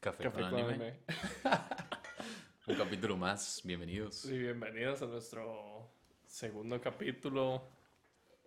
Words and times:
Café, 0.00 0.22
Café 0.24 0.40
con 0.40 0.50
con 0.50 0.60
anime. 0.60 0.72
anime. 0.74 1.00
Un 2.68 2.74
capítulo 2.76 3.16
más. 3.16 3.60
Bienvenidos. 3.64 4.14
Sí, 4.16 4.36
bienvenidos 4.38 5.02
a 5.02 5.06
nuestro 5.06 5.90
segundo 6.26 6.80
capítulo 6.80 7.62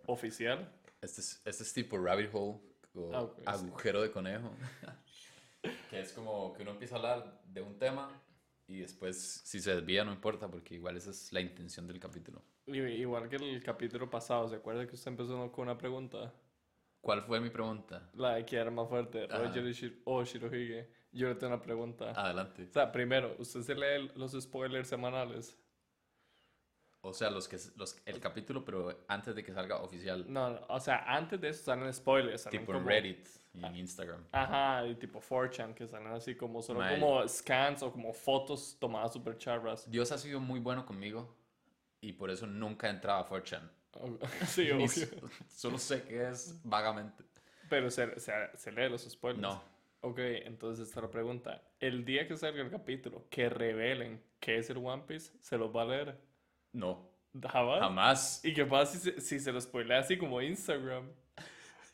oficial. 0.06 0.72
Este 1.02 1.20
es, 1.20 1.42
este 1.44 1.62
es 1.62 1.72
tipo 1.72 1.98
rabbit 1.98 2.30
hole 2.32 2.58
o 2.94 3.10
Ah, 3.14 3.22
ok, 3.22 3.36
sí. 3.38 3.42
agujero 3.46 4.02
de 4.02 4.10
conejo. 4.10 4.50
que 5.90 6.00
es 6.00 6.12
como 6.12 6.52
que 6.54 6.62
uno 6.62 6.72
empieza 6.72 6.96
a 6.96 6.98
hablar 6.98 7.40
de 7.44 7.60
un 7.62 7.78
tema 7.78 8.10
y 8.66 8.78
después 8.80 9.42
si 9.44 9.60
se 9.60 9.74
desvía 9.74 10.04
no 10.04 10.12
importa 10.12 10.48
porque 10.48 10.74
igual 10.74 10.96
esa 10.96 11.10
es 11.10 11.32
la 11.32 11.40
intención 11.40 11.86
del 11.86 12.00
capítulo. 12.00 12.42
Y- 12.66 12.78
Igual 12.80 13.28
que 13.28 13.36
el 13.36 13.62
capítulo 13.62 14.08
pasado, 14.08 14.48
¿se 14.48 14.56
acuerda 14.56 14.86
que 14.86 14.94
usted 14.94 15.10
empezó 15.10 15.50
con 15.52 15.64
una 15.68 15.76
pregunta? 15.76 16.32
¿Cuál 17.00 17.22
fue 17.22 17.40
mi 17.40 17.50
pregunta? 17.50 18.10
La 18.14 18.34
de 18.34 18.46
era 18.50 18.70
más 18.70 18.88
fuerte. 18.88 19.26
Roger 19.26 19.64
o 20.04 20.22
Shirohige. 20.24 20.90
Yo 21.12 21.28
le 21.28 21.34
tengo 21.34 21.54
una 21.54 21.62
pregunta. 21.62 22.12
Adelante. 22.12 22.66
O 22.70 22.72
sea, 22.72 22.92
primero, 22.92 23.34
¿usted 23.38 23.62
se 23.62 23.74
lee 23.74 24.10
los 24.14 24.32
spoilers 24.32 24.88
semanales? 24.88 25.58
O 27.02 27.14
sea, 27.14 27.30
los 27.30 27.48
que 27.48 27.56
los, 27.76 27.96
el 28.04 28.20
capítulo, 28.20 28.62
pero 28.62 29.04
antes 29.08 29.34
de 29.34 29.42
que 29.42 29.54
salga 29.54 29.78
oficial. 29.80 30.26
No, 30.28 30.50
no, 30.50 30.60
o 30.68 30.78
sea, 30.78 31.02
antes 31.06 31.40
de 31.40 31.48
eso 31.48 31.64
salen 31.64 31.92
spoilers. 31.94 32.42
Salen 32.42 32.60
tipo 32.60 32.72
en 32.72 32.78
como- 32.78 32.90
Reddit 32.90 33.26
y 33.54 33.64
en 33.64 33.76
Instagram. 33.76 34.22
Ajá, 34.32 34.86
y 34.86 34.94
tipo 34.96 35.20
4chan, 35.20 35.72
que 35.74 35.88
salen 35.88 36.08
así 36.08 36.34
como 36.34 36.60
solo 36.60 36.80
como 36.90 37.26
scans 37.26 37.82
o 37.82 37.90
como 37.90 38.12
fotos 38.12 38.76
tomadas 38.78 39.14
super 39.14 39.38
charras. 39.38 39.90
Dios 39.90 40.12
ha 40.12 40.18
sido 40.18 40.40
muy 40.40 40.60
bueno 40.60 40.84
conmigo 40.84 41.34
y 42.02 42.12
por 42.12 42.30
eso 42.30 42.46
nunca 42.46 42.88
he 42.88 42.90
entrado 42.90 43.20
a 43.20 43.26
4chan. 43.26 43.68
sí, 44.46 44.70
obvio. 44.70 44.86
Solo 45.48 45.78
sé 45.78 46.02
que 46.02 46.28
es 46.28 46.60
vagamente. 46.64 47.24
Pero 47.68 47.90
se, 47.90 48.18
se, 48.18 48.32
se 48.56 48.72
lee 48.72 48.88
los 48.88 49.02
spoilers. 49.02 49.40
No. 49.40 49.62
Ok, 50.02 50.18
entonces 50.18 50.88
esta 50.88 51.00
es 51.00 51.04
la 51.04 51.10
pregunta. 51.10 51.62
El 51.78 52.04
día 52.04 52.26
que 52.26 52.36
salga 52.36 52.62
el 52.62 52.70
capítulo, 52.70 53.26
que 53.28 53.48
revelen 53.50 54.22
qué 54.40 54.58
es 54.58 54.70
el 54.70 54.78
One 54.78 55.02
Piece, 55.06 55.32
¿se 55.40 55.58
los 55.58 55.74
va 55.74 55.82
a 55.82 55.84
leer? 55.86 56.18
No. 56.72 57.10
¿Jamás? 57.48 57.80
Jamás. 57.80 58.44
¿Y 58.44 58.54
qué 58.54 58.64
pasa 58.64 58.92
si 58.92 58.98
se, 58.98 59.20
si 59.20 59.38
se 59.38 59.52
lo 59.52 59.60
spoilea 59.60 60.00
así 60.00 60.16
como 60.16 60.40
Instagram? 60.40 61.10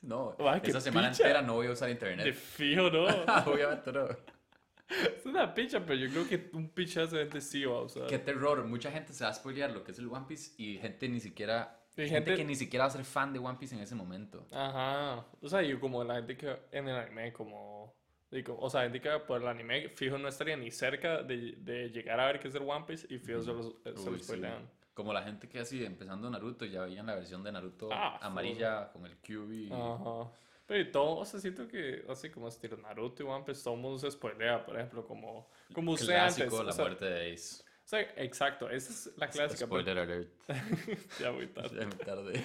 No. 0.03 0.37
Esa 0.62 0.81
semana 0.81 1.11
picha. 1.11 1.25
entera 1.25 1.43
no 1.43 1.55
voy 1.55 1.67
a 1.67 1.73
usar 1.73 1.89
De 1.89 1.93
internet. 1.95 2.34
fijo, 2.34 2.91
no. 2.91 3.05
Obviamente 3.47 3.93
no. 3.93 4.06
es 4.09 5.27
una 5.27 5.53
picha, 5.53 5.84
pero 5.84 5.97
yo 5.99 6.09
creo 6.11 6.28
que 6.28 6.51
un 6.56 6.69
pichazo 6.71 7.17
de 7.17 7.23
gente 7.23 7.41
sí 7.41 7.65
va 7.65 7.78
a 7.78 7.83
usar. 7.83 8.06
Qué 8.06 8.19
terror. 8.19 8.65
Mucha 8.65 8.91
gente 8.93 9.12
se 9.12 9.25
va 9.25 9.31
a 9.31 9.34
spoilear 9.34 9.73
lo 9.73 9.83
que 9.83 9.91
es 9.91 9.99
el 9.99 10.06
One 10.09 10.27
Piece 10.28 10.53
y 10.59 10.78
gente 10.78 11.09
ni 11.09 11.19
siquiera. 11.21 11.83
Gente, 11.97 12.11
gente- 12.15 12.37
que 12.37 12.45
ni 12.45 12.55
siquiera 12.55 12.85
va 12.85 12.89
a 12.89 12.93
ser 12.93 13.05
fan 13.05 13.33
de 13.33 13.39
One 13.39 13.57
Piece 13.59 13.75
en 13.75 13.81
ese 13.81 13.95
momento. 13.95 14.47
Ajá. 14.53 15.25
O 15.41 15.49
sea, 15.49 15.63
yo 15.63 15.81
como 15.81 16.05
la 16.05 16.17
gente 16.17 16.37
que 16.37 16.55
en 16.73 16.89
el 16.89 16.97
anime, 16.97 17.33
como... 17.33 17.95
digo, 18.31 18.57
o 18.61 18.69
sea, 18.69 18.83
gente 18.83 19.01
que 19.01 19.11
por 19.27 19.41
el 19.41 19.49
anime, 19.49 19.89
fijo, 19.89 20.19
no 20.19 20.29
estaría 20.29 20.57
ni 20.57 20.71
cerca 20.71 21.23
de, 21.23 21.53
de 21.59 21.89
llegar 21.91 22.21
a 22.21 22.27
ver 22.27 22.39
qué 22.41 22.49
es 22.49 22.55
el 22.55 22.63
One 22.69 22.85
Piece 22.87 23.07
y 23.09 23.19
fijo, 23.19 23.41
se 23.43 23.53
lo, 23.53 23.63
se 23.63 24.11
Uy, 24.11 24.19
sí. 24.19 24.25
spoilean. 24.25 24.69
Como 24.93 25.13
la 25.13 25.23
gente 25.23 25.49
que 25.49 25.59
así 25.61 25.85
empezando 25.85 26.29
Naruto 26.31 26.65
ya 26.65 26.83
veían 26.83 27.07
la 27.07 27.15
versión 27.15 27.43
de 27.45 27.53
Naruto 27.53 27.89
Ah, 27.93 28.19
amarilla 28.21 28.91
con 28.93 29.05
el 29.07 29.17
QB. 29.19 29.53
y- 29.53 29.71
Ajá. 29.73 30.31
Pero 30.67 30.91
todo, 30.91 31.19
o 31.19 31.25
sea, 31.25 31.39
siento 31.39 31.69
que 31.69 32.05
así 32.09 32.29
como 32.29 32.49
estilo 32.49 32.77
Naruto 32.77 33.23
y 33.23 33.27
One 33.27 33.45
Piece, 33.45 33.63
todo 33.63 33.75
el 33.75 33.81
mundo 33.81 33.99
se 33.99 34.11
spoilea, 34.11 34.65
por 34.67 34.75
ejemplo, 34.77 35.07
como, 35.07 35.49
como 35.73 35.93
usted 35.93 36.07
Clásico, 36.09 36.45
antes. 36.45 36.65
la 36.65 36.71
o 36.71 36.73
sea, 36.73 36.85
muerte 36.87 37.05
de 37.05 37.33
Ace. 37.33 37.63
O 37.87 37.89
sea, 37.89 38.01
exacto, 38.17 38.69
esa 38.69 38.91
es 38.92 39.17
la 39.17 39.29
clásica. 39.31 39.67
pero- 39.69 39.81
Spoiler 39.81 39.98
alert. 39.98 40.29
ya 41.20 41.31
muy 41.33 41.47
tarde. 41.47 41.81
Ya 41.81 41.87
muy 41.87 41.97
tarde. 41.97 42.45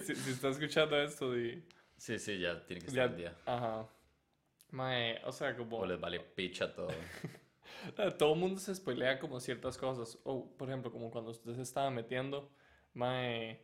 Si, 0.06 0.14
si 0.16 0.30
está 0.30 0.48
escuchando 0.48 0.96
esto, 1.00 1.32
di, 1.32 1.62
Sí, 1.98 2.18
sí, 2.18 2.38
ya 2.38 2.64
tiene 2.64 2.80
que 2.82 2.90
ya, 2.90 3.04
estar 3.04 3.10
el 3.10 3.16
día. 3.16 3.36
ajá. 3.46 3.86
Mae, 4.70 5.20
o 5.24 5.32
sea, 5.32 5.54
como 5.56 5.78
O 5.78 5.86
les 5.86 6.00
vale 6.00 6.20
picha 6.20 6.72
todo. 6.74 6.88
eh, 6.90 8.10
todo 8.18 8.32
el 8.34 8.40
mundo 8.40 8.58
se 8.60 8.74
spoilea 8.74 9.18
como 9.18 9.38
ciertas 9.40 9.76
cosas. 9.76 10.18
O, 10.24 10.56
por 10.56 10.68
ejemplo, 10.68 10.90
como 10.90 11.10
cuando 11.10 11.30
usted 11.32 11.54
se 11.54 11.62
estaba 11.62 11.90
metiendo, 11.90 12.50
mae, 12.94 13.60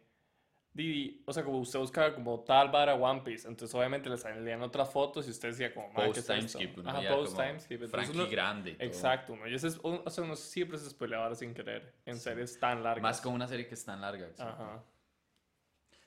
di, 0.76 1.22
o 1.26 1.32
sea, 1.32 1.42
como 1.42 1.58
usted 1.58 1.78
buscaba 1.78 2.14
como 2.14 2.40
tal 2.40 2.70
vara 2.70 2.94
One 2.94 3.22
Piece, 3.22 3.48
entonces 3.48 3.74
obviamente 3.74 4.10
le 4.10 4.16
salían 4.18 4.60
otras 4.62 4.90
fotos 4.92 5.26
y 5.26 5.30
usted 5.30 5.48
decía 5.48 5.72
como, 5.72 5.88
mae, 5.92 6.12
¿qué 6.12 6.20
Post 6.20 6.28
timeskip, 6.28 6.78
uno 6.78 6.90
Ajá, 6.90 7.08
post 7.14 7.36
timeskip. 7.36 7.84
Frankie 7.88 8.12
uno- 8.12 8.28
grande 8.28 8.72
todo. 8.74 8.86
Exacto, 8.86 9.32
uno, 9.32 9.48
ya 9.48 9.58
se- 9.58 9.78
o 9.82 10.10
sea, 10.10 10.22
uno 10.24 10.36
siempre 10.36 10.78
se 10.78 10.90
spoilea 10.90 11.22
ahora 11.22 11.34
sin 11.34 11.54
querer, 11.54 11.94
en 12.04 12.18
series 12.18 12.60
tan 12.60 12.82
largas. 12.82 13.02
Más 13.02 13.20
con 13.20 13.32
una 13.32 13.48
serie 13.48 13.66
que 13.66 13.74
es 13.74 13.84
tan 13.84 14.00
larga. 14.00 14.28
sí. 14.34 14.42
Ajá. 14.42 14.82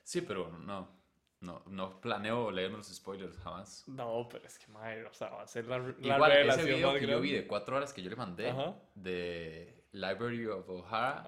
Sí, 0.02 0.20
pero 0.22 0.48
no. 0.58 0.98
No, 1.42 1.62
no 1.68 1.98
planeo 2.02 2.50
leerme 2.50 2.76
los 2.76 2.88
spoilers 2.94 3.38
jamás. 3.38 3.84
No, 3.88 4.28
pero 4.30 4.44
es 4.46 4.58
que, 4.58 4.66
mae, 4.72 5.02
o 5.06 5.14
sea, 5.14 5.30
va 5.30 5.42
a 5.42 5.46
ser 5.46 5.66
la, 5.66 5.78
la 5.78 5.94
Igual, 6.16 6.32
ese 6.32 6.64
video 6.64 6.92
que 6.92 7.06
yo 7.06 7.18
vi 7.18 7.28
grande. 7.30 7.40
de 7.40 7.46
cuatro 7.46 7.76
horas 7.78 7.94
que 7.94 8.02
yo 8.02 8.10
le 8.10 8.16
mandé 8.16 8.50
Ajá. 8.50 8.74
de 8.94 9.82
Library 9.92 10.46
of 10.48 10.68
O'Hara, 10.68 11.26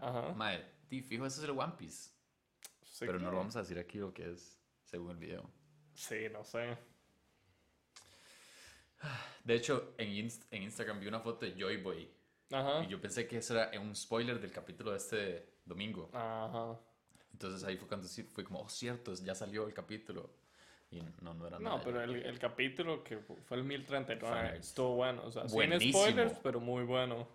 di, 0.90 1.00
fijo, 1.00 1.24
eso 1.24 1.40
es 1.42 1.48
el 1.48 1.58
One 1.58 1.72
Piece. 1.78 2.10
Pero 3.00 3.18
no 3.18 3.30
lo 3.30 3.38
vamos 3.38 3.56
a 3.56 3.60
decir 3.60 3.78
aquí 3.78 3.98
lo 3.98 4.12
que 4.12 4.30
es, 4.32 4.58
según 4.84 5.10
el 5.12 5.16
video. 5.18 5.50
Sí, 5.94 6.26
no 6.32 6.44
sé. 6.44 6.76
De 9.44 9.54
hecho, 9.54 9.94
en, 9.98 10.08
Inst- 10.10 10.46
en 10.50 10.62
Instagram 10.62 11.00
vi 11.00 11.08
una 11.08 11.20
foto 11.20 11.44
de 11.44 11.52
Joy 11.58 11.78
Boy. 11.78 12.08
Ajá. 12.52 12.84
Y 12.84 12.88
yo 12.88 13.00
pensé 13.00 13.26
que 13.26 13.38
eso 13.38 13.58
era 13.58 13.80
un 13.80 13.96
spoiler 13.96 14.40
del 14.40 14.52
capítulo 14.52 14.92
de 14.92 14.98
este 14.98 15.54
domingo. 15.64 16.10
Ajá. 16.12 16.78
Entonces 17.32 17.64
ahí 17.64 17.76
fue 17.76 17.88
cuando 17.88 18.06
sí, 18.06 18.22
fue 18.22 18.44
como, 18.44 18.60
oh, 18.60 18.68
cierto, 18.68 19.12
ya 19.14 19.34
salió 19.34 19.66
el 19.66 19.74
capítulo. 19.74 20.30
Y 20.90 21.00
no, 21.22 21.32
no 21.34 21.46
era 21.46 21.58
nada. 21.58 21.78
No, 21.78 21.82
pero 21.82 22.02
el, 22.02 22.14
el 22.16 22.38
capítulo 22.38 23.02
que 23.02 23.16
fu- 23.18 23.36
fue 23.36 23.56
el 23.56 23.64
1039 23.64 24.48
Fue 24.50 24.58
estuvo 24.58 24.94
bueno. 24.96 25.24
O 25.24 25.32
sea, 25.32 25.48
sin 25.48 25.54
buenísimo. 25.54 25.98
spoilers, 25.98 26.38
pero 26.42 26.60
muy 26.60 26.84
bueno. 26.84 27.26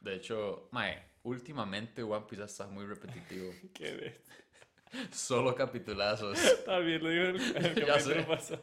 De 0.00 0.16
hecho, 0.16 0.68
mae, 0.72 1.00
últimamente 1.22 2.02
One 2.02 2.26
Piece 2.28 2.44
está 2.44 2.66
muy 2.66 2.84
repetitivo. 2.84 3.52
Que 3.72 3.92
de... 3.94 4.20
Solo 5.10 5.54
capitulazos. 5.54 6.38
También 6.66 7.02
lo 7.02 7.08
dijo 7.10 7.22
el, 7.24 7.56
el 7.56 7.74
Ya 7.74 7.86
capítulo 7.86 8.14
sé. 8.20 8.22
pasado. 8.22 8.62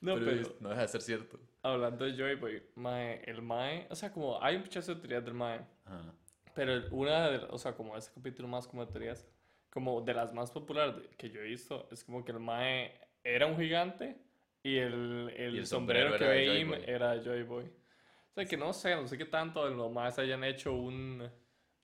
No, 0.00 0.14
pero, 0.14 0.26
pero, 0.26 0.56
no 0.60 0.68
deja 0.70 0.82
de 0.82 0.88
ser 0.88 1.02
cierto. 1.02 1.38
hablando 1.62 2.04
de 2.04 2.16
Joy 2.16 2.34
Boy, 2.36 2.62
Mae, 2.76 3.22
el 3.26 3.42
Mae, 3.42 3.86
o 3.90 3.94
sea, 3.94 4.12
como 4.12 4.42
hay 4.42 4.58
muchas 4.58 4.86
teorías 4.86 5.24
del 5.24 5.34
Mae, 5.34 5.60
Ajá. 5.84 6.12
pero 6.54 6.82
una 6.90 7.30
de, 7.30 7.38
o 7.50 7.58
sea, 7.58 7.74
como 7.74 7.96
ese 7.96 8.12
capítulo 8.12 8.46
más 8.48 8.66
como 8.68 8.86
teorías, 8.86 9.26
como 9.70 10.00
de 10.02 10.14
las 10.14 10.32
más 10.32 10.50
populares 10.50 10.96
de- 10.96 11.08
que 11.16 11.30
yo 11.30 11.40
he 11.40 11.44
visto, 11.44 11.88
es 11.90 12.04
como 12.04 12.24
que 12.24 12.32
el 12.32 12.40
Mae 12.40 12.92
era 13.24 13.46
un 13.46 13.56
gigante 13.56 14.16
y 14.62 14.76
el, 14.76 15.32
el, 15.36 15.54
Y 15.54 15.58
el 15.58 15.66
sombrero, 15.66 16.10
sombrero 16.10 16.18
que 16.18 16.24
de 16.24 16.64
veía 16.64 16.76
era 16.86 17.22
Joy 17.22 17.42
Boy. 17.42 17.64
O 17.64 18.34
sea, 18.34 18.44
que 18.44 18.56
no 18.56 18.72
sé, 18.72 18.94
no 18.94 19.06
sé 19.08 19.16
qué 19.16 19.24
tanto 19.24 19.66
los 19.68 19.90
Maes 19.90 20.18
hayan 20.18 20.44
hecho 20.44 20.72
un... 20.74 21.26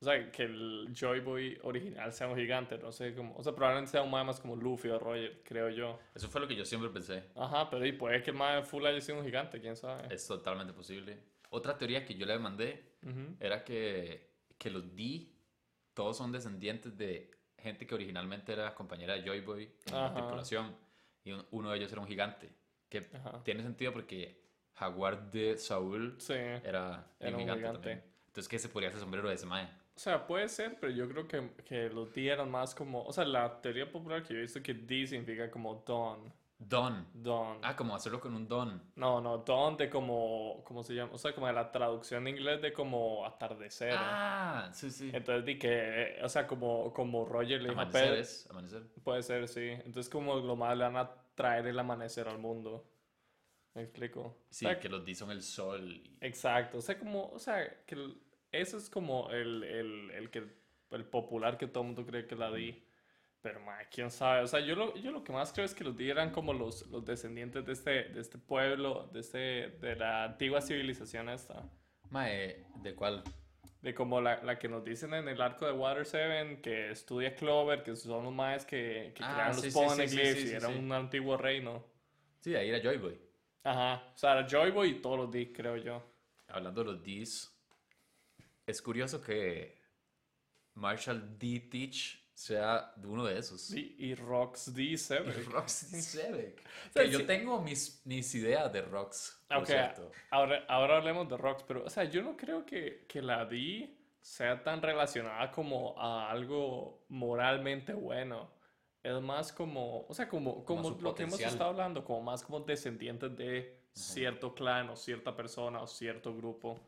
O 0.02 0.04
sea, 0.04 0.32
que 0.32 0.42
el 0.42 0.88
Joy 0.92 1.20
Boy 1.20 1.58
original 1.62 2.12
sea 2.12 2.26
un 2.26 2.36
gigante, 2.36 2.76
no 2.76 2.90
sé 2.90 3.14
cómo... 3.14 3.36
O 3.36 3.42
sea, 3.44 3.54
probablemente 3.54 3.92
sea 3.92 4.02
un 4.02 4.10
Mae 4.10 4.24
más 4.24 4.40
como 4.40 4.56
Luffy 4.56 4.88
o 4.88 4.98
Roger, 4.98 5.42
creo 5.44 5.70
yo. 5.70 5.96
Eso 6.12 6.28
fue 6.28 6.40
lo 6.40 6.48
que 6.48 6.56
yo 6.56 6.64
siempre 6.64 6.90
pensé. 6.90 7.22
Ajá, 7.36 7.70
pero 7.70 7.86
y 7.86 7.92
puede 7.92 8.20
que 8.20 8.30
el 8.32 8.36
Mae 8.36 8.64
full 8.64 8.84
haya 8.84 9.00
sido 9.00 9.18
un 9.18 9.24
gigante, 9.24 9.60
quién 9.60 9.76
sabe. 9.76 10.12
Es 10.12 10.26
totalmente 10.26 10.72
posible. 10.72 11.20
Otra 11.50 11.78
teoría 11.78 12.04
que 12.04 12.16
yo 12.16 12.26
le 12.26 12.36
mandé 12.40 12.82
Ujú. 13.06 13.36
era 13.38 13.62
que, 13.62 14.28
que 14.58 14.70
los 14.70 14.92
D 14.96 15.28
todos 15.94 16.16
son 16.16 16.32
descendientes 16.32 16.98
de 16.98 17.30
gente 17.56 17.86
que 17.86 17.94
originalmente 17.94 18.52
era 18.54 18.74
compañera 18.74 19.14
de 19.14 19.22
Joy 19.22 19.40
Boy 19.42 19.70
en 19.86 19.94
la 19.94 20.06
Ajá. 20.06 20.14
tripulación. 20.16 20.74
Y 21.22 21.30
un- 21.30 21.46
uno 21.52 21.70
de 21.70 21.76
ellos 21.78 21.92
era 21.92 22.00
un 22.00 22.08
gigante. 22.08 22.50
Que 22.88 23.08
Ajá. 23.14 23.40
tiene 23.44 23.62
sentido 23.62 23.92
porque 23.92 24.42
Jaguar 24.74 25.30
de 25.30 25.56
Saúl 25.58 26.16
Sí. 26.18 26.32
era, 26.32 27.06
Era 27.20 27.28
un 27.28 27.34
un 27.34 27.40
gigante, 27.42 27.60
gigante. 27.60 27.78
también. 27.78 28.04
Entonces, 28.26 28.48
¿qué 28.48 28.58
se 28.58 28.68
podría 28.68 28.88
hacer 28.88 28.98
sombrero 29.00 29.28
de 29.28 29.34
ese 29.36 29.46
mae? 29.46 29.68
O 29.94 29.98
sea, 29.98 30.26
puede 30.26 30.48
ser, 30.48 30.78
pero 30.80 30.92
yo 30.92 31.08
creo 31.08 31.28
que, 31.28 31.50
que 31.64 31.88
los 31.90 32.12
D 32.12 32.26
eran 32.28 32.50
más 32.50 32.74
como... 32.74 33.04
O 33.04 33.12
sea, 33.12 33.24
la 33.24 33.60
teoría 33.60 33.90
popular 33.90 34.22
que 34.22 34.32
yo 34.34 34.38
he 34.38 34.42
visto 34.42 34.62
que 34.62 34.72
D 34.74 35.06
significa 35.06 35.50
como 35.50 35.84
Dawn. 35.86 36.32
Don. 36.58 37.06
Dawn. 37.12 37.58
Ah, 37.62 37.74
como 37.76 37.94
hacerlo 37.94 38.20
con 38.20 38.34
un 38.34 38.46
don. 38.48 38.80
No, 38.96 39.20
no, 39.20 39.38
Dawn 39.38 39.76
de 39.76 39.90
como... 39.90 40.62
¿Cómo 40.64 40.82
se 40.82 40.94
llama? 40.94 41.12
O 41.12 41.18
sea, 41.18 41.34
como 41.34 41.46
de 41.46 41.52
la 41.52 41.70
traducción 41.70 42.26
en 42.26 42.36
inglés 42.36 42.62
de 42.62 42.72
como 42.72 43.26
atardecer. 43.26 43.92
Ah, 43.96 44.70
sí, 44.72 44.90
sí. 44.90 45.10
Entonces 45.12 45.44
di 45.44 45.58
que... 45.58 46.18
O 46.22 46.28
sea, 46.28 46.46
como, 46.46 46.92
como 46.92 47.24
Roger 47.26 47.60
le 47.60 47.68
dijo 47.70 47.80
Amanecer 47.80 48.02
Pedro... 48.08 48.16
es, 48.20 48.48
amanecer. 48.50 48.82
Puede 49.04 49.22
ser, 49.22 49.46
sí. 49.48 49.68
Entonces 49.84 50.08
como 50.08 50.36
lo 50.36 50.56
más 50.56 50.76
le 50.78 50.84
van 50.84 50.96
a 50.96 51.10
traer 51.34 51.66
el 51.66 51.78
amanecer 51.78 52.28
al 52.28 52.38
mundo. 52.38 52.88
¿Me 53.74 53.82
explico? 53.82 54.44
Sí, 54.50 54.64
O 54.66 54.68
sea, 54.68 54.78
que 54.78 54.88
los 54.88 55.04
D 55.04 55.14
son 55.14 55.30
el 55.30 55.42
sol. 55.42 55.90
y- 55.90 56.16
Exacto, 56.20 56.78
o 56.78 56.80
sea, 56.80 56.98
como, 56.98 57.28
o 57.28 57.38
sea, 57.38 57.84
que 57.84 57.96
eso 58.52 58.76
es 58.76 58.88
como 58.90 59.30
el, 59.30 59.64
el, 59.64 60.10
el 60.12 60.30
que, 60.30 60.44
el 60.90 61.04
popular 61.04 61.58
que 61.58 61.66
todo 61.66 61.82
el 61.82 61.88
mundo 61.88 62.06
cree 62.06 62.26
que 62.26 62.36
la 62.36 62.52
di. 62.52 62.84
Pero, 63.40 63.58
ma, 63.60 63.76
quién 63.90 64.10
sabe, 64.10 64.42
o 64.42 64.46
sea, 64.46 64.60
yo 64.60 64.76
lo, 64.76 64.94
yo 64.96 65.10
lo 65.10 65.24
que 65.24 65.32
más 65.32 65.52
creo 65.52 65.66
es 65.66 65.74
que 65.74 65.82
los 65.82 65.96
di 65.96 66.08
eran 66.08 66.30
como 66.30 66.52
los, 66.52 66.86
los 66.86 67.04
descendientes 67.04 67.66
de 67.66 67.72
este, 67.72 67.90
de 68.04 68.20
este 68.20 68.38
pueblo, 68.38 69.08
de, 69.12 69.18
este, 69.20 69.38
de 69.80 69.96
la 69.96 70.24
antigua 70.24 70.60
civilización 70.60 71.28
esta. 71.28 71.68
Mae, 72.10 72.66
¿de 72.76 72.94
cuál? 72.94 73.24
De 73.80 73.94
como 73.94 74.20
la, 74.20 74.40
la 74.44 74.60
que 74.60 74.68
nos 74.68 74.84
dicen 74.84 75.12
en 75.14 75.26
el 75.28 75.40
arco 75.40 75.66
de 75.66 75.72
Water 75.72 76.06
Seven, 76.06 76.62
que 76.62 76.92
estudia 76.92 77.34
Clover, 77.34 77.82
que 77.82 77.96
son 77.96 78.22
los 78.24 78.32
maes 78.32 78.64
que, 78.64 79.12
que 79.16 79.24
Ah, 79.24 79.32
crearon 79.34 79.54
sí, 79.56 79.64
los 79.66 79.72
sí, 79.72 79.78
poneglyphs 79.80 80.40
sí, 80.40 80.48
y 80.48 80.52
era 80.52 80.68
un 80.68 80.92
antiguo 80.92 81.36
reino. 81.36 81.84
Sí, 82.38 82.54
ahí 82.54 82.68
era 82.68 82.80
Joy 82.80 82.98
Boy. 82.98 83.18
Ajá. 83.64 84.04
O 84.14 84.18
sea, 84.18 84.38
era 84.38 84.46
Joy 84.46 84.70
Boy 84.70 84.90
y 84.90 84.94
todos 85.00 85.18
los 85.18 85.46
creo 85.52 85.76
yo. 85.78 86.00
Hablando 86.46 86.84
de 86.84 86.92
los 86.92 87.02
Ds, 87.02 87.51
es 88.66 88.82
curioso 88.82 89.20
que 89.20 89.80
Marshall 90.74 91.38
D. 91.38 91.60
Teach 91.70 92.22
sea 92.34 92.92
uno 93.04 93.24
de 93.24 93.38
esos. 93.38 93.60
Sí, 93.60 93.94
y 93.98 94.14
Rox 94.14 94.74
D. 94.74 94.82
Y 94.82 94.96
Seven. 94.96 95.44
Rox 95.46 95.92
D. 95.92 96.02
Sebek. 96.02 96.62
sea, 96.92 97.04
yo 97.04 97.18
sí. 97.20 97.24
tengo 97.24 97.60
mis, 97.60 98.02
mis 98.04 98.34
ideas 98.34 98.72
de 98.72 98.82
Rox. 98.82 99.44
por 99.48 99.66
cierto. 99.66 100.10
ahora, 100.30 100.64
ahora 100.68 100.96
hablemos 100.96 101.28
de 101.28 101.36
Rox, 101.36 101.62
pero, 101.62 101.84
o 101.84 101.90
sea, 101.90 102.04
yo 102.04 102.22
no 102.22 102.36
creo 102.36 102.64
que, 102.64 103.04
que 103.06 103.22
la 103.22 103.44
D 103.44 103.96
sea 104.20 104.62
tan 104.62 104.80
relacionada 104.80 105.50
como 105.50 105.98
a 105.98 106.30
algo 106.30 107.04
moralmente 107.08 107.92
bueno. 107.92 108.50
Es 109.02 109.20
más 109.20 109.52
como, 109.52 110.06
o 110.06 110.14
sea, 110.14 110.28
como, 110.28 110.64
como, 110.64 110.90
su 110.90 111.00
lo 111.00 111.14
que 111.14 111.24
hemos 111.24 111.40
estado 111.40 111.70
hablando, 111.70 112.04
como 112.04 112.22
más 112.22 112.44
como 112.44 112.60
descendientes 112.60 113.36
de 113.36 113.82
cierto 113.92 114.54
clan 114.54 114.88
o 114.90 114.96
cierta 114.96 115.34
persona 115.34 115.82
o 115.82 115.86
cierto 115.88 116.34
grupo. 116.36 116.78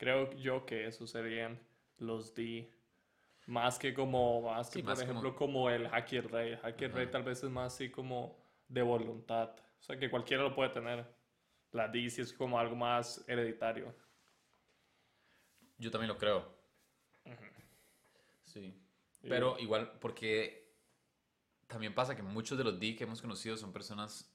Creo 0.00 0.32
yo 0.32 0.64
que 0.64 0.86
esos 0.86 1.10
serían 1.10 1.60
los 1.98 2.34
D. 2.34 2.72
Más 3.46 3.78
que 3.78 3.92
como, 3.92 4.40
más 4.40 4.68
que 4.70 4.76
Sí, 4.78 4.82
por 4.82 4.92
más 4.92 5.00
ejemplo 5.02 5.36
como 5.36 5.68
el 5.68 5.84
Haki 5.92 6.20
Rey. 6.20 6.58
Haki 6.62 6.86
Rey 6.86 7.10
tal 7.10 7.22
vez 7.22 7.42
es 7.44 7.50
más 7.50 7.74
así 7.74 7.90
como 7.90 8.42
de 8.66 8.80
voluntad. 8.80 9.50
O 9.78 9.82
sea, 9.82 9.98
que 9.98 10.08
cualquiera 10.08 10.42
lo 10.42 10.54
puede 10.54 10.70
tener. 10.70 11.04
La 11.72 11.86
D 11.86 12.08
sí 12.08 12.22
es 12.22 12.32
como 12.32 12.58
algo 12.58 12.74
más 12.76 13.22
hereditario. 13.28 13.94
Yo 15.76 15.90
también 15.90 16.08
lo 16.08 16.16
creo. 16.16 16.50
Sí. 18.44 18.74
Y- 19.22 19.28
Pero 19.28 19.58
igual, 19.58 19.98
porque 20.00 20.74
también 21.66 21.94
pasa 21.94 22.16
que 22.16 22.22
muchos 22.22 22.56
de 22.56 22.64
los 22.64 22.80
D 22.80 22.96
que 22.96 23.04
hemos 23.04 23.20
conocido 23.20 23.54
son 23.58 23.70
personas 23.70 24.34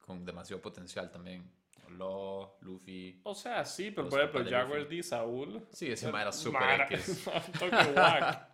con 0.00 0.26
demasiado 0.26 0.60
potencial 0.60 1.10
también. 1.10 1.50
Lo, 1.90 2.56
Luffy. 2.60 3.20
O 3.24 3.34
sea, 3.34 3.64
sí, 3.64 3.90
pero 3.90 4.08
por 4.08 4.20
ejemplo, 4.20 4.44
Jaguar. 4.48 4.88
D, 4.88 5.02
Saúl. 5.02 5.66
Sí, 5.70 5.90
ese 5.90 6.10
ma 6.10 6.22
era 6.22 6.32
super 6.32 6.62
X. 6.90 7.24
Toque 7.58 7.76
whack. 7.94 8.50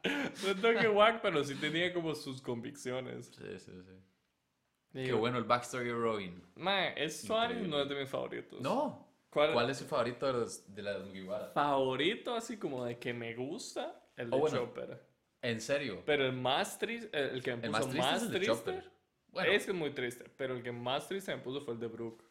Un 0.49 0.61
toque 0.61 0.89
whack, 0.89 1.21
pero 1.23 1.43
sí 1.45 1.55
tenía 1.57 1.93
como 1.93 2.15
sus 2.15 2.41
convicciones. 2.41 3.27
Sí, 3.27 3.59
sí, 3.59 3.73
sí. 3.83 5.05
Qué 5.05 5.13
bueno 5.13 5.39
el 5.39 5.45
backstory 5.45 5.87
de 5.87 5.93
Robin. 5.93 6.43
Mae, 6.57 6.95
es 6.97 7.23
Suárez 7.23 7.67
no 7.67 7.81
es 7.81 7.89
de 7.89 7.95
mis 7.95 8.09
favoritos. 8.09 8.61
No. 8.61 9.09
¿Cuál, 9.31 9.53
¿Cuál 9.53 9.71
es 9.71 9.79
su 9.79 9.85
favorito 9.85 10.27
de, 10.27 10.33
los, 10.33 10.75
de 10.75 10.99
Mugiwara? 11.05 11.51
favorito 11.51 12.35
así 12.35 12.57
como 12.57 12.85
de 12.85 12.99
que 12.99 13.15
me 13.15 13.35
gusta? 13.35 14.03
El 14.17 14.29
de 14.31 14.37
Oh, 14.37 14.41
bueno. 14.41 14.57
Chopper. 14.59 15.01
¿En 15.43 15.61
serio? 15.61 16.03
Pero 16.05 16.27
el 16.27 16.33
más 16.33 16.79
triste, 16.79 17.09
el 17.17 17.41
que 17.43 17.55
me 17.55 17.67
El 17.67 17.71
puso 17.71 17.87
más 17.87 17.91
triste 17.91 17.99
más 18.01 18.17
es 18.17 18.23
el 18.23 18.33
de 18.33 18.39
triste, 18.41 18.53
Chopper. 18.57 18.91
Bueno, 19.29 19.53
ese 19.53 19.71
es 19.71 19.77
muy 19.77 19.91
triste, 19.91 20.25
pero 20.37 20.57
el 20.57 20.63
que 20.65 20.73
más 20.73 21.07
triste 21.07 21.35
me 21.35 21.41
puso 21.41 21.61
fue 21.61 21.75
el 21.75 21.81
de 21.81 21.87
Brooke. 21.87 22.25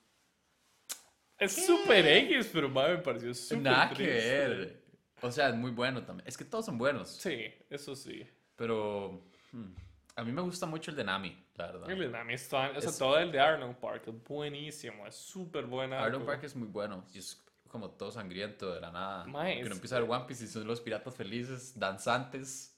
Es 1.40 1.66
súper 1.66 2.06
X, 2.06 2.50
pero 2.52 2.70
mae, 2.70 2.98
me 2.98 2.98
pareció 2.98 3.34
súper 3.34 3.64
nada 3.64 3.90
que 3.94 4.04
ver. 4.06 4.84
O 5.22 5.32
sea, 5.32 5.50
es 5.50 5.56
muy 5.56 5.72
bueno 5.72 6.04
también. 6.04 6.28
Es 6.28 6.38
que 6.38 6.46
todos 6.46 6.66
son 6.66 6.78
buenos. 6.78 7.10
Sí, 7.10 7.46
eso 7.70 7.96
sí. 7.96 8.26
Pero 8.56 9.22
hmm, 9.52 9.74
a 10.16 10.24
mí 10.24 10.32
me 10.32 10.42
gusta 10.42 10.66
mucho 10.66 10.92
el 10.92 10.98
de 10.98 11.04
Nami, 11.04 11.46
la 11.56 11.68
verdad. 11.68 11.90
El 11.90 12.00
de 12.00 12.10
Nami 12.10 12.34
o 12.36 12.38
sea, 12.38 12.72
Es- 12.76 12.98
todo 12.98 13.18
el 13.18 13.32
de 13.32 13.40
Arnold 13.40 13.78
Park 13.78 14.04
es 14.08 14.24
buenísimo, 14.24 15.08
es 15.08 15.16
súper 15.16 15.66
buena. 15.66 16.04
Arnold 16.04 16.26
Park 16.26 16.44
es 16.44 16.56
muy 16.56 16.68
bueno. 16.68 17.06
Y 17.14 17.20
es 17.20 17.42
como 17.68 17.92
todo 17.92 18.12
sangriento 18.12 18.74
de 18.74 18.82
la 18.82 18.92
nada. 18.92 19.26
Mae, 19.26 19.60
que 19.60 19.66
uno 19.66 19.76
empieza 19.76 19.98
a 19.98 20.02
ver 20.02 20.10
One 20.10 20.26
Piece 20.26 20.44
y 20.46 20.48
son 20.48 20.68
los 20.68 20.82
piratas 20.82 21.16
felices, 21.16 21.78
danzantes 21.78 22.78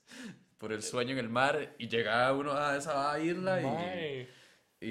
por 0.58 0.72
el 0.72 0.82
sueño 0.82 1.12
en 1.12 1.18
el 1.18 1.28
mar. 1.28 1.74
Y 1.78 1.88
llega 1.88 2.32
uno 2.32 2.52
a 2.52 2.76
esa 2.76 3.18
isla 3.18 3.58
Mae. 3.60 4.22
y 4.22 4.28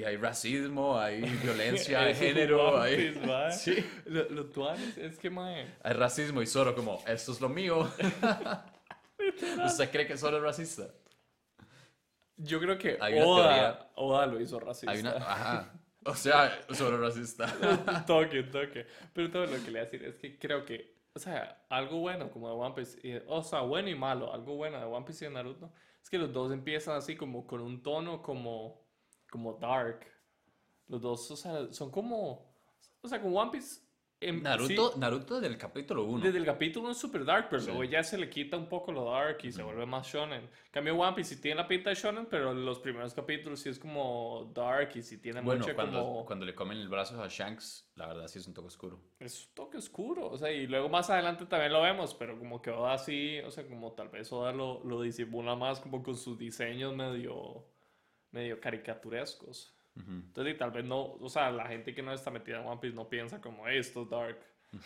hay 0.04 0.16
racismo, 0.16 0.98
hay 0.98 1.20
violencia 1.42 2.00
de 2.04 2.14
género. 2.14 2.80
Hay, 2.80 3.14
sí, 3.52 3.84
Lo, 4.06 4.28
lo 4.30 4.46
tuanis 4.46 4.96
es 4.96 5.18
que, 5.18 5.28
mae, 5.30 5.66
hay 5.82 5.92
racismo 5.92 6.40
y 6.42 6.46
solo 6.46 6.74
como, 6.74 7.02
esto 7.06 7.32
es 7.32 7.40
lo 7.40 7.48
mío. 7.48 7.90
¿Usted 9.64 9.90
cree 9.90 10.06
que 10.06 10.16
solo 10.16 10.38
es 10.38 10.42
racista? 10.42 10.84
yo 12.36 12.58
creo 12.58 12.76
que 12.76 12.98
Hay 13.00 13.14
una 13.14 13.26
Oda, 13.26 13.42
teoría. 13.48 13.90
Oda 13.94 14.26
lo 14.26 14.40
hizo 14.40 14.58
racista. 14.58 14.90
Hay 14.90 15.00
una, 15.00 15.12
ajá. 15.12 15.72
O 16.04 16.14
sea, 16.16 16.60
solo 16.72 16.98
racista. 16.98 17.46
toque, 18.06 18.42
toque. 18.44 18.86
Pero 19.12 19.30
todo 19.30 19.46
lo 19.46 19.52
que 19.62 19.70
le 19.70 19.70
voy 19.70 19.78
a 19.80 19.84
decir 19.84 20.02
es 20.04 20.16
que 20.16 20.36
creo 20.38 20.64
que, 20.64 20.96
o 21.14 21.18
sea, 21.20 21.64
algo 21.68 21.98
bueno 22.00 22.30
como 22.32 22.48
de 22.48 22.54
One 22.54 22.74
Piece, 22.74 22.98
y- 23.06 23.22
o 23.28 23.42
sea, 23.44 23.60
bueno 23.60 23.88
y 23.90 23.94
malo, 23.94 24.32
algo 24.34 24.56
bueno 24.56 24.78
de 24.80 24.84
One 24.86 25.06
Piece 25.06 25.24
y 25.24 25.28
de 25.28 25.34
Naruto, 25.34 25.70
es 26.02 26.10
que 26.10 26.18
los 26.18 26.32
dos 26.32 26.52
empiezan 26.52 26.96
así 26.96 27.14
como 27.14 27.46
con 27.46 27.60
un 27.60 27.80
tono 27.80 28.20
como, 28.22 28.81
como 29.32 29.54
dark. 29.54 30.06
Los 30.88 31.00
dos, 31.00 31.30
o 31.30 31.36
sea, 31.36 31.72
son 31.72 31.90
como, 31.90 32.54
o 33.00 33.08
sea, 33.08 33.20
con 33.22 33.34
One 33.34 33.50
Piece... 33.50 33.80
em, 34.20 34.40
Naruto, 34.42 34.92
sí, 34.92 35.00
Naruto 35.00 35.40
del 35.40 35.56
capítulo 35.58 36.04
1. 36.04 36.22
desde 36.24 36.38
el 36.38 36.44
capítulo 36.44 36.84
1 36.84 36.92
es 36.92 36.98
super 36.98 37.24
dark, 37.24 37.46
pero 37.50 37.60
Sí. 37.62 37.68
luego 37.68 37.82
ya 37.84 38.04
se 38.04 38.18
le 38.18 38.28
quita 38.30 38.56
un 38.56 38.68
poco 38.68 38.92
lo 38.92 39.10
dark 39.10 39.38
y 39.42 39.50
se 39.50 39.62
vuelve 39.64 39.84
más 39.86 40.06
shonen. 40.06 40.42
En 40.42 40.50
Cambio 40.70 40.94
One 40.96 41.14
Piece 41.16 41.34
sí 41.36 41.40
tiene 41.40 41.56
la 41.62 41.66
pinta 41.66 41.90
de 41.90 41.96
shonen, 41.96 42.26
pero 42.26 42.52
los 42.54 42.78
primeros 42.78 43.14
capítulos 43.14 43.58
sí 43.60 43.70
es 43.70 43.78
como 43.80 44.52
dark 44.54 44.90
y 44.94 45.02
sí 45.02 45.18
tiene 45.18 45.40
Bueno, 45.40 45.62
mucha 45.62 45.74
cuando, 45.74 45.98
como... 46.04 46.24
cuando 46.26 46.44
le 46.46 46.54
comen 46.54 46.78
el 46.78 46.88
brazo 46.88 47.20
a 47.22 47.26
Shanks, 47.28 47.90
la 47.96 48.06
verdad 48.08 48.28
sí 48.28 48.38
es 48.38 48.46
un 48.46 48.54
toque 48.54 48.68
oscuro. 48.68 49.00
es 49.18 49.46
un 49.48 49.54
toque 49.54 49.78
oscuro, 49.78 50.28
o 50.28 50.36
sea, 50.38 50.52
y 50.52 50.66
luego 50.68 50.88
más 50.88 51.08
adelante 51.10 51.46
también 51.46 51.72
lo 51.72 51.80
vemos, 51.82 52.14
pero 52.14 52.38
como 52.38 52.60
que 52.62 52.70
Oda 52.70 52.98
sí, 52.98 53.38
o 53.40 53.50
sea, 53.50 53.66
como 53.66 53.92
tal 53.92 54.08
vez 54.08 54.30
Oda 54.32 54.52
lo, 54.52 54.84
lo 54.84 55.00
disimula 55.00 55.56
más 55.56 55.80
como 55.80 56.02
con 56.02 56.16
sus 56.16 56.38
diseños 56.38 56.94
medio, 56.94 57.66
medio 58.32 58.60
caricaturescos. 58.60 59.74
Entonces, 59.94 60.54
y 60.54 60.58
tal 60.58 60.70
vez 60.70 60.84
no, 60.86 61.12
o 61.14 61.28
sea, 61.28 61.50
la 61.50 61.66
gente 61.68 61.94
que 61.94 62.02
no 62.02 62.12
está 62.14 62.30
metida 62.30 62.60
en 62.60 62.66
One 62.66 62.80
Piece 62.80 62.96
no 62.96 63.08
piensa 63.08 63.40
como 63.40 63.68
"Hey, 63.68 63.78
esto 63.78 64.02
es 64.02 64.10
dark. 64.10 64.38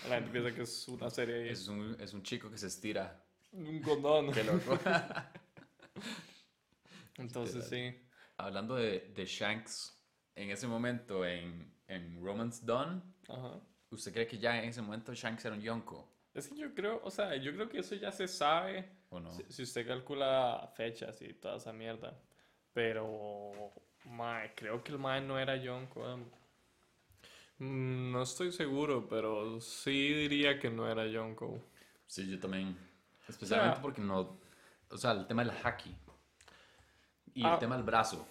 La 0.08 0.16
gente 0.16 0.31
piensa 0.32 0.52
que 0.54 0.62
es 0.62 0.88
una 0.88 1.08
serie, 1.10 1.50
Es 1.50 1.69
un, 1.69 1.96
es 2.00 2.12
un 2.12 2.22
chico 2.25 2.50
que 2.50 2.58
se 2.58 2.66
estira. 2.66 3.25
un 3.52 3.81
condón. 3.82 4.32
Qué 4.32 4.43
loco. 4.44 4.76
Entonces, 7.19 7.66
sí. 7.69 7.94
Hablando 8.37 8.75
de, 8.75 9.12
de 9.14 9.25
Shanks, 9.25 9.96
en 10.34 10.50
ese 10.50 10.66
momento 10.66 11.25
en, 11.25 11.72
en 11.87 12.22
Romance 12.22 12.64
Dawn, 12.66 13.02
Ajá. 13.28 13.60
¿usted 13.90 14.12
cree 14.12 14.26
que 14.26 14.38
ya 14.38 14.60
en 14.62 14.69
ese 14.70 14.82
momento 14.82 15.14
Shanks 15.14 15.44
era 15.44 15.54
un 15.54 15.62
Yonko? 15.62 16.12
Es 16.34 16.49
que 16.49 16.56
yo 16.56 16.75
creo, 16.75 17.00
o 17.02 17.10
sea, 17.10 17.34
yo 17.37 17.54
creo 17.54 17.69
que 17.69 17.78
eso 17.78 17.94
ya 17.94 18.12
se 18.12 18.28
sabe. 18.28 18.90
¿O 19.08 19.20
no? 19.20 19.31
Si, 19.31 19.44
si 19.49 19.62
usted 19.62 19.87
calcula 19.87 20.70
fechas 20.76 21.22
y 21.22 21.32
toda 21.32 21.56
esa 21.56 21.72
mierda. 21.72 22.20
Pero, 22.76 23.73
mae, 24.05 24.52
creo 24.55 24.84
que 24.84 24.93
el 24.93 24.99
mae 24.99 25.23
no 25.23 25.38
era 25.38 25.56
em. 26.12 26.25
Mm, 27.58 28.12
No 28.12 28.23
estoy 28.23 28.52
seguro, 28.52 29.09
pero 29.09 29.59
sí 29.62 30.12
diría 30.12 30.59
que 30.61 30.68
no 30.68 30.87
era 30.87 31.06
Yonko. 31.06 31.59
Sí, 32.06 32.30
yo 32.30 32.38
también. 32.38 32.76
Especialmente 33.26 33.71
O 33.71 33.75
sea- 33.76 33.83
porque 33.83 34.02
no. 34.02 34.38
O 34.90 34.99
sea, 34.99 35.12
el 35.12 35.26
tema 35.26 35.42
del 35.42 35.54
haki. 35.64 35.97
Y 37.33 37.45
Ah. 37.47 37.54
el 37.54 37.59
tema 37.61 37.76
del 37.76 37.85
brazo. 37.87 38.28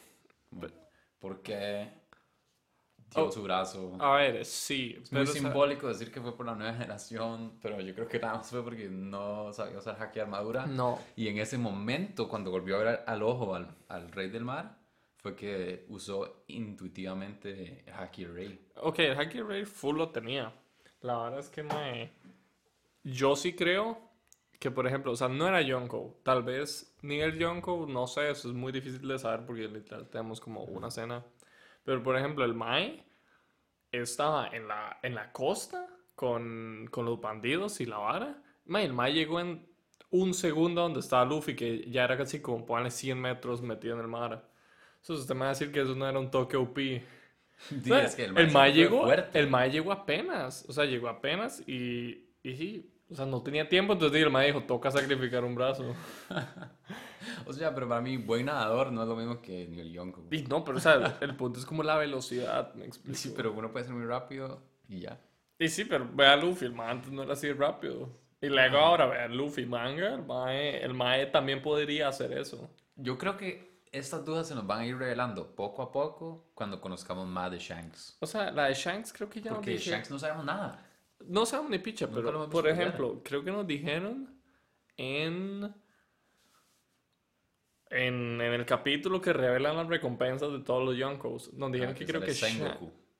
Como, 0.51 0.71
¿Por 1.19 1.41
qué 1.41 1.89
dio 3.13 3.25
Oh. 3.25 3.31
su 3.31 3.43
brazo? 3.43 3.95
A 3.99 4.15
ver, 4.17 4.45
sí. 4.45 4.97
Es 5.01 5.11
muy 5.11 5.21
pero, 5.21 5.23
o 5.23 5.25
sea, 5.25 5.41
simbólico 5.41 5.87
decir 5.87 6.11
que 6.11 6.21
fue 6.21 6.35
por 6.35 6.45
la 6.45 6.55
nueva 6.55 6.73
generación, 6.77 7.57
pero 7.61 7.79
yo 7.81 7.93
creo 7.93 8.07
que 8.07 8.19
nada 8.19 8.35
más 8.35 8.49
fue 8.49 8.63
porque 8.63 8.89
no 8.89 9.53
sabía 9.53 9.77
usar 9.77 10.11
de 10.11 10.21
armadura. 10.21 10.65
No. 10.65 10.99
Y 11.15 11.27
en 11.27 11.37
ese 11.37 11.57
momento, 11.57 12.27
cuando 12.27 12.51
volvió 12.51 12.75
a 12.77 12.83
ver 12.83 13.03
al 13.05 13.23
ojo 13.23 13.55
al, 13.55 13.75
al 13.87 14.11
rey 14.11 14.29
del 14.29 14.43
mar, 14.43 14.77
fue 15.17 15.35
que 15.35 15.85
usó 15.89 16.43
intuitivamente 16.47 17.83
haki 17.91 18.25
rey. 18.25 18.67
Ok, 18.75 18.99
el 18.99 19.19
Haki 19.19 19.41
Ray 19.41 19.65
full 19.65 19.97
lo 19.97 20.09
tenía. 20.09 20.53
La 21.01 21.17
verdad 21.23 21.39
es 21.39 21.49
que 21.49 21.63
me... 21.63 22.11
Yo 23.03 23.35
sí 23.35 23.55
creo 23.55 23.99
que, 24.59 24.71
por 24.71 24.87
ejemplo, 24.87 25.11
o 25.11 25.15
sea, 25.15 25.27
no 25.27 25.47
era 25.47 25.61
Yonko. 25.61 26.19
Tal 26.23 26.43
vez 26.43 26.95
ni 27.01 27.21
el 27.21 27.37
Yonko, 27.37 27.85
no 27.87 28.07
sé, 28.07 28.29
eso 28.29 28.49
es 28.49 28.53
muy 28.53 28.71
difícil 28.71 29.07
de 29.07 29.17
saber 29.19 29.45
porque 29.45 29.67
literal 29.67 30.07
tenemos 30.09 30.39
como 30.39 30.63
una 30.63 30.91
cena. 30.91 31.23
Pero, 31.85 32.03
por 32.03 32.17
ejemplo, 32.17 32.43
el 32.43 32.53
Mai 32.53 33.05
estaba 33.91 34.49
en 34.49 34.67
la, 34.67 34.99
en 35.03 35.15
la 35.15 35.31
costa 35.31 35.87
con, 36.15 36.87
con 36.91 37.05
los 37.05 37.21
bandidos 37.21 37.79
y 37.79 37.85
la 37.85 37.97
vara. 37.99 38.43
Mae, 38.65 38.85
el 38.85 38.93
Mai 38.93 39.13
llegó 39.13 39.39
en 39.39 39.67
un 40.09 40.33
segundo 40.33 40.81
donde 40.81 40.99
estaba 40.99 41.25
Luffy, 41.25 41.55
que 41.55 41.89
ya 41.89 42.03
era 42.03 42.17
casi 42.17 42.41
como, 42.41 42.65
ponle 42.65 42.91
100 42.91 43.19
metros 43.19 43.61
metido 43.61 43.95
en 43.95 44.01
el 44.01 44.07
mar. 44.07 44.49
Entonces, 45.01 45.21
usted 45.21 45.35
me 45.35 45.41
va 45.41 45.47
a 45.47 45.49
decir 45.49 45.71
que 45.71 45.81
eso 45.81 45.95
no 45.95 46.07
era 46.07 46.19
un 46.19 46.31
toque 46.31 46.57
OP. 46.57 46.77
Sí, 46.77 47.79
O 47.79 47.83
sea, 47.83 48.15
que 48.15 48.25
el 48.25 48.37
el 48.37 48.51
Mae 48.51 48.51
mae 48.51 48.73
llegó, 48.73 49.11
el 49.11 49.49
Mae 49.49 49.69
llegó 49.71 49.91
apenas, 49.91 50.65
o 50.67 50.73
sea, 50.73 50.85
llegó 50.85 51.07
apenas 51.07 51.63
y, 51.67 52.27
y 52.43 52.89
o 53.09 53.15
sea, 53.15 53.25
no 53.25 53.41
tenía 53.41 53.69
tiempo, 53.69 53.93
entonces 53.93 54.21
el 54.21 54.31
Mae 54.31 54.47
dijo, 54.47 54.63
toca 54.63 54.91
sacrificar 54.91 55.43
un 55.43 55.55
brazo. 55.55 55.93
O 57.47 57.53
sea, 57.53 57.73
pero 57.73 57.87
para 57.89 58.01
mí, 58.01 58.17
buen 58.17 58.45
nadador 58.45 58.91
no 58.91 59.01
es 59.01 59.07
lo 59.07 59.15
mismo 59.15 59.41
que 59.41 59.67
ni 59.67 59.79
el 59.79 59.91
Yonko. 59.91 60.25
Y 60.31 60.43
no, 60.43 60.63
pero 60.63 60.77
o 60.77 60.81
sea, 60.81 61.17
el 61.21 61.35
punto 61.35 61.59
es 61.59 61.65
como 61.65 61.81
la 61.81 61.97
velocidad, 61.97 62.73
me 62.75 62.85
explico. 62.85 63.17
Sí, 63.17 63.33
pero 63.35 63.51
uno 63.51 63.71
puede 63.71 63.85
ser 63.85 63.95
muy 63.95 64.05
rápido 64.05 64.61
y 64.87 65.01
ya. 65.01 65.19
Y 65.57 65.67
sí, 65.69 65.85
pero 65.85 66.07
ve 66.13 66.27
a 66.27 66.35
Luffy, 66.35 66.65
el 66.65 66.73
Mae 66.73 66.91
antes 66.91 67.11
no 67.11 67.23
era 67.23 67.33
así 67.33 67.51
rápido. 67.51 68.09
Y 68.41 68.47
luego 68.47 68.77
ahora 68.77 69.07
ve 69.07 69.19
a 69.21 69.27
Luffy 69.27 69.65
manga, 69.65 70.13
el 70.13 70.23
Mae, 70.23 70.83
el 70.83 70.93
Mae 70.93 71.25
también 71.27 71.61
podría 71.61 72.09
hacer 72.09 72.31
eso. 72.37 72.69
Yo 72.95 73.17
creo 73.17 73.37
que 73.37 73.81
estas 73.91 74.25
dudas 74.25 74.47
se 74.47 74.55
nos 74.55 74.67
van 74.67 74.81
a 74.81 74.85
ir 74.85 74.97
revelando 74.97 75.55
poco 75.55 75.81
a 75.81 75.91
poco 75.91 76.51
cuando 76.53 76.81
conozcamos 76.81 77.27
más 77.27 77.49
de 77.49 77.59
Shanks. 77.59 78.17
O 78.19 78.27
sea, 78.27 78.51
la 78.51 78.65
de 78.65 78.73
Shanks 78.73 79.13
creo 79.13 79.29
que 79.29 79.41
ya 79.41 79.51
Porque 79.51 79.71
nos 79.71 79.79
dijeron. 79.79 79.99
Shanks 79.99 80.11
no 80.11 80.19
sabemos 80.19 80.45
nada. 80.45 80.84
No 81.27 81.45
sabemos 81.45 81.71
ni 81.71 81.79
picha, 81.79 82.07
Nunca 82.07 82.15
pero 82.21 82.49
por 82.49 82.67
ejemplo, 82.67 83.21
creo 83.23 83.43
que 83.43 83.51
nos 83.51 83.65
dijeron 83.67 84.39
en, 84.97 85.73
en, 87.89 88.41
en 88.41 88.53
el 88.53 88.65
capítulo 88.65 89.21
que 89.21 89.33
revelan 89.33 89.77
las 89.77 89.87
recompensas 89.87 90.51
de 90.51 90.59
todos 90.59 90.83
los 90.85 90.95
Yonkos. 90.97 91.53
Nos 91.53 91.71
dijeron 91.71 91.93
Ah, 91.93 91.95
que 91.95 92.05
creo 92.05 92.21
sale 92.21 92.25
que 92.25 92.33
Shanks. 92.33 92.79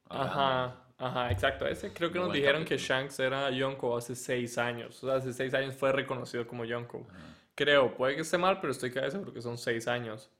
Ajá, 0.09 0.87
ajá, 0.97 1.31
exacto. 1.31 1.67
Ese 1.67 1.93
creo 1.93 2.11
que 2.11 2.19
Muy 2.19 2.27
nos 2.27 2.33
dijeron 2.33 2.65
que 2.65 2.77
capítulo. 2.77 2.77
Shanks 2.77 3.19
era 3.19 3.49
Yonko 3.51 3.97
hace 3.97 4.15
seis 4.15 4.57
años. 4.57 5.03
O 5.03 5.07
sea, 5.07 5.17
hace 5.17 5.33
seis 5.33 5.53
años 5.53 5.75
fue 5.75 5.91
reconocido 5.91 6.47
como 6.47 6.65
Yonko. 6.65 7.07
Creo, 7.55 7.95
puede 7.95 8.15
que 8.15 8.21
esté 8.21 8.37
mal, 8.37 8.59
pero 8.59 8.71
estoy 8.71 8.91
casi 8.91 9.11
seguro 9.11 9.33
que 9.33 9.41
son 9.41 9.57
seis 9.57 9.87
años. 9.87 10.31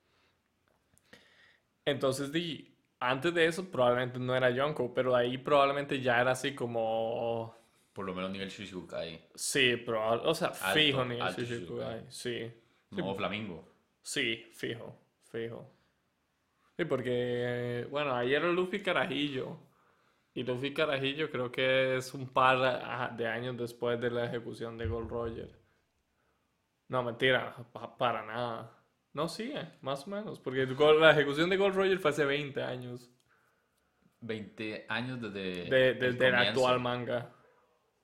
Entonces, 1.85 2.31
di, 2.31 2.74
antes 2.99 3.33
de 3.33 3.45
eso 3.45 3.69
probablemente 3.69 4.19
no 4.19 4.35
era 4.35 4.49
Yonko, 4.49 4.93
pero 4.93 5.15
ahí 5.15 5.37
probablemente 5.37 6.01
ya 6.01 6.21
era 6.21 6.31
así 6.31 6.55
como... 6.55 7.55
Por 7.93 8.05
lo 8.05 8.13
menos 8.13 8.31
nivel 8.31 8.49
Shichibukai. 8.49 9.29
Sí, 9.35 9.77
probable, 9.77 10.23
o 10.25 10.33
sea, 10.35 10.49
Alto, 10.49 10.79
fijo 10.79 11.05
ni 11.05 11.19
alto 11.19 11.41
Shichibukai, 11.41 12.05
sí. 12.09 12.51
Modo 12.91 13.15
Flamingo. 13.15 13.69
Sí, 14.01 14.45
fijo, 14.53 14.95
fijo. 15.23 15.71
Sí, 16.77 16.85
porque, 16.85 17.87
bueno, 17.89 18.13
ayer 18.15 18.41
era 18.43 18.51
Luffy 18.51 18.81
Carajillo. 18.83 19.57
Y 20.33 20.43
Luffy 20.43 20.73
Carajillo 20.73 21.31
creo 21.31 21.49
que 21.51 21.95
es 21.95 22.13
un 22.13 22.27
par 22.27 23.15
de 23.15 23.27
años 23.27 23.55
después 23.57 23.99
de 24.01 24.11
la 24.11 24.25
ejecución 24.25 24.77
de 24.77 24.87
Gold 24.87 25.09
Roger. 25.09 25.57
No, 26.89 27.01
mentira, 27.03 27.55
pa- 27.71 27.97
para 27.97 28.25
nada. 28.25 28.71
No, 29.15 29.29
sí, 29.29 29.51
eh, 29.55 29.69
más 29.81 30.05
o 30.05 30.09
menos. 30.09 30.39
Porque 30.41 30.65
la 30.65 31.11
ejecución 31.11 31.49
de 31.49 31.55
Gold 31.55 31.75
Roger 31.75 31.97
fue 31.99 32.11
hace 32.11 32.25
20 32.25 32.61
años. 32.61 33.09
20 34.19 34.85
años 34.89 35.21
desde 35.21 35.69
De, 35.69 35.89
el 35.91 35.99
desde 35.99 36.27
el 36.27 36.33
comienzo. 36.33 36.49
actual 36.49 36.79
manga. 36.81 37.31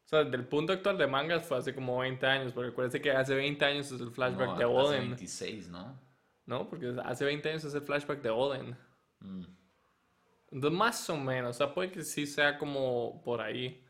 O 0.05 0.07
sea, 0.07 0.23
desde 0.23 0.37
el 0.37 0.47
punto 0.47 0.71
actual 0.71 0.97
de 0.97 1.07
manga 1.07 1.41
fue 1.41 1.57
hace 1.57 1.75
como 1.75 1.99
20 1.99 2.25
años. 2.25 2.53
Porque 2.53 2.69
acuérdense 2.69 3.01
que 3.01 3.11
hace 3.11 3.35
20 3.35 3.65
años 3.65 3.91
es 3.91 3.99
el 3.99 4.09
flashback 4.09 4.47
No, 4.47 4.55
de 4.57 4.63
hace 4.63 4.65
Oden. 4.73 5.01
26, 5.01 5.67
¿no? 5.67 5.99
¿No? 6.45 6.69
Porque 6.69 6.95
hace 7.03 7.25
20 7.25 7.49
años 7.49 7.63
es 7.65 7.73
el 7.73 7.81
flashback 7.81 8.21
de 8.21 8.29
Oden. 8.29 8.77
Mm. 9.19 9.43
Entonces, 10.51 10.77
más 10.79 11.09
o 11.09 11.17
menos, 11.17 11.49
o 11.49 11.57
sea, 11.57 11.73
puede 11.73 11.91
que 11.91 12.03
sí 12.03 12.25
sea 12.25 12.57
como 12.57 13.21
por 13.21 13.41
ahí. 13.41 13.85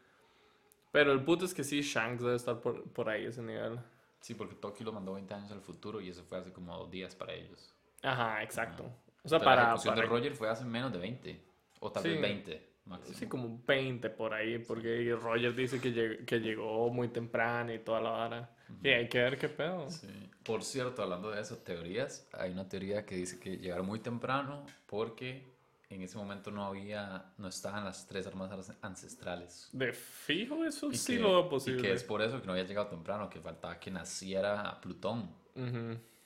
Pero 0.91 1.11
el 1.11 1.23
punto 1.23 1.45
es 1.45 1.53
que 1.53 1.63
sí, 1.63 1.81
Shanks 1.81 2.23
debe 2.23 2.35
estar 2.35 2.59
por, 2.59 2.91
por 2.91 3.09
ahí, 3.09 3.25
ese 3.25 3.43
nivel. 3.43 3.79
Sí, 4.21 4.35
porque 4.35 4.55
Toki 4.55 4.83
lo 4.83 4.93
mandó 4.93 5.13
20 5.13 5.33
años 5.33 5.51
al 5.51 5.61
futuro 5.61 5.99
y 5.99 6.09
eso 6.09 6.23
fue 6.23 6.37
hace 6.37 6.53
como 6.53 6.75
dos 6.77 6.89
días 6.89 7.15
para 7.15 7.33
ellos. 7.33 7.73
Ajá, 8.03 8.41
exacto. 8.43 8.83
O 9.23 9.27
sea, 9.29 9.39
Pero 9.39 9.51
la 9.51 9.55
para, 9.57 9.61
ejecución 9.69 9.95
para- 9.95 10.07
de 10.07 10.13
Roger 10.15 10.35
fue 10.35 10.49
hace 10.49 10.63
menos 10.65 10.91
de 10.93 10.99
20. 10.99 11.41
O 11.79 11.91
tal 11.91 12.03
Sí. 12.03 12.09
vez 12.09 12.21
20 12.21 12.69
máximo. 12.85 13.17
Sí, 13.17 13.27
como 13.27 13.59
20 13.65 14.09
por 14.09 14.33
ahí, 14.33 14.59
porque 14.59 15.15
Roger 15.19 15.53
dice 15.55 15.79
que, 15.81 15.91
lleg- 15.93 16.25
que 16.25 16.39
llegó 16.39 16.89
muy 16.89 17.07
temprano 17.09 17.73
y 17.73 17.79
toda 17.79 17.99
la 18.01 18.09
vara. 18.11 18.55
Y 18.83 18.87
hay 18.89 19.09
que 19.09 19.19
ver 19.19 19.37
qué 19.37 19.49
pedo. 19.49 19.89
Sí. 19.89 20.07
Por 20.43 20.63
cierto, 20.63 21.03
hablando 21.03 21.29
de 21.29 21.41
eso, 21.41 21.57
teorías, 21.57 22.27
hay 22.33 22.51
una 22.51 22.69
teoría 22.69 23.05
que 23.05 23.15
dice 23.15 23.39
que 23.39 23.57
llegaron 23.57 23.85
muy 23.85 23.99
temprano 23.99 24.65
porque 24.85 25.50
en 25.95 26.01
ese 26.03 26.17
momento 26.17 26.51
no 26.51 26.65
había, 26.65 27.25
no 27.37 27.47
estaban 27.47 27.83
las 27.83 28.07
tres 28.07 28.25
armas 28.27 28.49
ancestrales. 28.81 29.69
De 29.73 29.91
fijo, 29.93 30.63
eso 30.63 30.89
Y 30.91 30.95
sí 30.95 31.15
que- 31.15 31.19
lo 31.21 31.49
Y 31.67 31.77
que 31.77 31.91
es 31.93 32.03
por 32.03 32.21
eso 32.21 32.39
que 32.39 32.45
no 32.47 32.53
había 32.53 32.63
llegado 32.65 32.87
temprano, 32.87 33.29
que 33.29 33.39
faltaba 33.41 33.79
que 33.79 33.91
naciera 33.91 34.79
Plutón, 34.81 35.29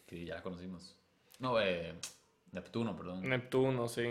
que 0.05 0.25
ya 0.25 0.36
la 0.36 0.41
conocimos. 0.43 0.95
No, 1.39 1.60
eh, 1.60 1.95
Neptuno, 2.51 2.95
perdón. 2.95 3.27
Neptuno, 3.27 3.88
sí. 3.88 4.05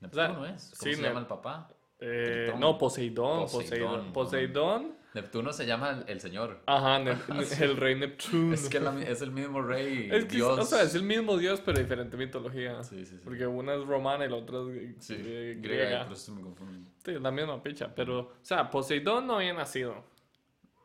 Neptuno 0.00 0.46
es. 0.46 0.74
¿Cómo 0.78 0.90
sí, 0.90 0.94
se 0.96 1.02
llama 1.02 1.20
el 1.20 1.26
papá? 1.26 1.68
Eh, 2.00 2.52
no, 2.58 2.76
Poseidón, 2.76 3.42
Poseidón. 3.48 4.12
Poseidón. 4.12 4.96
Neptuno 5.14 5.52
se 5.52 5.66
llama 5.66 6.04
el, 6.06 6.20
señor. 6.20 6.60
Ajá, 6.66 6.98
Nep- 7.00 7.60
el 7.62 7.76
rey 7.76 7.94
Neptuno. 7.96 8.54
Es 8.54 8.68
que 8.68 8.80
la 8.80 8.98
es 9.02 9.20
el 9.22 9.30
mismo 9.30 9.60
rey, 9.62 10.08
Es 10.12 10.24
que, 10.24 10.36
Dios. 10.36 10.58
o 10.58 10.64
sea, 10.64 10.82
es 10.82 10.94
el 10.94 11.02
mismo 11.02 11.36
dios, 11.36 11.60
pero 11.64 11.78
diferente 11.78 12.16
mitología. 12.16 12.82
Sí, 12.82 13.04
sí, 13.04 13.16
sí. 13.16 13.20
Porque 13.22 13.46
una 13.46 13.74
es 13.74 13.84
romana 13.84 14.24
y 14.24 14.30
la 14.30 14.36
otra 14.36 14.58
es 14.60 15.04
Sí, 15.04 15.16
griega, 15.16 15.60
griega. 15.60 16.04
por 16.04 16.14
eso 16.14 16.34
me 16.34 16.42
confundo. 16.42 16.90
Sí, 17.04 17.12
la 17.20 17.30
misma 17.30 17.62
picha. 17.62 17.94
Pero, 17.94 18.18
o 18.20 18.32
sea, 18.42 18.70
Poseidón 18.70 19.26
no 19.26 19.36
había 19.36 19.52
nacido. 19.52 20.02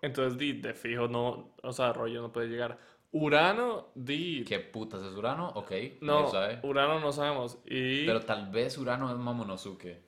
Entonces, 0.02 0.38
di, 0.38 0.54
de 0.54 0.74
fijo, 0.74 1.08
no, 1.08 1.54
o 1.64 1.74
sea, 1.74 1.94
rollo 1.94 2.22
no 2.22 2.32
puede 2.32 2.48
llegar. 2.50 2.78
Urano, 3.12 3.88
di, 3.96 4.44
¿Qué 4.46 4.60
putas 4.60 5.02
es 5.02 5.14
Urano? 5.16 5.50
Ok, 5.56 5.72
no, 6.02 6.30
sabe. 6.30 6.60
Urano 6.64 7.00
no 7.00 7.12
sabemos. 7.14 7.58
Y 7.66 8.06
Pero 8.06 8.20
tal 8.22 8.52
vez 8.52 8.78
Urano 8.78 9.10
es 9.10 9.18
Momonosuke. 9.18 10.02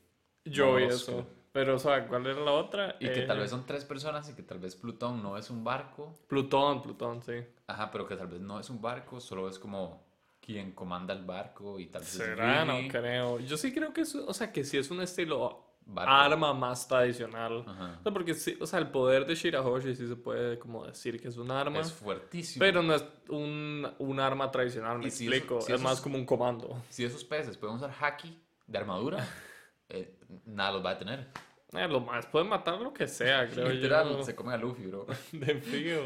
yo 0.45 0.75
vi 0.75 0.83
eso. 0.83 1.25
Pero, 1.51 1.75
o 1.75 1.79
sea, 1.79 2.08
¿cuál 2.08 2.27
era 2.27 2.39
la 2.39 2.51
otra? 2.51 2.96
Y 3.00 3.06
que 3.08 3.24
Eh, 3.24 3.27
tal 3.27 3.39
vez 3.39 3.50
son 3.50 3.65
tres 3.65 3.84
personas 3.86 4.29
y 4.29 4.34
que 4.34 4.44
tal 4.44 4.60
vez 4.60 4.75
Plutón 4.75 5.24
no 5.24 5.38
es 5.38 5.50
un 5.50 5.63
barco. 5.63 6.20
Plutón, 6.27 6.82
Plutón, 6.84 7.22
sí. 7.24 7.34
Ajá, 7.68 7.89
pero 7.91 8.08
que 8.08 8.15
tal 8.15 8.27
vez 8.27 8.39
no 8.41 8.60
es 8.60 8.70
un 8.70 8.79
barco, 8.82 9.20
solo 9.20 9.50
es 9.50 9.58
como 9.58 10.08
quien 10.41 10.72
comanda 10.74 11.13
el 11.13 11.25
barco 11.25 11.79
y 11.79 11.88
tal 11.88 12.01
vez 12.01 12.10
Será, 12.12 12.65
no 12.65 12.75
creo. 12.88 13.39
Yo 13.39 13.58
sí 13.58 13.74
creo 13.74 13.94
que 13.94 14.01
es, 14.01 14.13
o 14.15 14.34
sea, 14.34 14.51
que 14.51 14.63
sí 14.63 14.77
es 14.77 14.89
un 14.91 15.01
estilo 15.01 15.65
Barco. 15.86 16.12
arma 16.12 16.53
más 16.53 16.88
tradicional. 16.88 17.63
Ajá. 17.68 17.98
O 18.00 18.03
sea, 18.03 18.12
porque 18.13 18.34
sí, 18.36 18.56
o 18.62 18.68
sea, 18.68 18.77
el 18.79 18.89
poder 18.91 19.25
de 19.25 19.34
Shirahoshi 19.36 19.96
sí 19.96 20.08
se 20.08 20.15
puede 20.15 20.60
como 20.60 20.86
decir 20.86 21.20
que 21.20 21.27
es 21.29 21.38
un 21.38 21.50
arma. 21.51 21.79
Es 21.79 21.91
fuertísimo. 21.91 22.60
Pero 22.63 22.84
no 22.84 22.94
es 22.94 23.03
un, 23.29 23.88
un 23.98 24.20
arma 24.20 24.51
tradicional, 24.51 25.00
me 25.00 25.08
Y 25.08 25.12
si 25.12 25.25
eso- 25.25 25.34
explico. 25.36 25.62
si 25.62 25.74
es 25.74 25.82
más 25.82 26.00
como 26.00 26.15
un 26.15 26.25
comando. 26.25 26.79
Si 26.89 27.03
esos 27.03 27.24
peces 27.24 27.58
pueden 27.58 27.75
usar 27.77 27.91
haki 28.00 28.39
de 28.68 28.77
armadura, 28.77 29.27
eh, 29.89 30.15
nada 30.45 30.74
los 30.74 30.86
va 30.86 30.91
a 30.91 30.93
detener. 30.93 31.27
Eh, 31.74 31.88
lo 31.88 32.00
más, 32.00 32.25
pueden 32.25 32.50
matar 32.50 32.79
lo 32.79 32.93
que 32.93 33.07
sea, 33.07 33.48
creo 33.51 33.69
Literal, 33.69 34.09
yo. 34.09 34.24
se 34.24 34.36
come 34.36 34.53
a 34.53 34.57
Luffy, 34.57 34.88
bro. 34.88 35.05
De 35.31 35.55
fijo. 35.62 36.03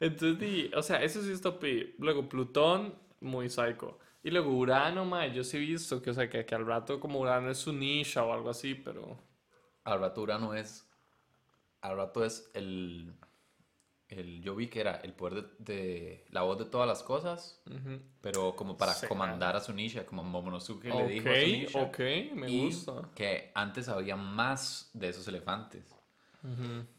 Entonces, 0.00 0.38
di, 0.38 0.70
o 0.74 0.82
sea, 0.82 1.02
eso 1.02 1.22
sí 1.22 1.32
está 1.32 1.58
pi. 1.58 1.94
Luego, 1.98 2.28
Plutón, 2.28 2.94
muy 3.20 3.48
psycho. 3.48 3.98
Y 4.22 4.30
luego 4.30 4.50
Urano, 4.56 5.04
mae, 5.04 5.32
yo 5.32 5.42
sí 5.42 5.56
he 5.56 5.60
visto 5.60 6.00
que, 6.02 6.10
o 6.10 6.14
sea, 6.14 6.28
que, 6.28 6.44
que 6.44 6.54
al 6.54 6.66
rato 6.66 7.00
como 7.00 7.20
Urano 7.20 7.50
es 7.50 7.58
su 7.58 7.72
nisha 7.72 8.24
o 8.24 8.32
algo 8.32 8.50
así, 8.50 8.74
pero... 8.74 9.18
Al 9.88 10.00
rato 10.00 10.20
Urano 10.20 10.52
es. 10.52 10.86
Al 11.80 11.96
rato 11.96 12.22
es 12.22 12.50
el. 12.52 13.14
El 14.08 14.40
yo 14.42 14.54
vi 14.56 14.68
que 14.68 14.80
era 14.80 14.96
el 14.96 15.12
poder 15.12 15.34
de, 15.58 15.74
de- 15.74 16.24
la 16.30 16.42
voz 16.42 16.58
de 16.58 16.64
todas 16.64 16.88
las 16.88 17.02
cosas, 17.02 17.60
pero 18.20 18.54
como 18.56 18.76
para 18.76 18.94
comandar 19.08 19.54
a 19.56 19.60
Sunisha, 19.60 20.06
como 20.06 20.22
Momonosuke 20.24 20.84
le 20.86 21.08
dijo 21.08 21.28
a 21.28 21.32
Ok, 21.32 21.38
Sunisha. 21.38 21.82
ok, 21.82 21.98
me 22.34 22.50
y 22.50 22.64
gusta. 22.66 23.08
que 23.14 23.50
antes 23.54 23.88
había 23.88 24.16
más 24.16 24.90
de 24.94 25.08
esos 25.10 25.26
elefantes. 25.28 25.84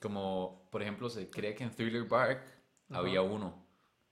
Como, 0.02 0.68
por 0.70 0.82
ejemplo, 0.82 1.10
se 1.10 1.30
cree 1.30 1.56
que 1.56 1.64
en 1.64 1.72
Thriller 1.72 2.04
Bark 2.04 2.44
había 2.92 3.22
uno. 3.22 3.68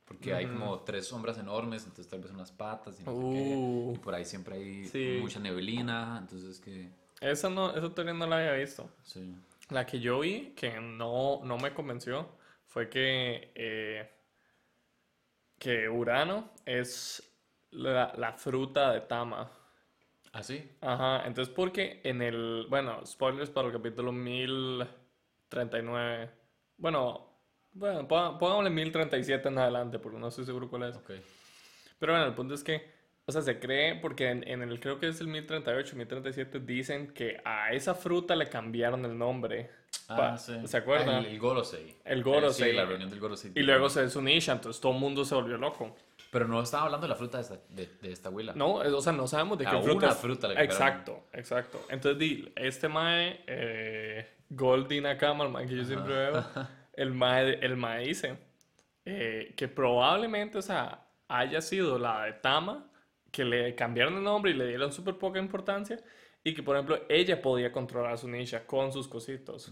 Porque 0.05 0.33
hay 0.33 0.45
como 0.47 0.79
tres 0.79 1.05
sombras 1.05 1.37
enormes, 1.37 1.83
entonces 1.83 2.07
tal 2.07 2.21
vez 2.21 2.31
unas 2.31 2.49
patas 2.51 2.97
y 2.99 3.03
no 3.03 3.11
sé 3.11 3.17
Uh. 3.17 3.91
qué. 3.93 3.99
Y 3.99 4.03
por 4.03 4.15
ahí 4.15 4.23
siempre 4.23 4.55
hay 4.55 4.85
Sí. 4.87 5.17
mucha 5.21 5.39
neblina, 5.39 6.17
entonces 6.21 6.59
que... 6.61 6.89
Esa, 7.19 7.49
no, 7.49 7.75
esa 7.75 7.89
teoría 7.93 8.13
no 8.13 8.25
la 8.25 8.37
había 8.37 8.53
visto. 8.53 8.89
Sí. 9.03 9.35
La 9.69 9.85
que 9.85 9.99
yo 9.99 10.21
vi, 10.21 10.53
que 10.55 10.79
no, 10.79 11.41
no 11.43 11.57
me 11.57 11.73
convenció, 11.73 12.29
fue 12.77 12.89
que, 12.89 13.51
eh, 13.55 14.07
que 15.57 15.89
Urano 15.89 16.51
es 16.63 17.35
la, 17.71 18.13
la 18.15 18.33
fruta 18.33 18.91
de 18.91 19.01
Tama. 19.01 19.49
¿Ah, 20.31 20.43
sí? 20.43 20.77
Ajá, 20.81 21.25
entonces 21.25 21.51
porque 21.51 22.01
en 22.03 22.21
el, 22.21 22.67
bueno, 22.69 23.03
spoilers 23.03 23.49
para 23.49 23.69
el 23.69 23.73
capítulo 23.73 24.11
1039. 24.11 26.29
Bueno, 26.77 27.39
bueno, 27.71 28.07
pongámosle 28.07 28.69
1037 28.69 29.47
en 29.47 29.57
adelante, 29.57 29.97
porque 29.97 30.19
no 30.19 30.27
estoy 30.27 30.45
seguro 30.45 30.69
cuál 30.69 30.83
es. 30.83 30.97
Ok. 30.97 31.13
Pero 31.97 32.13
bueno, 32.13 32.27
el 32.27 32.35
punto 32.35 32.53
es 32.53 32.63
que, 32.63 32.96
o 33.27 33.31
sea, 33.31 33.41
se 33.41 33.59
cree, 33.59 33.95
porque 33.95 34.29
en, 34.29 34.47
en 34.47 34.61
el, 34.61 34.79
creo 34.79 34.99
que 34.99 35.09
es 35.09 35.19
el 35.19 35.27
1038, 35.27 35.95
1037, 35.97 36.59
dicen 36.61 37.07
que 37.13 37.41
a 37.43 37.73
esa 37.73 37.93
fruta 37.93 38.35
le 38.35 38.47
cambiaron 38.47 39.03
el 39.03 39.17
nombre. 39.17 39.69
Ah, 40.07 40.15
Pa- 40.15 40.37
sí. 40.37 40.53
¿Se 40.65 40.77
acuerdan? 40.77 41.09
Ah, 41.09 41.19
el, 41.19 41.25
el 41.25 41.39
Gorosei. 41.39 41.93
El 42.05 42.23
Gorosei. 42.23 42.71
Sí, 42.71 42.75
la 42.75 42.85
reunión 42.85 43.09
del 43.09 43.19
Gorosei. 43.19 43.51
Y 43.53 43.63
luego 43.63 43.89
se 43.89 44.05
hizo 44.05 44.21
Nisha, 44.21 44.53
entonces 44.53 44.81
todo 44.81 44.93
el 44.93 44.99
mundo 44.99 45.25
se 45.25 45.35
volvió 45.35 45.57
loco. 45.57 45.93
Pero 46.31 46.47
no 46.47 46.61
estaba 46.61 46.85
hablando 46.85 47.05
de 47.05 47.09
la 47.09 47.15
fruta 47.15 47.37
de 47.37 47.43
esta, 47.43 47.57
de, 47.69 47.89
de 48.01 48.11
esta 48.11 48.29
huila. 48.29 48.53
No, 48.55 48.81
es- 48.81 48.93
o 48.93 49.01
sea, 49.01 49.11
no 49.13 49.27
sabemos 49.27 49.57
de 49.57 49.65
qué 49.65 49.75
A 49.75 49.81
fruta. 49.81 50.05
una 50.07 50.15
fruta 50.15 50.47
le. 50.47 50.63
Exacto, 50.63 51.25
exacto. 51.33 51.85
Entonces, 51.89 52.17
di, 52.19 52.49
este 52.55 52.87
mae, 52.87 53.41
eh, 53.47 54.25
Goldie 54.49 55.01
Nakama, 55.01 55.43
el 55.43 55.51
mae 55.51 55.65
que 55.67 55.75
yo 55.75 55.83
siempre 55.83 56.13
veo, 56.13 56.45
el 56.93 57.11
mae, 57.13 57.59
el 57.65 57.75
mae 57.75 58.05
dice 58.07 58.37
eh, 59.05 59.53
que 59.57 59.67
probablemente, 59.67 60.57
o 60.57 60.61
sea, 60.61 61.01
haya 61.27 61.59
sido 61.61 61.97
la 61.99 62.23
de 62.23 62.33
Tama, 62.33 62.85
que 63.37 63.45
le 63.45 63.75
cambiaron 63.75 64.15
el 64.15 64.23
nombre 64.23 64.49
y 64.49 64.55
le 64.55 64.67
dieron 64.67 64.91
súper 64.91 65.19
poca 65.19 65.37
importancia, 65.37 65.99
y 66.43 66.55
que, 66.55 66.63
por 66.63 66.75
ejemplo, 66.75 66.99
ella 67.07 67.39
podía 67.39 67.71
controlar 67.71 68.13
a 68.13 68.17
su 68.17 68.27
ninja 68.27 68.65
con 68.65 68.91
sus 68.91 69.07
cositos. 69.07 69.67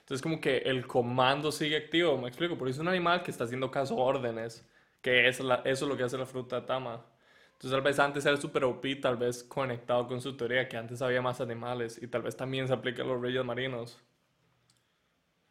Entonces, 0.00 0.22
como 0.22 0.40
que 0.40 0.56
el 0.58 0.86
comando 0.86 1.52
sigue 1.52 1.76
activo, 1.76 2.16
me 2.16 2.28
explico, 2.28 2.56
porque 2.56 2.70
es 2.70 2.78
un 2.78 2.88
animal 2.88 3.22
que 3.22 3.30
está 3.30 3.44
haciendo 3.44 3.70
caso 3.70 3.94
a 3.98 4.04
órdenes, 4.04 4.66
que 5.02 5.28
es 5.28 5.40
la- 5.40 5.56
eso 5.66 5.84
es 5.84 5.88
lo 5.90 5.98
que 5.98 6.04
hace 6.04 6.16
la 6.16 6.24
fruta 6.24 6.64
Tama. 6.64 7.04
Entonces 7.52 7.70
tal 7.72 7.82
vez 7.82 7.98
antes 7.98 8.24
era 8.24 8.36
super 8.38 8.64
OP, 8.64 8.96
tal 8.96 9.16
vez 9.18 9.44
conectado 9.44 10.06
con 10.06 10.20
su 10.22 10.34
teoría, 10.34 10.66
que 10.66 10.78
antes 10.78 11.02
había 11.02 11.20
más 11.20 11.42
animales 11.42 12.02
y 12.02 12.06
tal 12.08 12.22
vez 12.22 12.36
también 12.36 12.66
se 12.68 12.72
aplica 12.72 13.02
a 13.02 13.06
los 13.06 13.20
reyes 13.20 13.44
marinos. 13.44 14.00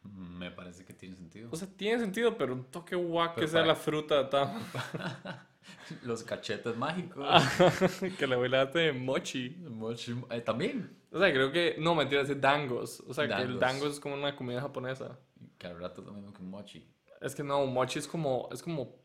Me 0.02 0.50
parece 0.50 0.84
que 0.84 0.92
tiene 0.92 1.14
sentido. 1.14 1.48
O 1.52 1.56
sea, 1.56 1.68
tiene 1.76 1.98
sentido, 2.00 2.36
pero 2.36 2.52
un 2.52 2.64
toque 2.64 2.96
guac 2.96 3.36
que 3.36 3.46
sea 3.46 3.60
para- 3.60 3.68
la 3.68 3.74
fruta 3.76 4.28
tan... 4.28 4.58
Los 6.02 6.22
cachetes 6.22 6.76
mágicos. 6.76 7.26
que 8.18 8.26
le 8.26 8.36
voy 8.36 8.48
a 8.48 8.58
dar 8.64 8.72
de 8.72 8.92
mochi. 8.92 9.50
Mochi- 9.68 10.24
eh, 10.30 10.40
También. 10.40 10.96
O 11.10 11.18
sea, 11.18 11.30
creo 11.32 11.52
que... 11.52 11.76
No, 11.78 11.94
mentira, 11.94 12.22
es 12.22 12.40
dangos. 12.40 13.00
O 13.06 13.14
sea, 13.14 13.28
que 13.28 13.42
el 13.42 13.58
dangos 13.58 13.92
es 13.92 14.00
como 14.00 14.14
una 14.14 14.34
comida 14.34 14.60
japonesa. 14.60 15.18
Que 15.58 15.66
al 15.68 15.78
rato 15.80 16.04
que 16.04 16.10
un 16.10 16.50
mochi. 16.50 16.86
Es 17.20 17.34
que 17.34 17.42
no, 17.44 17.64
mochi 17.66 17.98
es 18.00 18.08
como... 18.08 18.48
Es 18.52 18.62
como 18.62 18.96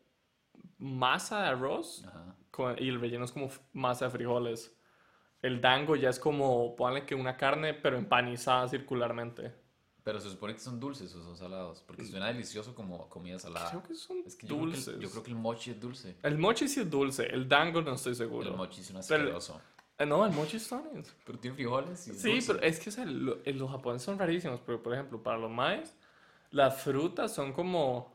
masa 0.78 1.42
de 1.44 1.48
arroz 1.50 2.04
Ajá. 2.08 2.36
con- 2.52 2.76
y 2.82 2.90
el 2.90 3.00
relleno 3.00 3.26
es 3.26 3.32
como 3.32 3.46
f- 3.48 3.62
masa 3.74 4.06
de 4.06 4.12
frijoles. 4.12 4.76
El 5.42 5.62
dango 5.62 5.96
ya 5.96 6.10
es 6.10 6.20
como, 6.20 6.76
ponle 6.76 7.06
que 7.06 7.16
una 7.16 7.38
carne, 7.38 7.74
pero 7.74 7.98
empanizada 7.98 8.68
circularmente. 8.68 9.54
Pero 10.04 10.20
se 10.22 10.30
supone 10.30 10.54
que 10.54 10.60
son 10.60 10.80
dulces 10.80 11.14
o 11.14 11.22
son 11.22 11.36
salados. 11.38 11.84
Porque 11.86 12.06
suena 12.06 12.28
delicioso 12.28 12.74
como 12.74 13.10
comida 13.10 13.38
salada. 13.38 13.70
Creo 13.70 13.84
que 13.84 13.96
son 13.96 14.18
Es 14.26 14.36
que 14.36 14.48
yo 14.48 14.56
creo 14.56 14.68
que, 14.70 14.76
dulces. 14.76 14.88
el, 14.96 15.00
yo 15.02 15.10
creo 15.12 15.24
que 15.24 15.30
el 15.32 15.36
mochi 15.38 15.72
es 15.72 15.80
dulce. 15.80 16.16
El 16.24 16.38
mochi 16.38 16.68
sí 16.68 16.80
es 16.80 16.90
dulce, 16.90 17.26
el 17.28 17.48
dango 17.48 17.82
no 17.82 17.94
estoy 17.94 18.16
seguro. 18.16 18.50
El 18.50 18.56
mochi 18.56 18.84
suena 18.84 19.02
Pero- 19.08 19.24
asqueroso. 19.24 19.62
Eh, 19.98 20.06
no, 20.06 20.26
el 20.26 20.32
mochi 20.32 20.56
está 20.58 20.82
bien. 20.82 21.04
Pero 21.26 21.38
tiene 21.40 21.56
frijoles 21.56 22.08
y 22.08 22.12
es 22.12 22.22
Sí, 22.22 22.32
dulce. 22.32 22.54
pero 22.54 22.66
es 22.66 22.80
que 22.80 22.90
o 22.90 22.94
sea, 22.94 23.06
lo- 23.06 23.40
eh, 23.44 23.54
los 23.54 23.70
japoneses 23.70 24.06
son 24.06 24.18
rarísimos, 24.18 24.62
pero 24.66 24.82
por 24.82 24.94
ejemplo, 24.94 25.22
para 25.22 25.38
los 25.38 25.52
maes, 25.52 25.94
las 26.52 26.82
frutas 26.82 27.36
son 27.36 27.52
como 27.52 28.12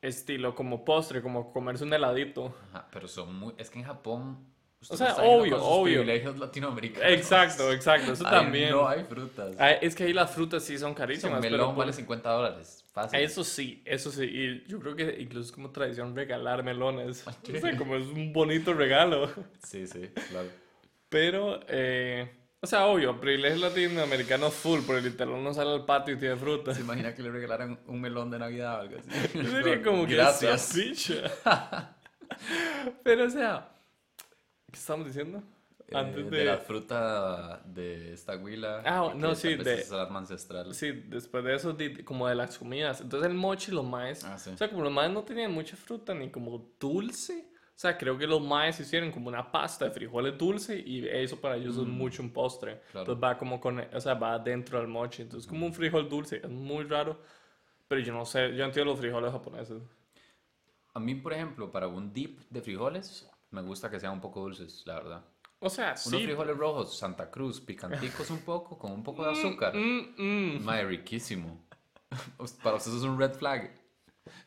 estilo, 0.00 0.54
como 0.54 0.84
postre, 0.84 1.20
como 1.22 1.52
comerse 1.52 1.84
un 1.84 1.92
heladito. 1.92 2.54
Ajá, 2.70 2.88
pero 2.90 3.06
son 3.06 3.34
muy... 3.38 3.54
Es 3.58 3.70
que 3.70 3.78
en 3.78 3.84
Japón... 3.84 4.51
usted 4.82 4.94
O 4.94 4.98
sea, 4.98 5.08
no 5.16 5.22
obvio, 5.24 5.52
con 5.52 5.60
sus 5.60 5.68
obvio. 5.68 6.00
privilegios 6.02 6.38
latinoamericanos. 6.38 7.10
Exacto, 7.12 7.72
exacto, 7.72 8.12
eso 8.12 8.24
también. 8.24 8.70
No 8.70 8.86
hay 8.88 9.04
frutas. 9.04 9.54
Es 9.80 9.94
que 9.94 10.04
ahí 10.04 10.12
las 10.12 10.30
frutas 10.30 10.62
sí 10.62 10.74
son 10.78 10.88
Sí, 10.88 10.90
un 10.90 10.94
carísimas, 10.94 11.40
pero 11.40 11.52
melón 11.52 11.68
por- 11.74 11.84
vale 11.84 11.92
50 11.92 12.30
dólares. 12.30 12.84
Fácil. 12.92 13.20
Eso 13.20 13.42
sí, 13.42 13.82
eso 13.86 14.10
sí. 14.10 14.24
Y 14.24 14.68
yo 14.68 14.78
creo 14.78 14.94
que 14.94 15.16
incluso 15.18 15.46
es 15.46 15.52
como 15.52 15.70
tradición 15.70 16.14
regalar 16.14 16.62
melones. 16.62 17.26
Ok. 17.26 17.54
O 17.56 17.58
sea, 17.60 17.76
como 17.78 17.96
es 17.96 18.06
un 18.06 18.32
bonito 18.34 18.74
regalo. 18.74 19.30
Sí, 19.62 19.86
sí, 19.86 20.10
claro. 20.28 20.48
Pero, 21.08 21.60
eh, 21.68 22.30
o 22.60 22.66
sea, 22.66 22.86
obvio, 22.86 23.18
privilegios 23.20 23.60
latinoamericanos 23.60 24.52
full, 24.54 24.80
porque 24.86 25.02
literal 25.02 25.34
uno 25.34 25.52
sale 25.54 25.72
al 25.72 25.84
patio 25.86 26.14
y 26.14 26.18
tiene 26.18 26.36
fruta. 26.36 26.74
¿Se 26.74 26.82
imagina 26.82 27.14
que 27.14 27.22
le 27.22 27.30
regalaran 27.30 27.78
un 27.86 28.00
melón 28.00 28.30
de 28.30 28.38
Navidad 28.38 28.76
o 28.78 28.80
algo 28.82 28.96
así? 28.98 29.38
Diría 29.38 29.82
como 29.84 30.06
que 30.06 30.14
Gracias. 30.16 30.76
esa 30.76 31.24
picha. 31.44 31.96
Pero, 33.02 33.24
o 33.26 33.30
sea, 33.30 33.68
¿qué 34.72 34.78
estamos 34.78 35.06
diciendo? 35.06 35.42
Eh, 35.88 35.96
Antes 35.96 36.30
de... 36.30 36.38
de... 36.38 36.44
la 36.46 36.58
fruta 36.58 37.62
de 37.64 38.12
esta 38.14 38.36
huila. 38.36 38.82
Ah, 38.84 39.12
no, 39.14 39.34
sí, 39.34 39.54
de- 39.56 39.80
Es 39.80 39.90
el 39.90 40.00
arma 40.00 40.18
ancestral. 40.20 40.74
Sí, 40.74 40.90
después 41.06 41.44
de 41.44 41.54
eso, 41.54 41.76
como 42.04 42.26
de 42.26 42.34
las 42.34 42.58
comidas. 42.58 43.00
Entonces 43.00 43.30
el 43.30 43.36
mochi 43.36 43.70
los 43.72 43.84
maes. 43.84 44.24
Ah, 44.24 44.38
sí. 44.38 44.50
O 44.50 44.56
sea, 44.56 44.68
como 44.68 44.82
los 44.82 44.92
maes 44.92 45.12
no 45.12 45.22
tenían 45.22 45.52
mucha 45.52 45.76
fruta 45.76 46.14
ni 46.14 46.30
como 46.30 46.72
dulce. 46.80 47.48
O 47.74 47.78
sea, 47.82 47.96
creo 47.98 48.16
que 48.16 48.26
los 48.26 48.40
maes 48.40 48.78
hicieron 48.80 49.10
como 49.10 49.28
una 49.28 49.50
pasta 49.50 49.86
de 49.86 49.90
frijoles 49.90 50.38
dulce 50.38 50.78
y 50.78 51.06
eso 51.08 51.40
para 51.40 51.56
ellos 51.56 51.76
es 51.76 51.84
mucho 51.86 52.22
un 52.22 52.32
postre. 52.32 52.74
Mm. 52.74 52.78
Claro. 52.92 53.00
Entonces 53.12 53.24
va 53.24 53.38
como 53.38 53.60
con, 53.60 53.80
o 53.80 54.00
sea, 54.00 54.14
va 54.14 54.38
dentro 54.38 54.78
del 54.78 54.88
mochi. 54.88 55.22
Entonces 55.22 55.48
como 55.48 55.66
un 55.66 55.74
frijol 55.74 56.08
dulce. 56.08 56.36
Es 56.42 56.50
muy 56.50 56.84
raro. 56.84 57.20
Pero 57.88 58.00
yo 58.00 58.12
no 58.14 58.24
sé, 58.24 58.54
yo 58.56 58.64
entiendo 58.64 58.92
los 58.92 59.00
frijoles 59.00 59.32
japoneses. 59.32 59.82
A 60.94 61.00
mí, 61.00 61.14
por 61.14 61.32
ejemplo, 61.32 61.70
para 61.72 61.88
un 61.88 62.12
dip 62.12 62.40
de 62.50 62.60
frijoles, 62.62 63.28
me 63.52 63.62
gusta 63.62 63.88
que 63.90 64.00
sean 64.00 64.12
un 64.14 64.20
poco 64.20 64.40
dulces, 64.40 64.82
la 64.86 64.94
verdad. 64.94 65.24
O 65.60 65.70
sea, 65.70 65.90
Unos 65.90 66.00
sí. 66.02 66.24
frijoles 66.24 66.56
rojos, 66.56 66.98
Santa 66.98 67.30
Cruz, 67.30 67.60
picanticos 67.60 68.30
un 68.30 68.40
poco, 68.40 68.76
con 68.76 68.90
un 68.90 69.02
poco 69.04 69.24
de 69.24 69.30
azúcar. 69.32 69.74
Mm, 69.76 70.14
mm. 70.18 70.64
Mae, 70.64 70.84
riquísimo. 70.84 71.64
Para 72.62 72.76
ustedes 72.76 72.96
es 72.98 73.02
un 73.04 73.18
red 73.18 73.32
flag. 73.32 73.70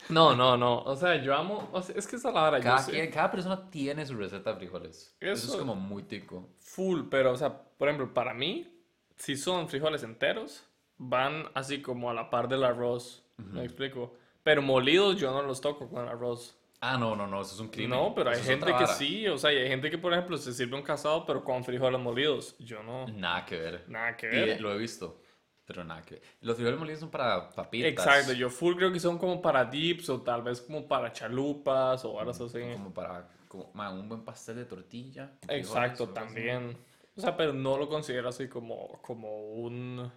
No, 0.10 0.36
no, 0.36 0.58
no. 0.58 0.80
O 0.84 0.96
sea, 0.96 1.16
yo 1.22 1.34
amo. 1.36 1.70
o 1.72 1.82
sea, 1.82 1.96
es 1.98 2.06
que 2.08 2.16
esa 2.18 2.30
es 2.30 2.36
la 2.36 2.44
hora. 2.44 2.60
Cada, 2.60 2.86
quien- 2.86 3.10
cada 3.12 3.32
persona 3.32 3.70
tiene 3.70 4.06
su 4.06 4.16
receta 4.16 4.52
de 4.52 4.58
frijoles. 4.58 5.16
Eso, 5.20 5.34
Eso- 5.34 5.52
es 5.54 5.58
como 5.60 5.76
muy 5.76 6.04
tico. 6.04 6.50
Full, 6.60 7.04
pero, 7.10 7.32
o 7.32 7.36
sea, 7.38 7.62
por 7.78 7.88
ejemplo, 7.88 8.14
para 8.14 8.34
mí, 8.34 8.72
si 9.18 9.36
son 9.38 9.68
frijoles 9.70 10.04
enteros, 10.04 10.64
van 10.98 11.46
así 11.54 11.82
como 11.82 12.10
a 12.10 12.14
la 12.14 12.30
par 12.30 12.48
del 12.48 12.64
arroz. 12.64 13.24
¿Me 13.38 13.64
explico? 13.66 14.14
Pero 14.44 14.62
molidos 14.62 15.18
yo 15.18 15.32
no 15.32 15.42
los 15.42 15.60
toco 15.60 15.90
con 15.90 16.08
arroz. 16.08 16.58
Ah, 16.88 16.98
no, 17.00 17.16
no, 17.16 17.26
no, 17.26 17.42
eso 17.42 17.56
es 17.56 17.60
un 17.60 17.70
crimen. 17.70 17.98
No, 17.98 18.14
pero 18.14 18.30
hay 18.30 18.36
Eso 18.36 18.46
gente 18.46 18.72
que 18.78 18.86
sí. 18.88 19.28
O 19.28 19.38
sea, 19.40 19.50
hay 19.50 19.68
gente 19.68 19.90
que, 19.90 19.98
por 19.98 20.14
ejemplo, 20.14 20.38
se 20.38 20.54
sirve 20.54 20.76
un 20.76 20.84
casado, 20.84 21.26
pero 21.26 21.44
con 21.44 21.64
frijoles 21.64 22.00
molidos. 22.00 22.56
Yo 22.60 22.84
no. 22.84 23.08
Nada 23.08 23.44
que 23.44 23.58
ver. 23.58 23.86
Nada 23.88 24.16
que 24.16 24.28
ver. 24.28 24.62
lo 24.62 24.72
he 24.72 24.78
visto, 24.78 25.20
pero 25.66 25.84
nada 25.84 26.04
que 26.04 26.16
ver. 26.16 26.24
Los 26.42 26.56
frijoles 26.56 26.78
molidos 26.80 27.00
son 27.00 27.10
para 27.10 27.50
papitas. 27.50 27.90
Exacto, 27.90 28.34
yo 28.34 28.52
full 28.52 28.76
creo 28.76 28.92
que 28.92 29.00
son 29.00 29.18
como 29.18 29.42
para 29.42 29.66
dips 29.66 30.10
o 30.10 30.22
tal 30.22 30.44
vez 30.44 30.62
como 30.62 30.88
para 30.88 31.12
chalupas 31.12 32.06
o 32.06 32.14
varas 32.14 32.40
así. 32.40 32.60
Como 32.74 32.94
para 32.94 33.28
como, 33.48 33.72
un 33.74 34.08
buen 34.08 34.24
pastel 34.24 34.58
de 34.58 34.66
tortilla. 34.66 35.32
frijoles 35.42 35.66
Exacto, 35.68 36.04
algo 36.04 36.20
así. 36.20 36.26
también. 36.26 36.78
O 37.16 37.22
sea, 37.22 37.36
pero 37.36 37.54
no 37.54 37.78
lo 37.78 37.90
considero 37.90 38.30
así 38.30 38.48
como, 38.48 39.02
como 39.02 39.54
un... 39.54 40.12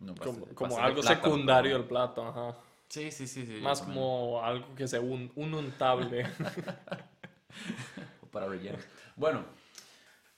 No, 0.00 0.14
pastel- 0.14 0.24
Como, 0.24 0.46
como 0.54 0.76
de 0.76 0.82
algo 0.82 1.00
plátano, 1.00 1.22
secundario 1.24 1.72
del 1.78 1.84
plato, 1.84 2.26
ajá. 2.26 2.56
Sí, 2.88 3.10
sí, 3.10 3.26
sí. 3.26 3.46
sí 3.46 3.60
Más 3.60 3.82
como 3.82 4.42
algo 4.42 4.74
que 4.74 4.88
sea 4.88 5.00
un, 5.00 5.30
un 5.34 5.54
untable. 5.54 6.26
Para 8.32 8.46
relleno. 8.46 8.78
Bueno, 9.16 9.44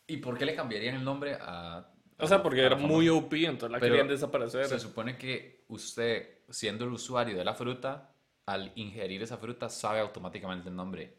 ¿y 0.07 0.17
por 0.19 0.37
qué 0.37 0.45
le 0.45 0.55
cambiarían 0.55 0.97
el 0.97 1.05
nombre 1.05 1.37
a... 1.41 1.89
o 2.19 2.27
sea, 2.27 2.43
porque 2.43 2.61
era 2.61 2.77
muy? 2.77 3.09
OP, 3.09 3.33
entonces 3.35 3.71
la 3.71 3.79
Pero 3.79 3.93
querían 3.93 4.09
desaparecer. 4.09 4.67
Se 4.67 4.79
supone 4.79 5.17
que 5.17 5.65
usted, 5.69 6.41
siendo 6.49 6.85
el 6.85 6.93
usuario 6.93 7.37
de 7.37 7.45
la 7.45 7.55
fruta, 7.55 8.13
al 8.47 8.73
ingerir 8.75 9.23
esa 9.23 9.37
fruta, 9.37 9.69
sabe 9.69 10.01
automáticamente 10.01 10.69
el 10.69 10.77
nombre. 10.77 11.17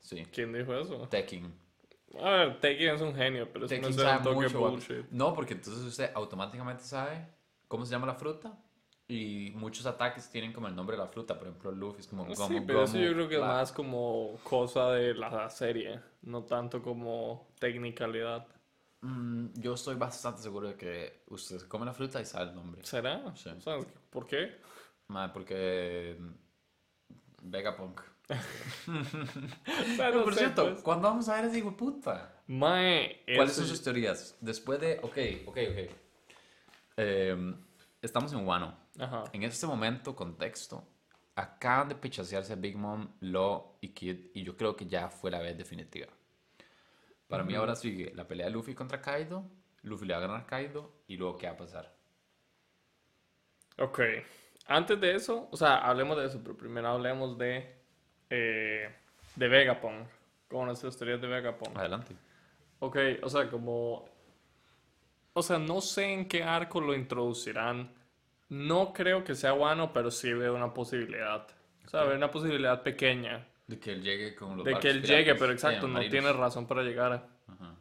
Sí. 0.00 0.24
¿Quién 0.32 0.52
dijo 0.52 0.74
eso? 0.74 1.08
Tekken. 1.08 1.52
A 2.22 2.30
ver, 2.30 2.60
Tekken 2.60 2.94
es 2.94 3.00
un 3.00 3.14
genio, 3.14 3.48
pero 3.52 3.66
eso 3.66 3.74
no 3.74 3.80
Tekken 3.88 4.06
es 4.06 4.16
un 4.18 4.22
toque 4.22 4.46
mucho. 4.46 4.60
bullshit. 4.60 5.10
No, 5.10 5.34
porque 5.34 5.54
entonces 5.54 5.82
usted 5.82 6.10
automáticamente 6.14 6.84
sabe 6.84 7.26
cómo 7.66 7.84
se 7.84 7.92
llama 7.92 8.06
la 8.06 8.14
fruta. 8.14 8.56
Y 9.08 9.52
muchos 9.54 9.86
ataques 9.86 10.28
tienen 10.30 10.52
como 10.52 10.66
el 10.66 10.74
nombre 10.74 10.96
de 10.96 11.02
la 11.02 11.08
fruta. 11.08 11.38
Por 11.38 11.46
ejemplo, 11.46 11.70
Luffy 11.70 12.00
es 12.00 12.08
como 12.08 12.24
Gomu 12.24 12.34
Sí, 12.48 12.60
pero 12.66 12.82
eso 12.82 12.94
Gomu, 12.94 13.04
yo 13.04 13.12
creo 13.12 13.28
que 13.28 13.34
es 13.36 13.40
más 13.40 13.70
como 13.72 14.38
cosa 14.42 14.90
de 14.92 15.14
la 15.14 15.48
serie, 15.48 16.00
no 16.22 16.42
tanto 16.42 16.82
como 16.82 17.48
tecnicalidad. 17.60 18.46
Mm, 19.02 19.48
yo 19.54 19.74
estoy 19.74 19.94
bastante 19.94 20.42
seguro 20.42 20.68
de 20.68 20.74
que 20.74 21.22
usted 21.28 21.60
come 21.68 21.86
la 21.86 21.92
fruta 21.92 22.20
y 22.20 22.24
sabe 22.24 22.50
el 22.50 22.56
nombre. 22.56 22.82
¿Será? 22.84 23.32
Sí. 23.36 23.50
Sea, 23.60 23.78
¿Por 24.10 24.26
qué? 24.26 24.60
Madre, 25.06 25.32
porque... 25.32 26.16
mm, 26.18 26.30
Vegapunk. 27.42 28.00
Pero 29.96 30.24
por 30.24 30.34
cierto, 30.34 30.64
pues. 30.70 30.82
¿cuándo 30.82 31.06
vamos 31.08 31.28
a 31.28 31.36
ver 31.36 31.44
ese 31.44 31.58
hijo 31.58 31.76
puta? 31.76 32.42
Mae, 32.48 33.22
¿Cuáles 33.36 33.52
ese- 33.52 33.60
son 33.60 33.68
sus 33.68 33.82
teorías? 33.82 34.36
Después 34.40 34.80
de... 34.80 34.98
Ok, 35.02 35.16
ok, 35.46 35.58
ok. 35.70 35.90
Em, 36.96 37.56
estamos 38.02 38.32
en 38.32 38.44
Wano. 38.46 38.85
Ajá. 38.98 39.24
En 39.32 39.42
este 39.42 39.66
momento, 39.66 40.14
contexto, 40.14 40.86
acaban 41.34 41.88
de 41.88 41.94
pichasearse 41.94 42.56
Big 42.56 42.76
Mom, 42.76 43.08
Law 43.20 43.78
y 43.80 43.90
Kid, 43.90 44.30
y 44.34 44.42
yo 44.42 44.56
creo 44.56 44.74
que 44.74 44.86
ya 44.86 45.08
fue 45.10 45.30
la 45.30 45.40
vez 45.40 45.56
definitiva. 45.56 46.08
Para 47.28 47.44
mí 47.44 47.54
ahora 47.54 47.74
sigue 47.74 48.12
la 48.14 48.26
pelea 48.26 48.46
de 48.46 48.52
Luffy 48.52 48.74
contra 48.74 49.00
Kaido, 49.00 49.44
Luffy 49.82 50.06
le 50.06 50.14
va 50.14 50.18
a 50.18 50.22
ganar 50.22 50.40
a 50.42 50.46
Kaido, 50.46 50.92
y 51.06 51.16
luego 51.16 51.36
¿qué 51.36 51.46
va 51.46 51.52
a 51.52 51.56
pasar? 51.56 51.94
Ok. 53.78 54.00
Antes 54.68 55.00
de 55.00 55.14
eso, 55.14 55.48
o 55.50 55.56
sea, 55.56 55.78
hablemos 55.78 56.16
de 56.16 56.26
eso, 56.26 56.40
pero 56.42 56.56
primero 56.56 56.88
hablemos 56.88 57.36
de, 57.36 57.76
eh, 58.30 58.94
de 59.34 59.48
Vegapunk, 59.48 60.08
como 60.48 60.66
nuestras 60.66 60.96
teorías 60.96 61.20
de 61.20 61.26
Vegapunk. 61.26 61.76
Adelante. 61.76 62.16
Ok, 62.78 62.96
o 63.22 63.28
sea, 63.28 63.50
como... 63.50 64.08
O 65.34 65.42
sea, 65.42 65.58
no 65.58 65.80
sé 65.82 66.12
en 66.12 66.28
qué 66.28 66.42
arco 66.42 66.80
lo 66.80 66.94
introducirán. 66.94 67.92
No 68.48 68.92
creo 68.92 69.24
que 69.24 69.34
sea 69.34 69.52
bueno, 69.52 69.92
pero 69.92 70.10
sí 70.10 70.32
veo 70.32 70.54
una 70.54 70.72
posibilidad. 70.72 71.46
O 71.84 71.88
sea, 71.88 72.04
veo 72.04 72.16
una 72.16 72.30
posibilidad 72.30 72.82
pequeña 72.82 73.46
De 73.66 73.78
que 73.78 73.92
él 73.92 74.02
llegue 74.02 74.34
con 74.34 74.56
los 74.56 74.64
de 74.64 74.78
que 74.78 74.88
él 74.88 75.00
piratas, 75.02 75.10
llegue, 75.18 75.34
pero 75.34 75.52
exacto, 75.52 75.88
no 75.88 76.00
tiene 76.08 76.32
razón 76.32 76.66
para 76.66 76.82
llegar. 76.82 77.28
Ajá. 77.48 77.74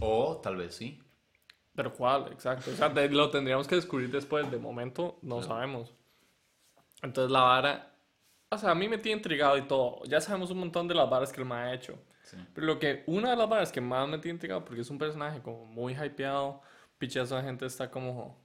O 0.00 0.40
tal 0.42 0.56
vez 0.56 0.74
sí. 0.74 1.00
Pero 1.74 1.92
cuál, 1.92 2.32
exacto. 2.32 2.70
O 2.70 2.74
sea, 2.74 2.88
de- 2.88 3.08
lo 3.10 3.30
tendríamos 3.30 3.68
que 3.68 3.76
descubrir 3.76 4.10
después. 4.10 4.50
De 4.50 4.58
momento 4.58 5.18
no 5.22 5.36
Claro. 5.38 5.48
sabemos. 5.54 5.94
Entonces 7.02 7.30
la 7.30 7.40
vara, 7.42 7.92
o 8.50 8.58
sea, 8.58 8.72
a 8.72 8.74
mí 8.74 8.88
me 8.88 8.98
tiene 8.98 9.18
intrigado 9.18 9.56
y 9.56 9.62
todo. 9.62 10.02
Ya 10.06 10.20
sabemos 10.20 10.50
un 10.50 10.58
montón 10.58 10.88
de 10.88 10.94
las 10.94 11.08
varas 11.08 11.32
que 11.32 11.40
el 11.40 11.46
ma 11.46 11.62
ha 11.64 11.74
hecho. 11.74 11.98
Sí. 12.24 12.36
Pero 12.54 12.66
lo 12.66 12.78
que, 12.78 13.02
una 13.06 13.30
de 13.30 13.36
las 13.36 13.48
varas 13.48 13.72
que 13.72 13.80
más 13.80 14.08
me 14.08 14.18
tiene 14.18 14.34
intrigado, 14.36 14.64
porque 14.64 14.82
es 14.82 14.90
un 14.90 14.98
personaje 14.98 15.40
como 15.42 15.64
muy 15.66 15.94
hypeado, 15.94 16.60
pichazo 16.98 17.36
de 17.36 17.42
gente 17.42 17.66
está 17.66 17.90
como 17.90 18.39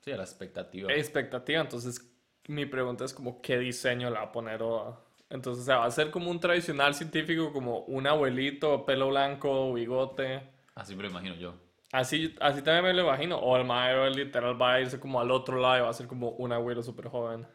Sí, 0.00 0.12
a 0.12 0.16
la 0.16 0.22
expectativa. 0.24 0.90
expectativa. 0.92 1.60
Entonces 1.60 2.10
mi 2.48 2.66
pregunta 2.66 3.04
es 3.04 3.12
como, 3.14 3.40
¿qué 3.42 3.58
diseño 3.58 4.08
le 4.10 4.16
va 4.16 4.22
a 4.24 4.32
poner 4.32 4.62
Oda? 4.62 5.00
Entonces, 5.28 5.62
o 5.62 5.66
sea, 5.66 5.76
va 5.78 5.84
a 5.84 5.90
ser 5.90 6.10
como 6.10 6.30
un 6.30 6.40
tradicional 6.40 6.94
científico, 6.94 7.52
como 7.52 7.80
un 7.80 8.06
abuelito, 8.06 8.84
pelo 8.84 9.08
blanco, 9.10 9.72
bigote. 9.72 10.42
Así 10.74 10.96
me 10.96 11.04
lo 11.04 11.10
imagino 11.10 11.34
yo. 11.36 11.54
Así, 11.92 12.34
así 12.40 12.62
también 12.62 12.84
me 12.84 12.92
lo 12.94 13.02
imagino. 13.02 13.38
O 13.38 13.56
el 13.56 13.64
maestro 13.64 14.08
literal 14.10 14.60
va 14.60 14.74
a 14.74 14.80
irse 14.80 14.98
como 14.98 15.20
al 15.20 15.30
otro 15.30 15.60
lado 15.60 15.78
y 15.78 15.80
va 15.82 15.90
a 15.90 15.92
ser 15.92 16.06
como 16.08 16.30
un 16.30 16.52
abuelo 16.52 16.82
súper 16.82 17.08
joven. 17.08 17.46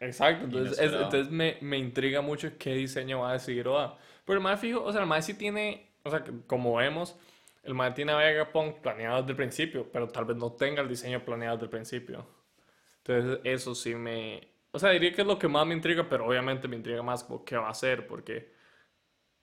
Exacto, 0.00 0.44
entonces, 0.46 0.78
es- 0.78 0.92
entonces 0.92 1.30
me, 1.30 1.58
me 1.60 1.78
intriga 1.78 2.20
mucho 2.20 2.50
qué 2.58 2.74
diseño 2.74 3.20
va 3.20 3.30
a 3.30 3.32
decidir 3.34 3.68
Oda. 3.68 3.96
Pero 4.24 4.38
el 4.38 4.42
más 4.42 4.60
fijo, 4.60 4.82
o 4.82 4.92
sea, 4.92 5.00
el 5.02 5.06
más 5.06 5.24
sí 5.24 5.34
tiene, 5.34 5.90
o 6.04 6.10
sea, 6.10 6.24
como 6.46 6.74
vemos, 6.76 7.16
el 7.62 7.74
más 7.74 7.94
tiene 7.94 8.12
a 8.12 8.16
Vegapunk 8.16 8.76
planeado 8.80 9.18
desde 9.20 9.30
el 9.32 9.36
principio, 9.36 9.88
pero 9.92 10.08
tal 10.08 10.24
vez 10.24 10.36
no 10.36 10.52
tenga 10.52 10.82
el 10.82 10.88
diseño 10.88 11.24
planeado 11.24 11.56
desde 11.56 11.64
el 11.66 11.70
principio. 11.70 12.26
Entonces, 13.04 13.40
eso 13.44 13.74
sí 13.74 13.94
me. 13.94 14.48
O 14.70 14.78
sea, 14.78 14.90
diría 14.90 15.12
que 15.12 15.20
es 15.22 15.26
lo 15.26 15.38
que 15.38 15.48
más 15.48 15.66
me 15.66 15.74
intriga, 15.74 16.08
pero 16.08 16.26
obviamente 16.26 16.66
me 16.68 16.76
intriga 16.76 17.02
más 17.02 17.24
como 17.24 17.44
qué 17.44 17.56
va 17.56 17.68
a 17.68 17.70
hacer, 17.70 18.06
porque. 18.06 18.52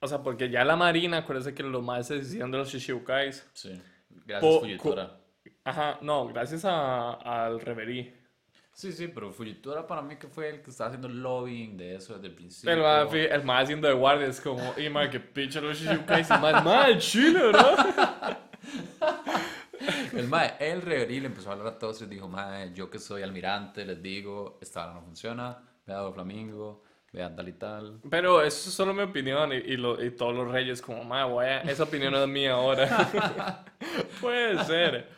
O 0.00 0.06
sea, 0.06 0.22
porque 0.22 0.48
ya 0.48 0.64
la 0.64 0.76
Marina, 0.76 1.18
acuérdense 1.18 1.54
que 1.54 1.62
los 1.62 1.82
más 1.82 2.06
se 2.06 2.16
decían 2.16 2.50
de 2.50 2.58
los 2.58 2.68
Shichibukai. 2.72 3.32
Sí. 3.52 3.80
Gracias, 4.26 4.58
Fujitora. 4.60 5.20
Ajá, 5.64 5.98
no, 6.02 6.26
gracias 6.28 6.64
a- 6.64 7.12
al 7.12 7.60
Reverie. 7.60 8.18
Sí, 8.80 8.92
sí, 8.92 9.08
pero 9.08 9.30
Fujitora 9.30 9.86
para 9.86 10.00
mí 10.00 10.16
que 10.16 10.26
fue 10.26 10.48
el 10.48 10.62
que 10.62 10.70
estaba 10.70 10.88
haciendo 10.88 11.06
el 11.06 11.20
lobbying 11.22 11.76
de 11.76 11.96
eso 11.96 12.14
desde 12.14 12.28
el 12.28 12.34
principio. 12.34 12.72
El 12.72 12.80
más, 12.80 13.12
el 13.12 13.44
más 13.44 13.64
haciendo 13.64 13.86
de 13.86 13.92
guardia 13.92 14.26
es 14.26 14.40
como, 14.40 14.72
y 14.78 15.10
que 15.10 15.20
pinche 15.20 15.60
los 15.60 15.76
Shichibukai, 15.78 16.22
y 16.22 16.28
más 16.30 16.64
mal, 16.64 16.98
chile, 16.98 17.52
¿no? 17.52 17.60
El 20.14 20.28
mae, 20.28 20.54
el 20.60 20.80
reverí 20.80 21.20
le 21.20 21.26
empezó 21.26 21.50
a 21.50 21.52
hablar 21.52 21.74
a 21.74 21.78
todos 21.78 22.00
y 22.00 22.06
dijo, 22.06 22.26
mae, 22.26 22.72
yo 22.72 22.88
que 22.88 22.98
soy 22.98 23.22
almirante, 23.22 23.84
les 23.84 24.02
digo, 24.02 24.58
esta 24.62 24.84
hora 24.84 24.94
no 24.94 25.02
funciona, 25.02 25.58
vean 25.86 26.00
a 26.06 26.10
Flamingo, 26.12 26.82
vean 27.12 27.36
tal 27.36 27.48
y 27.48 27.52
tal. 27.52 28.00
Pero 28.08 28.40
eso 28.40 28.70
es 28.70 28.74
solo 28.74 28.94
mi 28.94 29.02
opinión 29.02 29.52
y, 29.52 29.56
y, 29.56 29.76
lo- 29.76 30.02
y 30.02 30.10
todos 30.12 30.34
los 30.34 30.50
reyes 30.50 30.80
como, 30.80 31.04
ma, 31.04 31.26
voy 31.26 31.44
a- 31.44 31.60
esa 31.62 31.82
opinión 31.84 32.14
es 32.14 32.26
mía 32.28 32.52
ahora. 32.54 33.64
Puede 34.22 34.64
ser. 34.64 35.08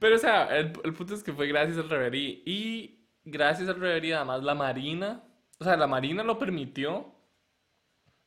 Pero, 0.00 0.16
o 0.16 0.18
sea, 0.18 0.56
el, 0.56 0.72
el 0.84 0.92
punto 0.94 1.14
es 1.14 1.22
que 1.22 1.32
fue 1.32 1.46
gracias 1.46 1.78
al 1.78 1.88
reverí 1.88 2.42
y 2.44 3.03
gracias 3.24 3.68
al 3.68 3.80
reverí 3.80 4.12
además 4.12 4.42
la 4.42 4.54
marina, 4.54 5.22
o 5.58 5.64
sea, 5.64 5.76
la 5.76 5.86
marina 5.86 6.22
lo 6.22 6.38
permitió. 6.38 7.12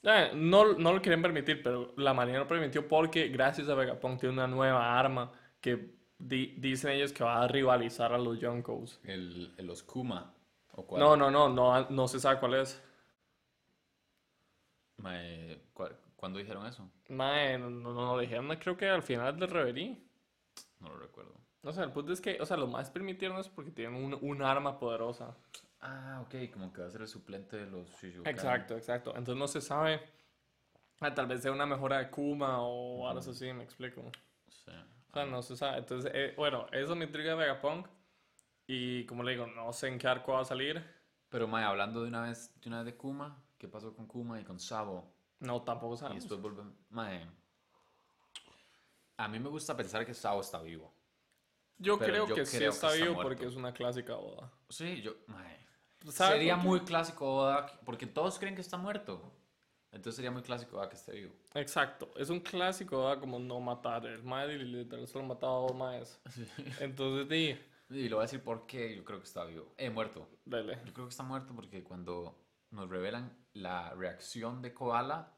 Eh, 0.04 0.32
no, 0.36 0.74
no 0.74 0.94
lo 0.94 1.02
querían 1.02 1.22
permitir, 1.22 1.62
pero 1.64 1.94
la 1.98 2.14
marina 2.14 2.40
lo 2.40 2.48
permitió 2.48 2.88
porque 2.88 3.28
gracias 3.30 3.68
a 3.70 3.76
Vegapunk 3.76 4.20
tiene 4.20 4.34
una 4.34 4.48
nueva 4.48 4.98
arma 5.00 5.32
que 5.60 5.96
di- 6.20 6.54
dicen 6.58 6.92
ellos 6.92 7.12
que 7.12 7.24
va 7.24 7.42
a 7.44 7.48
rivalizar 7.48 8.14
a 8.14 8.18
los 8.18 8.40
Yonkos. 8.40 9.00
El, 9.04 9.54
el 9.58 9.66
los 9.66 9.84
Kuma, 9.84 10.34
o 10.74 10.86
cuál. 10.86 11.02
No, 11.02 11.18
no, 11.18 11.32
no, 11.32 11.50
no, 11.50 11.90
no 11.90 12.08
se 12.08 12.20
sabe 12.20 12.40
cuál 12.40 12.54
es. 12.56 12.82
Mae, 14.98 15.62
¿cuál- 15.74 15.98
¿cuándo 16.16 16.40
dijeron 16.40 16.66
eso? 16.66 16.90
Mae, 17.10 17.58
no, 17.58 17.70
no, 17.70 17.94
no 17.94 18.16
lo 18.16 18.20
dijeron, 18.20 18.48
creo 18.58 18.78
que 18.78 18.88
al 18.90 19.04
final 19.04 19.38
del 19.40 19.50
reverí. 19.50 20.04
No 20.80 20.90
lo 20.90 20.98
recuerdo. 20.98 21.34
O 21.68 21.74
sea, 21.74 21.84
el 21.84 21.92
punto 21.92 22.14
es 22.14 22.22
que, 22.22 22.38
o 22.42 22.46
sea, 22.46 22.56
lo 22.58 22.68
más 22.68 22.90
permitieron 22.90 23.38
es 23.40 23.50
porque 23.50 23.72
tienen 23.72 24.02
un, 24.02 24.18
un 24.22 24.42
arma 24.42 24.80
poderosa. 24.80 25.36
Ah, 25.82 26.22
ok, 26.26 26.52
como 26.54 26.72
que 26.72 26.82
va 26.82 26.88
a 26.88 26.92
ser 26.92 27.02
el 27.02 27.08
suplente 27.08 27.58
de 27.58 27.68
los 27.68 27.90
Shichibukai. 28.02 28.34
Exacto, 28.34 28.76
exacto. 28.76 29.10
Entonces 29.12 29.36
no 29.36 29.48
se 29.48 29.62
sabe. 29.62 30.02
Ah, 31.02 31.14
tal 31.14 31.28
vez 31.28 31.42
sea 31.42 31.52
una 31.52 31.66
mejora 31.66 32.00
de 32.00 32.10
Kuma 32.10 32.62
o 32.62 33.08
algo 33.08 33.20
así, 33.20 33.54
me 33.54 33.64
explico. 33.64 34.02
Sí. 34.48 34.72
O 35.10 35.14
sea, 35.14 35.26
no 35.26 35.42
se 35.42 35.56
sabe. 35.56 35.80
Entonces, 35.80 36.12
eh, 36.14 36.34
bueno, 36.36 36.68
eso 36.72 36.96
me 36.96 37.06
intriga 37.06 37.32
de 37.32 37.38
Vegapunk. 37.38 37.88
Y 38.66 39.06
como 39.06 39.24
le 39.24 39.32
digo, 39.32 39.46
no 39.48 39.72
sé 39.74 39.88
en 39.88 39.98
qué 40.00 40.08
arco 40.08 40.34
va 40.34 40.42
a 40.42 40.46
salir. 40.46 40.84
Pero 41.30 41.48
mae, 41.48 41.64
hablando 41.66 42.02
de 42.02 42.08
una 42.08 42.22
vez 42.22 42.60
de 42.62 42.70
una 42.70 42.78
vez 42.84 42.86
de 42.94 42.98
Kuma, 42.98 43.44
¿qué 43.58 43.68
pasó 43.68 43.94
con 43.94 44.08
Kuma 44.08 44.40
y 44.40 44.44
con 44.44 44.60
Sabo? 44.60 45.14
No, 45.40 45.62
tampoco 45.62 45.94
Y 45.96 45.98
sabemos. 45.98 46.24
después 46.24 46.42
volvemos. 46.42 46.74
Mae, 46.90 47.28
a 49.18 49.28
mí 49.28 49.40
me 49.40 49.50
gusta 49.50 49.76
pensar 49.76 50.06
que 50.06 50.14
Sabo 50.14 50.42
está 50.42 50.62
vivo. 50.62 50.94
Yo 51.80 51.98
pero 52.00 52.12
creo 52.12 52.28
yo 52.28 52.36
que 52.36 52.46
sí 52.46 52.58
que 52.58 52.68
está 52.68 52.88
está 52.88 52.98
vivo 52.98 53.14
muerto. 53.16 53.30
porque 53.30 53.46
es 53.46 53.56
una 53.56 53.74
clásica 53.74 54.16
boda. 54.16 54.52
Sí, 54.70 55.02
yo, 55.02 55.16
mae. 55.28 55.58
¿Sabe 56.10 56.34
Sería 56.38 56.56
muy 56.56 56.82
clásico 56.82 57.38
Oda, 57.38 57.66
porque 57.84 58.06
todos 58.08 58.40
creen 58.40 58.56
que 58.56 58.62
está 58.62 58.78
muerto. 58.78 59.34
Entonces 59.92 60.16
sería 60.16 60.32
muy 60.32 60.42
clásico 60.42 60.78
Oda 60.78 60.90
que 60.90 60.96
esté 60.96 61.14
vivo. 61.14 61.34
Exacto, 61.54 62.12
es 62.16 62.30
un 62.30 62.40
clásico, 62.40 63.04
¿verdad? 63.04 63.20
Como 63.20 63.40
no 63.40 63.60
matar. 63.60 64.06
El 64.06 64.24
mae 64.24 64.48
literal 64.58 65.08
solo 65.08 65.26
mataba 65.26 65.54
a 65.58 65.62
dos 65.62 65.76
maes. 65.76 66.22
Entonces, 66.80 67.28
di, 67.28 67.60
Y 67.90 68.10
lo 68.10 68.18
voy 68.18 68.24
a 68.24 68.26
decir 68.28 68.42
por 68.42 68.66
qué 68.68 68.96
yo 68.96 69.04
creo 69.04 69.20
que 69.20 69.26
está 69.26 69.44
vivo. 69.46 69.74
Eh, 69.78 69.90
muerto. 69.90 70.30
dele. 70.46 70.80
Yo 70.86 70.94
creo 70.94 71.08
que 71.08 71.12
está 71.12 71.24
muerto 71.24 71.54
porque 71.56 71.84
cuando 71.84 72.38
nos 72.70 72.90
revelan 72.90 73.36
la 73.54 73.94
reacción 73.96 74.62
de 74.62 74.74
Koala, 74.74 75.34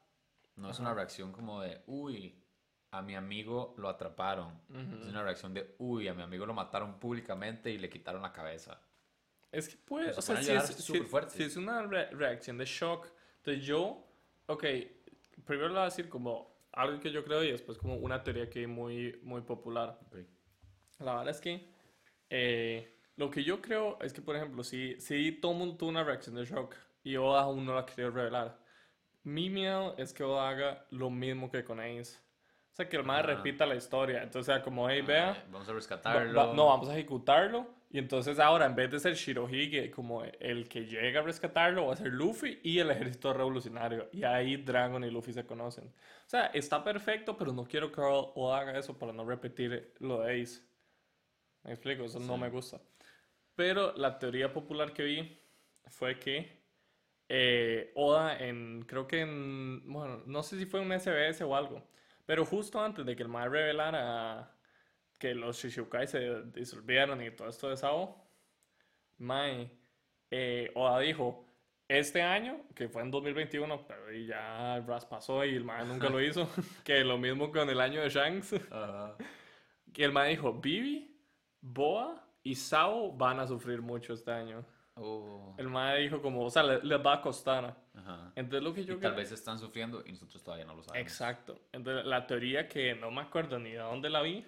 no 0.56 0.70
es 0.70 0.78
una 0.78 0.92
reacción 0.94 1.32
como 1.32 1.62
de, 1.62 1.82
uy, 1.86 2.36
a 2.92 3.02
mi 3.02 3.14
amigo 3.14 3.74
lo 3.78 3.88
atraparon. 3.88 4.60
Es 5.00 5.06
una 5.06 5.22
reacción 5.22 5.54
de, 5.54 5.74
uy, 5.78 6.08
a 6.08 6.14
mi 6.14 6.22
amigo 6.22 6.44
lo 6.46 6.54
mataron 6.54 6.98
públicamente 6.98 7.70
y 7.70 7.78
le 7.78 7.88
quitaron 7.88 8.22
la 8.22 8.32
cabeza. 8.32 8.80
Es 9.52 9.68
que 9.68 9.76
puede, 9.76 10.10
o 10.10 10.22
se 10.22 10.22
sea, 10.22 10.36
si 10.42 10.50
es, 10.70 10.76
si- 10.92 10.98
si 11.30 11.42
es 11.44 11.56
una 11.56 11.82
re- 11.82 12.10
reacción 12.10 12.58
de 12.58 12.64
shock, 12.64 13.08
entonces 13.38 13.64
yo, 13.64 14.06
ok, 14.46 14.64
primero 15.44 15.68
le 15.68 15.74
voy 15.74 15.82
a 15.82 15.84
decir 15.84 16.08
como 16.08 16.50
algo 16.72 17.00
que 17.00 17.10
yo 17.10 17.24
creo 17.24 17.42
y 17.42 17.50
después 17.50 17.78
como 17.78 17.96
una 17.96 18.22
teoría 18.22 18.48
que 18.48 18.62
es 18.62 18.68
muy, 18.68 19.18
muy 19.22 19.40
popular. 19.42 19.98
La 21.00 21.14
verdad 21.16 21.30
es 21.30 21.40
que 21.40 21.68
eh, 22.28 22.96
lo 23.16 23.30
que 23.30 23.42
yo 23.42 23.60
creo 23.60 23.98
es 24.02 24.12
que, 24.12 24.22
por 24.22 24.36
ejemplo, 24.36 24.62
si, 24.62 25.00
si 25.00 25.32
todo 25.32 25.52
el 25.52 25.58
mundo 25.58 25.76
tuvo 25.76 25.88
una 25.90 26.04
reacción 26.04 26.36
de 26.36 26.44
shock 26.44 26.76
y 27.02 27.16
Oda 27.16 27.42
aún 27.42 27.64
no 27.64 27.74
la 27.74 27.86
quería 27.86 28.10
revelar, 28.10 28.58
mi 29.24 29.50
miedo 29.50 29.94
es 29.98 30.12
que 30.12 30.22
Oda 30.22 30.48
haga 30.48 30.86
lo 30.90 31.10
mismo 31.10 31.50
que 31.50 31.64
con 31.64 31.80
Ace. 31.80 32.18
Sea, 32.80 32.88
que 32.88 32.96
el 32.96 33.10
Ah. 33.10 33.22
repita 33.22 33.66
la 33.66 33.74
historia. 33.74 34.22
Entonces, 34.22 34.46
sea 34.54 34.62
como, 34.62 34.88
hey, 34.88 35.02
vea. 35.02 35.32
Ay, 35.32 35.42
vamos 35.50 35.68
a 35.68 35.72
Va- 35.72 35.76
rescatarlo. 35.76 36.34
va- 36.48 36.54
no, 36.54 36.66
vamos 36.66 36.88
a 36.88 36.94
ejecutarlo. 36.94 37.66
Y 37.92 37.98
entonces 37.98 38.38
ahora, 38.38 38.66
en 38.66 38.76
vez 38.76 38.90
de 38.90 39.00
ser 39.00 39.14
Shirohige 39.14 39.90
como 39.90 40.22
el 40.24 40.68
que 40.68 40.86
llega 40.86 41.20
a 41.20 41.22
rescatarlo, 41.24 41.86
va 41.86 41.94
a 41.94 41.96
ser 41.96 42.06
Luffy 42.12 42.60
y 42.62 42.78
el 42.78 42.90
ejército 42.90 43.32
revolucionario. 43.32 44.08
Y 44.12 44.22
ahí 44.22 44.56
Dragon 44.58 45.02
y 45.04 45.10
Luffy 45.10 45.32
se 45.32 45.44
conocen. 45.44 45.86
O 45.88 46.28
sea, 46.28 46.46
está 46.46 46.84
perfecto, 46.84 47.36
pero 47.36 47.52
no 47.52 47.64
quiero 47.64 47.90
que 47.90 48.00
Oda 48.00 48.60
haga 48.60 48.78
eso 48.78 48.96
para 48.96 49.12
no 49.12 49.24
repetir 49.24 49.92
lo 49.98 50.20
de 50.20 50.40
Ace. 50.42 50.62
Me 51.64 51.72
explico, 51.72 52.04
eso 52.04 52.20
no 52.20 52.34
Sí. 52.36 52.40
me 52.40 52.48
gusta. 52.48 52.80
Pero 53.56 53.92
la 53.96 54.18
teoría 54.18 54.52
popular 54.52 54.92
que 54.92 55.02
vi 55.02 55.38
fue 55.88 56.18
que 56.18 56.60
eh, 57.32 57.92
Oda 57.94 58.38
en, 58.38 58.82
creo 58.88 59.06
que 59.06 59.20
en, 59.20 59.82
bueno, 59.92 60.22
no 60.26 60.42
sé 60.42 60.58
si 60.58 60.66
fue 60.66 60.80
un 60.80 60.90
SBS 60.92 61.42
o 61.44 61.54
algo, 61.54 61.82
pero 62.30 62.46
justo 62.46 62.80
antes 62.80 63.04
de 63.04 63.16
que 63.16 63.24
el 63.24 63.28
Mae 63.28 63.48
revelara 63.48 64.56
que 65.18 65.34
los 65.34 65.56
Shishibukai 65.56 66.06
se 66.06 66.44
disolvieron 66.44 67.20
y 67.20 67.32
todo 67.32 67.48
esto 67.48 67.68
de 67.68 67.76
Sao, 67.76 68.24
Mae, 69.18 69.68
eh, 70.30 70.70
Oda 70.76 71.00
dijo, 71.00 71.44
este 71.88 72.22
año, 72.22 72.68
que 72.76 72.88
fue 72.88 73.02
en 73.02 73.10
2021, 73.10 73.84
pero 73.84 74.12
ya 74.12 74.78
Ras 74.86 75.06
pasó 75.06 75.44
y 75.44 75.56
el 75.56 75.64
Mae 75.64 75.84
nunca 75.84 76.08
lo 76.08 76.20
hizo, 76.24 76.48
que 76.84 77.02
lo 77.02 77.18
mismo 77.18 77.50
con 77.50 77.68
el 77.68 77.80
año 77.80 78.00
de 78.00 78.10
Shanks, 78.10 78.54
Ajá. 78.70 79.16
que 79.92 80.04
el 80.04 80.12
Mae 80.12 80.30
dijo, 80.30 80.52
Vivi, 80.52 81.20
Boa 81.60 82.24
y 82.44 82.54
Sao 82.54 83.10
van 83.10 83.40
a 83.40 83.46
sufrir 83.48 83.82
mucho 83.82 84.12
este 84.12 84.30
año. 84.30 84.64
Oh, 85.02 85.54
El 85.56 85.68
Mae 85.68 86.00
dijo 86.00 86.20
como, 86.20 86.44
o 86.44 86.50
sea, 86.50 86.62
le- 86.62 86.82
les 86.82 86.98
va 87.04 87.14
a 87.14 87.20
costar. 87.22 87.74
ajá. 87.94 88.32
Entonces 88.36 88.62
lo 88.62 88.74
que 88.74 88.84
yo 88.84 88.94
Y 88.94 89.00
tal 89.00 89.12
creo- 89.12 89.16
vez 89.22 89.32
están 89.32 89.58
sufriendo 89.58 90.02
y 90.06 90.12
nosotros 90.12 90.42
todavía 90.42 90.66
no 90.66 90.74
lo 90.74 90.82
sabemos. 90.82 91.06
Exacto. 91.10 91.60
Entonces, 91.72 92.04
la 92.04 92.26
teoría 92.26 92.68
que 92.68 92.94
no 92.94 93.10
me 93.10 93.22
acuerdo 93.22 93.58
ni 93.58 93.70
de 93.70 93.78
dónde 93.78 94.10
la 94.10 94.20
vi, 94.22 94.44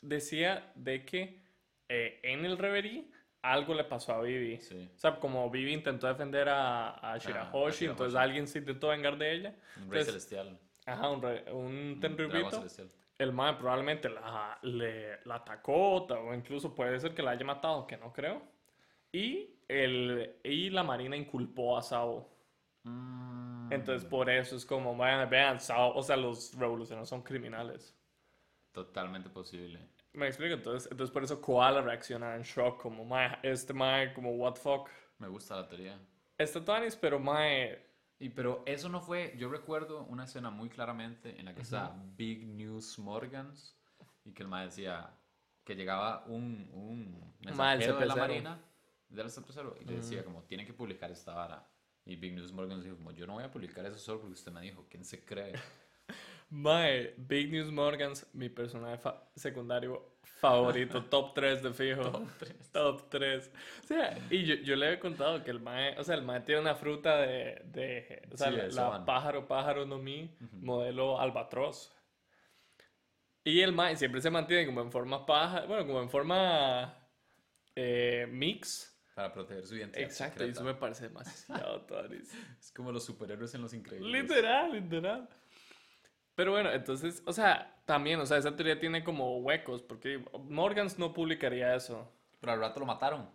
decía 0.00 0.72
de 0.74 1.04
que 1.04 1.42
eh, 1.88 2.20
en 2.22 2.44
el 2.44 2.58
Reverie 2.58 3.10
algo 3.42 3.74
le 3.74 3.84
pasó 3.84 4.12
a 4.14 4.22
Vivi. 4.22 4.58
Sí. 4.60 4.88
O 4.94 4.98
sea, 4.98 5.18
como 5.18 5.50
Vivi 5.50 5.72
intentó 5.72 6.06
defender 6.06 6.48
a, 6.48 6.90
a 7.12 7.18
Shirahoshi, 7.18 7.86
a 7.86 7.90
entonces 7.90 8.14
alguien 8.18 8.46
se 8.46 8.60
intentó 8.60 8.88
vengar 8.88 9.18
de 9.18 9.32
ella. 9.32 9.48
Un 9.76 9.90
rey 9.90 10.00
Entonces, 10.00 10.06
celestial. 10.06 10.58
Ajá, 10.86 11.10
un, 11.10 11.20
re- 11.22 11.52
un. 11.52 12.00
El 13.18 13.32
mae 13.32 13.54
probablemente 13.54 14.08
la, 14.08 14.58
le, 14.62 15.18
la 15.24 15.36
atacó 15.36 16.04
o 16.04 16.34
incluso 16.34 16.74
puede 16.74 16.98
ser 16.98 17.14
que 17.14 17.22
la 17.22 17.32
haya 17.32 17.44
matado, 17.44 17.86
que 17.86 17.96
no 17.96 18.12
creo. 18.12 18.42
Y, 19.12 19.60
el, 19.68 20.36
y 20.44 20.70
la 20.70 20.82
marina 20.82 21.16
inculpó 21.16 21.76
a 21.76 21.82
Sao. 21.82 22.28
Mm, 22.84 23.72
Entonces 23.72 24.08
por 24.08 24.28
eso 24.30 24.56
es 24.56 24.64
como, 24.66 24.96
vean, 24.96 25.28
vean, 25.30 25.60
Sao, 25.60 25.94
o 25.94 26.02
sea, 26.02 26.16
los 26.16 26.54
revolucionarios 26.54 27.08
son 27.08 27.22
criminales. 27.22 27.96
Totalmente 28.72 29.28
posible. 29.30 29.78
Me 30.14 30.26
explico, 30.26 30.54
entonces, 30.54 30.90
entonces 30.90 31.12
por 31.12 31.24
eso 31.24 31.40
Koala 31.40 31.80
reacciona 31.80 32.34
en 32.36 32.42
shock, 32.42 32.80
como, 32.82 33.04
mae, 33.04 33.38
este 33.42 33.72
mae, 33.72 34.12
como, 34.12 34.30
what 34.32 34.54
the 34.54 34.60
fuck. 34.60 34.88
Me 35.18 35.28
gusta 35.28 35.56
la 35.56 35.68
teoría. 35.68 35.98
Está 36.38 36.64
Tanis, 36.64 36.96
pero 36.96 37.18
mae, 37.18 37.86
Y 38.18 38.28
pero 38.30 38.62
eso 38.66 38.88
no 38.88 39.00
fue, 39.00 39.34
yo 39.36 39.48
recuerdo 39.50 40.04
una 40.04 40.24
escena 40.24 40.50
muy 40.50 40.68
claramente 40.68 41.38
en 41.38 41.46
la 41.46 41.54
que 41.54 41.62
está 41.62 41.94
Big 42.16 42.46
News 42.46 42.98
Morgans 42.98 43.76
y 44.24 44.32
que 44.32 44.42
el 44.42 44.48
mae 44.48 44.66
decía 44.66 45.10
que 45.64 45.74
llegaba 45.74 46.24
un, 46.26 46.68
un 46.72 47.34
Mae, 47.56 47.74
el 47.74 47.80
mensajero 47.80 47.98
de 47.98 48.06
la 48.06 48.16
CP0. 49.12 49.16
marina 49.16 49.22
del 49.22 49.30
CP0 49.30 49.76
y 49.80 49.84
le 49.84 49.96
decía 49.96 50.24
como 50.24 50.42
tienen 50.44 50.66
que 50.66 50.72
publicar 50.72 51.10
esta 51.10 51.34
vara 51.34 51.68
Y 52.04 52.16
Big 52.16 52.34
News 52.34 52.52
Morgan 52.52 52.82
dijo, 52.82 52.96
como, 52.96 53.12
yo 53.12 53.26
no 53.26 53.34
voy 53.34 53.44
a 53.44 53.50
publicar 53.50 53.84
eso 53.86 53.98
solo 53.98 54.20
porque 54.20 54.34
usted 54.34 54.52
me 54.52 54.60
dijo, 54.62 54.86
¿quién 54.90 55.04
se 55.04 55.24
cree? 55.24 55.52
Mae, 56.50 57.14
Big 57.16 57.50
News 57.50 57.70
Morgans, 57.70 58.26
mi 58.34 58.48
personaje 58.50 58.98
fa- 58.98 59.30
secundario 59.34 60.18
favorito, 60.22 61.04
top 61.04 61.32
3 61.34 61.62
de 61.62 61.72
fijo. 61.72 62.02
Top 62.10 62.28
tres. 62.38 62.72
Top 62.72 63.08
3. 63.08 63.50
O 63.84 63.86
sea, 63.86 64.18
y 64.30 64.44
yo, 64.44 64.54
yo 64.56 64.76
le 64.76 64.92
he 64.92 64.98
contado 64.98 65.42
que 65.42 65.50
el 65.50 65.60
mae, 65.60 65.98
o 65.98 66.04
sea, 66.04 66.14
el 66.14 66.22
mae 66.22 66.40
tiene 66.40 66.60
una 66.60 66.74
fruta 66.74 67.16
de, 67.16 67.62
de 67.64 68.28
o 68.30 68.36
sea, 68.36 68.50
Sí, 68.50 68.56
la, 68.56 68.68
la 68.90 69.04
pájaro, 69.06 69.46
pájaro 69.48 69.86
no 69.86 69.98
mi, 69.98 70.36
modelo 70.60 71.18
albatros. 71.18 71.90
Y 73.44 73.60
el 73.60 73.72
mae 73.72 73.96
siempre 73.96 74.20
se 74.20 74.30
mantiene 74.30 74.66
como 74.66 74.82
en 74.82 74.92
forma 74.92 75.24
paja, 75.24 75.64
bueno, 75.66 75.86
como 75.86 76.02
en 76.02 76.10
forma 76.10 76.94
eh, 77.74 78.26
mix. 78.30 78.91
Para 79.14 79.32
proteger 79.32 79.66
su 79.66 79.76
identidad 79.76 80.02
Exacto, 80.04 80.44
y 80.46 80.50
eso 80.50 80.62
me 80.62 80.70
secreta. 80.70 80.80
parece 80.80 81.08
demasiado 81.08 81.80
tuanis. 81.86 82.32
Es 82.58 82.72
como 82.72 82.92
los 82.92 83.04
superhéroes 83.04 83.54
en 83.54 83.62
Los 83.62 83.74
Increíbles. 83.74 84.10
Literal, 84.22 84.72
literal. 84.72 85.28
Pero 86.34 86.52
bueno, 86.52 86.70
entonces, 86.72 87.22
o 87.26 87.32
sea, 87.32 87.82
también, 87.84 88.18
o 88.20 88.24
sea, 88.26 88.38
esa 88.38 88.56
teoría 88.56 88.80
tiene 88.80 89.04
como 89.04 89.38
huecos, 89.40 89.82
porque 89.82 90.24
Morgans 90.44 90.98
no 90.98 91.12
publicaría 91.12 91.74
eso. 91.74 92.10
Pero 92.40 92.54
al 92.54 92.60
rato 92.60 92.80
lo 92.80 92.86
mataron. 92.86 93.28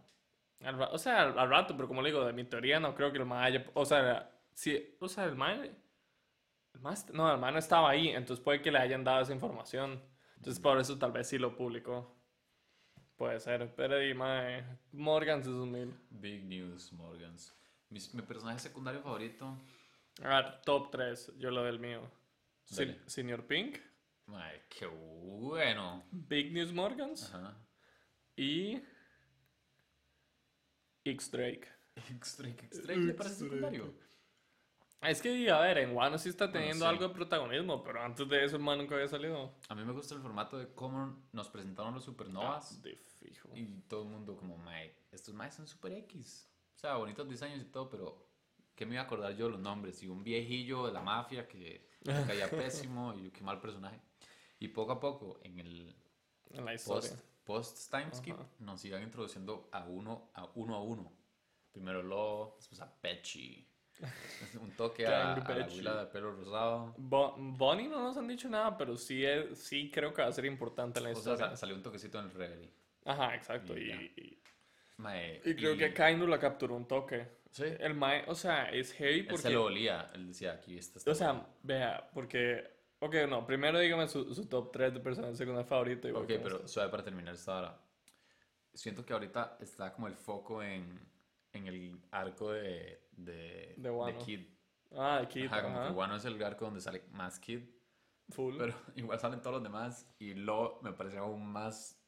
Al 0.63 0.81
o 0.81 0.97
sea, 0.97 1.21
al, 1.21 1.37
al 1.37 1.49
rato, 1.49 1.75
pero 1.75 1.87
como 1.87 2.01
le 2.01 2.09
digo, 2.09 2.25
de 2.25 2.33
mi 2.33 2.43
teoría 2.43 2.79
no 2.79 2.95
creo 2.95 3.11
que 3.11 3.19
el 3.19 3.25
mae 3.25 3.45
haya, 3.45 3.65
o 3.75 3.85
sea, 3.85 4.31
si, 4.53 4.97
o 4.99 5.07
sea, 5.07 5.25
el 5.25 5.35
mae, 5.35 5.75
el 6.73 6.91
est- 6.91 7.11
no, 7.11 7.31
el 7.31 7.39
mae 7.39 7.51
no 7.51 7.59
estaba 7.59 7.91
ahí, 7.91 8.09
entonces 8.09 8.43
puede 8.43 8.63
que 8.63 8.71
le 8.71 8.79
hayan 8.79 9.03
dado 9.03 9.21
esa 9.21 9.33
información. 9.33 10.01
Entonces 10.37 10.59
por 10.59 10.79
eso 10.79 10.97
tal 10.97 11.11
vez 11.11 11.27
sí 11.29 11.37
lo 11.37 11.55
publicó. 11.55 12.16
Puede 13.17 13.39
ser, 13.39 13.73
pero 13.75 14.01
y 14.01 14.13
mae, 14.13 14.63
Morgans 14.91 15.45
es 15.45 15.51
un 15.51 15.71
mil. 15.71 15.93
Big 16.09 16.43
News 16.45 16.93
Morgans. 16.93 17.53
Mi, 17.89 17.99
mi 18.13 18.21
personaje 18.21 18.59
secundario 18.59 19.01
favorito. 19.01 19.57
A 20.23 20.27
ver, 20.29 20.61
top 20.61 20.91
3, 20.91 21.33
yo 21.37 21.51
lo 21.51 21.63
del 21.63 21.79
mío. 21.79 22.01
Dale. 22.69 22.99
Señor 23.07 23.45
Pink, 23.47 23.79
Ay, 24.27 24.61
qué 24.69 24.85
bueno. 24.85 26.03
Big 26.11 26.51
News 26.51 26.71
Morgans 26.73 27.33
Ajá. 27.33 27.57
y 28.35 28.81
X 31.05 31.31
Drake. 31.31 31.67
X-Drake. 31.95 32.65
X-Drake 32.67 32.99
me 32.99 33.13
parece 33.13 33.35
secundario. 33.35 33.93
Es 35.01 35.21
que, 35.21 35.49
a 35.51 35.59
ver, 35.59 35.77
en 35.77 35.95
Wano 35.95 36.17
sí 36.17 36.29
está 36.29 36.51
teniendo 36.51 36.85
sí. 36.85 36.89
algo 36.89 37.07
de 37.07 37.13
protagonismo, 37.13 37.83
pero 37.83 38.01
antes 38.01 38.27
de 38.27 38.43
eso 38.43 38.55
el 38.55 38.63
man 38.63 38.79
nunca 38.79 38.95
había 38.95 39.07
salido. 39.07 39.53
A 39.69 39.75
mí 39.75 39.83
me 39.85 39.93
gusta 39.93 40.15
el 40.15 40.21
formato 40.21 40.57
de 40.57 40.73
cómo 40.73 41.23
nos 41.31 41.49
presentaron 41.49 41.93
los 41.93 42.03
supernovas. 42.03 42.73
Ah, 42.77 42.81
de 42.81 42.95
fijo. 43.19 43.49
Y 43.53 43.65
todo 43.87 44.03
el 44.03 44.09
mundo 44.09 44.35
como, 44.35 44.57
mae, 44.57 44.95
estos 45.11 45.33
maes 45.35 45.53
son 45.53 45.67
super 45.67 45.91
X. 45.93 46.49
O 46.75 46.79
sea, 46.79 46.95
bonitos 46.95 47.29
diseños 47.29 47.61
y 47.61 47.65
todo, 47.65 47.89
pero 47.89 48.27
¿qué 48.75 48.85
me 48.85 48.93
iba 48.95 49.03
a 49.03 49.05
acordar 49.05 49.35
yo 49.35 49.45
de 49.45 49.51
los 49.51 49.59
nombres? 49.61 50.01
Y 50.01 50.07
un 50.07 50.23
viejillo 50.23 50.87
de 50.87 50.93
la 50.93 51.01
mafia 51.01 51.47
que 51.47 51.89
caía 52.25 52.49
pésimo 52.49 53.13
y 53.13 53.29
qué 53.31 53.41
mal 53.41 53.61
personaje. 53.61 54.01
Y 54.59 54.69
poco 54.69 54.93
a 54.93 54.99
poco, 54.99 55.39
en 55.43 55.59
el 55.59 55.95
En 56.49 56.65
la 56.65 56.73
historia. 56.73 57.11
post, 57.11 57.23
post 57.43 57.91
timeskip, 57.91 58.33
Ajá. 58.33 58.47
nos 58.59 58.83
iban 58.83 59.03
introduciendo 59.03 59.69
a 59.71 59.85
uno 59.85 60.31
a 60.33 60.45
uno 60.55 60.75
a 60.75 60.81
uno. 60.81 61.13
Primero 61.71 62.01
Lo, 62.01 62.55
después 62.57 62.81
a 62.81 62.91
Pechi. 62.99 63.67
un 64.61 64.71
toque 64.71 65.05
a, 65.07 65.33
a 65.33 65.37
la 65.57 65.65
abuela 65.65 65.95
de 65.97 66.05
pelo 66.07 66.31
rosado. 66.31 66.93
Bo- 66.97 67.35
Bonnie 67.37 67.87
no 67.87 68.01
nos 68.03 68.17
han 68.17 68.27
dicho 68.27 68.47
nada, 68.49 68.77
pero 68.77 68.95
sí, 68.97 69.25
es, 69.25 69.57
sí 69.57 69.89
creo 69.91 70.13
que 70.13 70.21
va 70.21 70.27
a 70.27 70.31
ser 70.31 70.45
importante 70.45 70.99
en 70.99 71.05
la 71.05 71.11
O 71.11 71.15
sea, 71.15 71.33
historia. 71.33 71.49
sa- 71.51 71.57
salió 71.57 71.75
un 71.75 71.83
toquecito 71.83 72.19
en 72.19 72.25
el 72.25 72.31
reverie. 72.31 72.69
Ajá, 73.05 73.35
exacto. 73.35 73.77
Y 73.77 73.89
Y, 73.91 74.13
y- 74.21 74.43
Mae, 74.97 75.41
y 75.45 75.55
creo 75.55 75.77
que 75.77 75.93
Kainu 75.93 76.25
la 76.25 76.39
capturó 76.39 76.75
un 76.75 76.87
toque. 76.87 77.27
Sí. 77.51 77.65
El 77.79 77.93
Mae, 77.93 78.23
o 78.27 78.33
sea, 78.35 78.69
es 78.71 78.93
heavy 78.93 79.19
Él 79.19 79.27
porque... 79.27 79.43
se 79.43 79.49
lo 79.51 79.65
olía. 79.65 80.09
Él 80.13 80.27
decía, 80.27 80.53
aquí 80.53 80.77
está. 80.77 80.99
O 81.09 81.15
sea, 81.15 81.45
vea, 81.63 82.09
porque... 82.13 82.75
Ok, 82.99 83.13
no, 83.29 83.45
primero 83.45 83.77
dígame 83.77 84.07
su, 84.07 84.33
su 84.33 84.47
top 84.47 84.71
3 84.71 84.95
de 84.95 84.99
personajes 84.99 85.37
secundarios 85.37 85.69
favoritos. 85.69 86.09
y 86.09 86.13
Ok, 86.15 86.41
pero 86.41 86.67
suave 86.67 86.89
para 86.89 87.03
terminar 87.03 87.35
esta 87.35 87.57
hora. 87.57 87.79
Siento 88.73 89.05
que 89.05 89.13
ahorita 89.13 89.57
está 89.61 89.93
como 89.93 90.07
el 90.07 90.15
foco 90.15 90.63
en, 90.63 90.99
en 91.53 91.67
el 91.67 92.01
arco 92.11 92.51
de, 92.51 93.01
de, 93.11 93.73
De 93.77 93.89
Wano. 93.89 94.17
Kid. 94.19 94.41
Ah, 94.95 95.19
de 95.21 95.27
Kid, 95.27 95.45
Ajá, 95.47 95.63
como 95.63 95.77
ajá. 95.79 95.87
que 95.87 95.93
Wano 95.93 96.15
es 96.15 96.25
el 96.25 96.41
arco 96.43 96.65
donde 96.65 96.81
sale 96.81 97.03
más 97.11 97.39
Kid, 97.39 97.61
Full. 98.29 98.55
pero 98.57 98.73
igual 98.95 99.19
salen 99.19 99.41
todos 99.41 99.55
los 99.55 99.63
demás 99.63 100.07
y 100.19 100.33
Lo 100.33 100.79
me 100.81 100.93
parece 100.93 101.17
aún 101.17 101.45
más 101.45 101.99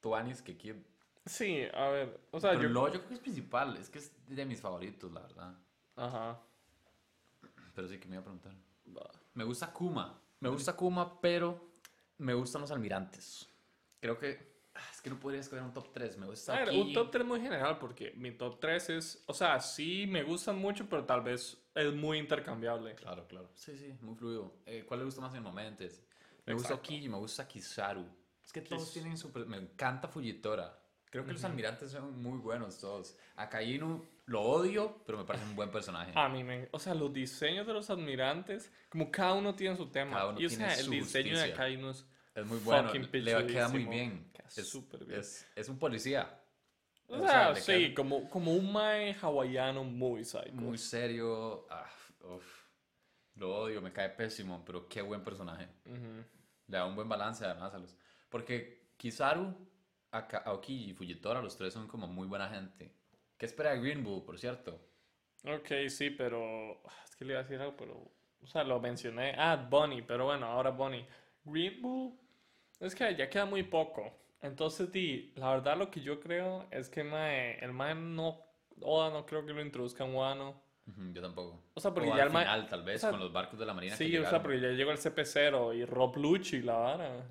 Tuanis 0.00 0.42
que 0.42 0.56
Kid. 0.56 0.76
Sí, 1.26 1.62
a 1.72 1.88
ver, 1.88 2.20
o 2.30 2.38
sea, 2.40 2.50
Pero 2.50 2.64
yo... 2.64 2.68
Lo 2.68 2.86
yo 2.88 2.98
creo 2.98 3.08
que 3.08 3.14
es 3.14 3.20
principal, 3.20 3.76
es 3.78 3.88
que 3.88 3.98
es 3.98 4.12
de 4.28 4.44
mis 4.44 4.60
favoritos, 4.60 5.10
la 5.12 5.20
verdad. 5.20 5.54
Ajá. 5.96 6.40
Pero 7.74 7.88
sí 7.88 7.98
que 7.98 8.06
me 8.08 8.16
iba 8.16 8.20
a 8.20 8.24
preguntar. 8.24 8.52
Me 9.32 9.44
gusta 9.44 9.72
Kuma. 9.72 10.20
Me 10.40 10.48
gusta 10.50 10.76
Kuma, 10.76 11.20
pero 11.20 11.70
me 12.18 12.34
gustan 12.34 12.60
los 12.60 12.70
almirantes. 12.70 13.48
Creo 14.00 14.18
que... 14.18 14.53
ah, 14.74 14.80
Es 14.92 15.00
que 15.00 15.10
no 15.10 15.18
podría 15.20 15.40
escoger 15.40 15.62
un 15.64 15.72
top 15.72 15.92
3. 15.92 16.16
Me 16.18 16.26
gusta 16.26 16.54
A 16.54 16.60
ver, 16.60 16.68
Kiji. 16.70 16.80
un 16.80 16.92
top 16.92 17.10
3 17.10 17.24
muy 17.26 17.40
general, 17.40 17.78
porque 17.78 18.12
mi 18.16 18.32
top 18.32 18.58
3 18.60 18.90
es, 18.90 19.22
o 19.26 19.34
sea, 19.34 19.60
sí 19.60 20.06
me 20.08 20.22
gustan 20.22 20.58
mucho, 20.58 20.86
pero 20.88 21.04
tal 21.04 21.22
vez 21.22 21.56
es 21.74 21.92
muy 21.94 22.18
intercambiable. 22.18 22.94
Claro, 22.94 23.26
claro. 23.26 23.50
Sí, 23.54 23.76
sí, 23.76 23.94
muy 24.00 24.14
fluido. 24.14 24.54
Eh, 24.66 24.84
¿Cuál 24.86 25.00
le 25.00 25.06
gusta 25.06 25.20
más 25.20 25.30
en 25.32 25.38
el 25.38 25.42
momento? 25.42 25.84
Es- 25.84 26.02
Me 26.46 26.52
gusta 26.52 26.70
Exacto. 26.74 26.88
Kiji, 26.88 27.08
me 27.08 27.16
gusta 27.16 27.48
Kizaru. 27.48 28.04
Es 28.44 28.52
que 28.52 28.60
todos 28.60 28.82
Kis- 28.88 28.92
tienen 28.92 29.16
super... 29.16 29.46
Me 29.46 29.56
encanta 29.56 30.08
Fujitora. 30.08 30.78
Creo 31.10 31.24
que 31.24 31.32
los 31.32 31.44
almirantes 31.44 31.92
son 31.92 32.20
muy 32.20 32.38
buenos 32.38 32.78
todos. 32.80 33.16
A 33.36 33.48
Kainu 33.48 34.04
lo 34.26 34.40
odio, 34.42 35.00
pero 35.06 35.16
me 35.16 35.24
parece 35.24 35.44
un 35.44 35.54
buen 35.54 35.70
personaje. 35.70 36.10
A 36.16 36.28
mí 36.28 36.42
me, 36.42 36.68
o 36.72 36.78
sea, 36.80 36.92
los 36.92 37.12
diseños 37.12 37.66
de 37.68 37.72
los 37.72 37.88
admirantes, 37.88 38.72
como 38.88 39.12
cada 39.12 39.34
uno 39.34 39.54
tiene 39.54 39.76
su 39.76 39.86
tema. 39.90 40.10
Cada 40.16 40.28
uno 40.30 40.40
y 40.40 40.46
o 40.46 40.48
tiene 40.48 40.64
sea, 40.70 40.74
el 40.78 40.84
su 40.86 40.90
diseño 40.90 41.24
de 41.30 41.34
justicia. 41.36 41.54
Akainu 41.54 41.90
es 41.90 42.04
es 42.34 42.46
muy 42.46 42.58
bueno. 42.58 42.92
Le 42.92 43.46
queda 43.46 43.68
muy 43.68 43.84
bien. 43.84 44.30
Es, 44.56 44.68
súper 44.68 45.04
bien. 45.04 45.20
Es, 45.20 45.46
es 45.54 45.68
un 45.68 45.78
policía. 45.78 46.40
O 47.08 47.16
O 47.16 47.18
sea, 47.20 47.28
sea, 47.28 47.52
le 47.52 47.60
sí, 47.60 47.72
queda- 47.72 47.94
como, 47.94 48.30
como 48.30 48.52
un 48.54 48.72
mae 48.72 49.14
hawaiano 49.20 49.84
muy 49.84 50.24
psycho. 50.24 50.52
Muy 50.52 50.78
serio. 50.78 51.66
Ah, 51.70 51.88
uf. 52.20 52.64
Lo 53.36 53.54
odio, 53.56 53.82
me 53.82 53.92
cae 53.92 54.10
pésimo, 54.10 54.64
pero 54.64 54.88
qué 54.88 55.02
buen 55.02 55.22
personaje. 55.24 55.68
Ujú. 55.86 56.24
Le 56.68 56.76
da 56.78 56.86
un 56.86 56.94
buen 56.94 57.08
balance 57.08 57.44
además 57.44 57.74
a 57.74 57.78
los... 57.78 57.96
Porque 58.28 58.92
Kizaru, 58.96 59.54
Aka- 60.12 60.38
Aoki 60.38 60.90
y 60.90 60.94
Fujitora, 60.94 61.42
los 61.42 61.56
tres 61.56 61.74
son 61.74 61.88
como 61.88 62.06
muy 62.06 62.26
buena 62.28 62.48
gente. 62.48 62.94
¿Qué 63.36 63.46
espera 63.46 63.72
de 63.72 63.80
Green 63.80 64.04
Bull, 64.04 64.24
por 64.24 64.38
cierto? 64.38 64.80
Ok, 65.44 65.88
sí, 65.88 66.10
pero 66.10 66.80
es 67.04 67.16
que 67.16 67.24
le 67.24 67.32
iba 67.32 67.40
a 67.40 67.42
decir 67.42 67.60
algo, 67.60 67.76
pero, 67.76 68.12
o 68.40 68.46
sea, 68.46 68.62
lo 68.64 68.80
mencioné. 68.80 69.34
Ah, 69.36 69.56
Bonnie, 69.68 70.02
pero 70.02 70.26
bueno, 70.26 70.46
ahora 70.46 70.70
Bonnie. 70.70 71.06
Green 71.44 71.82
Bull, 71.82 72.18
es 72.80 72.94
que 72.94 73.14
ya 73.14 73.28
queda 73.28 73.46
muy 73.46 73.62
poco. 73.62 74.12
Entonces, 74.42 74.92
di, 74.92 75.32
la 75.36 75.50
verdad 75.50 75.76
lo 75.78 75.90
que 75.90 76.00
yo 76.02 76.20
creo 76.20 76.66
es 76.70 76.88
que 76.88 77.02
mae, 77.02 77.58
el 77.64 77.72
mae 77.72 77.94
no, 77.94 78.40
Oda 78.80 79.10
no 79.10 79.24
creo 79.24 79.46
que 79.46 79.52
lo 79.52 79.62
introduzca 79.62 80.04
en 80.04 80.14
Wano. 80.14 80.62
Ujú, 80.86 81.12
yo 81.14 81.22
tampoco. 81.22 81.64
O 81.74 81.80
sea, 81.80 81.94
porque 81.94 82.10
O 82.10 82.16
ya 82.16 82.22
al 82.22 82.28
el 82.28 82.32
ma- 82.34 82.40
final, 82.40 82.68
tal 82.68 82.82
vez, 82.82 82.96
o 82.96 83.00
sea, 83.00 83.10
con 83.10 83.20
los 83.20 83.32
barcos 83.32 83.58
de 83.58 83.64
la 83.64 83.72
marina 83.72 83.96
que 83.96 84.04
Sí, 84.04 84.10
o 84.10 84.10
sea, 84.10 84.18
llegaron. 84.20 84.42
porque 84.42 84.60
ya 84.60 84.68
llegó 84.68 84.90
el 84.90 84.98
CP0 84.98 85.74
y 85.76 85.84
Rob 85.86 86.16
Lucci, 86.18 86.60
la 86.60 86.74
vara. 86.74 87.24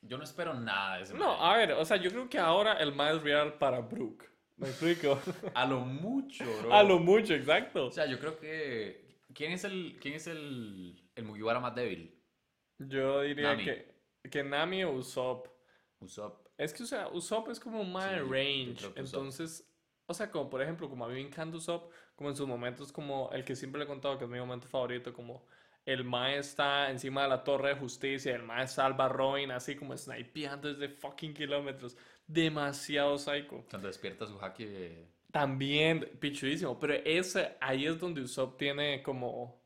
Yo 0.00 0.16
no 0.16 0.24
espero 0.24 0.54
nada 0.54 0.96
de 0.96 1.02
ese 1.02 1.14
No, 1.14 1.36
mae. 1.36 1.52
a 1.52 1.56
ver, 1.58 1.72
o 1.72 1.84
sea, 1.84 1.98
yo 1.98 2.10
creo 2.10 2.28
que 2.30 2.38
ahora 2.38 2.74
el 2.74 2.94
mae 2.94 3.16
es 3.16 3.22
real 3.22 3.54
para 3.58 3.80
Brooke. 3.80 4.24
¿Me 4.56 4.68
explico? 4.68 5.20
A 5.54 5.66
lo 5.66 5.80
mucho, 5.80 6.44
bro. 6.60 6.72
A 6.72 6.82
lo 6.82 6.98
mucho, 6.98 7.34
exacto. 7.34 7.86
O 7.86 7.90
sea, 7.90 8.06
yo 8.06 8.18
creo 8.18 8.38
que... 8.38 9.04
¿Quién 9.34 9.52
es 9.52 9.64
el, 9.64 9.98
quién 10.00 10.14
es 10.14 10.26
el, 10.28 11.10
el 11.14 11.24
Mugiwara 11.24 11.60
más 11.60 11.74
débil? 11.74 12.18
Yo 12.78 13.20
diría 13.20 13.50
Nami. 13.50 13.64
que, 13.64 13.95
que 14.30 14.42
Nami 14.42 14.84
o 14.84 14.92
Usopp. 14.92 15.48
Usopp. 16.00 16.46
Es 16.58 16.72
que, 16.72 16.82
o 16.82 16.86
sea, 16.86 17.08
Usopp 17.08 17.48
es 17.48 17.60
como 17.60 17.84
mae 17.84 18.18
Sí, 18.18 18.20
range. 18.20 18.92
Entonces, 18.96 19.68
o 20.06 20.14
sea, 20.14 20.30
como 20.30 20.48
por 20.48 20.62
ejemplo, 20.62 20.88
como 20.88 21.04
a 21.04 21.08
mí 21.08 21.14
me 21.14 21.20
encanta 21.20 21.56
Usopp, 21.56 21.92
como 22.14 22.30
en 22.30 22.36
sus 22.36 22.46
momentos, 22.46 22.92
como 22.92 23.30
el 23.32 23.44
que 23.44 23.56
siempre 23.56 23.78
le 23.78 23.84
he 23.84 23.88
contado 23.88 24.18
que 24.18 24.24
es 24.24 24.30
mi 24.30 24.38
momento 24.38 24.68
favorito, 24.68 25.12
como 25.12 25.44
el 25.84 26.04
mae 26.04 26.38
está 26.38 26.90
encima 26.90 27.22
de 27.22 27.28
la 27.28 27.44
torre 27.44 27.70
de 27.70 27.74
justicia, 27.76 28.34
el 28.34 28.42
mae 28.42 28.66
salva 28.66 29.04
a 29.06 29.08
Robin 29.08 29.50
así 29.52 29.76
como 29.76 29.96
snipeando 29.96 30.74
desde 30.74 30.88
fucking 30.88 31.34
kilómetros. 31.34 31.96
Demasiado 32.26 33.16
psycho. 33.18 33.64
Cuando 33.70 33.86
despierta 33.86 34.26
su 34.26 34.36
haki 34.38 34.64
de... 34.64 35.08
También 35.30 36.10
pichudísimo, 36.18 36.78
pero 36.78 36.94
ese, 36.94 37.56
ahí 37.60 37.86
es 37.86 38.00
donde 38.00 38.22
Usopp 38.22 38.58
tiene 38.58 39.02
como, 39.02 39.60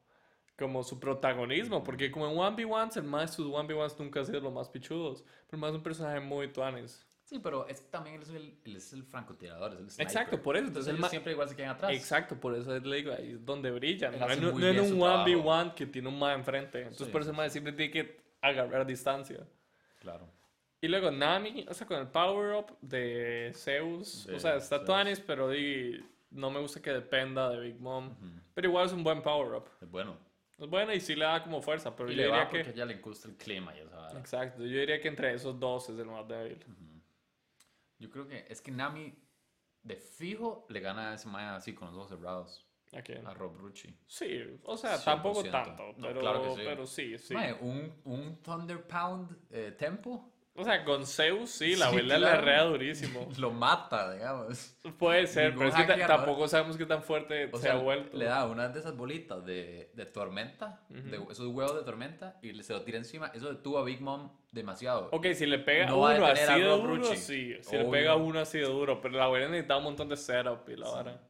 como 0.61 0.83
su 0.83 1.01
protagonismo, 1.01 1.83
porque 1.83 2.11
como 2.11 2.29
en 2.29 2.37
1v1s, 2.37 2.99
el 2.99 3.05
más 3.05 3.35
sus 3.35 3.47
1v1s 3.47 3.99
nunca 3.99 4.21
han 4.21 4.27
sido 4.27 4.41
los 4.41 4.53
más 4.53 4.69
pichudos, 4.69 5.25
pero 5.49 5.59
más 5.59 5.73
un 5.73 5.83
personaje 5.83 6.21
muy 6.21 6.53
tuanes. 6.53 7.07
Sí, 7.25 7.39
pero 7.39 7.67
es, 7.67 7.91
también 7.91 8.17
él 8.17 8.23
es 8.23 8.29
el, 8.29 8.59
él 8.65 8.77
es 8.77 8.93
el 8.93 9.05
francotirador, 9.05 9.73
es 9.73 9.79
el 9.79 9.91
sniper. 9.91 10.07
Exacto, 10.07 10.43
por 10.43 10.57
eso, 10.57 10.67
entonces 10.67 10.91
Entonces 10.91 10.93
el 10.93 10.99
ellos 10.99 11.11
siempre 11.11 11.33
igual 11.33 11.49
se 11.49 11.57
quedan 11.57 11.71
atrás. 11.71 11.93
Exacto, 11.93 12.39
por 12.39 12.55
eso 12.55 12.79
le 12.79 12.97
digo, 12.97 13.13
ahí 13.13 13.33
es 13.33 13.47
donde 13.47 13.71
brillan. 13.71 14.13
Él 14.15 14.21
No, 14.21 14.27
no 14.27 14.33
en 14.51 14.59
bien 14.59 14.81
un 14.81 14.89
su 14.89 14.97
1v1 14.97 15.75
que 15.75 15.87
tiene 15.87 16.09
un 16.09 16.19
más 16.19 16.37
enfrente, 16.37 16.79
entonces 16.79 17.07
Sí, 17.07 17.13
por 17.13 17.23
eso 17.23 17.31
sí, 17.31 17.37
mae 17.37 17.49
siempre 17.49 17.73
tiene 17.73 17.91
que 17.91 18.21
agarrar 18.43 18.87
distancia. 18.87 19.47
Claro. 20.01 20.29
Y 20.83 20.89
luego 20.89 21.11
Nami, 21.11 21.67
o 21.69 21.75
sea, 21.75 21.87
con 21.87 21.99
el 21.99 22.09
power 22.09 22.55
up 22.57 22.77
de 22.81 23.53
Zeus, 23.55 24.27
De 24.27 24.35
o 24.35 24.41
sea, 24.41 24.57
está 24.57 24.85
tuanis, 24.85 25.21
pero 25.21 25.49
di, 25.49 26.03
no 26.31 26.51
me 26.51 26.61
gusta 26.61 26.81
que 26.81 26.91
dependa 26.91 27.51
de 27.51 27.61
Big 27.61 27.81
Mom. 27.81 28.15
Pero 28.55 28.69
igual 28.69 28.87
es 28.87 28.93
un 28.93 29.03
buen 29.03 29.23
power-up. 29.23 29.65
Es 29.81 29.91
bueno. 29.91 30.17
Es 30.61 30.69
bueno 30.69 30.93
y 30.93 31.01
sí 31.01 31.15
le 31.17 31.25
da 31.25 31.43
como 31.43 31.63
fuerza, 31.63 31.97
pero 31.97 32.11
Y 32.11 32.17
yo 32.17 32.23
le 32.23 32.29
va 32.29 32.37
diría 32.37 32.51
porque 32.51 32.71
que... 32.73 32.77
ya 32.79 32.85
le 32.85 32.95
gusta 32.97 33.29
el 33.29 33.37
clima 33.37 33.75
y 33.77 33.81
esa. 33.81 34.19
Exacto, 34.19 34.63
yo 34.65 34.79
diría 34.79 35.01
que 35.01 35.09
entre 35.09 35.33
esos 35.35 35.59
dos 35.59 35.89
es 35.89 35.99
el 35.99 36.07
más 36.07 36.27
débil. 36.29 36.59
Yo 37.99 38.11
creo 38.11 38.29
que 38.29 38.45
es 38.49 38.61
que 38.61 38.71
Nami 38.71 39.15
de 39.83 39.97
fijo 39.97 40.67
le 40.69 40.81
gana 40.81 41.13
a 41.13 41.15
ese 41.15 41.29
mae 41.29 41.47
así 41.47 41.75
con 41.75 41.89
los 41.89 41.97
ojos 41.97 42.09
cerrados. 42.11 42.67
¿A 42.93 43.03
quién? 43.03 43.27
A 43.27 43.33
Rob 43.35 43.57
Rucci. 43.57 43.95
Sí, 44.07 44.43
o 44.65 44.77
sea, 44.77 45.03
tampoco 45.03 45.43
100%. 45.45 45.51
tanto, 45.51 45.93
No, 45.97 46.09
pero, 46.09 46.21
claro 46.21 46.43
que 46.43 46.51
sí. 46.51 46.61
pero 46.65 46.87
sí, 46.87 47.19
sí. 47.19 47.35
Mae, 47.35 47.53
un, 47.55 48.01
un 48.05 48.43
Thunder 48.43 48.85
Pound 48.87 49.37
eh, 49.51 49.73
tempo 49.79 50.33
O 50.61 50.65
sea, 50.65 50.85
con 50.85 51.07
Zeus 51.07 51.51
sí, 51.51 51.77
la 51.77 51.87
Sí, 51.87 51.91
abuela 51.91 52.17
claro. 52.19 52.43
rea 52.43 52.63
durísimo. 52.65 53.29
lo 53.39 53.51
mata, 53.51 54.13
digamos. 54.13 54.77
Puede 54.99 55.27
ser, 55.27 55.55
Ningún 55.55 55.71
pero 55.73 55.83
es 55.83 55.97
que 55.99 56.05
tampoco 56.07 56.47
sabemos 56.49 56.77
qué 56.77 56.87
tan 56.87 57.03
fuerte 57.03 57.49
O 57.53 57.57
se 57.57 57.63
sea, 57.65 57.73
ha 57.73 57.77
vuelto. 57.79 58.17
le 58.17 58.27
da 58.27 58.47
una 58.47 58.69
de 58.69 58.79
esas 58.79 58.97
bolitas 58.97 59.45
de, 59.45 59.91
de 59.95 60.07
tormenta, 60.07 60.83
de 60.89 61.17
esos 61.31 61.47
huevos 61.49 61.75
de 61.77 61.83
tormenta, 61.83 62.39
y 62.43 62.63
se 62.63 62.73
lo 62.73 62.83
tira 62.83 62.99
encima. 62.99 63.29
Eso 63.35 63.49
detuvo 63.49 63.79
a 63.79 63.85
Big 63.85 64.01
Mom 64.01 64.31
demasiado. 64.53 65.09
Ok, 65.13 65.27
si 65.35 65.47
le 65.47 65.59
pega 65.59 65.87
No 65.87 65.99
uno 65.99 66.27
así 66.27 66.61
de 66.61 66.65
duro, 66.69 66.97
Rucci. 66.97 67.17
sí. 67.17 67.55
Si 67.63 67.77
le 67.77 67.85
pega 67.87 68.17
uno 68.17 68.41
así 68.41 68.59
de 68.59 68.67
duro, 68.67 69.01
pero 69.01 69.17
la 69.17 69.25
abuela 69.25 69.49
necesitaba 69.49 69.79
un 69.79 69.85
montón 69.85 70.09
de 70.09 70.17
setup 70.17 70.69
y 70.69 70.77
la 70.77 70.89
vara. 70.91 71.27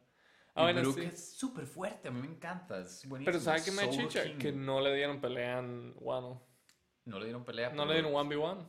Ah, 0.53 0.63
bueno, 0.63 0.91
sí. 0.91 1.01
es 1.01 1.37
súper 1.37 1.65
fuerte, 1.65 2.09
a 2.09 2.11
mí 2.11 2.19
me 2.19 2.27
encanta, 2.27 2.79
es 2.81 3.07
buenísimo. 3.07 3.31
Pero 3.31 3.39
¿sabes 3.41 3.63
qué 3.63 3.71
me 3.71 3.89
chicha? 3.89 4.23
King. 4.23 4.37
Que 4.37 4.51
no 4.51 4.81
le 4.81 4.93
dieron 4.93 5.21
pelea 5.21 5.59
en 5.59 5.93
Wano. 5.95 6.43
No 7.05 7.19
le 7.19 7.25
dieron 7.25 7.45
pelea. 7.45 7.69
No 7.69 7.85
le 7.85 7.93
dieron 7.93 8.11
1v1. 8.11 8.67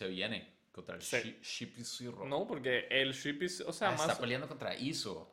Se 0.00 0.08
viene 0.08 0.56
contra 0.72 0.94
el. 0.94 1.02
Shi- 1.02 1.40
Shippy 1.42 1.84
Zero. 1.84 2.24
No, 2.24 2.46
porque 2.46 2.86
el 2.90 3.12
ship 3.12 3.42
is, 3.42 3.60
o 3.60 3.70
sea, 3.70 3.88
Ah, 3.88 3.92
más... 3.92 4.00
Está 4.08 4.18
peleando 4.18 4.48
contra 4.48 4.74
Iso. 4.74 5.30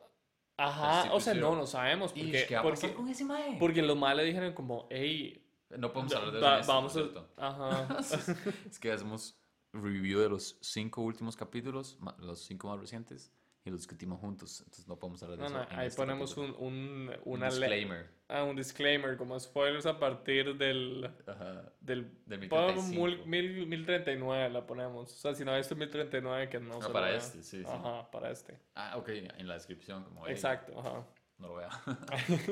Ajá, 0.58 1.10
o 1.14 1.20
sea, 1.20 1.32
Zero. 1.32 1.50
no, 1.52 1.56
no 1.56 1.66
sabemos. 1.66 2.12
¿Y 2.14 2.24
Porque, 2.24 2.46
qué 2.46 2.54
va 2.54 2.60
a 2.60 2.62
porque, 2.64 2.80
pasar 2.82 2.94
con 2.94 3.08
ese 3.08 3.24
mae? 3.24 3.56
porque 3.58 3.80
los 3.80 3.96
males 3.96 4.26
dijeron 4.26 4.52
como, 4.52 4.86
hey, 4.90 5.42
No 5.70 5.90
podemos 5.90 6.14
hablar 6.14 6.32
de 6.32 6.38
eso. 6.38 6.46
va- 6.46 6.60
este, 6.60 6.72
vamos 6.72 6.96
a... 7.38 7.46
Ajá. 7.46 7.98
Es 8.70 8.78
que 8.78 8.92
hacemos 8.92 9.38
review 9.72 10.20
de 10.20 10.28
los 10.28 10.58
cinco 10.60 11.00
últimos 11.00 11.34
capítulos, 11.34 11.96
los 12.18 12.40
cinco 12.40 12.68
más 12.68 12.78
recientes, 12.80 13.32
y 13.68 13.70
los 13.70 13.80
discutimos 13.80 14.18
juntos. 14.20 14.60
Entonces 14.60 14.88
no 14.88 14.96
podemos 14.98 15.22
hablar 15.22 15.38
de 15.38 15.42
No, 15.44 15.60
eso. 15.62 15.70
no, 15.72 15.78
ahí 15.78 15.86
este 15.86 15.96
ponemos 16.02 16.36
un, 16.36 16.50
un, 16.58 17.08
Un 17.08 17.14
una 17.24 17.48
le- 17.50 17.56
disclaimer. 17.56 18.10
ah, 18.28 18.44
un 18.44 18.56
disclaimer, 18.56 19.16
como 19.16 19.38
spoilers 19.38 19.86
a 19.86 19.98
partir 19.98 20.56
del... 20.56 21.10
Ajá. 21.26 21.72
Del, 21.80 22.10
Del 22.26 22.48
ponemos 22.48 22.84
1035. 22.88 23.26
mil, 23.26 23.52
mil- 23.54 23.66
1039 23.66 24.50
la 24.50 24.66
ponemos. 24.66 25.12
O 25.12 25.16
sea, 25.16 25.34
si 25.34 25.44
no 25.44 25.56
visto 25.56 25.76
1039, 25.76 26.48
que 26.48 26.58
no 26.60 26.74
Ah, 26.78 26.80
se 26.80 26.86
lo 26.88 26.92
para 26.92 27.14
este, 27.14 27.42
sí, 27.42 27.62
sí. 27.62 27.64
Ajá, 27.68 28.10
para 28.10 28.30
este. 28.30 28.58
Ah, 28.74 28.96
ok, 28.96 29.08
en 29.08 29.46
la 29.46 29.54
descripción. 29.54 30.02
Como, 30.04 30.26
hey, 30.26 30.32
Exacto, 30.32 30.78
ajá. 30.78 31.06
No 31.38 31.48
lo 31.48 31.54
vea. 31.56 31.68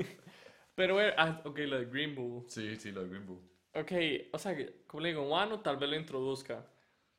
Pero, 0.74 0.94
güey, 0.94 1.08
ah, 1.16 1.40
ok, 1.44 1.58
lo 1.60 1.78
de 1.78 1.86
Green 1.86 2.14
Bull. 2.14 2.44
sí, 2.48 2.76
sí, 2.76 2.92
lo 2.92 3.02
de 3.02 3.08
Green 3.08 3.26
Bull. 3.26 3.40
Ok, 3.74 3.92
o 4.32 4.38
sea, 4.38 4.56
que, 4.56 4.82
como 4.86 5.02
le 5.02 5.08
digo, 5.10 5.22
Wano 5.28 5.60
tal 5.60 5.76
vez 5.76 5.88
lo 5.90 5.96
introduzca. 5.96 6.64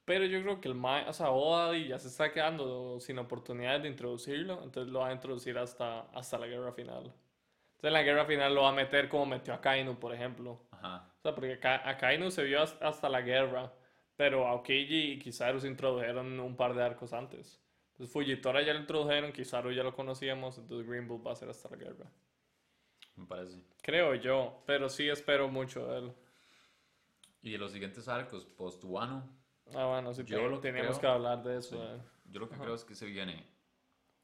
Pero 0.08 0.24
yo 0.26 0.42
creo 0.42 0.62
que 0.62 0.70
el 0.70 0.74
Mae, 0.76 1.06
o 1.10 1.12
sea, 1.12 1.32
Oda 1.32 1.78
ya 1.78 2.00
se 2.00 2.08
está 2.08 2.32
quedando 2.32 2.98
sin 3.02 3.20
oportunidades 3.20 3.82
de 3.84 3.90
introducirlo. 3.90 4.64
Entonces 4.64 4.90
lo 4.94 5.00
va 5.02 5.10
a 5.10 5.12
introducir 5.14 5.58
hasta, 5.58 6.04
hasta 6.14 6.38
la 6.40 6.48
guerra 6.48 6.72
final. 6.72 7.04
Entonces 7.04 7.84
en 7.90 7.94
la 7.94 8.04
guerra 8.04 8.26
final 8.26 8.56
lo 8.56 8.62
va 8.62 8.70
a 8.70 8.74
meter 8.74 9.10
como 9.10 9.26
metió 9.26 9.54
a 9.54 9.60
Kainu, 9.60 10.00
por 10.00 10.14
ejemplo. 10.16 10.62
Ajá. 10.72 11.12
O 11.20 11.22
sea, 11.22 11.36
porque 11.36 11.60
a 11.62 11.98
Kainu 11.98 12.32
se 12.32 12.46
vio 12.46 12.62
has- 12.62 12.78
hasta 12.82 13.10
la 13.10 13.20
guerra. 13.20 13.74
Pero 14.16 14.48
a 14.48 14.54
Okeiji 14.54 15.12
y 15.12 15.20
Kizaru 15.20 15.60
se 15.60 15.68
introdujeron 15.68 16.40
un 16.40 16.56
par 16.56 16.74
de 16.74 16.84
arcos 16.84 17.12
antes. 17.12 17.62
Entonces 17.92 18.14
Fujitora 18.14 18.62
ya 18.62 18.74
lo 18.74 18.80
introdujeron, 18.80 19.34
Kizaru 19.34 19.74
ya 19.74 19.84
lo 19.84 19.94
conocíamos. 19.94 20.58
Entonces 20.58 20.88
Green 20.88 21.06
Bull 21.06 21.22
va 21.28 21.34
a 21.34 21.36
ser 21.36 21.50
hasta 21.50 21.70
la 21.70 21.76
guerra. 21.76 22.10
Me 23.18 23.26
parece. 23.26 23.62
Creo 23.84 24.16
yo, 24.16 24.64
pero 24.66 24.88
sí 24.88 25.10
espero 25.10 25.50
mucho 25.50 25.86
de 25.86 25.98
él. 26.00 26.12
Y 27.42 27.52
de 27.52 27.58
los 27.58 27.74
siguientes 27.74 28.08
arcos, 28.08 28.46
post 28.46 28.84
Wano, 28.86 29.28
Ah, 29.76 29.86
bueno, 29.86 30.14
sí, 30.14 30.24
Yo 30.26 30.48
lo 30.48 30.62
que 30.62 30.70
teníamos 30.70 30.98
creo- 31.00 31.02
que 31.12 31.16
hablar 31.16 31.44
de 31.44 31.58
eso. 31.58 31.76
Sí. 31.76 31.82
eh. 31.82 32.02
Yo 32.26 32.40
lo 32.40 32.48
que 32.50 32.56
Ajá. 32.56 32.64
creo 32.64 32.76
es 32.76 32.84
que 32.84 32.96
se 32.96 33.06
viene 33.06 33.46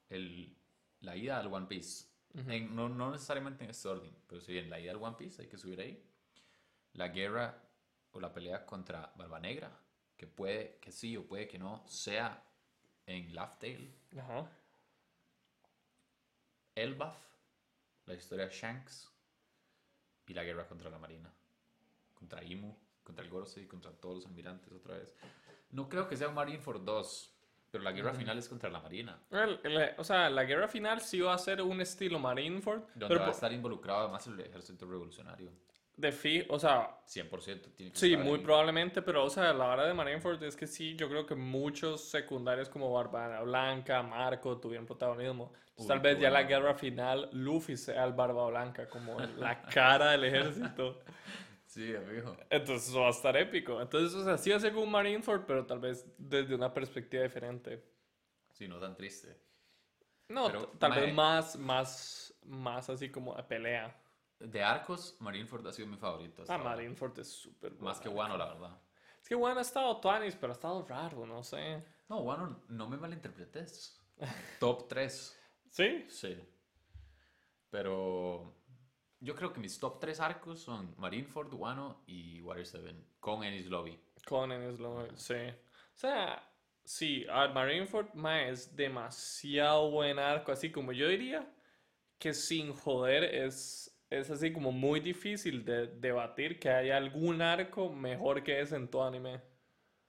el, 0.10 0.56
la 1.02 1.16
ida 1.16 1.40
al 1.40 1.54
One 1.54 1.68
Piece. 1.68 2.08
En- 2.36 2.76
no, 2.76 2.90
no 2.90 3.12
necesariamente 3.12 3.64
en 3.64 3.70
este 3.70 3.88
orden, 3.88 4.16
pero 4.28 4.42
si 4.42 4.54
bien 4.54 4.70
la 4.70 4.80
ida 4.80 4.92
al 4.92 4.98
One 5.02 5.16
Piece, 5.18 5.42
hay 5.42 5.48
que 5.48 5.58
subir 5.58 5.80
ahí. 5.82 6.04
La 6.94 7.10
guerra 7.10 7.62
o 8.12 8.20
la 8.20 8.34
pelea 8.34 8.66
contra 8.66 9.12
Barba 9.16 9.40
Negra, 9.40 9.72
que 10.18 10.28
puede 10.28 10.78
que 10.80 10.92
sí 10.92 11.16
o 11.18 11.26
puede 11.28 11.48
que 11.48 11.60
no 11.60 11.84
sea 11.88 12.44
en 13.06 13.34
Laugh 13.36 13.60
Tale. 13.60 13.94
Ajá. 14.20 14.50
Elbaf, 16.76 17.18
la 18.06 18.14
historia 18.16 18.46
de 18.48 18.52
Shanks 18.54 19.12
y 20.28 20.34
la 20.34 20.44
guerra 20.44 20.68
contra 20.68 20.90
la 20.90 20.98
Marina. 20.98 21.32
Contra 22.16 22.44
Imu, 22.44 22.76
contra 23.04 23.24
el 23.24 23.30
Gorosei, 23.32 23.68
contra 23.68 23.92
todos 23.92 24.16
los 24.16 24.26
almirantes 24.26 24.72
otra 24.74 24.96
vez. 24.98 25.16
No 25.72 25.90
creo 25.90 26.08
que 26.08 26.16
sea 26.18 26.28
un 26.30 26.36
Marineford 26.36 26.82
2, 26.84 27.30
pero 27.72 27.84
la 27.84 27.92
guerra 27.92 28.14
final 28.14 28.38
es 28.38 28.48
contra 28.48 28.70
la 28.70 28.80
Marina. 28.80 29.20
El- 29.32 29.60
el- 29.64 29.96
o 29.98 30.04
sea, 30.04 30.30
la 30.30 30.44
guerra 30.44 30.68
final 30.68 31.02
sí 31.02 31.20
va 31.20 31.34
a 31.34 31.38
ser 31.38 31.62
un 31.62 31.82
estilo 31.82 32.20
Marineford, 32.20 32.82
Donde 32.96 33.08
pero 33.08 33.22
va 33.22 33.28
a 33.28 33.32
estar 33.32 33.52
involucrado 33.52 34.02
además 34.02 34.26
el 34.28 34.40
ejército 34.40 34.86
revolucionario. 34.86 35.52
de 35.96 36.12
fi, 36.12 36.44
o 36.50 36.58
sea, 36.58 36.98
100% 37.06 37.70
tiene 37.76 37.92
que 37.92 38.00
sí, 38.00 38.18
muy 38.18 38.40
ahí. 38.40 38.44
probablemente, 38.44 39.04
pero 39.04 39.26
o 39.26 39.30
sea, 39.30 39.54
la 39.54 39.66
hora 39.68 39.86
de 39.86 39.94
Marineford 39.94 40.42
es 40.44 40.56
que 40.56 40.66
sí, 40.66 40.96
yo 40.96 41.08
creo 41.08 41.24
que 41.28 41.36
muchos 41.36 42.10
secundarios 42.10 42.68
como 42.68 42.92
Barba 42.92 43.42
Blanca, 43.42 44.02
Marco 44.02 44.58
tuvieron 44.60 44.88
protagonismo. 44.88 45.54
Uy, 45.76 45.88
tal 45.88 46.00
vez 46.00 46.20
ya 46.20 46.32
la 46.32 46.44
guerra 46.44 46.74
final, 46.74 47.30
Luffy 47.34 47.78
sea 47.78 48.06
el 48.06 48.14
Barba 48.14 48.48
Blanca, 48.48 48.90
como 48.90 49.20
la 49.20 49.62
cara 49.64 50.12
del 50.12 50.24
ejército. 50.26 51.02
Sí, 51.74 51.96
amigo. 51.96 52.38
Entonces 52.52 52.90
eso 52.90 53.02
va 53.02 53.08
a 53.08 53.10
estar 53.10 53.36
épico. 53.36 53.82
Entonces, 53.82 54.14
o 54.14 54.24
sea, 54.24 54.38
sí 54.38 54.52
va 54.52 54.58
a 54.58 54.60
ser 54.60 54.74
como 54.74 54.86
Marineford, 54.86 55.46
pero 55.48 55.66
tal 55.66 55.80
vez 55.80 56.06
desde 56.20 56.54
una 56.54 56.72
perspectiva 56.72 57.24
diferente. 57.24 57.84
Sí, 58.52 58.68
no 58.68 58.80
tan 58.80 58.96
triste. 58.96 59.42
No, 60.30 60.46
Pero, 60.46 60.68
tal 60.78 60.92
mae. 60.92 61.02
vez 61.02 61.14
más, 61.16 61.56
más, 61.56 62.34
más 62.44 62.90
así 62.92 63.10
como 63.10 63.34
de 63.34 63.42
pelea. 63.42 64.00
De 64.38 64.62
arcos, 64.62 65.18
Marineford 65.20 65.66
ha 65.66 65.74
sido 65.74 65.88
mi 65.88 65.98
favorito. 65.98 66.44
Ah. 66.48 66.60
Marineford 66.60 67.18
es 67.18 67.30
súper 67.30 67.74
Más 67.80 68.00
que. 68.00 68.08
Wano, 68.08 68.38
la 68.38 68.54
verdad. 68.54 68.80
Es 69.20 69.28
que 69.28 69.34
bueno 69.34 69.58
ha 69.58 69.64
estado 69.64 70.00
Tuanis, 70.00 70.36
pero 70.36 70.54
ha 70.54 70.56
estado 70.56 70.86
raro, 70.86 71.26
no 71.26 71.42
sé. 71.42 71.84
No, 72.08 72.20
Wano, 72.20 72.62
no 72.68 72.88
me 72.88 72.98
malinterpretes. 72.98 74.00
Top 74.60 74.88
3. 74.88 75.40
¿Sí? 75.72 76.06
Sí. 76.08 76.38
Pero 77.72 78.54
yo 79.24 79.36
creo 79.36 79.54
que 79.54 79.60
mis 79.60 79.80
top 79.80 80.00
3 80.00 80.20
arcos 80.20 80.60
son 80.60 80.94
Marineford, 80.98 81.54
Wano 81.54 82.04
y 82.06 82.42
Water 82.42 82.66
7 82.66 82.94
con 83.20 83.44
Ennis 83.44 83.68
Lobby. 83.68 83.98
Conan 84.26 84.62
es 84.64 84.80
lo... 84.80 85.08
Sí. 85.16 85.36
O 85.36 85.98
sea, 85.98 86.44
sí, 86.84 87.26
a 87.32 87.48
Marineford 87.48 88.14
ma, 88.16 88.44
es 88.44 88.76
demasiado 88.76 89.90
buen 89.92 90.20
arco. 90.20 90.52
Así 90.52 90.72
como 90.72 90.92
yo 90.92 91.08
diría 91.08 91.50
que 92.20 92.34
sin 92.34 92.74
joder 92.74 93.24
es, 93.24 93.98
es 94.10 94.30
así 94.30 94.52
como 94.52 94.72
muy 94.74 95.00
difícil 95.00 95.64
de 95.64 95.88
debatir 95.88 96.60
que 96.60 96.70
haya 96.70 96.98
algún 96.98 97.42
arco 97.42 97.90
mejor 97.90 98.44
que 98.44 98.60
ese 98.60 98.76
en 98.76 98.90
tu 98.90 99.02
anime. 99.02 99.42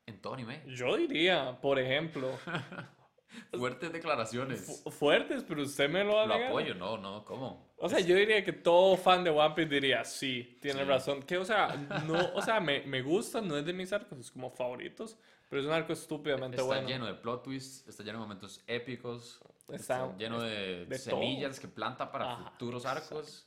En 0.07 0.21
todo 0.21 0.35
anime. 0.35 0.63
Yo 0.67 0.97
diría, 0.97 1.59
por 1.61 1.79
ejemplo, 1.79 2.37
Fuertes 3.53 3.93
declaraciones. 3.93 4.81
fu- 4.85 4.91
fuertes, 4.91 5.45
pero 5.47 5.63
usted 5.63 5.89
me 5.91 6.05
lo 6.05 6.15
va 6.15 6.23
a 6.23 6.27
Lo 6.27 6.35
negar. 6.35 6.49
apoyo, 6.51 6.75
no, 6.75 6.97
no, 6.99 7.25
¿cómo? 7.25 7.73
O 7.77 7.89
sea, 7.89 8.01
yo 8.01 8.17
diría 8.17 8.43
que 8.45 8.53
todo 8.53 8.97
fan 8.97 9.23
de 9.25 9.31
One 9.31 9.55
Piece 9.55 9.71
diría, 9.71 10.05
sí, 10.05 10.59
tiene 10.61 10.81
Sí. 10.83 10.89
razón. 10.89 11.23
Que, 11.23 11.37
o 11.39 11.45
sea, 11.45 11.69
no, 12.07 12.33
o 12.35 12.43
sea, 12.43 12.61
me, 12.61 12.83
me 12.83 13.03
gusta, 13.03 13.41
no 13.41 13.57
es 13.57 13.65
de 13.67 13.73
mis 13.73 13.93
arcos, 13.93 14.19
es 14.19 14.31
como 14.31 14.51
favoritos, 14.51 15.17
pero 15.49 15.61
es 15.61 15.67
un 15.67 15.73
arco 15.75 15.93
estúpidamente 15.93 16.57
Está 16.57 16.67
bueno. 16.67 16.89
lleno 16.89 17.07
de 17.07 17.15
plot 17.15 17.43
twists, 17.45 17.87
está 17.89 18.03
lleno 18.03 18.19
de 18.19 18.23
momentos 18.25 18.63
épicos, 18.67 19.41
Está- 19.69 20.05
está, 20.07 20.17
lleno 20.19 20.41
de, 20.41 20.87
de 20.87 20.99
semillas 20.99 21.59
que 21.61 21.69
planta 21.69 22.11
para 22.11 22.33
Ajá, 22.33 22.51
futuros 22.53 22.85
arcos. 22.87 23.47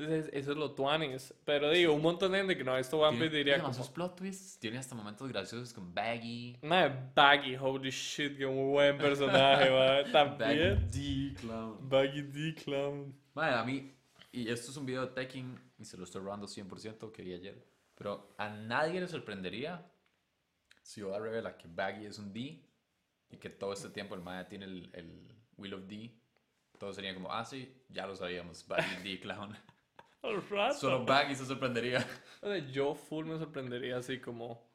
Entonces, 0.00 0.30
eso 0.32 0.52
es 0.52 0.56
lo 0.56 0.70
tuanis. 0.72 1.34
Pero 1.44 1.70
digo, 1.70 1.92
un 1.92 2.00
montón 2.00 2.32
de 2.32 2.38
gente 2.38 2.56
que 2.56 2.64
no 2.64 2.74
visto 2.74 2.98
One 2.98 3.18
Piece 3.18 3.36
diría 3.36 3.54
tiene 3.56 3.70
como, 3.70 3.92
plot 3.92 4.16
twists, 4.16 4.58
tiene 4.58 4.78
hasta 4.78 4.94
momentos 4.94 5.28
graciosos 5.28 5.74
con 5.74 5.94
Baggy. 5.94 6.56
madre, 6.62 7.10
Baggy, 7.14 7.56
holy 7.56 7.90
shit, 7.90 8.38
qué 8.38 8.46
buen 8.46 8.96
personaje, 8.96 9.68
va. 9.70 10.02
Baggy 10.02 10.12
También. 10.12 10.88
D 10.90 11.34
Clown. 11.38 11.88
Baggy 11.88 12.22
D 12.22 12.54
Clown. 12.54 13.14
Madre, 13.34 13.56
a 13.56 13.64
mí, 13.64 13.92
y 14.32 14.48
esto 14.48 14.70
es 14.70 14.76
un 14.78 14.86
video 14.86 15.02
de 15.02 15.12
Tekken, 15.12 15.58
y 15.78 15.84
se 15.84 15.96
lo 15.96 16.04
estoy 16.04 16.22
robando 16.22 16.46
100% 16.46 17.12
que 17.12 17.22
vi 17.22 17.34
ayer, 17.34 17.62
pero 17.94 18.34
a 18.38 18.48
nadie 18.48 19.00
le 19.00 19.06
sorprendería 19.06 19.86
si 20.82 21.02
Oda 21.02 21.18
revela 21.18 21.58
que 21.58 21.68
Baggy 21.68 22.06
es 22.06 22.18
un 22.18 22.32
D 22.32 22.64
y 23.28 23.36
que 23.36 23.50
todo 23.50 23.74
este 23.74 23.90
tiempo 23.90 24.14
el 24.14 24.22
Maya 24.22 24.48
tiene 24.48 24.64
el, 24.64 24.90
el 24.94 25.28
Will 25.58 25.74
of 25.74 25.86
D. 25.86 26.10
Todos 26.78 26.96
serían 26.96 27.14
como, 27.14 27.30
ah, 27.30 27.44
sí, 27.44 27.84
ya 27.90 28.06
lo 28.06 28.16
sabíamos, 28.16 28.66
Baggy 28.66 29.02
D 29.02 29.20
Clown. 29.20 29.54
Al 30.22 30.48
rato. 30.48 30.74
Solo 30.74 31.04
Baggy 31.04 31.34
se 31.34 31.46
sorprendería. 31.46 32.06
O 32.42 32.48
sea, 32.48 32.56
yo 32.56 32.94
full 32.94 33.26
me 33.26 33.36
sorprendería 33.38 33.98
así 33.98 34.18
como... 34.18 34.66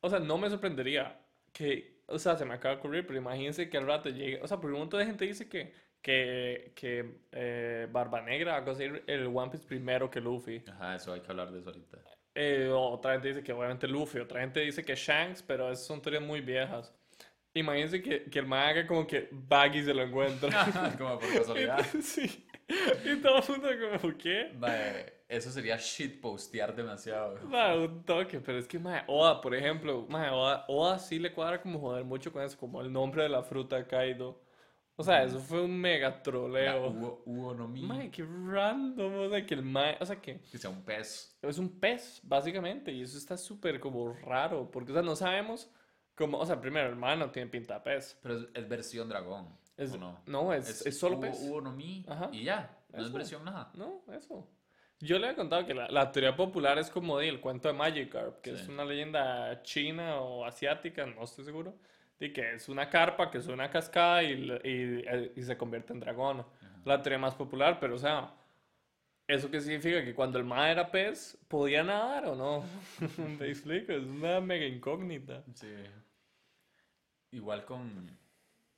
O 0.00 0.08
sea, 0.08 0.18
no 0.18 0.38
me 0.38 0.48
sorprendería 0.48 1.20
que... 1.52 2.00
O 2.06 2.18
sea, 2.18 2.36
se 2.36 2.46
me 2.46 2.54
acaba 2.54 2.74
de 2.74 2.78
ocurrir, 2.78 3.06
pero 3.06 3.18
imagínense 3.18 3.68
que 3.68 3.76
al 3.76 3.86
rato 3.86 4.08
llegue... 4.08 4.40
O 4.40 4.48
sea, 4.48 4.58
porque 4.58 4.72
un 4.72 4.80
montón 4.80 5.00
de 5.00 5.06
gente 5.06 5.26
dice 5.26 5.46
que, 5.46 5.74
que, 6.00 6.72
que 6.74 7.20
eh, 7.32 7.86
Barba 7.90 8.22
Negra 8.22 8.52
va 8.52 8.58
a 8.58 8.64
conseguir 8.64 9.04
el 9.06 9.26
One 9.26 9.50
Piece 9.50 9.66
primero 9.66 10.10
que 10.10 10.22
Luffy. 10.22 10.64
Ajá, 10.66 10.96
eso 10.96 11.12
hay 11.12 11.20
que 11.20 11.30
hablar 11.30 11.50
de 11.50 11.60
eso 11.60 11.68
ahorita. 11.68 11.98
Eh, 12.34 12.70
otra 12.72 13.12
gente 13.12 13.28
dice 13.28 13.42
que 13.42 13.52
obviamente 13.52 13.86
Luffy, 13.86 14.18
otra 14.18 14.40
gente 14.40 14.60
dice 14.60 14.82
que 14.82 14.94
Shanks, 14.94 15.42
pero 15.42 15.70
esas 15.70 15.84
son 15.84 16.00
teorías 16.00 16.22
muy 16.22 16.40
viejas. 16.40 16.94
Imagínense 17.54 18.02
que, 18.02 18.24
que 18.24 18.38
el 18.38 18.46
man 18.46 18.68
haga 18.68 18.86
como 18.86 19.06
que 19.06 19.28
Baggy 19.30 19.82
se 19.84 19.92
lo 19.92 20.02
encuentra. 20.02 20.48
Como 20.98 21.18
por 21.18 21.32
casualidad. 21.34 21.84
sí. 22.02 22.46
Y 23.04 23.20
todo 23.20 23.38
el 23.38 23.48
mundo 23.48 23.68
como, 24.00 24.16
¿qué? 24.16 24.52
Mae, 24.58 25.12
eso 25.28 25.50
sería 25.50 25.76
shitpostear 25.76 26.74
demasiado. 26.74 27.38
Mae, 27.46 27.78
un 27.78 28.04
toque, 28.04 28.40
pero 28.40 28.58
es 28.58 28.66
que, 28.66 28.78
mae, 28.78 29.02
Oda, 29.06 29.40
por 29.40 29.54
ejemplo, 29.54 30.06
mae, 30.08 30.30
Oda, 30.30 30.64
Oda 30.68 30.98
sí 30.98 31.18
le 31.18 31.32
cuadra 31.32 31.60
como 31.60 31.80
joder 31.80 32.04
mucho 32.04 32.32
con 32.32 32.42
eso, 32.42 32.56
como 32.58 32.80
el 32.80 32.92
nombre 32.92 33.22
de 33.22 33.28
la 33.28 33.42
fruta 33.42 33.86
Kaido. 33.86 34.40
O 34.96 35.02
sea, 35.02 35.24
eso 35.24 35.40
fue 35.40 35.62
un 35.62 35.80
mega 35.80 36.22
troleo. 36.22 36.90
Uo, 36.90 37.22
Uo 37.24 37.54
no 37.54 37.66
Mi, 37.66 37.82
Mae, 37.82 38.10
qué 38.10 38.24
random, 38.24 39.14
o 39.20 39.28
sea, 39.30 39.44
que 39.44 39.54
el 39.54 39.62
mae, 39.62 39.96
o 40.00 40.06
sea, 40.06 40.20
que 40.20 40.40
que 40.40 40.58
sea 40.58 40.70
un 40.70 40.84
pez. 40.84 41.38
es 41.42 41.58
un 41.58 41.80
pez, 41.80 42.20
básicamente, 42.22 42.92
y 42.92 43.02
eso 43.02 43.16
está 43.16 43.36
súper 43.36 43.80
como 43.80 44.12
raro, 44.12 44.70
porque, 44.70 44.92
o 44.92 44.94
sea, 44.94 45.02
no 45.02 45.16
sabemos 45.16 45.70
cómo, 46.14 46.38
o 46.38 46.46
sea, 46.46 46.60
primero, 46.60 46.88
el 46.90 46.96
mae 46.96 47.16
no 47.16 47.30
tiene 47.30 47.50
pinta 47.50 47.74
de 47.74 47.80
pez. 47.80 48.18
Pero 48.22 48.36
es, 48.36 48.48
es 48.54 48.68
versión 48.68 49.08
dragón. 49.08 49.48
Es, 49.76 49.92
¿o 49.94 49.98
no? 49.98 50.20
no, 50.26 50.52
es, 50.52 50.84
es, 50.86 50.98
solo 50.98 51.16
Uo, 51.16 51.20
pez. 51.22 51.40
Mi 51.74 52.04
Ajá. 52.08 52.28
y 52.32 52.44
ya. 52.44 52.78
No 52.90 52.98
es 52.98 53.04
Eso. 53.06 53.12
versión 53.16 53.44
nada. 53.44 53.70
No, 53.74 54.02
eso. 54.12 54.48
Yo 55.00 55.18
le 55.18 55.30
he 55.30 55.34
contado 55.34 55.66
que 55.66 55.74
la, 55.74 55.88
la 55.88 56.12
teoría 56.12 56.36
popular 56.36 56.78
es 56.78 56.88
como 56.90 57.18
de 57.18 57.28
el 57.28 57.40
cuento 57.40 57.68
de 57.68 57.74
Magikarp, 57.74 58.40
que 58.40 58.50
es 58.52 58.60
Sí. 58.60 58.70
una 58.70 58.84
leyenda 58.84 59.62
china 59.62 60.20
o 60.20 60.44
asiática, 60.44 61.04
no 61.06 61.24
estoy 61.24 61.44
seguro, 61.44 61.74
de 62.20 62.32
que 62.32 62.54
es 62.54 62.68
una 62.68 62.88
carpa 62.88 63.30
que 63.30 63.40
sube 63.40 63.54
una 63.54 63.68
cascada 63.70 64.22
y, 64.22 64.32
y, 64.44 65.02
eh, 65.06 65.32
y 65.34 65.42
se 65.42 65.56
convierte 65.56 65.92
en 65.92 66.00
dragón. 66.00 66.46
La 66.84 67.02
teoría 67.02 67.18
más 67.18 67.34
popular, 67.34 67.78
pero 67.80 67.96
o 67.96 67.98
sea, 67.98 68.32
¿eso 69.26 69.50
qué 69.50 69.60
significa? 69.60 70.04
Que 70.04 70.14
cuando 70.14 70.38
el 70.38 70.44
ma 70.44 70.70
era 70.70 70.88
pez, 70.90 71.36
¿podía 71.48 71.82
nadar 71.82 72.26
o 72.26 72.36
no? 72.36 72.64
Me 73.40 73.48
explico, 73.48 73.92
es 73.92 74.04
una 74.04 74.40
mega 74.40 74.66
incógnita. 74.66 75.42
Sí. 75.54 75.72
Igual 77.32 77.64
con 77.64 78.18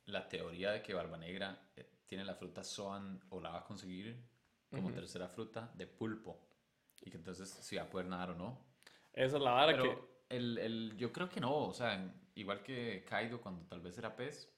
la 0.07 0.27
teoría 0.29 0.71
de 0.71 0.81
que 0.81 0.93
Barba 0.93 1.17
Negra 1.17 1.57
eh, 1.75 1.89
tiene 2.05 2.23
la 2.25 2.35
fruta 2.35 2.63
Zoan 2.63 3.19
o 3.29 3.39
la 3.39 3.49
va 3.51 3.59
a 3.59 3.63
conseguir 3.63 4.15
como 4.69 4.91
tercera 4.91 5.27
fruta 5.27 5.71
de 5.73 5.87
pulpo. 5.87 6.39
Y 7.01 7.09
que 7.09 7.17
entonces 7.17 7.49
si 7.49 7.75
va 7.77 7.83
a 7.83 7.89
poder 7.89 8.07
nadar 8.07 8.31
o 8.31 8.35
no. 8.35 8.59
Esa 9.13 9.37
es 9.37 9.41
la 9.43 9.51
vara 9.51 9.77
que... 9.77 9.97
el, 10.29 10.57
el, 10.57 10.97
yo 10.97 11.11
creo 11.13 11.29
que 11.29 11.39
no, 11.39 11.55
o 11.67 11.73
sea, 11.73 12.11
igual 12.35 12.61
que 12.61 13.05
Kaido 13.07 13.39
cuando 13.39 13.63
tal 13.67 13.79
vez 13.79 13.97
era 13.97 14.15
pez. 14.15 14.51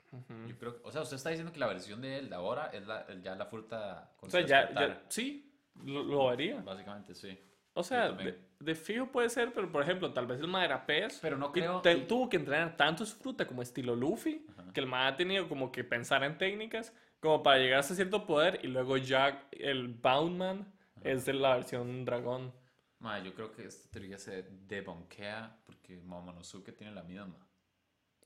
Yo 0.47 0.57
creo, 0.57 0.79
o 0.83 0.91
sea, 0.91 1.01
usted 1.01 1.17
está 1.17 1.29
diciendo 1.29 1.51
que 1.51 1.59
la 1.59 1.67
versión 1.67 2.01
de 2.01 2.17
él 2.17 2.29
de 2.29 2.35
ahora 2.35 2.67
es 2.73 2.87
la, 2.87 3.05
ya 3.21 3.35
la 3.35 3.45
fruta 3.45 4.13
con 4.17 4.29
O 4.29 4.31
sea, 4.31 4.41
ya, 4.41 4.73
ya- 4.73 5.03
sí, 5.09 5.53
lo, 5.83 6.01
lo 6.03 6.29
haría. 6.29 6.61
Básicamente, 6.61 7.13
sí. 7.13 7.37
O 7.73 7.83
sea, 7.83 8.11
de, 8.13 8.39
de 8.59 8.73
fijo 8.75 9.11
puede 9.11 9.29
ser, 9.29 9.53
pero 9.53 9.69
por 9.71 9.83
ejemplo, 9.83 10.11
tal 10.13 10.25
vez 10.25 10.39
el 10.39 10.47
ma 10.47 10.63
era 10.65 10.83
pez. 10.85 11.19
Pero 11.21 11.37
no 11.37 11.47
y 11.49 11.59
creo- 11.59 11.81
te- 11.81 11.93
y- 11.93 12.07
tuvo 12.07 12.27
que 12.29 12.37
entrenar 12.37 12.75
tanto 12.77 13.05
su 13.05 13.17
fruta 13.17 13.45
como 13.45 13.61
estilo 13.61 13.95
Luffy, 13.95 14.47
que 14.74 14.80
el 14.80 14.88
ma 14.88 15.07
ha 15.07 15.15
tenido 15.15 15.47
como 15.47 15.72
que 15.72 15.84
pensar 15.84 16.24
en 16.24 16.38
técnicas 16.38 16.93
como 17.20 17.43
para 17.43 17.57
llegar 17.57 17.80
hasta 17.80 17.95
cierto 17.95 18.26
poder 18.26 18.59
y 18.63 18.68
luego 18.68 18.97
ya 18.97 19.47
el 19.51 19.88
Boundman 19.88 20.72
es 21.01 21.26
de 21.26 21.34
la 21.34 21.55
versión 21.55 22.05
dragón. 22.05 22.53
Ma, 22.99 23.20
yo 23.20 23.34
creo 23.34 23.51
que 23.51 23.65
esta 23.65 23.89
teoría 23.89 24.18
se 24.18 24.43
debonquea 24.43 25.61
porque 25.65 25.97
Momonosuke 25.97 26.76
tiene 26.76 26.93
la 26.93 27.03
misma. 27.03 27.47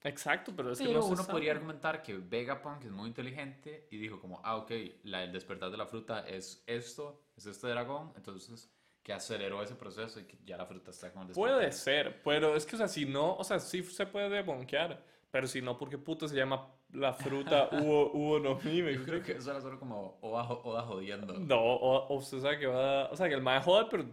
Exacto, 0.03 0.53
pero 0.55 0.71
es 0.71 0.79
que 0.79 0.85
no 0.85 1.01
se 1.01 1.07
uno 1.09 1.17
sabe. 1.17 1.31
podría 1.31 1.51
argumentar 1.51 2.01
que 2.01 2.17
Vegapunk 2.17 2.85
es 2.85 2.91
muy 2.91 3.07
inteligente 3.07 3.87
y 3.91 3.97
dijo 3.97 4.19
como, 4.19 4.41
ah, 4.43 4.55
ok, 4.57 4.71
la, 5.03 5.23
el 5.23 5.31
despertar 5.31 5.69
de 5.69 5.77
la 5.77 5.85
fruta 5.85 6.27
es 6.27 6.63
esto, 6.65 7.21
es 7.35 7.45
este 7.45 7.67
dragón, 7.67 8.11
entonces 8.15 8.71
que 9.03 9.13
aceleró 9.13 9.61
ese 9.61 9.75
proceso 9.75 10.19
y 10.19 10.25
que 10.25 10.37
ya 10.43 10.57
la 10.57 10.65
fruta 10.65 10.91
está 10.91 11.11
con 11.11 11.23
el 11.23 11.27
despertar. 11.29 11.57
Puede 11.57 11.71
ser, 11.71 12.21
pero 12.23 12.55
es 12.55 12.65
que, 12.65 12.75
o 12.75 12.77
sea, 12.79 12.87
si 12.87 13.05
no, 13.05 13.35
o 13.35 13.43
sea, 13.43 13.59
sí 13.59 13.83
se 13.83 14.05
puede 14.05 14.29
debonquear, 14.29 15.03
pero 15.31 15.47
si 15.47 15.61
no, 15.61 15.77
¿por 15.77 15.89
qué 15.89 15.97
puta 15.97 16.27
se 16.27 16.35
llama 16.35 16.67
la 16.91 17.13
fruta 17.13 17.69
Uo, 17.83 18.11
Uo 18.13 18.39
no 18.39 18.59
Mi? 18.63 18.81
Me 18.81 18.93
Yo 18.93 19.03
creo 19.03 19.23
que 19.23 19.31
eso 19.33 19.51
era 19.51 19.61
solo 19.61 19.79
como 19.79 20.19
Oda, 20.21 20.43
Oda 20.43 20.83
jodiendo. 20.83 21.33
No, 21.33 21.59
o, 21.59 22.07
o 22.07 22.15
usted 22.15 22.39
sabe 22.41 22.59
que 22.59 22.67
va, 22.67 23.09
o 23.09 23.15
sea, 23.15 23.27
que 23.27 23.35
el 23.35 23.41
ma 23.41 23.61
joder, 23.61 23.87
pero 23.89 24.05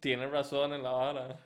tiene 0.00 0.26
razón 0.26 0.72
en 0.72 0.82
la 0.82 0.90
vara. 0.90 1.38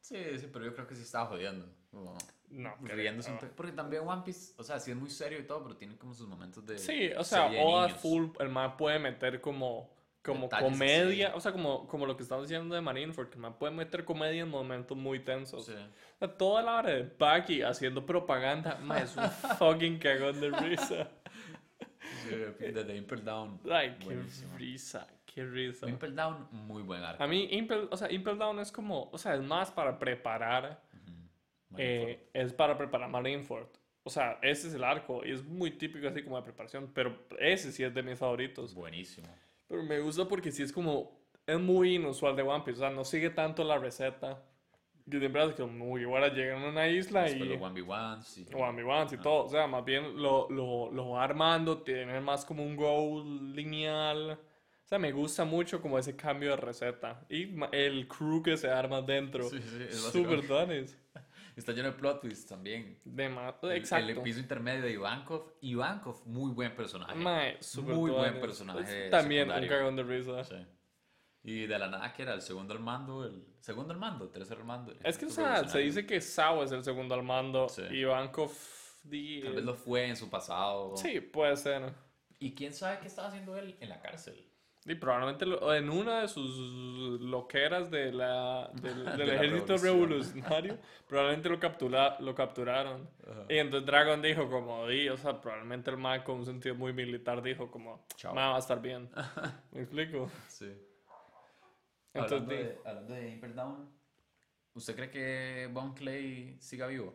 Sí, 0.00 0.16
sí, 0.38 0.48
pero 0.52 0.64
yo 0.64 0.74
creo 0.74 0.86
que 0.86 0.94
sí 0.94 1.02
estaba 1.02 1.26
jodiendo. 1.26 1.66
Como 1.90 2.16
No, 2.50 2.76
riéndose 2.82 3.32
un. 3.32 3.38
Porque 3.56 3.72
también 3.72 4.06
One 4.06 4.22
Piece, 4.24 4.54
o 4.56 4.62
sea, 4.62 4.78
sí 4.78 4.92
es 4.92 4.96
muy 4.96 5.10
serio 5.10 5.40
y 5.40 5.42
todo, 5.42 5.64
pero 5.64 5.76
tiene 5.76 5.96
como 5.96 6.14
sus 6.14 6.28
momentos 6.28 6.64
de. 6.64 6.78
Sí, 6.78 7.10
o 7.18 7.24
sea, 7.24 7.46
Oda 7.46 7.86
niños. 7.88 8.00
Full, 8.00 8.26
el 8.38 8.48
man 8.48 8.76
puede 8.76 9.00
meter 9.00 9.40
como, 9.40 9.90
como 10.26 10.48
comedia, 10.48 11.28
así. 11.28 11.36
o 11.36 11.40
sea, 11.40 11.52
como, 11.52 11.86
como 11.86 12.04
lo 12.04 12.16
que 12.16 12.22
estamos 12.22 12.48
diciendo 12.48 12.74
de 12.74 12.80
Marineford, 12.80 13.30
que 13.30 13.38
man 13.38 13.54
puede 13.54 13.72
meter 13.72 14.04
comedia 14.04 14.42
en 14.42 14.48
momentos 14.48 14.96
muy 14.96 15.20
tensos. 15.20 15.66
Sí. 15.66 15.72
O 15.72 16.18
sea, 16.18 16.36
toda 16.36 16.62
la 16.62 16.76
hora 16.76 16.90
de 16.90 17.02
Bucky 17.04 17.62
haciendo 17.62 18.04
propaganda, 18.04 18.76
man, 18.82 19.02
es 19.02 19.16
un 19.16 19.30
fucking 19.58 19.98
cagón 19.98 20.40
de 20.40 20.50
risa. 20.50 21.08
Sí, 22.22 22.30
desde 22.72 22.96
Impel 22.96 23.24
Down. 23.24 23.60
Ay, 23.70 23.96
qué 24.00 24.20
risa, 24.56 25.06
qué 25.24 25.44
risa. 25.44 25.88
Impel 25.88 26.14
Down, 26.14 26.48
muy 26.50 26.82
buen 26.82 27.02
arco. 27.02 27.22
A 27.22 27.26
mí, 27.26 27.48
Impel, 27.52 27.88
o 27.90 27.96
sea, 27.96 28.10
Impel 28.10 28.38
Down 28.38 28.58
es 28.58 28.72
como, 28.72 29.08
o 29.12 29.18
sea, 29.18 29.34
es 29.34 29.42
más 29.42 29.70
para 29.70 29.98
preparar, 29.98 30.82
eh, 31.76 32.28
es 32.32 32.52
para 32.52 32.76
preparar 32.76 33.08
Marineford. 33.08 33.68
O 34.02 34.10
sea, 34.10 34.38
ese 34.40 34.68
es 34.68 34.74
el 34.74 34.84
arco 34.84 35.22
y 35.24 35.32
es 35.32 35.44
muy 35.44 35.72
típico 35.72 36.06
así 36.06 36.22
como 36.22 36.36
de 36.36 36.42
preparación, 36.42 36.92
pero 36.94 37.26
ese 37.40 37.72
sí 37.72 37.82
es 37.82 37.92
de 37.92 38.04
mis 38.04 38.18
favoritos. 38.18 38.72
Buenísimo. 38.72 39.26
Pero 39.68 39.82
me 39.82 40.00
gusta 40.00 40.26
porque 40.28 40.52
sí 40.52 40.62
es 40.62 40.72
como, 40.72 41.20
es 41.46 41.58
muy 41.58 41.96
inusual 41.96 42.36
de 42.36 42.42
One 42.42 42.64
Piece, 42.64 42.78
o 42.78 42.80
sea, 42.80 42.90
no 42.90 43.04
sigue 43.04 43.30
tanto 43.30 43.64
la 43.64 43.78
receta. 43.78 44.42
Que 45.08 45.20
siempre 45.20 45.44
es 45.44 45.54
como, 45.54 45.72
muy 45.72 46.02
ahora 46.02 46.32
llegan 46.34 46.64
a 46.64 46.68
una 46.68 46.88
isla 46.88 47.30
y... 47.30 47.38
los 47.38 47.58
1v1s. 47.58 48.22
Sí. 48.22 48.46
O 48.52 48.64
Amigans 48.64 49.12
y 49.12 49.18
todo, 49.18 49.44
o 49.44 49.48
sea, 49.48 49.68
más 49.68 49.84
bien 49.84 50.20
lo, 50.20 50.48
lo, 50.50 50.90
lo 50.90 51.10
va 51.10 51.22
armando, 51.22 51.78
tiene 51.82 52.20
más 52.20 52.44
como 52.44 52.64
un 52.64 52.74
goal 52.74 53.54
lineal. 53.54 54.32
O 54.32 54.88
sea, 54.88 54.98
me 54.98 55.12
gusta 55.12 55.44
mucho 55.44 55.80
como 55.80 55.98
ese 55.98 56.16
cambio 56.16 56.50
de 56.50 56.56
receta. 56.56 57.24
Y 57.28 57.56
el 57.72 58.06
crew 58.08 58.42
que 58.42 58.56
se 58.56 58.68
arma 58.68 59.00
dentro. 59.02 59.48
Sí, 59.48 59.60
sí, 59.60 59.78
es 59.88 60.04
básicamente- 60.04 60.46
dones. 60.46 60.98
Está 61.56 61.72
lleno 61.72 61.88
de 61.90 61.94
plot 61.96 62.20
twists 62.20 62.46
también. 62.46 63.00
De 63.04 63.28
ma- 63.30 63.56
El- 63.62 63.72
Exacto. 63.72 64.10
El 64.10 64.20
piso 64.20 64.38
intermedio 64.38 64.82
de 64.82 64.92
Ivankov. 64.92 65.54
Ivankov, 65.62 66.26
muy 66.26 66.52
buen 66.52 66.74
personaje. 66.76 67.14
Mae, 67.14 67.58
Muy 67.82 68.10
buen 68.10 68.40
personaje 68.40 69.08
También 69.10 69.50
un 69.50 69.66
cagón 69.66 69.96
de 69.96 70.02
risa. 70.02 70.44
Sí. 70.44 70.56
Y 71.44 71.66
de 71.66 71.78
la 71.78 71.88
nada 71.88 72.12
que 72.12 72.22
era 72.22 72.34
el 72.34 72.42
segundo 72.42 72.74
al 72.74 72.80
mando, 72.80 73.24
el 73.24 73.42
segundo 73.60 73.92
al 73.94 73.98
mando, 74.00 74.28
tercer 74.28 74.58
al 74.58 74.64
mando. 74.64 74.92
Es 75.02 75.16
que, 75.16 75.26
o 75.26 75.30
sea, 75.30 75.66
se 75.66 75.78
dice 75.78 76.04
que 76.04 76.20
Sao 76.20 76.62
es 76.62 76.72
el 76.72 76.84
segundo 76.84 77.14
al 77.14 77.22
mando. 77.22 77.68
Sí. 77.68 77.82
Y 77.90 78.00
Ivankov. 78.00 78.50
di- 79.04 79.40
Tal 79.42 79.54
vez 79.54 79.64
lo 79.64 79.74
fue 79.74 80.08
en 80.08 80.16
su 80.16 80.28
pasado. 80.28 80.96
Sí, 80.96 81.20
puede 81.20 81.56
ser. 81.56 81.92
¿Y 82.38 82.54
quién 82.54 82.74
sabe 82.74 82.98
qué 83.00 83.06
estaba 83.06 83.28
haciendo 83.28 83.56
él 83.56 83.76
en 83.80 83.88
la 83.88 84.00
cárcel? 84.02 84.44
Y 84.88 84.94
probablemente 84.94 85.44
lo- 85.46 85.74
en 85.74 85.90
una 85.90 86.20
de 86.20 86.28
sus 86.28 87.20
loqueras 87.20 87.90
de 87.90 88.12
la, 88.12 88.70
del, 88.74 89.04
del 89.04 89.16
De 89.18 89.26
la 89.26 89.34
ejército 89.34 89.76
revolución. 89.76 89.82
revolucionario, 89.82 90.78
probablemente 91.08 91.48
lo, 91.48 91.58
captura, 91.58 92.16
lo 92.20 92.34
capturaron. 92.34 93.08
Y 93.48 93.58
entonces 93.58 93.84
Dragon 93.84 94.22
dijo 94.22 94.48
como, 94.48 94.86
di, 94.86 95.08
o 95.08 95.16
sea, 95.16 95.40
probablemente 95.40 95.90
el 95.90 95.96
man 95.96 96.22
con 96.22 96.36
un 96.36 96.46
sentido 96.46 96.76
muy 96.76 96.92
militar 96.92 97.42
dijo 97.42 97.68
como, 97.70 98.06
Chao. 98.16 98.32
"Ma, 98.34 98.50
va 98.50 98.56
a 98.56 98.58
estar 98.60 98.80
bien. 98.80 99.10
¿Me 99.72 99.80
explico? 99.82 100.30
Sí. 100.46 100.72
Entonces, 102.14 102.40
hablando, 102.42 102.54
de, 102.54 102.78
hablando 102.84 103.14
de 103.14 103.30
Impel 103.32 103.54
Down, 103.54 103.90
¿usted 104.74 104.94
cree 104.96 105.10
que 105.10 105.68
Bon 105.72 105.94
Clay 105.94 106.56
siga 106.60 106.86
vivo? 106.86 107.12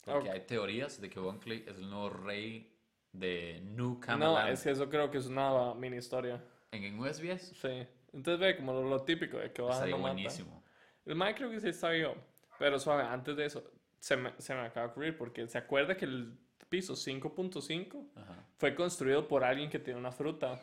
Porque 0.00 0.28
Ok. 0.30 0.34
hay 0.34 0.40
teorías 0.40 1.00
de 1.00 1.10
que 1.10 1.20
Bon 1.20 1.38
Clay 1.38 1.64
es 1.68 1.76
el 1.76 1.88
nuevo 1.90 2.08
rey 2.10 2.74
de 3.12 3.60
New 3.62 3.94
no, 3.94 4.00
Camelot 4.00 4.48
es 4.48 4.62
que 4.62 4.70
eso 4.70 4.88
creo 4.88 5.10
que 5.10 5.18
es 5.18 5.26
una 5.26 5.74
mini 5.74 5.98
historia. 5.98 6.42
En, 6.72 6.84
en 6.84 6.98
USBS. 6.98 7.52
Sí. 7.56 7.86
Entonces 8.12 8.40
ve 8.40 8.56
como 8.56 8.72
lo, 8.72 8.82
lo 8.88 9.02
típico 9.04 9.38
de 9.38 9.52
que 9.52 9.62
va 9.62 9.72
Estaría 9.72 9.94
no 9.96 10.02
mata. 10.02 10.14
buenísimo. 10.14 10.64
El 11.04 11.14
man 11.14 11.34
creo 11.34 11.50
que 11.50 11.60
sí 11.60 11.68
está 11.68 11.90
vivo. 11.90 12.14
Pero 12.58 12.78
suave, 12.78 13.02
antes 13.04 13.36
de 13.36 13.44
eso, 13.46 13.70
se 13.98 14.16
me, 14.16 14.32
se 14.38 14.54
me 14.54 14.60
acaba 14.62 14.86
de 14.86 14.92
ocurrir 14.92 15.16
porque 15.16 15.46
se 15.46 15.58
acuerda 15.58 15.96
que 15.96 16.04
el 16.04 16.36
piso 16.68 16.94
5.5 16.94 18.10
Ajá. 18.16 18.46
fue 18.56 18.74
construido 18.74 19.26
por 19.28 19.44
alguien 19.44 19.70
que 19.70 19.78
tiene 19.78 19.98
una 19.98 20.12
fruta. 20.12 20.60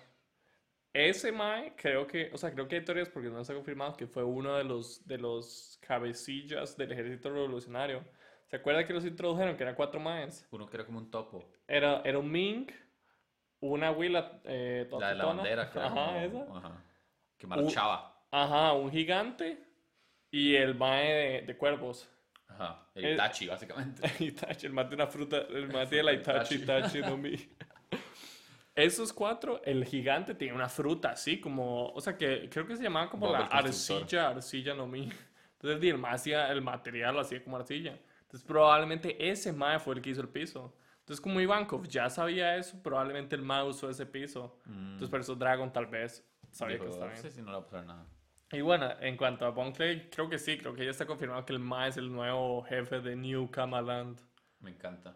Ese 0.93 1.31
Mae, 1.31 1.73
creo 1.75 2.07
que, 2.07 2.29
o 2.33 2.37
sea, 2.37 2.53
creo 2.53 2.67
que 2.67 2.77
hay 2.77 2.85
teorías 2.85 3.09
porque 3.09 3.29
no 3.29 3.43
se 3.43 3.51
ha 3.51 3.55
confirmado 3.55 3.97
que 3.97 4.07
fue 4.07 4.23
uno 4.23 4.55
de 4.55 4.63
los, 4.63 5.05
de 5.05 5.17
los 5.17 5.77
cabecillas 5.81 6.77
del 6.77 6.91
ejército 6.93 7.29
revolucionario. 7.29 8.03
¿Se 8.45 8.55
acuerda 8.57 8.85
que 8.85 8.93
los 8.93 9.05
introdujeron? 9.05 9.57
Que 9.57 9.63
eran 9.63 9.75
cuatro 9.75 9.99
Maes. 9.99 10.47
Uno 10.51 10.67
que 10.67 10.77
era 10.77 10.85
como 10.85 10.99
un 10.99 11.09
topo. 11.11 11.43
Era, 11.67 12.01
era 12.05 12.19
un 12.19 12.31
Ming, 12.31 12.67
una 13.71 13.91
huila 13.91 14.39
eh, 14.45 14.87
La 14.99 15.09
de 15.09 15.15
la 15.15 15.25
bandera, 15.25 15.71
era 15.73 15.85
Ajá, 15.85 16.23
esa. 16.23 16.57
ajá, 16.57 16.83
Que 17.37 17.47
marchaba. 17.47 18.25
Ajá, 18.31 18.73
un 18.73 18.91
gigante 18.91 19.63
y 20.31 20.55
el 20.55 20.75
Mae 20.75 21.13
de, 21.13 21.41
de 21.43 21.57
cuervos. 21.57 22.09
Ajá. 22.47 22.87
El 22.95 23.05
El- 23.05 23.13
Itachi, 23.15 23.47
básicamente. 23.47 24.11
Itachi, 24.23 24.67
el 24.67 24.73
mate 24.73 24.89
de 24.89 24.95
una 24.95 25.07
fruta, 25.07 25.37
el 25.37 25.67
mate 25.67 25.97
de 25.97 26.03
la 26.03 26.13
Itachi, 26.13 26.55
Itachi. 26.55 26.99
No 27.01 27.17
mi. 27.17 27.35
Esos 28.75 29.13
cuatro, 29.13 29.61
el 29.63 29.85
gigante 29.85 30.35
tiene 30.35 30.53
una 30.53 30.67
fruta 30.67 31.11
así 31.11 31.39
como, 31.39 31.87
o 31.91 32.01
sea 32.01 32.17
que 32.17 32.49
creo 32.49 32.67
que 32.67 32.75
se 32.75 32.83
llamaba 32.83 33.09
como 33.09 33.27
Bob 33.27 33.33
la 33.33 33.45
el 33.45 33.53
arcilla, 33.67 34.29
arcilla 34.29 34.73
no 34.73 34.85
mi. 34.85 35.09
Entonces 35.53 35.81
el 35.81 36.05
el 36.51 36.61
material 36.61 37.15
lo 37.15 37.21
hacía 37.21 37.41
como 37.41 37.55
arcilla. 37.55 37.97
Entonces 38.23 38.43
probablemente 38.45 39.15
ese 39.29 39.53
mae 39.53 39.79
fue 39.79 39.95
el 39.95 40.01
que 40.01 40.09
hizo 40.09 40.19
el 40.21 40.27
piso. 40.29 40.73
Entonces 41.05 41.21
como 41.21 41.39
Ivankov 41.39 41.87
ya 41.87 42.09
sabía 42.09 42.55
eso, 42.57 42.81
probablemente 42.81 43.35
el 43.35 43.43
mae 43.43 43.63
usó 43.63 43.91
ese 43.91 44.07
piso. 44.07 44.59
Entonces 44.65 45.07
por 45.09 45.19
eso 45.19 45.35
Dragon 45.35 45.71
tal 45.71 45.85
vez 45.85 46.27
sabía 46.49 46.79
que 46.79 46.87
estaba 46.87 47.11
bien. 47.11 47.21
sí, 47.21 47.29
sí, 47.29 47.41
no 47.43 47.51
le 47.51 47.57
va 47.57 47.59
a 47.59 47.65
pasar 47.65 47.85
nada. 47.85 48.07
Y 48.51 48.61
bueno, 48.61 48.89
en 48.99 49.15
cuanto 49.15 49.45
a 49.45 49.49
Bon 49.51 49.71
Clay, 49.71 50.09
creo 50.09 50.27
que 50.29 50.39
sí, 50.39 50.57
creo 50.57 50.73
que 50.73 50.83
ya 50.83 50.89
está 50.91 51.05
confirmado 51.05 51.45
que 51.45 51.53
el 51.53 51.59
mae 51.59 51.89
es 51.89 51.97
el 51.97 52.11
nuevo 52.11 52.63
jefe 52.63 53.01
de 53.01 53.15
New 53.15 53.51
Kamaland. 53.51 54.19
Me 54.61 54.71
encanta. 54.71 55.15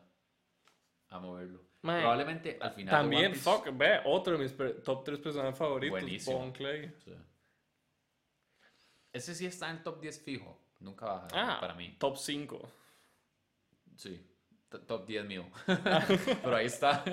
Amo 1.10 1.34
verlo. 1.34 1.64
Mae, 1.82 2.02
Probablemente 2.02 2.60
al 2.62 2.72
final. 2.74 2.92
También, 2.92 3.32
Piece- 3.32 3.42
fuck, 3.42 3.70
ve, 3.76 4.02
otro 4.06 4.38
de 4.38 4.44
mis 4.44 4.84
top 4.84 5.04
3 5.04 5.18
personajes 5.20 5.58
favoritos, 5.58 5.92
Buenísimo. 6.02 6.38
Bon 6.38 6.52
Clay. 6.52 6.94
Sí. 7.04 7.16
Ese 9.12 9.34
sí 9.34 9.46
está 9.48 9.72
en 9.72 9.82
top 9.82 10.00
10 10.02 10.22
fijo. 10.22 10.60
Nunca 10.80 11.06
baja 11.06 11.28
Ah, 11.34 11.58
para 11.60 11.74
mí. 11.74 11.96
Top 12.00 12.16
5. 12.18 12.70
Sí. 13.96 14.26
Top 14.70 15.06
10 15.06 15.26
mío. 15.26 15.46
pero 15.66 16.56
ahí 16.56 16.68
está. 16.68 17.04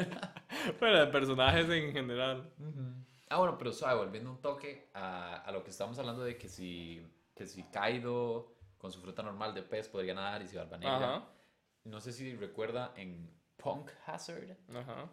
Pero 0.78 0.98
de 0.98 1.07
personajes 1.07 1.68
en 1.70 1.92
general. 1.92 2.50
Ah, 3.28 3.38
bueno, 3.38 3.57
pero 3.59 3.72
suave, 3.72 3.98
volviendo 3.98 4.30
un 4.30 4.40
toque 4.40 4.90
a, 4.94 5.36
a 5.36 5.52
lo 5.52 5.64
que 5.64 5.70
estábamos 5.70 5.98
hablando 5.98 6.22
de 6.22 6.36
que 6.36 6.48
si, 6.48 7.02
que 7.34 7.46
si 7.46 7.62
Kaido 7.64 8.52
con 8.78 8.92
su 8.92 9.00
fruta 9.00 9.22
normal 9.22 9.54
de 9.54 9.62
pez 9.62 9.88
podría 9.88 10.14
nadar 10.14 10.42
y 10.42 10.48
si 10.48 10.57
Barba 10.57 10.78
Negra. 10.78 11.24
No 11.84 12.00
sé 12.00 12.12
si 12.12 12.34
recuerda 12.36 12.92
en 12.96 13.30
Punk 13.57 13.90
Hazard 14.07 14.57
Ajá. 14.74 15.09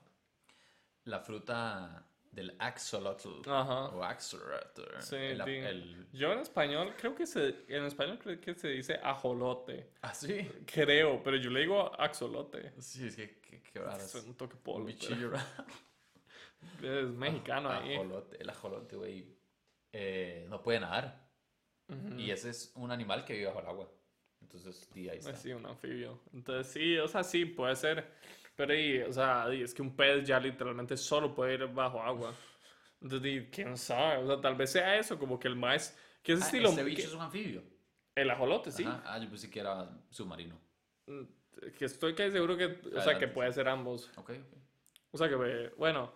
la 1.05 1.19
fruta 1.19 2.05
del 2.33 2.55
axolotl 2.59 3.47
Ajá. 3.47 3.89
o 3.89 4.03
axolotl. 4.03 4.81
Sí, 5.01 5.15
el, 5.15 5.41
el- 5.41 6.07
Yo 6.11 6.33
en 6.33 6.39
español 6.39 6.93
creo 6.97 7.13
que 7.15 7.25
se 7.27 7.63
en 7.67 7.85
español 7.85 8.17
creo 8.19 8.41
que 8.41 8.55
se 8.55 8.69
dice 8.69 8.95
ajolote. 9.03 9.91
Ah, 10.01 10.13
sí. 10.13 10.49
Creo, 10.65 11.21
pero 11.23 11.37
yo 11.37 11.49
le 11.51 11.61
digo 11.61 11.91
axolote. 12.01 12.73
Sí, 12.81 13.07
es 13.07 13.15
que 13.15 13.39
qué, 13.39 13.61
qué 13.61 13.79
raro. 13.79 14.03
Es 14.03 14.15
un 14.15 14.35
toque 14.35 14.55
un 14.55 14.61
polvo. 14.63 14.85
bichillo 14.85 15.31
pero 16.81 16.99
Es 17.03 17.09
mexicano 17.09 17.69
ahí. 17.69 17.93
Ajolote, 17.95 18.41
el 18.41 18.49
ajolote, 18.49 18.95
güey. 18.95 19.37
eh, 19.91 20.45
no 20.49 20.61
puede 20.63 20.79
nadar. 20.79 21.29
Ujú. 21.89 22.17
Y 22.19 22.31
ese 22.31 22.49
es 22.49 22.71
un 22.75 22.89
animal 22.91 23.25
que 23.25 23.33
vive 23.33 23.45
bajo 23.47 23.59
el 23.59 23.67
agua. 23.67 23.91
Entonces, 24.41 24.89
sí, 24.93 25.07
ahí 25.09 25.17
está. 25.17 25.31
Pues 25.31 25.41
sí, 25.41 25.51
un 25.53 25.65
anfibio. 25.65 26.19
Entonces 26.33 26.71
sí, 26.71 26.97
o 26.97 27.07
sea, 27.07 27.23
sí, 27.23 27.45
puede 27.45 27.75
ser. 27.75 28.11
Pero 28.55 28.75
y, 28.75 29.01
o 29.01 29.11
sea, 29.11 29.47
di, 29.49 29.61
es 29.63 29.73
que 29.73 29.81
un 29.81 29.95
pez 29.95 30.25
ya 30.27 30.39
literalmente 30.39 30.95
solo 30.97 31.33
puede 31.33 31.55
ir 31.55 31.65
bajo 31.67 32.01
agua. 32.01 32.33
Entonces, 33.01 33.47
quién 33.51 33.75
sabe, 33.77 34.23
o 34.23 34.27
sea, 34.27 34.39
tal 34.41 34.55
vez 34.55 34.71
sea 34.71 34.97
eso, 34.97 35.17
como 35.17 35.39
que 35.39 35.47
el 35.47 35.55
maíz, 35.55 35.97
que 36.21 36.33
ese 36.33 36.43
Ah, 36.43 36.45
estilo, 36.45 36.69
ese 36.69 36.83
bicho 36.83 37.01
que- 37.01 37.07
es 37.07 37.13
un 37.13 37.21
anfibio. 37.21 37.63
el 38.15 38.29
ajolote, 38.29 38.71
sí. 38.71 38.83
Ajá. 38.83 39.01
Ah, 39.05 39.17
yo 39.17 39.27
pensé 39.27 39.49
que 39.49 39.59
era 39.59 39.89
submarino. 40.09 40.59
Mm, 41.07 41.23
Que 41.77 41.85
estoy 41.85 42.15
casi 42.15 42.31
seguro 42.31 42.57
que, 42.57 42.79
o 42.95 43.01
sea, 43.01 43.17
que 43.17 43.27
puede 43.27 43.51
ser 43.53 43.67
ambos. 43.67 44.09
Ok, 44.17 44.31
ok. 44.31 44.57
O 45.11 45.17
sea, 45.17 45.29
que, 45.29 45.35
eh, 45.35 45.71
bueno, 45.77 46.11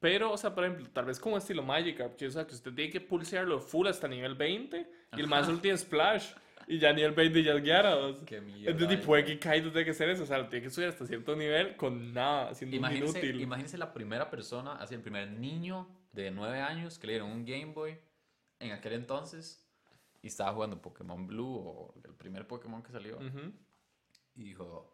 pero, 0.00 0.32
o 0.32 0.36
sea, 0.36 0.52
por 0.54 0.64
ejemplo, 0.64 0.88
tal 0.92 1.04
vez 1.04 1.20
como 1.20 1.36
estilo 1.38 1.62
Magikarp, 1.62 2.16
que, 2.16 2.26
o 2.26 2.30
sea, 2.30 2.44
que 2.46 2.54
usted 2.54 2.72
tiene 2.74 2.90
que 2.90 3.00
pulsearlo 3.00 3.60
full 3.60 3.86
hasta 3.86 4.08
nivel 4.08 4.34
20 4.34 4.90
y 5.16 5.20
el 5.20 5.26
más 5.28 5.46
solo 5.46 5.58
tiene 5.58 5.78
Splash 5.78 6.32
y 6.66 6.78
ya 6.78 6.92
nivel 6.92 7.12
20 7.12 7.42
ya 7.42 7.54
es 7.54 7.62
Gyarados. 7.62 8.18
Qué 8.26 8.40
mierda. 8.40 8.70
Entonces, 8.70 8.98
y 8.98 9.04
puede 9.06 9.24
que 9.24 9.38
Kaido 9.38 9.70
tenga 9.72 9.84
que 9.84 9.90
hacer 9.90 10.08
eso, 10.10 10.22
o 10.22 10.26
sea, 10.26 10.38
lo 10.38 10.48
tiene 10.48 10.64
que 10.64 10.70
subir 10.70 10.88
hasta 10.88 11.06
cierto 11.06 11.34
nivel 11.36 11.76
con 11.76 12.12
nada, 12.14 12.54
siendo 12.54 12.76
un 12.76 12.78
Imagínese, 12.80 13.18
inútil. 13.18 13.40
imagínese 13.40 13.78
la 13.78 13.92
primera 13.92 14.30
persona, 14.30 14.74
así 14.76 14.94
el 14.94 15.00
primer 15.02 15.30
niño 15.30 15.88
de 16.12 16.30
9 16.30 16.60
años 16.60 16.98
que 16.98 17.06
le 17.06 17.12
dieron 17.14 17.30
un 17.30 17.44
Game 17.44 17.72
Boy 17.72 17.96
en 18.58 18.72
aquel 18.72 18.92
entonces 18.94 19.66
y 20.22 20.26
estaba 20.26 20.52
jugando 20.52 20.80
Pokémon 20.82 21.26
Blue 21.26 21.56
o 21.56 21.94
el 22.04 22.14
primer 22.14 22.46
Pokémon 22.46 22.82
que 22.82 22.92
salió 22.92 23.16
Ujú. 23.16 23.52
y 24.36 24.44
dijo, 24.44 24.92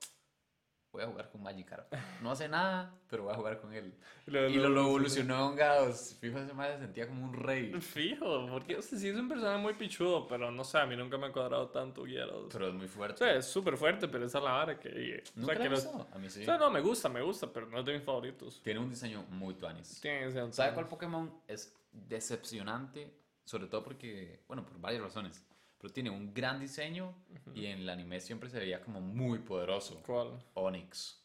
voy 0.97 1.05
a 1.05 1.09
jugar 1.09 1.31
con 1.31 1.43
Magikarp. 1.43 1.93
No 2.23 2.31
hace 2.31 2.49
nada, 2.49 2.95
pero 3.09 3.25
voy 3.25 3.33
a 3.33 3.37
jugar 3.37 3.61
con 3.61 3.73
él. 3.73 3.95
Y 4.27 4.31
lo, 4.33 4.49
Y 4.49 4.55
lo, 4.55 4.69
lo 4.71 4.81
evolucionó 4.83 5.37
a 5.37 5.49
un 5.49 5.57
Gados. 5.57 6.17
Fijo, 6.19 6.39
ese 6.39 6.55
madre 6.55 6.75
se 6.77 6.81
sentía 6.85 7.07
como 7.07 7.25
un 7.25 7.35
rey. 7.35 7.73
Fijo, 7.81 8.47
porque 8.51 8.77
o 8.77 8.83
sea, 8.83 8.99
sí 8.99 9.09
es 9.09 9.17
un 9.17 9.29
personaje 9.29 9.59
muy 9.59 9.75
pichudo, 9.75 10.27
pero 10.27 10.51
no 10.51 10.65
sé, 10.65 10.79
a 10.79 10.87
mí 10.87 10.97
nunca 10.97 11.19
me 11.19 11.27
ha 11.27 11.33
cuadrado 11.33 11.69
tanto 11.69 12.07
Gyarados. 12.07 12.49
Pero 12.53 12.69
es 12.69 12.75
muy 12.75 12.87
O 12.87 12.89
fuerte. 12.89 13.37
es 13.37 13.47
súper 13.47 13.77
fuerte, 13.77 14.09
pero 14.09 14.25
esa 14.25 14.39
es 14.39 14.45
la 14.45 14.53
vara 14.53 14.81
que... 14.81 15.23
O 15.37 15.41
¿Nunca 15.41 15.55
sea, 15.55 15.63
que 15.63 15.69
los-? 15.69 15.87
A 15.87 16.19
mí 16.19 16.31
sí. 16.31 16.43
o 16.43 16.45
sea, 16.45 16.57
no, 16.57 16.71
me 16.71 16.81
gusta, 16.81 17.09
me 17.11 17.21
gusta, 17.21 17.53
pero 17.53 17.67
no 17.67 17.81
es 17.81 17.85
de 17.85 17.93
mis 17.93 18.03
favoritos. 18.03 18.61
Tiene 18.63 18.81
un 18.81 18.89
diseño 18.89 19.23
muy 19.31 19.55
tuanis. 19.55 20.01
Tiene 20.01 20.27
ese 20.27 20.53
¿Sabe 20.53 20.73
cuál 20.73 20.89
Pokémon 20.89 21.31
es 21.47 21.75
decepcionante? 21.93 23.13
Sobre 23.45 23.67
todo 23.67 23.85
porque, 23.85 24.43
bueno, 24.49 24.65
por 24.65 24.81
varias 24.81 25.03
razones. 25.03 25.45
Pero 25.79 25.93
tiene 25.93 26.11
un 26.11 26.33
gran 26.33 26.59
diseño 26.59 27.14
y 27.55 27.66
en 27.66 27.81
el 27.81 27.89
anime 27.89 28.20
siempre 28.20 28.49
se 28.49 28.59
veía 28.59 28.81
como 28.81 29.01
muy 29.01 29.41
poderoso. 29.41 30.03
¿Cuál? 30.05 30.43
Onix. 30.55 31.22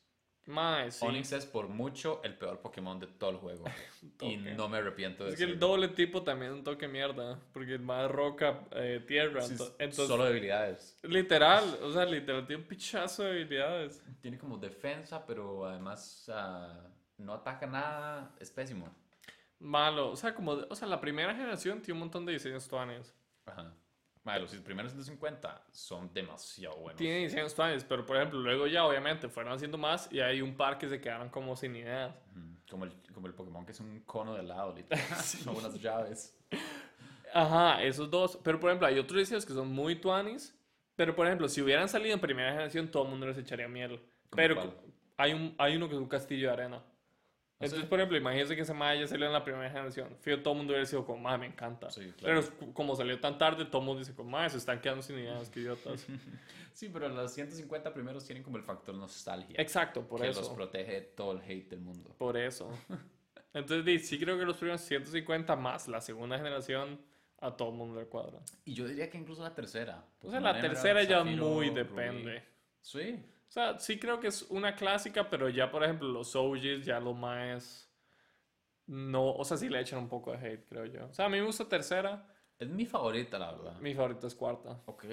Mae, 0.47 0.91
sí. 0.91 1.06
Onix 1.06 1.32
es 1.34 1.45
por 1.45 1.68
mucho 1.68 2.20
el 2.24 2.36
peor 2.36 2.60
Pokémon 2.60 2.99
de 2.99 3.08
todo 3.08 3.30
el 3.30 3.38
juego. 3.38 3.66
y 4.22 4.38
no 4.38 4.68
me 4.68 4.80
arrepiento 4.80 5.24
de 5.24 5.32
Es 5.32 5.38
que 5.38 5.43
el 5.43 5.60
doble 5.60 5.89
tipo 5.89 6.24
también 6.24 6.52
es 6.52 6.58
un 6.58 6.64
toque 6.64 6.88
mierda, 6.88 7.39
porque 7.54 7.76
el 7.76 7.82
más 7.82 8.10
roca, 8.10 8.66
eh, 8.72 9.04
tierra, 9.08 9.41
Sí, 9.41 9.54
entonces, 9.78 10.08
Solo 10.08 10.26
debilidades. 10.26 10.97
literal, 11.04 11.80
o 11.84 11.91
sea, 11.91 12.06
literal, 12.06 12.45
tiene 12.47 12.64
un 12.64 12.68
pichazo 12.68 13.24
de 13.24 13.32
habilidades. 13.32 14.04
Tiene 14.20 14.38
como 14.38 14.58
defensa, 14.58 15.26
pero 15.26 15.66
además 15.66 16.30
ah, 16.34 16.88
no 17.18 17.34
ataca 17.34 17.68
nada. 17.68 18.36
Es 18.39 18.49
pésimo. 18.49 18.89
Malo, 19.60 20.10
o 20.10 20.16
sea, 20.16 20.34
como, 20.34 20.54
o 20.54 20.76
sea, 20.76 20.88
la 20.88 20.99
primera 20.99 21.36
generación 21.36 21.82
tiene 21.82 21.93
un 21.93 21.99
montón 21.99 22.26
de 22.26 22.34
diseños 22.34 22.68
tuanes. 22.68 23.14
Ajá. 23.45 23.72
Madre, 24.24 24.42
los 24.42 24.56
primeros 24.58 24.92
150 24.92 25.66
son 25.72 26.14
demasiado 26.14 26.78
buenos. 26.78 26.98
Tiene 26.98 27.20
diseños 27.20 27.56
tuanes, 27.56 27.84
pero 27.84 28.06
por 28.06 28.18
ejemplo, 28.18 28.40
luego 28.40 28.68
ya 28.68 28.86
obviamente 28.86 29.28
fueron 29.30 29.54
haciendo 29.54 29.80
más 29.80 30.08
y 30.12 30.20
hay 30.20 30.42
un 30.42 30.56
par 30.56 30.78
que 30.78 30.88
se 30.88 31.02
quedaron 31.02 31.30
como 31.30 31.56
sin 31.56 31.76
ideas. 31.76 32.14
Como 32.70 32.86
el, 32.86 32.94
como 33.14 33.28
el 33.28 33.34
Pokémon 33.34 33.66
que 33.66 33.72
es 33.72 33.80
un 33.80 34.02
cono 34.02 34.36
de 34.36 34.42
helado, 34.42 34.74
literal. 34.76 35.04
Son 35.24 35.56
unas 35.56 35.74
llaves. 35.82 36.38
Ajá, 37.34 37.82
esos 37.84 38.10
dos. 38.12 38.38
Pero 38.44 38.60
por 38.60 38.70
ejemplo, 38.70 38.88
hay 38.88 39.00
otros 39.00 39.20
diseños 39.20 39.46
que 39.46 39.54
son 39.54 39.70
muy 39.70 39.96
tuanis. 39.96 40.56
Pero 40.96 41.16
por 41.16 41.26
ejemplo, 41.26 41.50
si 41.50 41.62
hubieran 41.62 41.90
salido 41.90 42.14
en 42.14 42.22
primera 42.22 42.52
generación, 42.52 42.90
todo 42.90 43.04
el 43.04 43.10
mundo 43.10 43.26
les 43.26 43.38
echaría 43.38 43.68
miel. 43.68 44.00
Pero 44.30 44.56
cuál? 44.56 44.74
hay 45.18 45.34
un, 45.34 45.56
hay 45.58 45.76
uno 45.76 45.88
que 45.88 45.96
es 45.96 46.02
un 46.02 46.08
castillo 46.08 46.48
de 46.48 46.54
arena. 46.54 46.84
¿Ah, 47.62 47.66
Entonces, 47.66 47.82
sí? 47.82 47.86
por 47.88 47.99
ejemplo, 47.99 48.18
imagínense 48.18 48.55
que 48.55 48.64
ese 48.64 48.74
Maya 48.74 49.05
salió 49.07 49.28
en 49.28 49.34
la 49.34 49.43
primera 49.43 49.70
generación. 49.70 50.16
Fío, 50.22 50.41
todo 50.41 50.53
el 50.53 50.57
mundo 50.57 50.74
hubiera 50.74 50.86
sido 50.86 51.05
como, 51.05 51.20
"Ma, 51.22 51.38
me 51.38 51.45
encanta. 51.45 51.89
Sí, 51.91 52.01
Pero 52.01 52.16
claro. 52.18 52.39
es- 52.39 52.51
como 52.74 52.95
salió 52.95 53.20
tan 53.20 53.38
tarde, 53.38 53.66
todo 53.66 53.82
el 53.82 53.86
mundo 53.88 53.99
dice 53.99 54.14
como, 54.16 54.32
"Ma, 54.32 54.49
se 54.49 54.57
están 54.57 54.82
quedando 54.82 55.01
sin 55.03 55.18
ideas, 55.20 55.49
que 55.49 55.59
idiotas. 55.62 56.05
Sí, 56.74 56.89
pero 56.91 57.09
los 57.09 57.34
150 57.34 57.93
primeros 57.93 58.24
tienen 58.26 58.43
como 58.43 58.55
el 58.57 58.64
factor 58.64 58.95
nostalgia. 58.95 59.55
Exacto, 59.62 60.07
por 60.07 60.22
que 60.22 60.30
eso. 60.30 60.39
los 60.39 60.49
protege 60.51 60.91
de 60.93 61.01
todo 61.01 61.34
el 61.34 61.39
hate 61.41 61.70
del 61.70 61.82
mundo. 61.82 62.16
Por 62.18 62.38
eso. 62.38 62.70
Entonces, 63.53 64.07
sí 64.07 64.18
creo 64.18 64.38
que 64.39 64.45
los 64.45 64.55
primeros 64.57 64.80
150 64.82 65.55
más 65.57 65.88
la 65.89 65.99
segunda 65.99 66.38
generación 66.38 66.99
a 67.39 67.57
todo 67.57 67.70
el 67.72 67.76
mundo 67.76 67.99
le 67.99 68.07
cuadra. 68.07 68.39
Y 68.64 68.74
yo 68.74 68.88
diría 68.88 69.09
que 69.09 69.18
incluso 69.18 69.43
la 69.43 69.53
tercera. 69.53 70.05
O 70.24 70.32
sea, 70.32 70.39
la 70.39 70.59
tercera 70.62 71.03
ya 71.03 71.24
muy 71.26 71.68
Rubí. 71.68 71.70
depende. 71.76 72.43
Sí. 72.80 73.22
O 73.52 73.54
sea, 73.54 73.78
sí 73.80 73.99
creo 73.99 74.18
que 74.22 74.28
es 74.30 74.43
una 74.43 74.76
clásica, 74.78 75.30
pero 75.30 75.49
ya, 75.49 75.70
por 75.70 75.84
ejemplo, 75.84 76.08
los 76.08 76.38
OGs, 76.38 76.86
ya 76.86 77.02
lo 77.02 77.14
más... 77.14 77.91
No, 78.88 79.34
o 79.34 79.43
sea, 79.43 79.58
sí 79.58 79.68
le 79.68 79.82
echan 79.82 79.99
un 79.99 80.08
poco 80.08 80.32
de 80.32 80.38
hate, 80.38 80.66
creo 80.70 80.86
yo. 80.86 81.08
O 81.08 81.14
sea, 81.14 81.26
a 81.26 81.30
mí 81.30 81.38
me 81.38 81.45
gusta 81.45 81.68
tercera, 81.68 82.26
Es 82.58 82.70
mi 82.70 82.86
favorita, 82.86 83.38
la 83.38 83.52
verdad. 83.52 83.78
mi 83.82 83.93
favorita 83.93 84.28
es 84.28 84.36
cuarta. 84.36 84.82
Ok. 84.86 85.04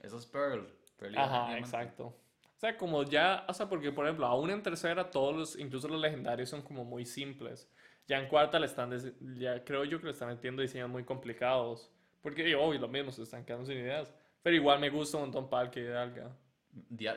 Esa 0.00 0.18
es 0.18 0.26
Pearl. 0.26 0.68
Pearl 0.98 1.14
y 1.14 1.16
Ajá, 1.16 1.56
exacto. 1.56 2.08
O 2.44 2.58
sea, 2.58 2.76
como 2.76 3.04
ya, 3.04 3.46
o 3.48 3.54
sea, 3.54 3.70
porque 3.70 3.90
por 3.90 4.04
ejemplo, 4.04 4.26
aún 4.26 4.50
en 4.50 4.62
tercera 4.62 5.08
todos 5.08 5.34
los, 5.34 5.58
incluso 5.58 5.88
los 5.88 5.98
legendarios 5.98 6.50
son 6.50 6.60
como 6.60 6.84
muy 6.84 7.06
simples. 7.06 7.70
Ya 8.06 8.18
en 8.18 8.28
cuarta 8.28 8.58
le 8.58 8.66
están, 8.66 8.92
ya 9.38 9.64
creo 9.64 9.84
yo 9.84 9.98
que 9.98 10.04
le 10.04 10.12
están 10.12 10.28
metiendo 10.28 10.60
diseños 10.60 10.90
muy 10.90 11.04
complicados. 11.04 11.90
Porque, 12.20 12.46
y, 12.46 12.52
obvio, 12.52 12.78
lo 12.78 12.88
mismo, 12.88 13.10
se 13.12 13.22
están 13.22 13.46
quedando 13.46 13.64
sin 13.64 13.78
ideas. 13.78 14.12
Pero 14.42 14.56
igual 14.56 14.78
me 14.78 14.90
gusta 14.90 15.16
un 15.16 15.22
montón 15.22 15.48
Parque 15.48 15.80
de 15.80 15.96
Alga. 15.96 16.36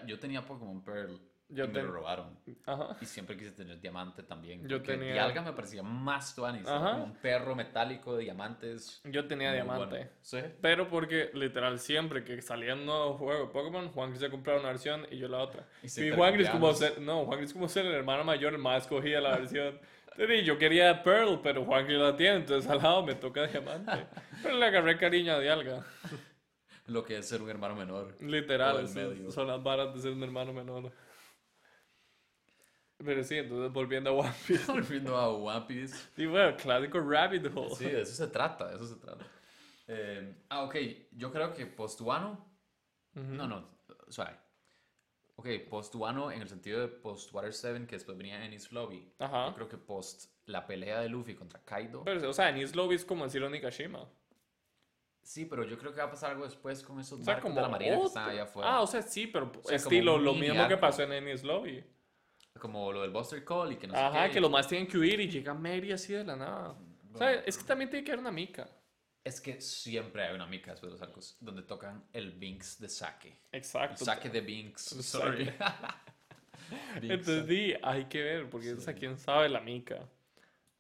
Yo 0.06 0.20
tenía 0.20 0.42
Pokémon 0.42 0.84
Pearl 0.84 1.20
Yo 1.48 1.66
y 1.66 1.68
me 1.68 1.82
lo 1.84 1.92
robaron. 1.92 2.38
Ajá. 2.66 2.98
Y 3.00 3.06
siempre 3.06 3.38
quise 3.38 3.52
tener 3.52 3.80
diamante 3.80 4.24
también. 4.24 4.68
Yo 4.68 4.82
tenía- 4.82 5.14
Dialga 5.14 5.42
me 5.44 5.54
parecía 5.54 5.84
más 5.84 6.34
tuanis. 6.36 6.64
Como 6.64 7.04
un 7.04 7.14
perro 7.14 7.56
metálico 7.56 8.16
de 8.18 8.24
diamantes. 8.24 9.02
Yo 9.06 9.28
tenía 9.28 9.54
diamante. 9.54 9.86
bueno. 9.98 10.10
Sí. 10.22 10.40
Pero 10.62 10.88
porque 10.90 11.30
literal 11.34 11.80
siempre 11.80 12.24
que 12.24 12.42
salía 12.42 12.74
un 12.74 12.86
nuevo 12.86 13.14
juego 13.18 13.46
de 13.48 13.54
Pokémon, 13.54 13.90
Juan 13.90 14.12
quise 14.14 14.30
comprar 14.30 14.60
una 14.60 14.70
versión 14.70 15.06
y 15.12 15.18
yo 15.18 15.28
la 15.28 15.38
otra. 15.38 15.68
Y 15.84 16.02
Y 16.08 16.12
Juan 16.12 16.34
Gris 16.34 16.50
como 16.50 16.74
ser, 16.74 17.00
no, 17.00 17.26
Juan 17.26 17.38
Gris 17.40 17.54
como 17.54 17.68
ser 17.70 17.86
el 17.86 17.94
hermano 17.94 18.24
mayor, 18.24 18.54
el 18.54 18.60
más 18.60 18.84
escogía 18.84 19.22
la 19.22 19.38
versión. 19.38 19.80
Entonces, 20.18 20.46
yo 20.46 20.58
quería 20.58 21.04
Pearl, 21.04 21.42
pero 21.44 21.66
Juan 21.66 21.86
Gris 21.86 22.00
la 22.00 22.16
tiene, 22.16 22.38
entonces 22.38 22.72
al 22.72 22.82
lado 22.82 23.06
me 23.06 23.16
toca 23.16 23.46
diamante. 23.48 23.92
Pero 24.42 24.58
le 24.58 24.66
agarré 24.66 24.98
cariño 24.98 25.34
a 25.34 25.40
Dialga. 25.40 25.86
Lo 26.88 27.04
que 27.04 27.18
es 27.18 27.28
ser 27.28 27.42
un 27.42 27.50
hermano 27.50 27.76
menor. 27.76 28.16
Literal, 28.22 28.88
son 29.32 29.48
las 29.48 29.62
varas 29.64 29.94
de 29.94 30.02
ser 30.02 30.12
un 30.12 30.24
hermano 30.24 30.54
menor. 30.54 30.92
Pero 32.98 33.24
sí, 33.24 33.38
entonces 33.38 33.72
volviendo 33.74 34.10
a 34.12 34.14
One 34.14 34.34
Piece. 34.48 34.72
Volviendo 34.72 35.18
a 35.18 35.30
One 35.30 35.66
Piece. 35.68 35.96
Sí, 36.16 36.26
bueno, 36.26 36.56
clásico 36.56 37.00
Rabbit 37.00 37.46
Hole. 37.54 37.76
Sí, 37.76 37.86
de 37.86 38.02
eso 38.02 38.14
se 38.14 38.28
trata, 38.28 38.70
de 38.70 38.76
eso 38.76 38.88
se 38.88 38.96
trata. 38.96 39.26
Eh, 39.88 40.44
ah, 40.50 40.64
ok, 40.64 40.76
yo 41.12 41.32
creo 41.32 41.54
que 41.54 41.66
post-Wano. 41.66 42.54
No, 43.14 43.48
no, 43.48 43.70
suave. 44.10 44.38
Ok, 45.38 45.48
post-Wano 45.70 46.32
en 46.32 46.42
el 46.42 46.48
sentido 46.48 46.80
de 46.80 46.88
post-Water 46.88 47.54
7, 47.54 47.86
que 47.86 47.96
después 47.96 48.18
venía 48.18 48.44
Ennis 48.46 48.72
Lobby. 48.72 49.14
Ajá. 49.20 49.48
Yo 49.50 49.56
creo 49.56 49.68
que 49.68 49.78
post 49.78 50.32
la 50.46 50.66
pelea 50.66 51.02
de 51.02 51.10
Luffy 51.10 51.36
contra 51.36 51.62
Kaido. 51.64 52.04
Pero, 52.04 52.30
o 52.30 52.34
sea, 52.34 52.50
en 52.50 52.58
East 52.58 52.76
Lobby 52.76 52.96
es 52.96 53.06
como 53.06 53.26
decir 53.26 53.44
Onigashima. 53.44 54.08
Sí, 55.26 55.46
pero 55.46 55.64
yo 55.64 55.76
creo 55.80 55.92
que 55.92 56.00
va 56.02 56.06
a 56.06 56.12
pasar 56.12 56.32
algo 56.32 56.44
después 56.46 56.84
con 56.84 57.00
esos 57.00 57.20
O 57.20 57.24
sea, 57.24 57.34
barcos 57.34 57.50
como 57.50 57.56
de 57.56 57.62
la 57.64 57.68
marina 57.70 57.98
que 57.98 58.04
están 58.06 58.30
allá 58.30 58.44
afuera. 58.44 58.70
Ah, 58.76 58.82
o 58.82 58.88
sea, 58.88 59.02
sí, 59.02 59.26
pero 59.26 59.52
sea, 59.64 59.76
estilo, 59.76 60.20
lo 60.20 60.36
mismo 60.36 60.68
que 60.68 60.78
pasó 60.78 61.02
en 61.02 61.14
Ennis 61.14 61.44
Lobby. 61.44 61.84
Como 62.60 62.94
lo 62.94 63.02
del 63.02 63.10
Buster 63.10 63.44
Call 63.44 63.72
y 63.74 63.76
que 63.78 63.88
no 63.88 63.96
sé 63.96 64.00
Ajá, 64.00 64.28
qué. 64.28 64.34
que 64.34 64.40
los 64.40 64.52
más 64.52 64.68
tienen 64.68 64.88
que 64.88 64.98
huir 65.00 65.20
y 65.20 65.28
llega 65.28 65.54
Mary 65.56 65.92
así 65.92 66.14
de 66.14 66.24
la 66.24 66.36
nada. 66.36 66.78
O 67.14 67.18
sea, 67.18 67.34
es 67.34 67.58
que 67.58 67.64
también 67.64 67.90
tiene 67.90 68.06
que 68.06 68.12
haber 68.12 68.20
una 68.22 68.32
mica. 68.32 68.70
Es 69.24 69.42
que 69.42 69.60
siempre 69.60 70.24
hay 70.24 70.36
una 70.36 70.46
mica 70.46 70.72
después 70.72 70.92
de 70.94 71.00
los 71.00 71.02
arcos 71.02 71.36
donde 71.40 71.64
tocan 71.64 72.06
el 72.14 72.32
Binks 72.34 72.80
de 72.80 72.88
Sake. 72.88 73.40
El 73.52 73.58
Exacto. 73.58 74.06
Sake 74.06 74.30
de 74.30 74.42
Binks. 74.42 74.84
Sorry. 74.84 75.52
Entonces, 77.02 77.46
sí, 77.48 77.74
hay 77.82 78.06
que 78.06 78.22
ver, 78.22 78.50
porque 78.50 78.74
o 78.74 78.80
sea, 78.80 78.94
Sí. 78.94 79.00
quién 79.00 79.18
sabe 79.18 79.50
la 79.50 79.60
mica. 79.62 80.08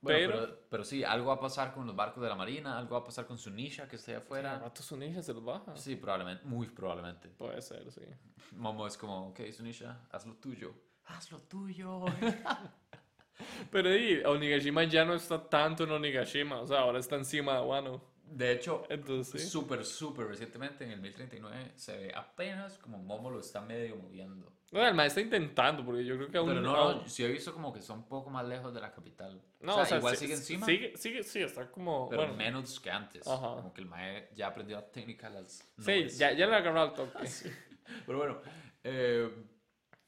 Bueno, 0.01 0.31
pero- 0.33 0.45
pero, 0.45 0.59
pero 0.69 0.83
sí, 0.83 1.03
algo 1.03 1.27
va 1.29 1.35
a 1.35 1.39
pasar 1.39 1.73
con 1.73 1.87
los 1.87 1.95
barcos 1.95 2.21
de 2.21 2.29
la 2.29 2.35
marina, 2.35 2.77
algo 2.77 2.93
va 2.95 3.01
a 3.01 3.03
pasar 3.03 3.25
con 3.25 3.37
Sunisha 3.37 3.87
que 3.87 3.95
esté 3.95 4.11
allá 4.11 4.21
Fuera. 4.21 4.51
afuera. 4.51 4.67
rato 4.69 4.83
su 4.83 4.95
ninja 4.97 5.21
se 5.23 5.33
los 5.33 5.43
baja. 5.43 5.75
Sí, 5.75 5.95
probablemente, 5.95 6.43
muy 6.45 6.67
probablemente. 6.69 7.29
Puede 7.29 7.61
ser, 7.61 7.91
sí. 7.91 8.01
Momo 8.53 8.85
es 8.87 8.97
como, 8.97 9.29
ok, 9.29 9.39
Sunisha, 9.51 10.01
haz 10.11 10.25
lo 10.25 10.35
tuyo. 10.35 10.73
Haz 11.05 11.31
lo 11.31 11.39
tuyo. 11.39 12.05
Pero 13.71 13.91
sí, 13.93 14.21
Onigashima 14.25 14.83
ya 14.85 15.03
no 15.05 15.13
está 15.13 15.49
tanto 15.49 15.83
en 15.83 15.91
Onigashima. 15.91 16.61
O 16.61 16.67
sea, 16.67 16.79
ahora 16.79 16.99
está 16.99 17.15
encima 17.15 17.55
de 17.55 17.61
Wano. 17.65 18.01
De 18.27 18.51
hecho, 18.51 18.83
sí. 19.23 19.39
súper, 19.39 19.85
súper 19.85 20.27
recientemente 20.27 20.83
en 20.83 20.91
el 20.91 20.99
1039 20.99 21.71
se 21.75 21.97
ve 21.97 22.11
apenas 22.15 22.77
como 22.79 22.97
Momo 22.97 23.29
lo 23.29 23.39
está 23.39 23.61
medio 23.61 23.95
moviendo. 23.95 24.51
No, 24.71 24.85
el 24.85 24.93
maestro 24.95 25.21
está 25.23 25.35
intentando, 25.37 25.85
porque 25.85 26.03
yo 26.03 26.15
creo 26.17 26.29
que 26.29 26.37
aún 26.37 26.49
Pero 26.49 26.61
no, 26.61 26.95
no, 26.95 27.07
sí 27.07 27.23
he 27.23 27.27
visto 27.27 27.53
como 27.53 27.71
que 27.71 27.79
está 27.79 27.93
un 27.93 28.07
poco 28.07 28.29
más 28.29 28.45
lejos 28.45 28.73
de 28.73 28.81
la 28.81 28.91
capital. 28.91 29.41
No, 29.61 29.77
o 29.77 29.85
sea, 29.85 29.97
igual 29.99 30.15
sí- 30.17 30.25
sigue 30.25 30.33
encima, 30.33 30.65
Sigue, 30.65 30.97
sigue, 30.97 31.23
sí, 31.23 31.39
está 31.43 31.69
como. 31.71 32.09
pero 32.09 32.23
bueno, 32.23 32.35
menos 32.35 32.79
que 32.79 32.89
antes. 32.89 33.25
Ajá. 33.27 33.55
Como 33.55 33.73
que 33.73 33.81
el 33.81 33.87
mae 33.87 34.29
ya 34.35 34.47
aprendió 34.47 34.75
la 34.77 34.91
técnica 34.91 35.29
de 35.29 35.41
las 35.43 35.51
sí, 35.53 35.65
nubes. 35.77 36.17
ya, 36.17 36.33
ya 36.33 36.47
le 36.47 36.55
agarró 36.55 36.81
al 36.81 36.93
toque. 36.93 37.19
Pero 38.07 38.17
bueno, 38.17 38.41
eh, 38.83 39.29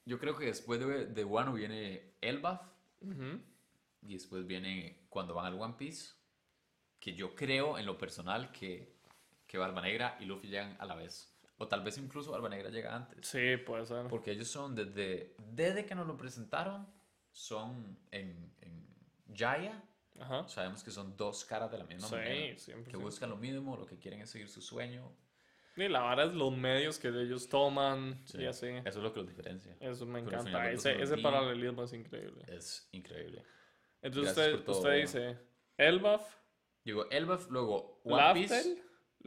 yo 0.06 0.20
creo 0.20 0.36
que 0.36 0.46
después 0.48 0.80
de, 0.80 1.06
de 1.06 1.24
Wano 1.24 1.54
viene 1.54 2.16
Elbaf 2.20 2.62
Ujú. 3.02 3.40
y 4.02 4.14
después 4.16 4.46
viene 4.48 5.06
cuando 5.10 5.36
van 5.36 5.46
al 5.46 5.62
One 5.62 5.76
Piece, 5.78 6.14
que 7.08 7.14
yo 7.14 7.34
creo 7.36 7.78
en 7.78 7.86
lo 7.86 7.98
personal 7.98 8.52
que, 8.52 8.94
que 9.48 9.58
Barba 9.58 9.80
Negra 9.82 10.18
y 10.20 10.26
Luffy 10.26 10.50
llegan 10.50 10.76
a 10.78 10.86
la 10.86 10.94
vez. 10.94 11.34
O 11.58 11.66
tal 11.66 11.82
vez 11.82 11.98
incluso 11.98 12.32
Barba 12.32 12.50
Negra 12.50 12.70
llega 12.70 12.94
antes. 12.94 13.26
Sí, 13.26 13.56
puede 13.66 13.86
ser. 13.86 14.10
Porque 14.10 14.32
ellos 14.32 14.50
son 14.50 14.76
desde, 14.76 15.34
desde 15.54 15.86
que 15.86 15.96
nos 15.96 16.06
lo 16.06 16.18
presentaron, 16.18 16.86
son 17.32 17.98
en, 18.12 18.54
en 18.60 18.86
Jaya. 19.34 19.82
Ajá. 20.20 20.46
Sabemos 20.50 20.84
que 20.84 20.92
son 20.92 21.16
dos 21.16 21.46
caras 21.46 21.72
de 21.72 21.78
la 21.78 21.86
misma 21.86 22.10
Sí, 22.10 22.16
moneda. 22.16 22.58
siempre. 22.58 22.92
Que 22.92 22.98
buscan 22.98 23.30
lo 23.30 23.38
mismo, 23.38 23.78
lo 23.78 23.86
que 23.86 23.98
quieren 23.98 24.20
es 24.20 24.30
seguir 24.30 24.50
su 24.50 24.62
sueño. 24.62 25.10
Y 25.78 25.88
la 25.88 26.02
vara 26.02 26.26
es 26.26 26.34
los 26.34 26.52
medios 26.58 27.00
que 27.00 27.08
ellos 27.08 27.48
toman 27.48 28.20
Sí, 28.26 28.40
y 28.42 28.48
así. 28.48 28.68
Eso 28.68 28.90
es 28.90 28.96
lo 28.98 29.14
que 29.14 29.20
los 29.22 29.30
diferencia. 29.30 29.78
Eso 29.80 30.06
me 30.06 30.22
Pero 30.24 30.42
encanta. 30.42 30.72
Ese, 30.72 31.02
ese 31.02 31.18
paralelismo 31.20 31.84
es 31.84 31.94
increíble. 31.94 32.44
Es 32.50 32.90
increíble. 32.92 33.46
Entonces 34.02 34.36
Gracias 34.36 34.56
usted, 34.60 34.72
usted 34.74 34.94
dice 35.00 35.40
Elbaf, 35.78 36.36
Digo, 36.88 37.06
Elbaf, 37.12 37.50
luego 37.50 38.00
One 38.06 38.34
Piece. 38.34 38.82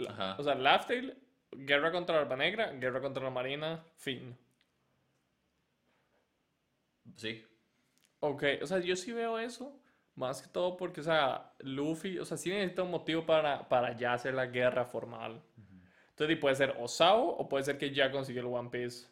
Ajá. 0.09 0.35
o 0.39 0.43
sea, 0.43 0.55
Laughdale, 0.55 1.15
guerra 1.53 1.93
contra 1.93 2.17
la 2.17 2.23
Alba 2.23 2.35
Negra, 2.35 2.73
guerra 2.73 3.03
contra 3.03 3.23
la 3.23 3.29
Marina, 3.29 3.85
fin. 3.97 4.35
Sí. 7.17 7.45
Ok, 8.21 8.45
o 8.63 8.67
sea, 8.67 8.79
yo 8.79 8.97
sí 8.97 9.13
veo 9.13 9.39
eso, 9.39 9.79
más 10.15 10.41
que 10.41 10.49
todo 10.49 10.79
porque, 10.79 11.03
o 11.03 11.05
sea, 11.05 11.53
Luffy, 11.59 12.19
o 12.19 12.25
sea, 12.25 12.39
sí 12.39 12.49
necesita 12.49 12.83
un 12.83 12.93
motivo 12.93 13.27
para, 13.27 13.69
para 13.69 13.95
ya 13.95 14.15
hacer 14.15 14.33
la 14.33 14.47
guerra 14.47 14.87
formal. 14.87 15.43
Entonces, 16.09 16.39
puede 16.39 16.55
ser 16.55 16.75
Osao 16.79 17.29
o 17.29 17.47
puede 17.47 17.65
ser 17.65 17.77
que 17.77 17.91
ya 17.91 18.11
consiguió 18.11 18.41
el 18.41 18.49
One 18.49 18.71
Piece. 18.71 19.07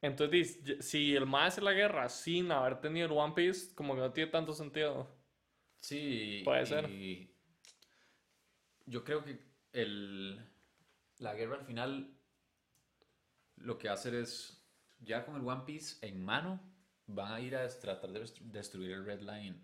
Entonces, 0.00 0.60
si 0.78 1.16
el 1.16 1.26
más 1.26 1.54
hace 1.54 1.60
la 1.60 1.72
guerra 1.72 2.08
sin 2.08 2.52
haber 2.52 2.80
tenido 2.80 3.06
el 3.06 3.12
One 3.12 3.34
Piece, 3.34 3.74
como 3.74 3.96
que 3.96 4.00
no 4.00 4.12
tiene 4.12 4.30
tanto 4.30 4.52
sentido. 4.52 5.15
Sí. 5.86 6.42
Puede 6.44 6.66
ser. 6.66 6.90
y 6.90 7.30
Yo 8.86 9.04
creo 9.04 9.22
que 9.24 9.38
el, 9.72 10.40
la 11.18 11.32
guerra 11.34 11.56
al 11.58 11.64
final 11.64 12.12
lo 13.56 13.78
que 13.78 13.86
va 13.86 13.92
a 13.92 13.94
hacer 13.94 14.14
es, 14.14 14.66
ya 14.98 15.24
con 15.24 15.36
el 15.36 15.46
One 15.46 15.62
Piece 15.64 16.04
en 16.06 16.24
mano, 16.24 16.60
van 17.06 17.32
a 17.32 17.40
ir 17.40 17.54
a 17.54 17.68
tratar 17.68 18.10
de 18.10 18.20
destru- 18.24 18.50
destruir 18.50 18.90
el 18.92 19.04
Red 19.04 19.20
Line. 19.20 19.60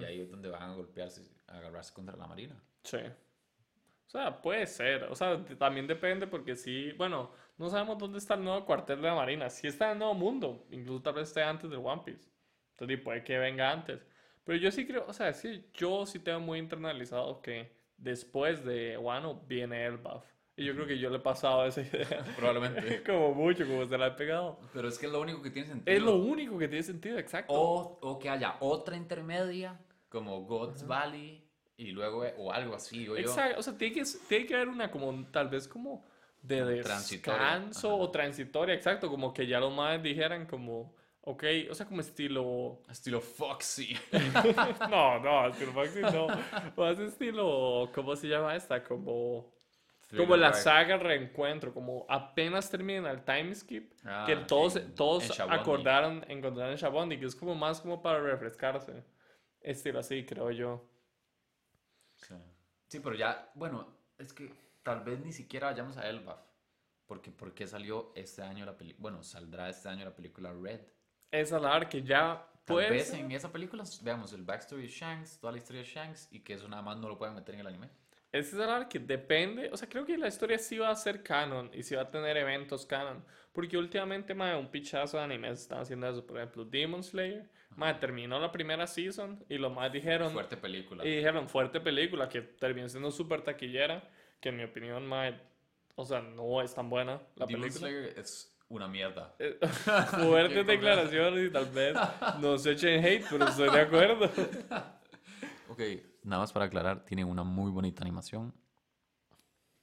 Y 0.00 0.04
ahí 0.04 0.20
es 0.20 0.30
donde 0.30 0.48
van 0.48 0.62
a 0.62 0.74
golpearse, 0.74 1.22
a 1.48 1.58
agarrarse 1.58 1.92
contra 1.92 2.16
la 2.16 2.26
marina. 2.26 2.60
Sí. 2.84 2.98
O 2.98 4.10
sea, 4.10 4.40
puede 4.42 4.66
ser. 4.66 5.04
O 5.04 5.14
sea, 5.16 5.44
también 5.58 5.86
depende 5.88 6.26
porque 6.28 6.54
sí, 6.56 6.92
bueno, 6.92 7.32
no 7.58 7.68
sabemos 7.68 7.98
dónde 7.98 8.18
está 8.18 8.34
el 8.34 8.44
nuevo 8.44 8.64
cuartel 8.64 9.00
de 9.00 9.08
la 9.08 9.14
Marina. 9.14 9.48
Sí 9.50 9.66
está 9.68 9.86
en 9.86 9.92
el 9.92 9.98
Nuevo 9.98 10.14
Mundo. 10.14 10.66
Incluso 10.70 11.02
tal 11.02 11.14
vez 11.14 11.28
esté 11.28 11.42
antes 11.42 11.68
del 11.70 11.78
One 11.82 12.02
Piece. 12.04 12.28
Entonces, 12.72 13.00
puede 13.00 13.22
que 13.24 13.38
venga 13.38 13.70
antes. 13.70 14.00
Pero 14.44 14.58
yo 14.58 14.70
sí 14.70 14.86
creo, 14.86 15.04
o 15.06 15.12
sea, 15.12 15.32
sí, 15.32 15.64
yo 15.74 16.06
sí 16.06 16.18
tengo 16.18 16.40
muy 16.40 16.58
internalizado 16.58 17.40
que 17.42 17.72
después 17.96 18.64
de 18.64 18.98
Wano 18.98 19.40
viene 19.46 19.86
el 19.86 19.96
buff. 19.96 20.24
Y 20.54 20.64
yo 20.64 20.74
creo 20.74 20.86
que 20.86 20.98
yo 20.98 21.08
le 21.08 21.16
he 21.16 21.20
pasado 21.20 21.64
esa 21.64 21.80
idea. 21.82 22.24
Probablemente. 22.36 23.02
como 23.06 23.34
mucho, 23.34 23.66
como 23.66 23.86
se 23.86 23.96
la 23.96 24.08
he 24.08 24.10
pegado. 24.12 24.60
Pero 24.72 24.88
es 24.88 24.98
que 24.98 25.06
es 25.06 25.12
lo 25.12 25.20
único 25.20 25.40
que 25.42 25.50
tiene 25.50 25.68
sentido. 25.68 25.96
Es 25.96 26.02
lo 26.02 26.16
único 26.16 26.58
que 26.58 26.68
tiene 26.68 26.82
sentido, 26.82 27.18
exacto. 27.18 27.52
O, 27.54 27.98
o 28.02 28.18
que 28.18 28.28
haya 28.28 28.56
otra 28.60 28.96
intermedia, 28.96 29.80
como 30.08 30.42
God's 30.42 30.86
Valley, 30.86 31.42
y 31.76 31.90
luego, 31.92 32.24
o 32.36 32.52
algo 32.52 32.74
así, 32.74 33.04
yo. 33.04 33.16
Exacto, 33.16 33.58
o 33.58 33.62
sea, 33.62 33.76
tiene 33.76 33.94
que, 33.94 34.04
tiene 34.28 34.46
que 34.46 34.54
haber 34.54 34.68
una 34.68 34.90
como, 34.90 35.24
tal 35.30 35.48
vez 35.48 35.66
como 35.66 36.04
de 36.42 36.82
transitoria, 36.82 37.40
descanso 37.40 37.88
ajá. 37.88 37.96
o 37.96 38.10
transitoria, 38.10 38.74
exacto, 38.74 39.08
como 39.08 39.32
que 39.32 39.46
ya 39.46 39.58
los 39.58 39.74
más 39.74 40.02
dijeran 40.02 40.46
como, 40.46 40.94
ok, 41.22 41.44
o 41.70 41.74
sea, 41.74 41.86
como 41.86 42.00
estilo, 42.00 42.82
Estilo 42.88 43.20
Foxy. 43.20 43.96
no, 44.90 45.18
no, 45.20 45.48
estilo 45.48 45.72
Maxi 45.72 46.00
no, 46.00 46.26
más 46.76 46.98
estilo, 46.98 47.90
¿cómo 47.94 48.14
se 48.16 48.28
llama 48.28 48.54
esta? 48.56 48.82
Como, 48.84 49.52
como 50.16 50.36
la 50.36 50.52
saga 50.52 50.96
Reencuentro, 50.98 51.72
como 51.72 52.04
apenas 52.08 52.68
termina 52.70 53.10
el 53.10 53.24
time 53.24 53.54
skip, 53.54 53.92
Ah, 54.04 54.24
que 54.26 54.36
todos, 54.36 54.76
en- 54.76 54.94
todos 54.94 55.24
en 55.38 55.50
acordaron 55.52 56.24
encontrar 56.28 56.70
en 56.70 56.76
Shabondi, 56.76 57.18
que 57.18 57.26
es 57.26 57.34
como 57.36 57.54
más 57.54 57.80
como 57.80 58.02
para 58.02 58.20
refrescarse, 58.20 59.04
estilo 59.60 60.00
así, 60.00 60.24
creo 60.26 60.50
yo. 60.50 60.88
Sí. 62.16 62.34
Sí, 62.88 63.00
pero 63.00 63.14
ya, 63.16 63.50
bueno, 63.54 63.96
es 64.18 64.32
que 64.32 64.54
tal 64.82 65.02
vez 65.02 65.20
ni 65.20 65.32
siquiera 65.32 65.68
vayamos 65.70 65.96
a 65.96 66.08
Elbaf. 66.08 66.40
Porque, 67.06 67.30
porque 67.30 67.66
salió 67.66 68.12
este 68.14 68.42
año 68.42 68.64
la 68.64 68.76
película, 68.76 69.02
bueno, 69.02 69.22
saldrá 69.22 69.68
este 69.68 69.88
año 69.88 70.04
la 70.04 70.14
película 70.14 70.52
Red. 70.52 70.80
Esa 71.32 71.56
es 71.56 71.62
la 71.62 71.74
hora 71.74 71.88
que 71.88 72.02
ya 72.02 72.46
Tal 72.64 72.74
puede 72.76 72.90
vez 72.90 73.08
ser. 73.08 73.18
en 73.20 73.32
esa 73.32 73.50
película 73.50 73.82
veamos 74.02 74.32
el 74.34 74.42
backstory 74.44 74.82
de 74.82 74.88
Shanks, 74.88 75.38
toda 75.40 75.52
la 75.52 75.58
historia 75.58 75.82
de 75.82 75.88
Shanks, 75.88 76.28
y 76.30 76.40
que 76.40 76.54
eso 76.54 76.68
nada 76.68 76.82
más 76.82 76.96
no 76.98 77.08
lo 77.08 77.18
pueden 77.18 77.34
meter 77.34 77.54
en 77.56 77.62
el 77.62 77.66
anime. 77.66 77.88
Es 78.30 78.54
algo 78.54 78.88
que 78.88 78.98
depende, 78.98 79.68
o 79.72 79.76
sea, 79.76 79.88
creo 79.88 80.06
que 80.06 80.16
la 80.16 80.28
historia 80.28 80.58
sí 80.58 80.78
va 80.78 80.90
a 80.90 80.96
ser 80.96 81.22
canon 81.22 81.70
y 81.74 81.82
sí 81.82 81.94
va 81.94 82.02
a 82.02 82.10
tener 82.10 82.36
eventos 82.36 82.86
canon, 82.86 83.22
porque 83.52 83.76
últimamente, 83.76 84.34
mae, 84.34 84.56
un 84.56 84.70
pichazo 84.70 85.18
de 85.18 85.24
animes 85.24 85.60
están 85.60 85.80
haciendo 85.80 86.08
eso, 86.08 86.24
por 86.26 86.38
ejemplo, 86.38 86.64
Demon 86.64 87.02
Slayer, 87.02 87.50
mae, 87.76 87.92
terminó 87.94 88.38
la 88.38 88.50
primera 88.50 88.86
season 88.86 89.44
y 89.50 89.58
los 89.58 89.70
más 89.74 89.92
dijeron, 89.92 90.32
Fuerte 90.32 90.56
película. 90.56 91.04
y 91.06 91.16
dijeron, 91.16 91.48
fuerte 91.48 91.80
película, 91.80 92.28
que 92.28 92.40
terminó 92.42 92.88
siendo 92.88 93.10
súper 93.10 93.42
taquillera, 93.42 94.08
que 94.40 94.48
en 94.50 94.56
mi 94.56 94.64
opinión, 94.64 95.06
mae, 95.06 95.38
o 95.94 96.04
sea, 96.06 96.22
no 96.22 96.62
es 96.62 96.74
tan 96.74 96.88
buena 96.88 97.20
la 97.36 97.44
Demon 97.46 97.62
película. 97.62 97.88
Slayer 97.88 98.18
es 98.18 98.51
una 98.72 98.88
mierda. 98.88 99.34
Eh, 99.38 99.58
Fuertes 100.24 100.66
declaraciones 100.66 101.48
y 101.48 101.52
tal 101.52 101.66
vez 101.66 101.94
no 102.40 102.58
se 102.58 102.72
echen 102.72 103.04
hate, 103.04 103.24
pero 103.30 103.46
estoy 103.46 103.70
de 103.70 103.80
acuerdo. 103.80 104.30
Ok, 105.68 105.80
nada 106.22 106.42
más 106.42 106.52
para 106.52 106.66
aclarar, 106.66 107.02
tiene 107.06 107.24
una 107.24 107.44
muy 107.44 107.70
bonita 107.70 108.02
animación. 108.02 108.52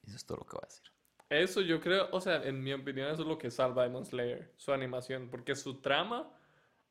Eso 0.05 0.15
es 0.15 0.23
todo 0.23 0.37
lo 0.37 0.45
que 0.45 0.55
voy 0.55 0.61
a 0.61 0.67
decir. 0.67 0.85
Eso 1.29 1.61
yo 1.61 1.81
creo, 1.81 2.09
o 2.11 2.21
sea, 2.21 2.43
en 2.43 2.61
mi 2.61 2.71
opinión 2.73 3.09
eso 3.09 3.23
es 3.23 3.27
lo 3.27 3.39
que 3.39 3.49
salva 3.49 3.81
a 3.81 3.85
Demon 3.87 4.05
Slayer, 4.05 4.53
su 4.55 4.71
animación, 4.71 5.29
porque 5.31 5.55
su 5.55 5.81
trama 5.81 6.31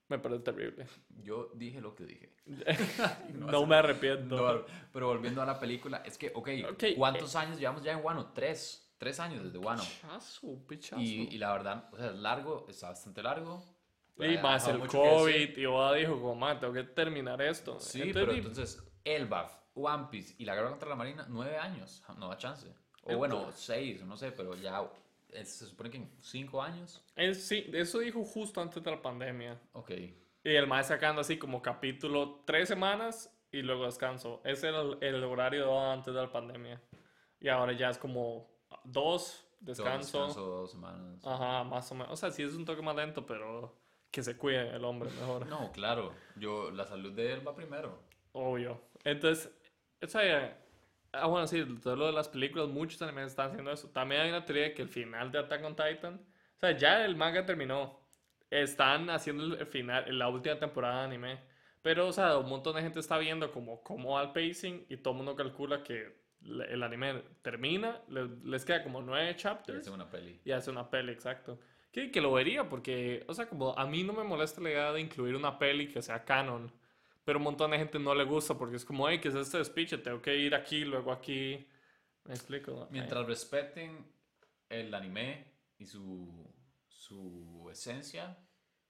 me 0.08 0.18
parece 0.18 0.42
terrible. 0.42 0.86
Yo 1.10 1.52
dije 1.54 1.80
lo 1.80 1.94
que 1.94 2.06
dije. 2.06 2.34
No 3.34 3.66
me 3.66 3.76
arrepiento. 3.76 4.36
No, 4.36 4.64
pero 4.92 5.06
volviendo 5.06 5.42
a 5.42 5.46
la 5.46 5.60
película, 5.60 6.02
es 6.04 6.18
que, 6.18 6.32
ok, 6.34 6.48
Ok, 6.72 6.82
eh. 6.82 6.94
¿cuántos 6.96 7.36
años 7.36 7.56
llevamos 7.60 7.84
ya 7.84 7.92
en 7.92 8.04
Wano? 8.04 8.32
Tres. 8.32 8.87
Tres 8.98 9.20
años 9.20 9.44
desde 9.44 9.58
Wano. 9.58 9.82
Pichazo, 9.82 10.58
pichazo. 10.66 11.00
Y, 11.00 11.28
y 11.30 11.38
la 11.38 11.52
verdad, 11.52 11.88
o 11.92 11.96
sea, 11.96 12.06
es 12.08 12.16
largo, 12.16 12.66
está 12.68 12.88
bastante 12.88 13.22
largo. 13.22 13.62
Y 14.18 14.36
ha 14.36 14.42
más 14.42 14.66
el. 14.66 14.80
COVID, 14.86 15.56
y 15.56 15.66
Oda 15.66 15.94
dijo, 15.94 16.20
como, 16.20 16.34
"Ma, 16.34 16.58
tengo 16.58 16.72
que 16.72 16.82
terminar 16.82 17.40
esto. 17.40 17.78
Sí, 17.78 18.02
Entonces, 18.02 18.14
pero 18.26 18.32
entonces, 18.36 18.82
Elbaf, 19.04 19.52
One 19.74 20.08
Piece 20.10 20.34
y 20.38 20.44
la 20.44 20.56
guerra 20.56 20.70
contra 20.70 20.88
la 20.88 20.96
Marina, 20.96 21.24
nueve 21.28 21.56
años, 21.56 22.02
no 22.18 22.28
da 22.28 22.36
chance. 22.36 22.66
O 23.04 23.16
bueno, 23.16 23.36
Entonces- 23.38 23.60
seis, 23.64 24.02
no 24.04 24.16
sé, 24.16 24.32
pero 24.32 24.56
ya 24.56 24.82
eh, 25.30 25.44
se 25.44 25.66
supone 25.66 25.90
que 25.90 25.98
en 25.98 26.10
cinco 26.20 26.60
años. 26.60 27.00
él 27.14 27.36
sí, 27.36 27.70
eso 27.72 28.00
dijo 28.00 28.24
justo 28.24 28.60
antes 28.60 28.82
de 28.82 28.90
la 28.90 29.00
pandemia. 29.00 29.60
Ok. 29.74 29.90
Y 29.92 30.54
el 30.54 30.66
maestro 30.66 30.96
sacando 30.96 31.20
así 31.20 31.38
como 31.38 31.62
capítulo 31.62 32.42
tres 32.44 32.68
semanas 32.68 33.32
y 33.52 33.62
luego 33.62 33.84
descanso. 33.86 34.40
Ese 34.44 34.68
era 34.68 34.80
el, 34.80 34.98
el 35.00 35.22
horario 35.24 35.60
de 35.60 35.66
Oda 35.68 35.92
antes 35.92 36.12
de 36.12 36.20
la 36.20 36.32
pandemia. 36.32 36.80
Y 37.40 37.48
ahora 37.48 37.72
ya 37.72 37.88
es 37.90 37.98
como 37.98 38.50
dos, 38.92 39.46
descanso. 39.60 40.18
descanso, 40.18 40.46
dos 40.46 40.70
semanas. 40.70 41.24
Ajá, 41.24 41.64
más 41.64 41.90
o 41.90 41.94
menos. 41.94 42.12
O 42.12 42.16
sea, 42.16 42.30
sí 42.30 42.42
es 42.42 42.54
un 42.54 42.64
toque 42.64 42.82
más 42.82 42.96
lento, 42.96 43.26
pero 43.26 43.76
que 44.10 44.22
se 44.22 44.36
cuide 44.36 44.74
el 44.74 44.84
hombre 44.84 45.10
mejor. 45.10 45.46
No, 45.46 45.70
claro. 45.72 46.12
Yo, 46.36 46.70
la 46.70 46.86
salud 46.86 47.12
de 47.12 47.32
él 47.32 47.46
va 47.46 47.54
primero. 47.54 48.02
Obvio. 48.32 48.80
Entonces, 49.04 49.52
o 50.02 50.06
sea, 50.06 50.58
ah, 51.12 51.26
bueno, 51.26 51.46
sí, 51.46 51.64
todo 51.82 51.96
lo 51.96 52.06
de 52.06 52.12
las 52.12 52.28
películas, 52.28 52.68
muchos 52.68 53.00
animes 53.02 53.26
están 53.26 53.50
haciendo 53.50 53.72
eso. 53.72 53.88
También 53.88 54.22
hay 54.22 54.28
una 54.30 54.44
teoría 54.44 54.64
de 54.64 54.74
que 54.74 54.82
el 54.82 54.88
final 54.88 55.30
de 55.30 55.38
Attack 55.38 55.64
on 55.64 55.76
Titan, 55.76 56.14
o 56.56 56.60
sea, 56.60 56.76
ya 56.76 57.04
el 57.04 57.16
manga 57.16 57.44
terminó. 57.44 58.00
Están 58.50 59.10
haciendo 59.10 59.56
el 59.56 59.66
final, 59.66 60.18
la 60.18 60.28
última 60.28 60.58
temporada 60.58 61.00
de 61.00 61.04
anime. 61.04 61.40
Pero, 61.82 62.08
o 62.08 62.12
sea, 62.12 62.38
un 62.38 62.48
montón 62.48 62.76
de 62.76 62.82
gente 62.82 62.98
está 62.98 63.18
viendo 63.18 63.50
como 63.52 63.82
cómo 63.82 64.14
va 64.14 64.22
el 64.22 64.32
pacing 64.32 64.86
y 64.88 64.96
todo 64.96 65.12
el 65.12 65.18
mundo 65.18 65.36
calcula 65.36 65.82
que 65.82 66.17
el 66.42 66.82
anime 66.82 67.22
termina, 67.42 68.00
le- 68.08 68.28
les 68.44 68.64
queda 68.64 68.82
como 68.82 69.00
nueve 69.02 69.30
Y 69.32 69.36
chapters 69.36 69.80
hace 69.80 69.90
una 69.90 70.08
peli. 70.10 70.40
y 70.44 70.50
hace 70.52 70.70
una 70.70 70.88
peli, 70.88 71.12
exacto. 71.12 71.58
Que, 71.92 72.10
que 72.10 72.20
lo 72.20 72.32
vería 72.32 72.68
porque, 72.68 73.24
o 73.28 73.34
sea, 73.34 73.48
como 73.48 73.76
a 73.78 73.86
mí 73.86 74.04
no 74.04 74.12
me 74.12 74.22
molesta 74.24 74.60
la 74.60 74.70
idea 74.70 74.92
de 74.92 75.00
incluir 75.00 75.34
una 75.34 75.58
peli 75.58 75.88
que 75.88 76.02
sea 76.02 76.24
canon, 76.24 76.70
pero 77.24 77.38
un 77.38 77.44
montón 77.44 77.70
de 77.72 77.78
gente 77.78 77.98
no 77.98 78.14
le 78.14 78.24
gusta 78.24 78.56
porque 78.56 78.76
es 78.76 78.84
como, 78.84 79.08
hey, 79.08 79.18
¿qué 79.20 79.28
es 79.28 79.34
este 79.34 79.58
despiche? 79.58 79.98
Tengo 79.98 80.20
que 80.22 80.36
ir 80.36 80.54
aquí, 80.54 80.84
luego 80.84 81.12
aquí. 81.12 81.66
¿Me 82.24 82.34
explico? 82.34 82.88
Mientras 82.90 83.26
respeten 83.26 84.06
el 84.68 84.94
anime 84.94 85.46
y 85.78 85.86
su, 85.86 86.46
su 86.88 87.68
esencia, 87.70 88.36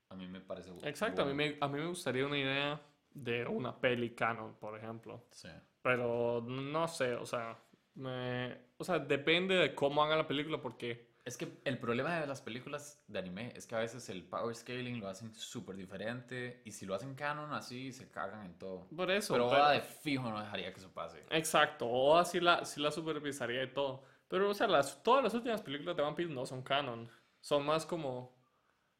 a 0.08 0.14
mí 0.14 0.26
me 0.26 0.40
parece 0.40 0.70
Exacto, 0.82 1.22
a 1.22 1.24
mí, 1.24 1.34
bueno. 1.34 1.56
me, 1.60 1.64
a 1.64 1.68
mí 1.68 1.78
me 1.80 1.86
gustaría 1.86 2.26
una 2.26 2.38
idea 2.38 2.80
de 3.10 3.46
una 3.46 3.78
peli 3.80 4.10
canon, 4.14 4.56
por 4.56 4.76
ejemplo. 4.76 5.26
Sí. 5.30 5.48
Pero 5.82 6.42
no 6.46 6.88
sé, 6.88 7.14
o 7.14 7.26
sea, 7.26 7.56
me, 7.94 8.56
o 8.78 8.84
sea, 8.84 8.98
depende 8.98 9.54
de 9.54 9.74
cómo 9.74 10.02
haga 10.02 10.16
la 10.16 10.26
película 10.26 10.60
porque... 10.60 11.08
Es 11.24 11.36
que 11.36 11.60
el 11.64 11.76
problema 11.78 12.18
de 12.20 12.26
las 12.26 12.40
películas 12.40 13.04
de 13.06 13.18
anime 13.18 13.52
es 13.54 13.66
que 13.66 13.74
a 13.74 13.80
veces 13.80 14.08
el 14.08 14.24
power 14.24 14.54
scaling 14.56 14.98
lo 14.98 15.08
hacen 15.08 15.34
súper 15.34 15.76
diferente 15.76 16.62
y 16.64 16.72
si 16.72 16.86
lo 16.86 16.94
hacen 16.94 17.14
canon 17.14 17.52
así 17.52 17.92
se 17.92 18.10
cagan 18.10 18.46
en 18.46 18.54
todo. 18.58 18.86
Por 18.96 19.10
eso, 19.10 19.34
Pero 19.34 19.48
pero- 19.50 19.60
Oda 19.62 19.72
de 19.72 19.82
fijo 19.82 20.30
no 20.30 20.40
dejaría 20.40 20.72
que 20.72 20.80
eso 20.80 20.90
pase. 20.90 21.22
Exacto, 21.30 21.86
o 21.86 22.16
así 22.16 22.40
la, 22.40 22.64
sí 22.64 22.80
la 22.80 22.90
supervisaría 22.90 23.62
y 23.62 23.74
todo. 23.74 24.04
Pero, 24.26 24.48
o 24.48 24.54
sea, 24.54 24.66
las, 24.68 25.02
todas 25.02 25.22
las 25.22 25.34
últimas 25.34 25.60
películas 25.60 25.96
de 25.96 26.02
One 26.02 26.16
Piece 26.16 26.32
no 26.32 26.46
son 26.46 26.62
canon. 26.62 27.10
Son 27.42 27.64
más 27.64 27.84
como, 27.84 28.34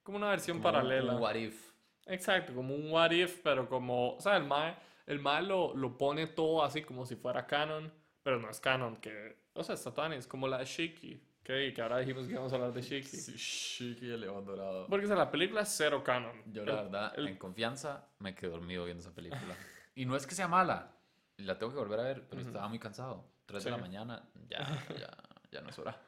como 0.02 0.18
una 0.18 0.28
versión 0.28 0.58
Como 0.58 0.64
paralela. 0.64 1.14
un 1.14 1.22
what 1.22 1.34
if. 1.34 1.72
Exacto, 2.06 2.54
como 2.54 2.74
un 2.74 2.90
what 2.90 3.10
if, 3.10 3.40
pero 3.42 3.66
como, 3.70 4.16
o 4.16 4.20
sea, 4.20 4.36
el 4.36 4.44
Mae, 4.44 4.74
el 5.08 5.18
mae 5.20 5.42
lo, 5.42 5.74
lo 5.74 5.98
pone 5.98 6.26
todo 6.28 6.62
así 6.62 6.82
como 6.82 7.04
si 7.04 7.16
fuera 7.16 7.46
canon, 7.46 7.92
pero 8.22 8.38
no 8.38 8.48
es 8.50 8.60
canon, 8.60 8.96
que, 8.96 9.36
o 9.54 9.62
sea, 9.64 9.76
tan, 9.92 10.12
es 10.12 10.26
como 10.26 10.46
la 10.48 10.58
de 10.58 10.64
Shiki, 10.66 11.20
que, 11.42 11.72
que 11.74 11.82
ahora 11.82 11.98
dijimos 11.98 12.26
que 12.26 12.32
íbamos 12.32 12.52
a 12.52 12.56
hablar 12.56 12.72
de 12.72 12.82
Shiki. 12.82 13.16
Shiki 13.36 14.06
y 14.06 14.10
el 14.12 14.20
león 14.20 14.44
dorado. 14.44 14.86
Porque, 14.86 15.06
o 15.06 15.08
sea, 15.08 15.16
la 15.16 15.30
película 15.30 15.62
es 15.62 15.68
cero 15.70 16.04
canon. 16.04 16.42
Yo 16.52 16.64
la 16.64 16.72
El- 16.72 16.76
verdad, 16.84 17.12
el- 17.16 17.28
en 17.28 17.36
confianza, 17.38 18.06
me 18.18 18.34
quedé 18.34 18.50
dormido 18.50 18.84
viendo 18.84 19.00
esa 19.00 19.14
película. 19.14 19.56
y 19.94 20.04
no 20.06 20.14
es 20.14 20.26
que 20.26 20.34
sea 20.34 20.46
mala, 20.46 20.92
la 21.38 21.58
tengo 21.58 21.72
que 21.72 21.78
volver 21.78 22.00
a 22.00 22.02
ver, 22.04 22.26
pero 22.28 22.40
Ujú. 22.42 22.48
estaba 22.50 22.68
muy 22.68 22.78
cansado. 22.78 23.24
3 23.46 23.62
Sí. 23.62 23.70
de 23.70 23.76
la 23.76 23.82
mañana, 23.82 24.22
ya, 24.48 24.58
ya, 24.98 25.08
ya 25.50 25.60
no 25.62 25.70
es 25.70 25.78
hora. 25.78 25.98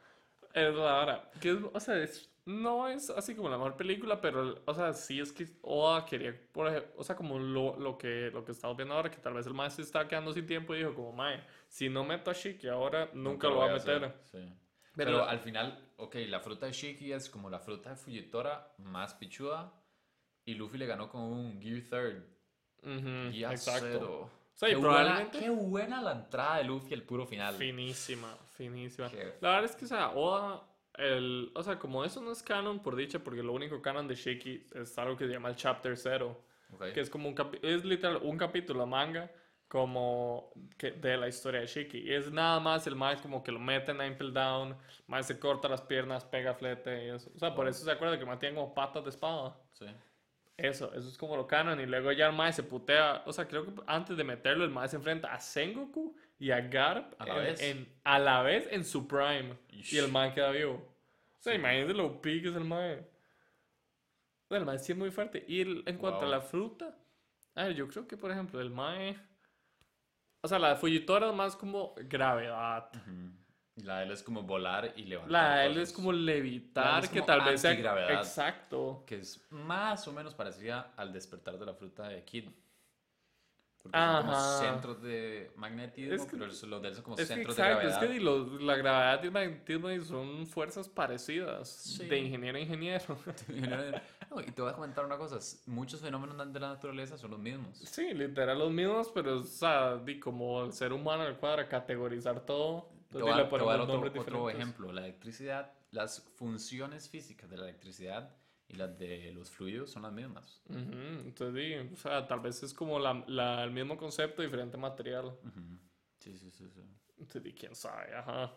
Es 0.53 0.73
la 0.75 1.01
hora. 1.01 1.31
Que 1.41 1.51
es- 1.51 1.57
o 1.73 1.79
sea, 1.79 1.97
es- 1.97 2.29
no 2.45 2.87
es 2.87 3.09
así 3.11 3.35
como 3.35 3.49
la 3.49 3.57
mejor 3.57 3.75
película, 3.77 4.19
pero, 4.21 4.61
o 4.65 4.73
sea, 4.73 4.93
sí 4.93 5.19
es 5.19 5.31
que 5.31 5.47
Oda 5.61 6.05
quería, 6.05 6.35
por 6.51 6.67
ejemplo, 6.67 6.91
o 6.97 7.03
sea, 7.03 7.15
como 7.15 7.37
lo, 7.39 7.77
lo 7.77 7.97
que, 7.97 8.29
lo 8.33 8.43
que 8.43 8.51
estamos 8.51 8.75
viendo 8.75 8.95
ahora, 8.95 9.11
que 9.11 9.17
tal 9.17 9.33
vez 9.33 9.45
el 9.45 9.53
maestro 9.53 9.83
está 9.83 10.07
quedando 10.07 10.33
sin 10.33 10.45
tiempo 10.47 10.73
y 10.73 10.79
dijo 10.79 10.93
como, 10.95 11.11
mae, 11.13 11.43
si 11.67 11.87
no 11.89 12.03
meto 12.03 12.31
a 12.31 12.33
Shiki 12.33 12.67
ahora, 12.67 13.09
nunca, 13.13 13.47
lo 13.47 13.57
va 13.57 13.69
a 13.69 13.73
meter. 13.73 14.03
hacer, 14.05 14.13
sí. 14.31 14.53
Pero- 14.95 15.11
Pero, 15.11 15.23
al 15.25 15.39
final, 15.39 15.93
ok, 15.97 16.15
la 16.27 16.39
fruta 16.41 16.65
de 16.65 16.73
Shiki 16.73 17.13
es 17.13 17.29
como 17.29 17.49
la 17.49 17.59
fruta 17.59 17.91
de 17.91 17.95
Fujitora 17.95 18.73
más 18.79 19.13
pichuda. 19.13 19.71
Y 20.43 20.55
Luffy 20.55 20.77
le 20.79 20.85
ganó 20.87 21.07
con 21.07 21.21
un 21.21 21.61
Gear 21.61 21.81
Third. 21.83 22.23
Ujú, 22.83 23.31
Gear 23.31 23.51
exacto. 23.53 23.85
Zero. 23.87 24.29
Sí, 24.53 24.65
qué, 24.65 24.77
probablemente- 24.77 25.37
buena, 25.39 25.39
qué 25.39 25.49
buena 25.49 26.01
la 26.01 26.11
entrada 26.13 26.57
de 26.57 26.63
Luffy 26.65 26.93
al 26.93 27.03
puro 27.03 27.25
final. 27.25 27.55
Finísima, 27.55 28.35
finísima. 28.55 29.09
Qué- 29.09 29.35
La 29.39 29.51
verdad 29.51 29.65
es 29.65 29.75
que, 29.75 29.85
o 29.85 29.87
sea, 29.87 30.09
Oda, 30.11 30.61
el, 31.01 31.51
o 31.55 31.63
sea, 31.63 31.77
como 31.79 32.05
eso 32.05 32.21
no 32.21 32.31
es 32.31 32.41
canon 32.43 32.81
por 32.81 32.95
dicha, 32.95 33.19
porque 33.19 33.43
lo 33.43 33.53
único 33.53 33.81
canon 33.81 34.07
de 34.07 34.15
Shiki 34.15 34.67
es 34.75 34.97
algo 34.97 35.17
que 35.17 35.25
se 35.27 35.33
llama 35.33 35.49
el 35.49 35.55
Chapter 35.55 35.97
Zero. 35.97 36.41
Ok. 36.73 36.93
que 36.93 37.01
es 37.01 37.09
como 37.09 37.27
un 37.27 37.35
es 37.63 37.83
literal 37.83 38.19
un 38.23 38.37
capítulo 38.37 38.85
manga 38.87 39.29
como 39.67 40.51
que 40.77 40.91
de 40.91 41.17
la 41.17 41.27
historia 41.27 41.59
de 41.61 41.67
Shiki 41.67 41.97
y 41.99 42.13
es 42.13 42.31
nada 42.31 42.59
más 42.61 42.87
el 42.87 42.95
más 42.95 43.21
como 43.21 43.43
que 43.43 43.51
lo 43.51 43.59
mete 43.59 43.91
en 43.91 44.01
Impel 44.01 44.33
Down 44.33 44.77
más 45.07 45.27
se 45.27 45.37
corta 45.37 45.67
las 45.67 45.81
piernas 45.81 46.23
pega 46.23 46.53
flete 46.53 47.05
y 47.05 47.09
eso 47.09 47.29
o 47.35 47.39
sea 47.39 47.53
por 47.55 47.67
eso 47.67 47.83
se 47.83 47.91
acuerda 47.91 48.17
que 48.17 48.25
mantiene 48.25 48.55
como 48.55 48.73
patas 48.73 49.03
de 49.03 49.09
espada 49.09 49.57
Sí. 49.73 49.85
eso 50.57 50.93
eso 50.93 51.09
es 51.09 51.17
como 51.17 51.35
lo 51.35 51.45
canon 51.47 51.79
y 51.81 51.85
luego 51.85 52.11
ya 52.13 52.27
el 52.27 52.35
más 52.35 52.55
se 52.55 52.63
putea 52.63 53.23
o 53.25 53.33
sea 53.33 53.47
creo 53.49 53.65
que 53.65 53.73
antes 53.87 54.15
de 54.15 54.23
meterlo 54.23 54.63
el 54.63 54.69
más 54.71 54.91
se 54.91 54.97
enfrenta 54.97 55.33
a 55.33 55.39
Sengoku 55.41 56.15
y 56.39 56.51
a 56.51 56.61
Garp 56.61 57.13
A 57.19 57.25
la 57.25 57.35
en, 57.37 57.43
vez. 57.43 57.61
en- 57.61 57.87
a 58.03 58.17
la 58.19 58.41
vez 58.43 58.67
en 58.71 58.85
su 58.85 59.07
prime 59.07 59.57
Ish. 59.69 59.93
y 59.93 59.97
el 59.97 60.11
man 60.11 60.33
queda 60.33 60.51
vivo 60.51 60.85
sea 61.41 61.53
Sí. 61.53 61.59
imagínense 61.59 61.93
lo 61.93 62.05
OP 62.07 62.21
que 62.23 62.47
es 62.49 62.55
el 62.55 62.63
man 62.65 63.05
el 64.49 64.65
mae 64.65 64.79
sí 64.79 64.91
es 64.91 64.97
muy 64.97 65.11
fuerte. 65.11 65.45
Y 65.47 65.61
el- 65.61 65.83
en 65.85 65.97
cuanto 65.97 66.25
a 66.25 66.29
la 66.29 66.41
fruta, 66.41 66.93
a 67.55 67.63
ver, 67.63 67.73
yo 67.73 67.87
creo 67.87 68.05
que, 68.05 68.17
por 68.17 68.31
ejemplo, 68.31 68.59
el 68.59 68.69
mae... 68.69 69.17
O 70.43 70.47
sea, 70.47 70.59
la 70.59 70.69
de 70.69 70.75
Fujitora 70.75 71.29
es 71.29 71.33
más 71.35 71.55
como 71.55 71.93
gravedad. 71.95 72.91
Y 73.77 73.83
la 73.83 73.99
de 73.99 74.05
él 74.07 74.11
es 74.11 74.21
como 74.23 74.43
volar 74.43 74.91
y 74.97 75.03
levantar. 75.03 75.31
La 75.31 75.55
de 75.59 75.65
él 75.67 75.73
cosas, 75.75 75.89
es 75.89 75.95
como 75.95 76.11
levitar, 76.11 77.09
que 77.09 77.21
tal 77.21 77.41
vez 77.45 77.61
sea... 77.61 77.71
Exacto. 78.11 79.05
Que 79.07 79.19
es 79.19 79.41
más 79.51 80.05
o 80.09 80.11
menos 80.11 80.35
parecida 80.35 80.91
al 80.97 81.13
despertar 81.13 81.57
de 81.57 81.65
la 81.65 81.73
fruta 81.73 82.09
de 82.09 82.21
Kid. 82.25 82.49
Porque 83.81 83.97
son 83.97 84.17
como 84.21 84.31
Ajá. 84.33 84.59
centros 84.59 85.01
de 85.01 85.51
magnetismo, 85.55 86.13
Es 86.15 86.21
que- 86.25 86.37
pero 86.37 86.45
los 86.45 86.81
de 86.81 86.87
él 86.87 86.93
son 86.95 87.03
como 87.03 87.15
Es 87.17 87.21
que 87.27 87.33
centros 87.33 87.55
de 87.55 87.63
exacto, 87.63 87.87
es 87.87 87.93
gravedad. 87.95 88.07
que 88.07 88.13
di, 88.13 88.19
los- 88.23 88.61
la 88.61 88.75
gravedad 88.75 89.23
y 89.23 89.25
el 89.25 89.31
magnetismo 89.31 90.03
son 90.05 90.45
fuerzas 90.47 90.87
parecidas 90.87 91.67
Sí. 91.69 92.05
de 92.07 92.19
ingeniero 92.19 92.57
a 92.57 92.61
ingeniero. 92.61 93.17
No, 94.29 94.39
y 94.39 94.45
te 94.51 94.61
voy 94.61 94.71
a 94.71 94.73
comentar 94.75 95.03
una 95.05 95.17
cosa, 95.17 95.39
muchos 95.65 95.99
fenómenos 96.01 96.37
de 96.53 96.59
la 96.59 96.69
naturaleza 96.69 97.17
son 97.17 97.31
los 97.31 97.39
mismos. 97.39 97.77
Sí, 97.79 98.13
literal 98.13 98.59
los 98.59 98.71
mismos, 98.71 99.11
pero 99.13 99.39
o 99.39 99.43
sea, 99.43 99.97
di, 99.97 100.19
como 100.19 100.63
el 100.63 100.73
ser 100.73 100.93
humano 100.93 101.25
el 101.25 101.35
cuadra 101.37 101.67
categorizar 101.67 102.45
todo. 102.45 102.89
Te 103.11 103.17
voy 103.21 103.29
a, 103.31 103.35
dar 103.37 103.81
otro, 103.81 104.21
otro 104.21 104.49
ejemplo, 104.49 104.91
la 104.93 105.01
electricidad, 105.01 105.73
las 105.91 106.21
funciones 106.37 107.09
físicas 107.09 107.49
de 107.49 107.57
la 107.57 107.63
electricidad 107.63 108.33
y 108.71 108.75
las 108.77 108.97
de 108.97 109.31
los 109.33 109.51
fluidos 109.51 109.91
son 109.91 110.03
las 110.03 110.13
mismas. 110.13 110.61
Ujú, 110.69 110.79
Entonces, 111.25 111.53
di, 111.53 111.93
o 111.93 111.97
sea, 111.97 112.25
tal 112.25 112.39
vez 112.39 112.63
es 112.63 112.73
como 112.73 112.97
la, 112.99 113.23
la- 113.27 113.63
el 113.63 113.71
mismo 113.71 113.97
concepto, 113.97 114.41
diferente 114.41 114.77
material. 114.77 115.25
Ujú. 115.25 115.77
Sí, 116.19 116.37
sí, 116.37 116.49
sí, 116.51 116.69
sí. 116.69 116.81
Entonces, 117.17 117.43
di, 117.43 117.53
quién 117.53 117.75
sabe, 117.75 118.15
ajá. 118.15 118.53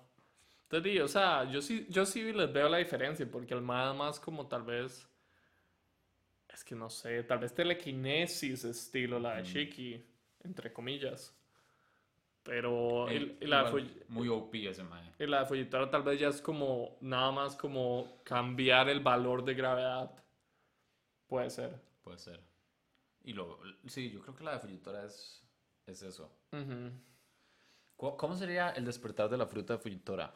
Entonces, 0.62 0.93
di, 0.93 1.01
o 1.01 1.09
sea, 1.09 1.51
yo 1.51 1.61
sí, 1.61 1.87
yo 1.91 2.07
sí 2.07 2.33
les 2.33 2.53
veo 2.53 2.69
la 2.69 2.79
diferencia, 2.79 3.29
porque 3.31 3.55
el 3.55 3.61
más, 3.62 3.95
más 3.97 4.21
como 4.21 4.47
tal 4.47 4.62
vez, 4.62 5.09
es 6.49 6.62
que 6.65 6.75
no 6.75 6.89
sé, 6.89 7.23
tal 7.25 7.39
vez 7.41 7.53
telequinesis 7.55 8.65
estilo 8.65 9.19
la 9.19 9.37
de. 9.37 9.43
Shiki, 9.45 10.05
entre 10.45 10.73
comillas. 10.73 11.35
Pero, 12.45 13.11
y, 13.11 13.16
Eh, 13.16 13.36
de 13.40 13.47
igual, 13.47 13.72
Fuji- 13.72 14.05
muy 14.09 14.28
OP 14.28 14.55
ese 14.68 14.84
mae. 14.84 15.12
y 15.18 15.26
la 15.26 15.40
de 15.40 15.47
Fujitora 15.47 15.90
tal 15.90 16.03
vez 16.03 16.20
ya 16.20 16.28
es 16.28 16.40
como, 16.42 16.97
nada 17.01 17.32
más 17.32 17.57
como 17.57 18.20
cambiar 18.22 18.88
el 18.90 19.01
valor 19.01 19.45
de 19.45 19.55
gravedad. 19.55 20.12
Puede 21.26 21.49
ser. 21.51 21.80
Puede 22.03 22.18
ser. 22.18 22.40
Y 23.22 23.32
lo, 23.32 23.59
sí, 23.86 24.11
yo 24.11 24.20
creo 24.20 24.34
que 24.36 24.45
la 24.45 24.53
de 24.53 24.59
Fujitora 24.61 25.05
es, 25.07 25.42
es 25.86 26.03
eso. 26.03 26.30
¿Cómo, 27.97 28.16
cómo 28.16 28.34
sería 28.36 28.70
el 28.70 28.84
despertar 28.84 29.28
de 29.30 29.38
la 29.38 29.47
fruta 29.47 29.74
de 29.74 29.78
Fujitora? 29.78 30.34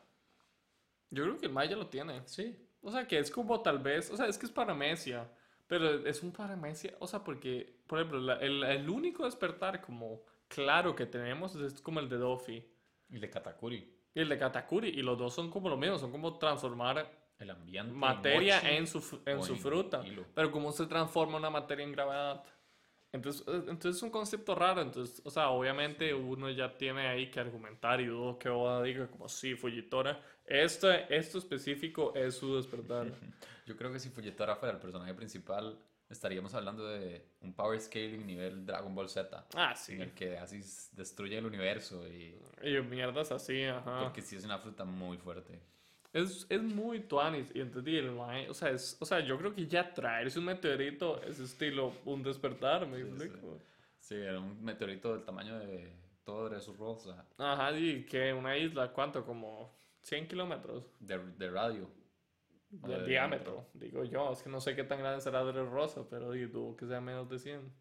Yo 1.11 1.25
creo 1.25 1.37
que 1.39 1.47
el 1.47 1.53
Maya 1.53 1.77
lo 1.77 1.89
tiene. 1.89 2.23
Sí. 2.27 2.57
O 2.81 2.91
sea, 2.91 3.07
que 3.07 3.19
es 3.19 3.31
como 3.31 3.61
tal 3.61 3.81
vez, 3.81 4.11
o 4.11 4.17
sea, 4.17 4.27
es 4.27 4.39
que 4.39 4.47
es 4.47 4.53
paramecia, 4.53 5.29
pero 5.67 6.07
es 6.07 6.23
un 6.23 6.33
paramecia, 6.33 6.95
o 7.01 7.07
sea, 7.07 7.23
porque, 7.25 7.81
por 7.87 7.99
ejemplo, 7.99 8.21
la- 8.21 8.37
el, 8.37 8.63
el 8.65 8.89
único 8.89 9.25
despertar 9.25 9.81
como 9.83 10.23
claro 10.49 10.95
que 10.95 11.07
tenemos 11.07 11.55
es, 11.57 11.81
como 11.81 12.01
el 12.01 12.09
de 12.09 12.17
Doffy 12.19 12.65
Y 13.11 13.19
de 13.19 13.31
Katakuri. 13.31 13.95
y 14.15 14.21
el 14.21 14.29
de 14.29 14.39
Katakuri, 14.39 14.89
y 14.89 15.03
los 15.03 15.19
dos 15.19 15.35
son 15.35 15.51
como 15.51 15.69
lo 15.69 15.77
mismo, 15.77 15.99
son 15.99 16.11
como 16.11 16.39
transformar 16.39 17.11
El 17.39 17.51
ambiente. 17.51 17.93
materia 17.93 18.57
mochi, 18.57 18.75
en 18.75 18.87
su, 18.87 19.21
en 19.25 19.43
su 19.43 19.53
en 19.55 19.59
fruta. 19.59 20.07
hilo. 20.07 20.25
Pero 20.35 20.51
cómo 20.51 20.73
se 20.73 20.87
transforma 20.87 21.37
una 21.39 21.51
materia 21.51 21.85
en 21.85 21.93
gravedad. 21.93 22.43
Entonces, 23.11 23.47
eh, 23.49 23.65
entonces 23.69 23.97
es 23.97 24.03
un 24.03 24.11
concepto 24.11 24.55
raro. 24.55 24.83
Entonces, 24.83 25.23
o 25.25 25.31
sea, 25.31 25.49
obviamente 25.51 26.13
uno 26.13 26.51
ya 26.51 26.77
tiene 26.77 27.07
ahí 27.09 27.31
que 27.31 27.41
argumentar 27.41 28.01
y 28.01 28.07
dudo 28.07 28.39
que 28.39 28.49
Oda 28.51 28.83
diga 28.83 29.07
como 29.09 29.29
sí, 29.29 29.55
Fujitora. 29.55 30.21
Esto, 30.45 30.91
esto 30.91 31.39
específico 31.39 32.13
es 32.15 32.35
su 32.37 32.57
despertar. 32.57 33.07
Yo 33.67 33.77
creo 33.77 33.93
que 33.93 33.99
si 33.99 34.09
Fujitora 34.11 34.57
fuera 34.57 34.75
el 34.75 34.81
personaje 34.81 35.15
principal, 35.15 35.79
estaríamos 36.09 36.55
hablando 36.55 36.87
de 36.87 37.25
un 37.41 37.55
power 37.55 37.81
scaling 37.81 38.27
nivel 38.27 38.65
Dragon 38.65 38.95
Ball 38.95 39.09
Z. 39.09 39.47
Ah, 39.55 39.75
sí. 39.75 39.95
En 39.95 40.03
el 40.03 40.13
que 40.13 40.39
así 40.39 40.61
destruye 40.93 41.39
el 41.39 41.47
universo 41.47 42.07
y... 42.09 42.35
Y 42.63 42.81
mierdas 42.83 43.31
así, 43.33 43.65
ajá. 43.65 44.03
Porque 44.05 44.23
sí 44.23 44.37
es 44.37 44.45
una 44.45 44.59
fruta 44.59 44.85
muy 44.85 45.19
fuerte. 45.19 45.61
Es, 46.13 46.47
es 46.49 46.63
muy 46.63 47.01
tuanis. 47.01 47.51
Y 47.55 47.61
entonces, 47.61 47.93
y 47.93 47.97
el 47.99 48.13
mae, 48.13 48.49
o 48.49 48.55
sea, 48.55 48.71
es, 48.71 48.97
o 49.01 49.05
sea, 49.05 49.21
yo 49.21 49.37
creo 49.39 49.55
que 49.55 49.67
ya 49.67 49.93
traerse 49.93 50.39
un 50.39 50.47
meteorito 50.47 51.23
es 51.23 51.39
estilo 51.39 51.93
un 52.05 52.23
despertar, 52.23 52.87
me 52.87 52.97
Sí, 52.99 53.03
explico. 53.03 53.59
Sí, 53.99 54.15
era 54.15 54.41
un 54.41 54.63
meteorito 54.65 55.13
del 55.13 55.25
tamaño 55.25 55.59
de 55.59 55.93
todo 56.25 56.49
de 56.49 56.61
su 56.61 56.75
rosa, 56.75 57.27
Ajá, 57.39 57.73
y 57.79 58.05
que 58.05 58.33
una 58.33 58.57
isla, 58.57 58.93
¿cuánto? 58.93 59.25
Como 59.25 59.75
100 60.03 60.29
kilómetros 60.29 60.85
de, 61.01 61.19
de 61.19 61.51
radio. 61.51 61.91
O 62.83 62.89
de 62.89 62.99
de 62.99 63.05
diámetro, 63.09 63.71
digo 63.75 64.05
yo. 64.05 64.33
Es 64.33 64.43
que 64.43 64.51
no 64.51 64.61
sé 64.61 64.75
qué 64.77 64.85
tan 64.85 64.99
grande 64.99 65.21
será 65.21 65.43
Dre 65.43 65.65
Rosa, 65.65 66.09
pero 66.09 66.31
digo, 66.33 66.51
dudo 66.53 66.77
que 66.77 66.87
sea 66.87 67.01
menos 67.01 67.29
de 67.29 67.39
100. 67.39 67.73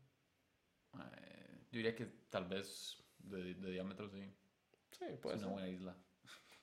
Eh, 1.00 1.60
yo 1.72 1.78
diría 1.78 1.96
que 1.96 2.06
tal 2.30 2.46
vez 2.48 2.98
de, 3.20 3.54
de 3.56 3.72
diámetro 3.72 4.10
sí. 4.10 4.24
Sí, 4.92 5.06
puede 5.22 5.36
es 5.36 5.42
ser. 5.42 5.48
una 5.48 5.54
buena 5.54 5.70
isla. 5.70 5.96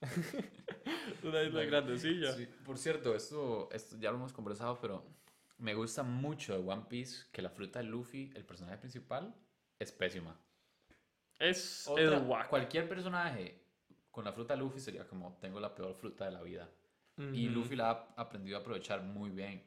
Una 1.23 1.43
isla 1.43 1.51
Bueno, 1.53 1.71
grandecilla. 1.71 2.33
Sí, 2.33 2.47
por 2.47 2.79
cierto, 2.79 3.15
esto, 3.15 3.69
esto 3.73 3.97
ya 3.99 4.11
lo 4.11 4.17
hemos 4.19 4.33
conversado, 4.33 4.79
pero 4.81 5.05
me 5.59 5.75
gusta 5.75 6.03
mucho 6.03 6.53
de 6.55 6.67
One 6.69 6.87
Piece 6.89 7.27
que 7.33 7.43
la 7.43 7.51
fruta 7.51 7.79
de 7.81 7.87
Luffy, 7.87 8.31
el 8.35 8.45
personaje 8.45 8.79
principal, 8.79 9.35
es 9.79 9.93
pésima. 9.93 10.39
Es, 11.39 11.87
Otra- 11.89 12.49
cualquier 12.49 12.89
personaje 12.89 13.61
con 14.11 14.25
la 14.25 14.33
fruta 14.33 14.55
de 14.55 14.61
Luffy 14.61 14.81
sería 14.81 15.07
como, 15.07 15.37
tengo 15.41 15.61
la 15.61 15.75
peor 15.75 15.95
fruta 15.95 16.25
de 16.27 16.31
la 16.33 16.43
vida. 16.43 16.69
Y. 17.17 17.49
Luffy 17.49 17.77
la 17.77 17.91
ha 17.91 18.21
aprendido 18.21 18.59
a 18.59 18.61
aprovechar 18.61 19.03
muy 19.03 19.31
bien. 19.31 19.63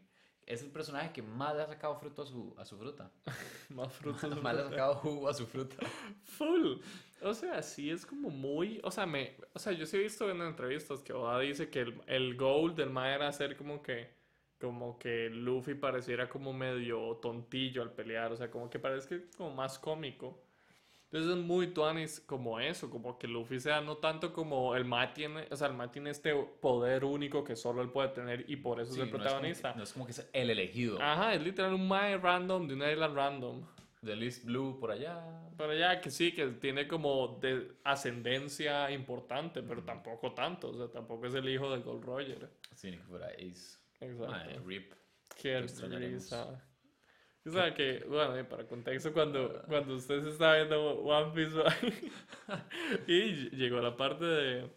Es 0.46 0.64
el 0.64 0.72
personaje 0.72 1.12
que 1.12 1.22
más 1.22 1.56
le 1.56 1.64
ha 1.64 1.68
sacado 1.68 1.96
fruto 1.98 2.22
a 2.22 2.26
su, 2.26 2.56
a 2.58 2.66
su 2.66 2.78
fruta. 2.78 3.12
Más 3.70 3.92
frutos. 3.94 4.22
más 4.42 4.56
le 4.56 4.62
ha 4.62 4.70
sacado 4.70 4.96
jugo 4.96 5.28
a 5.28 5.34
su 5.34 5.46
fruta. 5.46 5.76
Full. 6.24 6.78
O 7.22 7.34
sea, 7.34 7.62
sí 7.62 7.90
es 7.90 8.06
como 8.06 8.30
muy. 8.30 8.80
O 8.84 8.92
sea, 8.92 9.06
me, 9.06 9.36
o 9.54 9.60
sea, 9.60 9.74
yo 9.74 9.86
sí 9.86 9.98
he 9.98 10.02
visto 10.02 10.30
en 10.30 10.42
entrevistas 10.42 11.02
que 11.02 11.12
Oda 11.12 11.40
dice 11.40 11.70
que 11.70 11.82
el, 11.82 12.02
el 12.08 12.38
goal 12.38 12.76
del 12.76 12.90
Mae 12.90 13.16
era 13.16 13.28
hacer 13.28 13.58
como 13.58 13.82
que. 13.82 14.16
Como 14.60 14.98
que 14.98 15.30
Luffy 15.30 15.76
pareciera 15.76 16.28
como 16.28 16.52
medio 16.52 17.18
tontillo 17.18 17.84
al 17.84 17.92
pelear. 17.92 18.32
O 18.32 18.38
sea, 18.38 18.50
como 18.50 18.70
que 18.70 18.80
parezca 18.80 19.16
como 19.36 19.54
más 19.54 19.78
cómico. 19.78 20.47
Entonces 21.12 21.32
es 21.32 21.38
muy 21.38 21.68
tuanis 21.68 22.20
como 22.20 22.60
eso. 22.60 22.90
Como 22.90 23.18
que 23.18 23.28
Luffy 23.28 23.60
sea 23.60 23.80
no 23.82 23.98
tanto 23.98 24.34
como 24.34 24.76
el 24.76 24.84
Mae 24.86 25.08
tiene. 25.14 25.48
O 25.50 25.56
sea, 25.56 25.68
el 25.68 25.74
Mae 25.74 25.88
tiene 25.88 26.10
este 26.10 26.34
poder 26.62 27.06
único 27.06 27.44
que 27.44 27.56
solo 27.56 27.82
él 27.82 27.90
puede 27.90 28.10
tener 28.10 28.44
y 28.50 28.58
por 28.58 28.82
eso 28.82 28.94
Sí, 28.94 29.00
es 29.02 29.08
el 29.08 29.12
no 29.12 29.18
es 29.18 29.22
como 29.22 29.24
que- 29.24 29.30
protagonista. 29.30 29.74
No 29.76 29.84
es 29.84 29.94
como 29.94 30.06
que 30.06 30.12
es 30.12 30.30
el 30.34 30.50
elegido. 30.50 31.02
Ajá, 31.02 31.34
es 31.34 31.42
literal 31.42 31.74
un 31.74 31.88
Mae 31.88 32.18
random 32.18 32.68
de 32.68 32.74
una 32.74 32.92
isla 32.92 33.08
random. 33.08 33.66
Del 34.02 34.22
East 34.22 34.46
Blue 34.46 34.78
por 34.80 34.92
allá. 34.92 35.24
Pero 35.58 35.74
ya 35.74 36.00
que 36.00 36.12
sí, 36.12 36.32
que 36.32 36.46
tiene 36.50 36.88
como 36.88 37.40
de 37.42 37.72
ascendencia 37.84 38.92
importante, 38.92 39.64
pero 39.64 39.84
tampoco 39.84 40.34
tanto. 40.34 40.70
O 40.70 40.78
sea, 40.78 40.88
tampoco 40.88 41.26
es 41.26 41.34
el 41.34 41.50
hijo 41.50 41.72
de 41.72 41.82
Gold 41.82 42.04
Roger. 42.06 42.50
Sí, 42.76 42.92
ni 42.92 42.98
que 42.98 43.04
fuera 43.04 43.28
Ace. 43.30 43.78
Exacto. 44.00 44.28
Mae, 44.32 44.60
rip. 44.60 44.94
Qué 45.42 45.62
risa. 45.62 46.67
O 47.48 47.52
sea 47.52 47.74
que, 47.74 48.04
bueno, 48.08 48.34
para 48.50 48.68
contexto, 48.68 49.14
cuando, 49.14 49.64
cuando 49.68 49.96
usted 49.96 50.22
se 50.24 50.30
está 50.30 50.56
viendo 50.56 51.00
One 51.00 51.32
Piece 51.34 51.56
y 53.08 53.50
llegó 53.56 53.80
la 53.80 53.96
parte 53.96 54.26
de, 54.26 54.70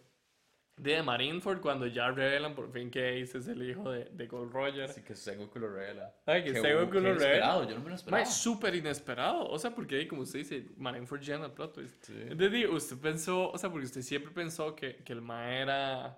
de 0.77 1.03
Marineford, 1.03 1.61
cuando 1.61 1.85
ya 1.87 2.09
revelan 2.11 2.55
por 2.55 2.71
fin 2.71 2.89
que 2.89 3.21
Ace 3.21 3.37
es 3.37 3.47
el 3.47 3.61
hijo 3.69 3.91
de, 3.91 4.05
de 4.05 4.27
Gold 4.27 4.51
Roger. 4.53 4.89
Así 4.89 5.03
que 5.03 5.15
Sengoku 5.15 5.59
lo 5.59 5.69
revela. 5.69 6.15
Ay, 6.25 6.43
que 6.43 6.53
Sengoku 6.55 6.95
lo 6.95 7.13
revela. 7.13 7.13
inesperado, 7.13 7.69
Yo 7.69 7.75
no 7.75 7.83
me 7.83 7.89
lo 7.89 7.95
esperaba. 7.95 8.23
es 8.23 8.33
súper 8.33 8.75
inesperado. 8.75 9.47
O 9.47 9.59
sea, 9.59 9.75
porque 9.75 9.97
ahí, 9.97 10.07
como 10.07 10.21
usted 10.23 10.39
dice, 10.39 10.65
Marineford 10.77 11.21
llena 11.21 11.45
el 11.45 11.51
plot 11.51 11.73
twist. 11.73 12.03
Sí. 12.05 12.13
Entonces, 12.29 12.69
usted 12.69 12.97
pensó, 12.97 13.51
o 13.51 13.57
sea, 13.57 13.69
porque 13.69 13.85
usted 13.85 14.01
siempre 14.01 14.31
pensó 14.31 14.75
que, 14.75 14.97
que 15.03 15.13
el 15.13 15.21
ma 15.21 15.53
era. 15.53 16.17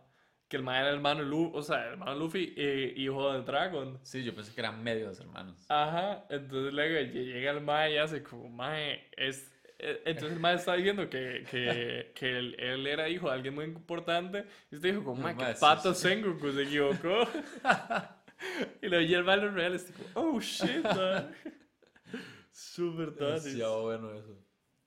Que 0.53 0.57
el 0.57 0.63
ma 0.63 0.79
era 0.79 0.91
hermano 0.91 1.23
Luffy, 1.23 1.51
o 1.57 1.61
sea, 1.63 1.83
hermano 1.83 2.13
Luffy, 2.13 2.53
eh, 2.55 2.93
hijo 2.95 3.33
del 3.33 3.43
Dragon. 3.43 3.99
Sí, 4.03 4.23
yo 4.23 4.35
pensé 4.35 4.53
que 4.53 4.61
eran 4.61 4.83
medios 4.83 5.19
hermanos. 5.19 5.65
Aja, 5.67 6.27
entonces 6.29 6.71
luego 6.71 6.93
lle- 6.99 7.11
llega 7.25 7.49
el 7.49 7.61
ma 7.61 7.89
y 7.89 7.97
hace 7.97 8.21
como, 8.21 8.49
ma, 8.49 8.79
es. 9.17 9.51
eh, 9.79 10.03
Entonces 10.05 10.33
el 10.33 10.39
ma 10.39 10.53
está 10.53 10.75
diciendo 10.75 11.09
que, 11.09 11.43
que, 11.49 12.11
que 12.15 12.37
él, 12.37 12.55
él 12.59 12.85
era 12.85 13.09
hijo 13.09 13.29
de 13.29 13.33
alguien 13.33 13.55
muy 13.55 13.65
importante. 13.65 14.45
Y 14.71 14.75
usted 14.75 14.89
dijo, 14.91 15.03
como, 15.03 15.23
ma, 15.23 15.33
Ma, 15.33 15.37
que 15.47 15.53
sí, 15.55 15.59
pato 15.59 15.91
sí. 15.95 16.01
Sengoku 16.07 16.51
se 16.51 16.61
equivocó. 16.61 17.27
y 18.83 18.87
luego 18.89 19.03
y 19.09 19.13
el 19.15 19.23
ma 19.23 19.35
lo 19.35 19.49
real 19.49 19.73
es 19.73 19.87
tipo, 19.87 20.03
oh 20.13 20.39
shit, 20.39 20.83
man. 20.95 21.33
Súper 22.51 23.07
tonto. 23.07 23.25
Demasiado 23.25 23.81
bueno 23.81 24.13
eso. 24.13 24.37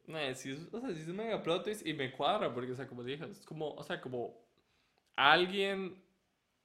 No, 0.06 0.18
sí, 0.36 0.68
o 0.70 0.80
sea, 0.80 0.90
sí 0.94 1.00
es 1.00 1.08
un 1.08 1.16
mega 1.16 1.42
plot 1.42 1.64
twist 1.64 1.84
y 1.84 1.92
me 1.92 2.12
cuadra 2.12 2.54
porque, 2.54 2.70
o 2.70 2.76
sea, 2.76 2.86
como 2.86 3.02
dije, 3.02 3.24
es 3.28 3.44
como, 3.44 3.72
o 3.74 3.82
sea, 3.82 4.00
como 4.00 4.45
alguien 5.16 6.02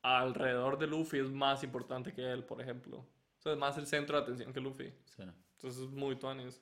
alrededor 0.03 0.77
de 0.77 0.87
Luffy 0.87 1.19
es 1.19 1.29
más 1.31 1.63
importante 1.63 2.13
que 2.13 2.31
él, 2.31 2.43
por 2.43 2.61
ejemplo. 2.61 2.97
O 2.99 3.41
sea, 3.41 3.53
es 3.53 3.57
más 3.57 3.77
el 3.77 3.87
centro 3.87 4.17
de 4.17 4.23
atención 4.23 4.53
que 4.53 4.59
Luffy. 4.59 4.93
Sí. 5.05 5.23
Entonces 5.53 5.81
es 5.83 5.89
muy 5.89 6.15
tuanis. 6.17 6.61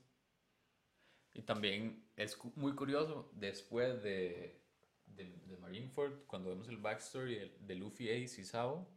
Y 1.33 1.41
también 1.41 2.03
es 2.15 2.35
cu- 2.35 2.51
muy 2.55 2.73
curioso, 2.73 3.29
después 3.33 4.01
de, 4.03 4.61
de, 5.05 5.25
de 5.45 5.57
Marineford, 5.57 6.25
cuando 6.25 6.49
vemos 6.49 6.67
el 6.69 6.77
backstory 6.77 7.35
de, 7.35 7.57
de 7.59 7.75
Luffy, 7.75 8.09
Ace 8.09 8.41
y 8.41 8.45
Sabo, 8.45 8.87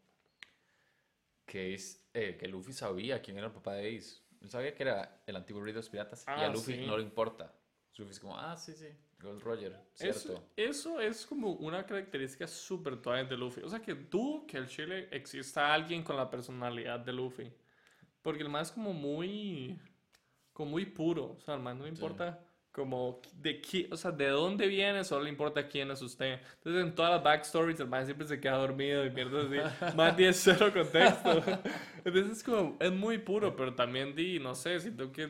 que, 1.46 1.74
es, 1.74 2.08
eh, 2.14 2.36
que 2.38 2.48
Luffy 2.48 2.72
sabía 2.72 3.20
quién 3.20 3.36
era 3.36 3.46
el 3.48 3.52
papá 3.52 3.74
de 3.74 3.96
Ace. 3.96 4.20
Él 4.40 4.50
sabía 4.50 4.74
que 4.74 4.82
era 4.82 5.22
el 5.26 5.36
antiguo 5.36 5.62
rey 5.62 5.72
de 5.72 5.78
los 5.80 5.88
piratas 5.88 6.24
y 6.26 6.30
a 6.30 6.46
Ah, 6.46 6.48
Luffy 6.48 6.74
sí. 6.74 6.86
no 6.86 6.96
le 6.96 7.02
importa. 7.04 7.52
Luffy 7.96 8.10
es 8.12 8.18
como, 8.20 8.36
ah, 8.38 8.56
sí, 8.56 8.72
sí, 8.72 8.88
Gold 9.22 9.42
Roger, 9.42 9.76
Eso, 9.98 10.20
cierto. 10.20 10.48
eso 10.56 11.00
es 11.00 11.24
como 11.24 11.52
una 11.52 11.86
característica 11.86 12.46
súper 12.46 13.00
tuanis 13.00 13.28
de 13.28 13.36
Luffy. 13.36 13.62
O 13.62 13.68
sea, 13.68 13.80
que 13.80 13.94
tú, 13.94 14.44
que 14.46 14.56
el 14.58 14.66
Chile 14.66 15.08
exista 15.12 15.72
alguien 15.72 16.02
con 16.02 16.16
la 16.16 16.28
personalidad 16.28 17.00
de 17.00 17.12
Luffy. 17.12 17.52
Porque 18.20 18.42
el 18.42 18.48
man 18.48 18.62
es 18.62 18.72
como 18.72 18.92
muy, 18.92 19.78
como 20.52 20.72
muy 20.72 20.86
puro. 20.86 21.36
O 21.38 21.40
sea, 21.40 21.54
al 21.54 21.60
man 21.60 21.78
no 21.78 21.84
le 21.84 21.90
importa 21.90 22.44
como 22.72 23.20
de 23.34 23.60
qué, 23.60 23.86
o 23.92 23.96
sea, 23.96 24.10
de 24.10 24.28
dónde 24.28 24.66
viene, 24.66 25.04
solo 25.04 25.24
le 25.24 25.30
importa 25.30 25.68
quién 25.68 25.90
es 25.90 26.00
usted. 26.00 26.40
Entonces, 26.56 26.82
en 26.82 26.94
todas 26.94 27.12
las 27.12 27.22
backstories, 27.22 27.78
el 27.80 27.86
man 27.86 28.06
siempre 28.06 28.26
se 28.26 28.40
queda 28.40 28.56
dormido 28.56 29.04
y 29.04 29.10
mierda 29.10 29.42
así. 29.42 29.94
más 29.96 30.16
10 30.16 30.36
cero 30.36 30.70
contexto. 30.72 31.42
Entonces, 32.04 32.38
es 32.38 32.42
como, 32.42 32.76
es 32.80 32.90
muy 32.90 33.18
puro, 33.18 33.54
pero 33.54 33.74
también 33.74 34.14
di, 34.16 34.38
no 34.38 34.54
sé, 34.54 34.80
siento 34.80 35.12
que, 35.12 35.28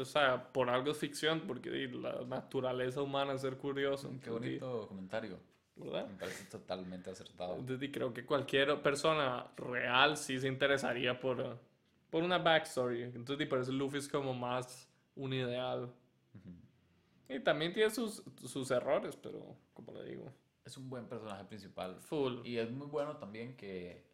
o 0.00 0.04
sea, 0.04 0.52
por 0.52 0.70
algo 0.70 0.92
es 0.92 0.98
ficción, 0.98 1.42
porque 1.48 1.68
di, 1.68 1.88
la 1.88 2.24
naturaleza 2.26 3.02
humana 3.02 3.32
es 3.32 3.40
ser 3.40 3.56
curioso. 3.56 4.08
Qué 4.08 4.30
Entonces, 4.30 4.52
di, 4.52 4.58
bonito 4.58 4.86
comentario. 4.86 5.38
¿Verdad? 5.76 6.06
Me 6.06 6.16
parece 6.16 6.44
totalmente 6.44 7.10
acertado. 7.10 7.54
Entonces, 7.54 7.80
di, 7.80 7.90
creo 7.90 8.14
que 8.14 8.24
cualquier 8.24 8.80
persona 8.80 9.48
real 9.56 10.16
sí 10.16 10.38
se 10.38 10.46
interesaría 10.46 11.18
por, 11.18 11.58
por 12.08 12.22
una 12.22 12.38
backstory. 12.38 13.02
Entonces, 13.02 13.38
di, 13.38 13.46
por 13.46 13.58
eso 13.58 13.72
Luffy 13.72 13.98
es 13.98 14.06
como 14.06 14.32
más 14.32 14.88
un 15.16 15.32
ideal. 15.32 15.92
Y 17.28 17.40
también 17.40 17.72
tiene 17.72 17.90
sus, 17.90 18.22
sus 18.46 18.70
errores, 18.70 19.16
pero 19.16 19.56
como 19.72 19.92
le 19.92 20.04
digo, 20.04 20.32
Es 20.64 20.76
un 20.76 20.88
buen 20.90 21.06
personaje 21.08 21.44
principal. 21.44 22.00
full. 22.00 22.44
Y 22.46 22.58
es 22.58 22.70
muy 22.70 22.86
bueno 22.86 23.16
también 23.16 23.56
que, 23.56 24.04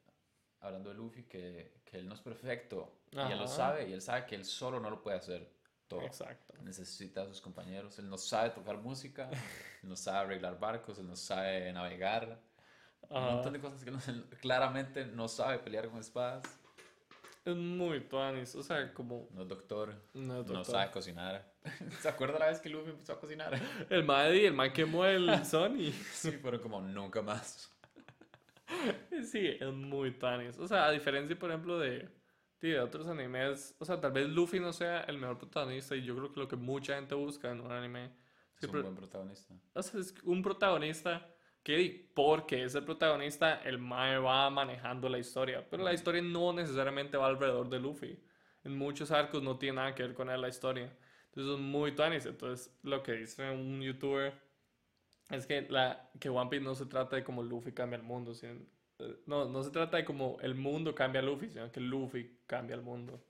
hablando 0.60 0.90
de 0.90 0.96
Luffy, 0.96 1.24
que, 1.24 1.80
que 1.84 1.98
él 1.98 2.08
no 2.08 2.14
es 2.14 2.20
perfecto. 2.20 2.92
Y 3.12 3.18
él 3.18 3.38
lo 3.38 3.44
Ajá. 3.44 3.48
sabe, 3.48 3.88
y 3.88 3.92
él 3.92 4.00
sabe 4.02 4.26
que 4.26 4.34
él 4.36 4.44
solo 4.44 4.78
no 4.80 4.90
lo 4.90 5.02
puede 5.02 5.16
hacer 5.16 5.50
todo. 5.88 6.02
Exacto. 6.02 6.54
Necesita 6.62 7.22
a 7.22 7.26
sus 7.26 7.40
compañeros. 7.40 7.98
Él 7.98 8.08
no 8.08 8.16
sabe 8.18 8.50
tocar 8.50 8.78
música, 8.78 9.28
él 9.82 9.88
no 9.88 9.96
sabe 9.96 10.18
arreglar 10.18 10.58
barcos, 10.60 10.98
él 10.98 11.06
no 11.08 11.16
sabe 11.16 11.72
navegar. 11.72 12.40
Un 13.08 13.16
Ajá. 13.16 13.30
montón 13.32 13.52
de 13.54 13.60
cosas 13.60 13.82
que 13.84 13.90
no- 13.90 13.98
él 14.06 14.24
claramente 14.40 15.04
no 15.06 15.26
sabe 15.26 15.58
pelear 15.58 15.88
con 15.88 15.98
espadas. 15.98 16.44
Es 17.44 17.56
muy 17.56 18.00
tuanis, 18.02 18.54
o 18.54 18.62
sea, 18.62 18.92
como... 18.94 19.26
No 19.32 19.42
es 19.42 19.48
doctor, 19.48 19.94
No, 20.14 20.34
no 20.34 20.42
doctor. 20.44 20.64
sabe 20.66 20.90
cocinar. 20.92 21.49
¿Se 22.00 22.08
acuerda 22.08 22.38
la 22.38 22.46
vez 22.46 22.60
que 22.60 22.68
Luffy 22.68 22.90
empezó 22.90 23.12
a 23.12 23.20
cocinar? 23.20 23.58
El 23.90 24.04
Maddy, 24.04 24.46
el 24.46 24.54
man 24.54 24.72
quemó 24.72 25.04
el 25.04 25.44
Sony. 25.44 25.92
Sí, 26.12 26.32
fueron 26.32 26.60
como 26.60 26.80
nunca 26.80 27.22
más. 27.22 27.70
Sí, 29.24 29.56
es 29.58 29.72
muy 29.72 30.12
tuanis. 30.12 30.58
O 30.58 30.66
sea, 30.66 30.86
a 30.86 30.90
diferencia, 30.90 31.38
por 31.38 31.50
ejemplo, 31.50 31.78
de, 31.78 32.08
de 32.60 32.80
otros 32.80 33.06
animes, 33.08 33.74
o 33.78 33.84
sea, 33.84 34.00
tal 34.00 34.12
vez 34.12 34.28
Luffy 34.28 34.60
no 34.60 34.72
sea 34.72 35.00
el 35.02 35.18
mejor 35.18 35.38
protagonista 35.38 35.96
y 35.96 36.02
yo 36.02 36.16
creo 36.16 36.32
que 36.32 36.40
lo 36.40 36.48
que 36.48 36.56
mucha 36.56 36.94
gente 36.94 37.14
busca 37.14 37.50
en 37.50 37.60
un 37.60 37.72
anime 37.72 38.10
es, 38.60 38.68
un 38.68 38.82
buen 38.82 38.94
protagonista. 38.94 39.54
o 39.74 39.82
sea, 39.82 40.00
es 40.00 40.14
un 40.24 40.42
protagonista 40.42 41.26
Que 41.62 42.10
porque 42.14 42.64
es 42.64 42.74
el 42.74 42.84
protagonista, 42.84 43.62
el 43.62 43.78
Mae 43.78 44.18
va 44.18 44.48
manejando 44.50 45.08
la 45.08 45.18
historia. 45.18 45.66
Pero 45.68 45.82
la 45.82 45.92
historia 45.92 46.22
no 46.22 46.52
necesariamente 46.52 47.16
va 47.16 47.26
alrededor 47.26 47.68
de 47.68 47.80
Luffy. 47.80 48.18
En 48.64 48.76
muchos 48.76 49.10
arcos 49.10 49.42
no 49.42 49.58
tiene 49.58 49.76
nada 49.76 49.94
que 49.94 50.02
ver 50.02 50.14
con 50.14 50.30
él 50.30 50.40
la 50.40 50.48
historia. 50.48 50.92
Entonces 51.30 51.54
es 51.54 51.60
muy 51.60 51.92
tuanis. 51.92 52.26
Entonces 52.26 52.74
lo 52.82 53.02
que 53.02 53.12
dice 53.12 53.50
un 53.50 53.80
youtuber 53.80 54.34
es 55.30 55.46
que, 55.46 55.62
la, 55.62 56.10
que 56.18 56.28
One 56.28 56.50
Piece 56.50 56.64
no 56.64 56.74
se 56.74 56.86
trata 56.86 57.16
de 57.16 57.24
como 57.24 57.42
Luffy 57.42 57.72
cambia 57.72 57.96
el 57.96 58.02
mundo. 58.02 58.34
Sino, 58.34 58.54
eh, 58.98 59.22
no, 59.26 59.46
no 59.46 59.62
se 59.62 59.70
trata 59.70 59.96
de 59.96 60.04
como 60.04 60.38
el 60.40 60.54
mundo 60.54 60.94
cambia 60.94 61.20
a 61.20 61.24
Luffy, 61.24 61.48
sino 61.50 61.70
que 61.70 61.80
Luffy 61.80 62.38
cambia 62.46 62.74
el 62.74 62.82
mundo. 62.82 63.22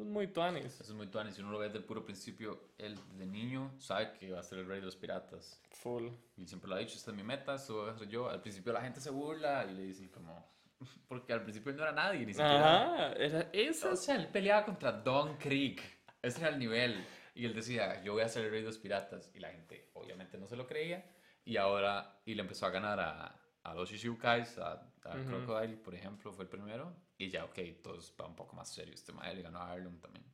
Es 0.00 0.06
muy 0.06 0.28
tuanis. 0.28 0.64
Eso 0.64 0.82
es 0.82 0.92
muy 0.94 1.08
tuanis. 1.08 1.34
Si 1.34 1.42
uno 1.42 1.52
lo 1.52 1.58
ve 1.58 1.66
desde 1.66 1.78
el 1.78 1.84
puro 1.84 2.02
principio, 2.02 2.72
él 2.78 2.98
de 3.18 3.26
niño 3.26 3.74
sabe 3.78 4.12
que 4.14 4.32
va 4.32 4.40
a 4.40 4.42
ser 4.42 4.60
el 4.60 4.66
rey 4.66 4.80
de 4.80 4.86
los 4.86 4.96
piratas. 4.96 5.62
Full. 5.72 6.08
Y 6.38 6.46
siempre 6.46 6.70
lo 6.70 6.76
ha 6.76 6.78
dicho, 6.78 6.96
esta 6.96 7.10
es 7.10 7.16
mi 7.16 7.22
meta, 7.22 7.54
esto 7.56 7.82
voy 7.82 7.90
a 7.90 7.92
hacer 7.92 8.08
yo. 8.08 8.30
Al 8.30 8.40
principio 8.40 8.72
la 8.72 8.80
gente 8.80 8.98
se 8.98 9.10
burla 9.10 9.66
y 9.70 9.74
le 9.74 9.82
dice 9.82 10.10
como... 10.10 10.50
Porque 11.08 11.34
al 11.34 11.42
principio 11.42 11.70
él 11.70 11.76
no 11.76 11.82
era 11.82 11.92
nadie, 11.92 12.20
ni 12.20 12.32
siquiera... 12.32 12.94
Ajá, 12.94 13.12
era 13.12 13.50
eso. 13.52 13.90
O 13.92 13.96
sea, 13.96 14.16
él 14.16 14.28
peleaba 14.28 14.64
contra 14.64 14.90
Don 14.90 15.36
Creek. 15.36 15.82
Ese 16.22 16.40
era 16.40 16.48
el 16.48 16.58
nivel. 16.58 17.04
Y 17.40 17.46
él 17.46 17.54
decía, 17.54 18.02
yo 18.02 18.12
voy 18.12 18.22
a 18.22 18.28
ser 18.28 18.44
el 18.44 18.50
rey 18.50 18.60
de 18.60 18.66
los 18.66 18.78
piratas. 18.78 19.30
Y 19.34 19.40
la 19.40 19.50
gente 19.50 19.90
obviamente 19.94 20.36
no 20.38 20.46
se 20.46 20.56
lo 20.56 20.66
creía. 20.66 21.04
Y 21.44 21.56
ahora, 21.56 22.20
y 22.26 22.34
le 22.34 22.42
empezó 22.42 22.66
a 22.66 22.70
ganar 22.70 23.00
a, 23.00 23.40
a 23.62 23.74
los 23.74 23.88
Shishibukais, 23.90 24.58
a, 24.58 24.72
a. 25.04 25.24
Crocodile, 25.26 25.76
por 25.78 25.94
ejemplo, 25.94 26.32
fue 26.32 26.44
el 26.44 26.50
primero. 26.50 26.94
Y 27.16 27.30
ya, 27.30 27.44
ok, 27.46 27.58
todo 27.82 27.98
va 28.20 28.26
un 28.26 28.36
poco 28.36 28.54
más 28.56 28.72
serio. 28.72 28.92
Este 28.94 29.12
mae 29.12 29.34
le 29.34 29.42
ganó 29.42 29.58
a 29.60 29.70
Arlong 29.72 29.98
también. 30.00 30.24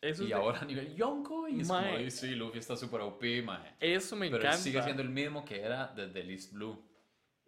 Eso, 0.00 0.24
y 0.24 0.28
de- 0.28 0.34
ahora 0.34 0.60
a 0.60 0.64
nivel 0.64 0.94
Yonko, 0.96 1.46
y 1.48 1.60
es 1.60 1.68
como, 1.68 1.80
Mae. 1.80 1.96
"Ay, 1.98 2.10
sí, 2.10 2.34
Luffy 2.34 2.58
está 2.58 2.74
súper 2.74 3.02
OP, 3.02 3.42
mae. 3.42 3.74
eso 3.78 4.16
me 4.16 4.26
Pero 4.30 4.38
encanta. 4.38 4.56
sigue 4.56 4.82
siendo 4.82 5.02
el 5.02 5.10
mismo 5.10 5.44
que 5.44 5.60
era 5.60 5.88
desde 5.88 6.24
List 6.24 6.54
Blue. 6.54 6.82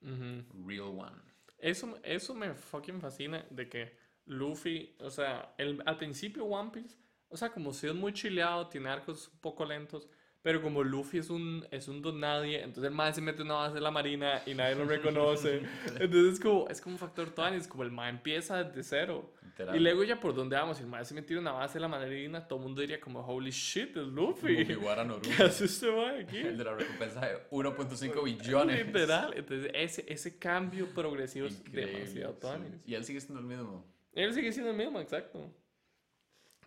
Real 0.03 0.89
One. 0.99 1.17
Eso, 1.59 1.99
eso 2.03 2.35
me 2.35 2.55
fucking 2.55 3.01
fascina 3.01 3.47
de 3.51 3.69
que 3.69 3.97
Luffy, 4.27 4.97
o 5.01 5.11
sea, 5.11 5.55
el, 5.57 5.83
al 5.87 5.97
principio 5.97 6.45
One 6.45 6.71
Piece, 6.73 6.97
o 7.33 7.37
sea, 7.37 7.51
como 7.51 7.73
si 7.73 7.87
es 7.87 7.95
muy 7.95 8.13
chileado, 8.13 8.69
tiene 8.69 8.91
arcos 8.91 9.31
un 9.33 9.41
poco 9.41 9.65
lentos, 9.65 10.07
pero 10.43 10.61
como 10.61 10.83
Luffy 10.83 11.19
es 11.19 11.31
un, 11.31 11.67
es 11.71 11.89
un 11.89 12.03
don 12.03 12.21
nadie, 12.21 12.59
entonces 12.59 12.85
el 12.85 12.91
man 12.91 13.15
se 13.15 13.21
mete 13.21 13.43
una 13.43 13.55
base 13.55 13.77
de 13.77 13.81
la 13.81 13.91
marina 13.91 14.43
y 14.45 14.55
nadie 14.55 14.75
lo 14.75 14.85
reconoce. 14.85 15.63
entonces 16.01 16.35
es 16.35 16.41
como, 16.41 16.69
es 16.69 16.81
como 16.81 16.97
un 16.97 16.99
factor 16.99 17.31
Tuanis, 17.31 17.67
como 17.67 17.85
el 17.85 17.91
man 17.91 18.17
empieza 18.17 18.63
desde 18.63 18.83
cero. 18.83 19.33
Y 19.73 19.79
luego 19.79 20.03
ya 20.03 20.19
por 20.19 20.35
donde 20.35 20.57
vamos, 20.57 20.79
si 20.79 20.83
el 20.83 20.89
man 20.89 21.05
se 21.05 21.15
metiera 21.15 21.41
una 21.41 21.53
base 21.53 21.75
de 21.75 21.81
la 21.81 21.89
marina, 21.89 22.47
todo 22.49 22.59
el 22.59 22.65
mundo 22.65 22.81
diría 22.81 23.01
como, 23.01 23.21
holy 23.21 23.51
shit, 23.51 23.97
es 23.97 24.07
Luffy. 24.09 24.65
No 25.07 25.21
¿Qué 25.23 25.43
hace 25.43 25.67
este 25.67 25.91
man 25.93 26.17
aquí? 26.21 26.39
El 26.39 26.59
de 26.59 26.65
la 26.65 26.75
recompensa 26.75 27.21
de 27.21 27.49
1.5 27.51 28.25
billones. 28.25 28.87
Literal, 28.87 29.35
entonces 29.37 29.71
ese, 29.75 30.05
ese 30.09 30.39
cambio 30.39 30.89
progresivo 30.93 31.47
es 31.47 31.61
Increíble, 31.61 31.93
demasiado 31.93 32.33
sí. 32.33 32.41
Tuanis. 32.41 32.89
Y 32.89 32.95
él 32.95 33.05
sigue 33.05 33.21
siendo 33.21 33.41
el 33.41 33.47
mismo. 33.47 33.87
Él 34.15 34.35
sigue 34.35 34.53
siendo 34.53 34.71
el 34.71 34.77
mismo, 34.77 35.01
exacto. 35.01 35.51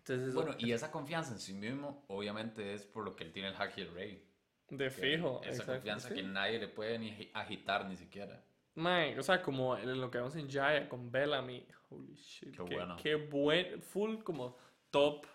Entonces, 0.08 0.30
eso- 0.30 0.36
Bueno, 0.42 0.56
y 0.60 0.72
esa 0.72 0.92
confianza 0.92 1.32
en 1.34 1.40
sí 1.40 1.54
mismo, 1.54 2.06
obviamente, 2.10 2.74
es 2.76 2.86
por 2.86 3.04
lo 3.04 3.16
que 3.16 3.24
él 3.24 3.32
tiene 3.32 3.50
el 3.50 3.56
Haki 3.56 3.82
del 3.82 3.94
Rey. 3.94 4.32
de 4.70 4.90
fijo. 4.90 5.42
Esa 5.42 5.50
exacto, 5.50 5.74
confianza 5.74 6.10
sí. 6.10 6.16
que 6.16 6.24
nadie 6.24 6.60
le 6.60 6.68
puede 6.68 6.98
ni 7.00 7.12
agi- 7.12 7.32
agitar 7.34 7.86
ni 7.88 7.96
siquiera. 7.96 8.44
Mae, 8.76 9.18
o 9.18 9.24
sea, 9.24 9.42
como 9.42 9.78
en 9.78 10.00
lo 10.02 10.10
que 10.12 10.18
vemos 10.18 10.36
en 10.36 10.50
Jaya 10.50 10.88
con 10.90 11.12
Bellamy. 11.12 11.66
Holy 11.90 12.16
shit. 12.16 12.50
Qué 12.52 12.64
qué, 12.66 12.76
bueno. 12.76 12.96
Qué 13.02 13.16
buen, 13.16 13.82
full 13.82 14.18
como 14.24 14.58
top 14.90 15.26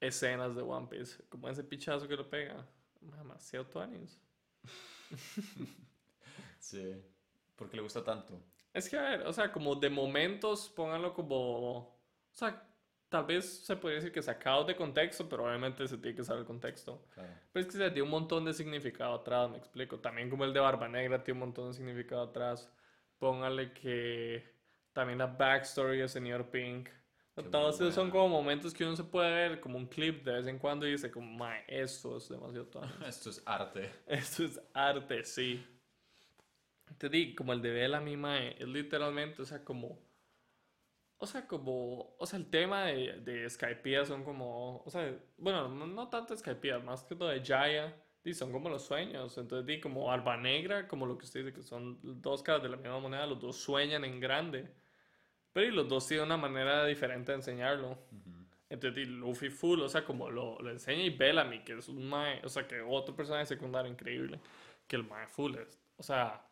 escenas 0.00 0.54
de 0.56 0.62
One 0.62 0.88
Piece. 0.88 1.22
Como 1.28 1.48
ese 1.48 1.62
pichazo 1.64 2.06
que 2.08 2.16
lo 2.16 2.28
pega. 2.28 2.66
Demasiado 3.00 3.66
tuanis. 3.66 4.20
Sí. 6.58 7.02
¿Por 7.56 7.68
qué 7.68 7.76
le 7.76 7.82
gusta 7.82 8.04
tanto? 8.04 8.40
Es 8.72 8.88
que, 8.88 8.96
a 8.96 9.02
ver, 9.02 9.26
o 9.26 9.32
sea, 9.32 9.52
como 9.52 9.74
de 9.74 9.90
momentos, 9.90 10.68
pónganlo 10.70 11.12
como. 11.12 11.78
O 11.78 12.00
sea, 12.32 12.62
tal 13.12 13.26
vez 13.26 13.64
se 13.66 13.76
podría 13.76 13.96
decir 13.96 14.10
que 14.10 14.22
sacado 14.22 14.64
de 14.64 14.74
contexto, 14.74 15.28
pero 15.28 15.44
obviamente 15.44 15.86
se 15.86 15.98
tiene 15.98 16.16
que 16.16 16.24
saber 16.24 16.40
el 16.40 16.46
contexto. 16.46 17.04
Claro. 17.12 17.28
Pero 17.52 17.60
es 17.60 17.70
que 17.70 17.76
se 17.76 17.90
tiene 17.90 18.02
un 18.02 18.10
montón 18.10 18.46
de 18.46 18.54
significado 18.54 19.12
atrás, 19.12 19.50
me 19.50 19.58
explico. 19.58 19.98
También 19.98 20.30
como 20.30 20.44
el 20.44 20.54
de 20.54 20.60
Barba 20.60 20.88
Negra 20.88 21.22
tiene 21.22 21.36
un 21.36 21.46
montón 21.48 21.68
de 21.68 21.74
significado 21.74 22.22
atrás. 22.22 22.72
Póngale 23.18 23.74
que 23.74 24.50
también 24.94 25.18
la 25.18 25.26
backstory 25.26 25.98
de 25.98 26.08
Señor 26.08 26.50
Pink. 26.50 26.88
Qué 27.36 27.42
Todos 27.42 27.74
esos 27.82 27.94
son 27.94 28.10
como 28.10 28.30
momentos 28.30 28.72
que 28.72 28.82
uno 28.82 28.96
se 28.96 29.04
puede 29.04 29.30
ver 29.30 29.60
como 29.60 29.76
un 29.76 29.86
clip 29.86 30.24
de 30.24 30.32
vez 30.32 30.46
en 30.46 30.58
cuando 30.58 30.86
y 30.86 30.92
dice 30.92 31.10
como, 31.10 31.30
mae, 31.30 31.64
esto 31.68 32.16
es 32.16 32.30
demasiado 32.30 32.66
tuanis". 32.70 32.94
Esto 33.06 33.28
es 33.28 33.42
arte. 33.44 33.90
Esto 34.06 34.44
es 34.44 34.58
arte, 34.72 35.22
sí. 35.24 35.66
Te 36.96 37.10
di, 37.10 37.34
como 37.34 37.52
el 37.52 37.60
de 37.60 37.72
Bellamy, 37.72 38.16
mae, 38.16 38.56
es 38.58 38.68
literalmente, 38.68 39.42
o 39.42 39.44
sea, 39.44 39.62
como... 39.62 39.98
O 41.22 41.26
sea, 41.26 41.46
como... 41.46 42.16
O 42.18 42.26
sea, 42.26 42.36
el 42.36 42.50
tema 42.50 42.86
de, 42.86 43.20
de 43.20 43.48
Skypiea 43.48 44.04
son 44.04 44.24
como... 44.24 44.82
O 44.84 44.90
sea, 44.90 45.16
bueno, 45.38 45.68
no, 45.68 45.86
no 45.86 46.08
tanto 46.08 46.36
Skypiea, 46.36 46.80
más 46.80 47.04
que 47.04 47.14
todo 47.14 47.28
de 47.28 47.40
Jaya. 47.44 47.94
Y 48.24 48.34
son 48.34 48.50
como 48.50 48.68
los 48.68 48.82
sueños. 48.82 49.38
Entonces, 49.38 49.64
di, 49.64 49.80
como 49.80 50.10
Alba 50.10 50.36
Negra, 50.36 50.88
como 50.88 51.06
lo 51.06 51.16
que 51.16 51.24
usted 51.24 51.44
dice, 51.44 51.54
que 51.54 51.62
son 51.62 52.00
dos 52.02 52.42
caras 52.42 52.64
de 52.64 52.70
la 52.70 52.76
misma 52.76 52.98
moneda, 52.98 53.24
los 53.24 53.38
dos 53.38 53.56
sueñan 53.56 54.04
en 54.04 54.18
grande. 54.18 54.68
Pero 55.52 55.68
y 55.68 55.70
los 55.70 55.88
dos 55.88 56.08
tienen 56.08 56.26
una 56.26 56.36
manera 56.36 56.84
diferente 56.86 57.30
de 57.30 57.36
enseñarlo. 57.36 57.98
Entonces, 58.68 59.06
y 59.06 59.06
Luffy 59.06 59.48
full, 59.48 59.80
o 59.80 59.88
sea, 59.88 60.04
como 60.04 60.28
lo, 60.28 60.58
lo 60.58 60.70
enseña 60.70 61.04
y 61.04 61.10
Bellamy, 61.10 61.62
que 61.62 61.78
es 61.78 61.88
un 61.88 62.08
mae, 62.08 62.40
o 62.42 62.48
sea, 62.48 62.66
que 62.66 62.80
otro 62.80 63.14
personaje 63.14 63.46
secundario 63.46 63.92
increíble, 63.92 64.40
que 64.88 64.96
el 64.96 65.04
mae 65.04 65.28
full 65.28 65.54
es, 65.54 65.78
o 65.98 66.02
sea, 66.02 66.44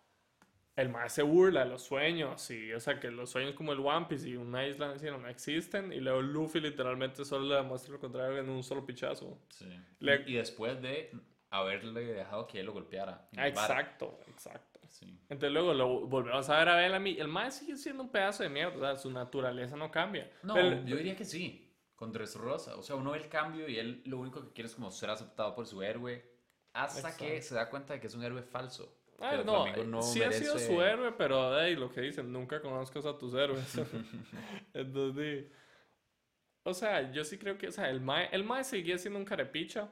el 0.81 0.89
mae 0.89 1.09
se 1.11 1.23
burla 1.23 1.65
de 1.65 1.71
los 1.71 1.83
sueños, 1.83 2.51
y, 2.51 2.73
o 2.73 2.81
sea, 2.81 2.99
que 2.99 3.11
los 3.11 3.31
sueños 3.31 3.55
como 3.55 3.73
el 3.73 3.81
One 3.81 4.07
Piece 4.09 4.29
y 4.29 4.37
una 4.37 4.67
isla 4.67 4.95
no 4.97 5.29
existen, 5.29 5.93
y 5.93 6.01
luego 6.01 6.21
Luffy 6.23 6.61
literalmente 6.61 7.25
solo 7.25 7.47
le 7.47 7.55
demuestra 7.57 7.93
lo 7.93 8.01
contrario 8.01 8.39
en 8.39 8.49
un 8.49 8.63
solo 8.63 8.85
pichazo. 8.85 9.39
Sí. 9.49 9.67
Le- 10.01 10.25
Y 10.27 10.35
después 10.35 10.81
de 10.83 11.11
haberle 11.51 12.05
dejado 12.05 12.47
que 12.47 12.61
él 12.61 12.67
lo 12.67 12.73
golpeara. 12.73 13.29
Ah, 13.37 13.49
exacto, 13.49 14.19
exacto. 14.29 14.81
Sí. 14.89 15.07
Entonces 15.29 15.53
luego 15.53 15.73
lo 15.75 16.07
volvemos 16.07 16.49
a 16.49 16.59
ver 16.59 16.69
a 16.69 16.77
Bellamy, 16.77 17.19
el 17.19 17.29
mae 17.29 17.51
sigue 17.51 17.77
siendo 17.77 18.03
un 18.03 18.11
pedazo 18.11 18.43
de 18.43 18.49
mierda, 18.49 18.77
o 18.77 18.81
sea, 18.81 18.97
su 18.97 19.11
naturaleza 19.11 19.77
no 19.77 19.91
cambia. 19.91 20.31
No, 20.43 20.55
Pero- 20.55 20.85
yo 20.85 20.97
diría 20.97 21.17
que 21.17 21.25
sí. 21.25 21.67
Con 21.95 22.13
Dressrosa. 22.13 22.77
O 22.77 22.83
sea, 22.83 22.97
uno 22.97 23.11
ve 23.11 23.19
el 23.19 23.29
cambio 23.29 23.69
y 23.69 23.79
él 23.79 24.03
lo 24.07 24.19
único 24.19 24.41
que 24.43 24.53
quiere 24.55 24.69
es 24.69 24.75
como 24.75 24.91
ser 24.91 25.11
aceptado 25.11 25.55
por 25.55 25.67
su 25.67 25.83
héroe. 25.83 26.25
Hasta 26.73 27.15
que 27.17 27.43
se 27.43 27.55
da 27.55 27.69
cuenta 27.69 27.93
de 27.93 28.01
que 28.01 28.07
es 28.07 28.15
un 28.15 28.23
héroe 28.25 28.43
falso. 28.43 28.97
Ah, 29.21 29.31
que 29.31 29.81
el 29.81 29.91
no, 29.91 29.99
no 29.99 30.03
sí 30.03 30.23
ha 30.23 30.33
sido 30.33 30.55
merece- 30.55 30.67
su 30.67 30.83
héroe, 30.83 31.13
pero 31.13 31.59
hey, 31.61 31.77
lo 31.77 31.91
que 31.93 32.01
dicen, 32.01 32.33
nunca 32.33 32.61
conozcas 32.61 33.05
a 33.07 33.17
tus 33.19 33.35
héroes. 33.35 33.75
Entonces, 34.75 35.47
o 36.63 36.75
sea, 36.75 37.11
yo 37.13 37.25
sí 37.25 37.39
creo 37.39 37.57
que, 37.59 37.69
o 37.69 37.73
sea, 37.73 37.89
el 37.91 38.01
Mae, 38.01 38.29
el 38.33 38.45
Mae 38.45 38.65
seguía 38.65 38.99
siendo 38.99 39.19
un 39.19 39.25
carepicha, 39.25 39.89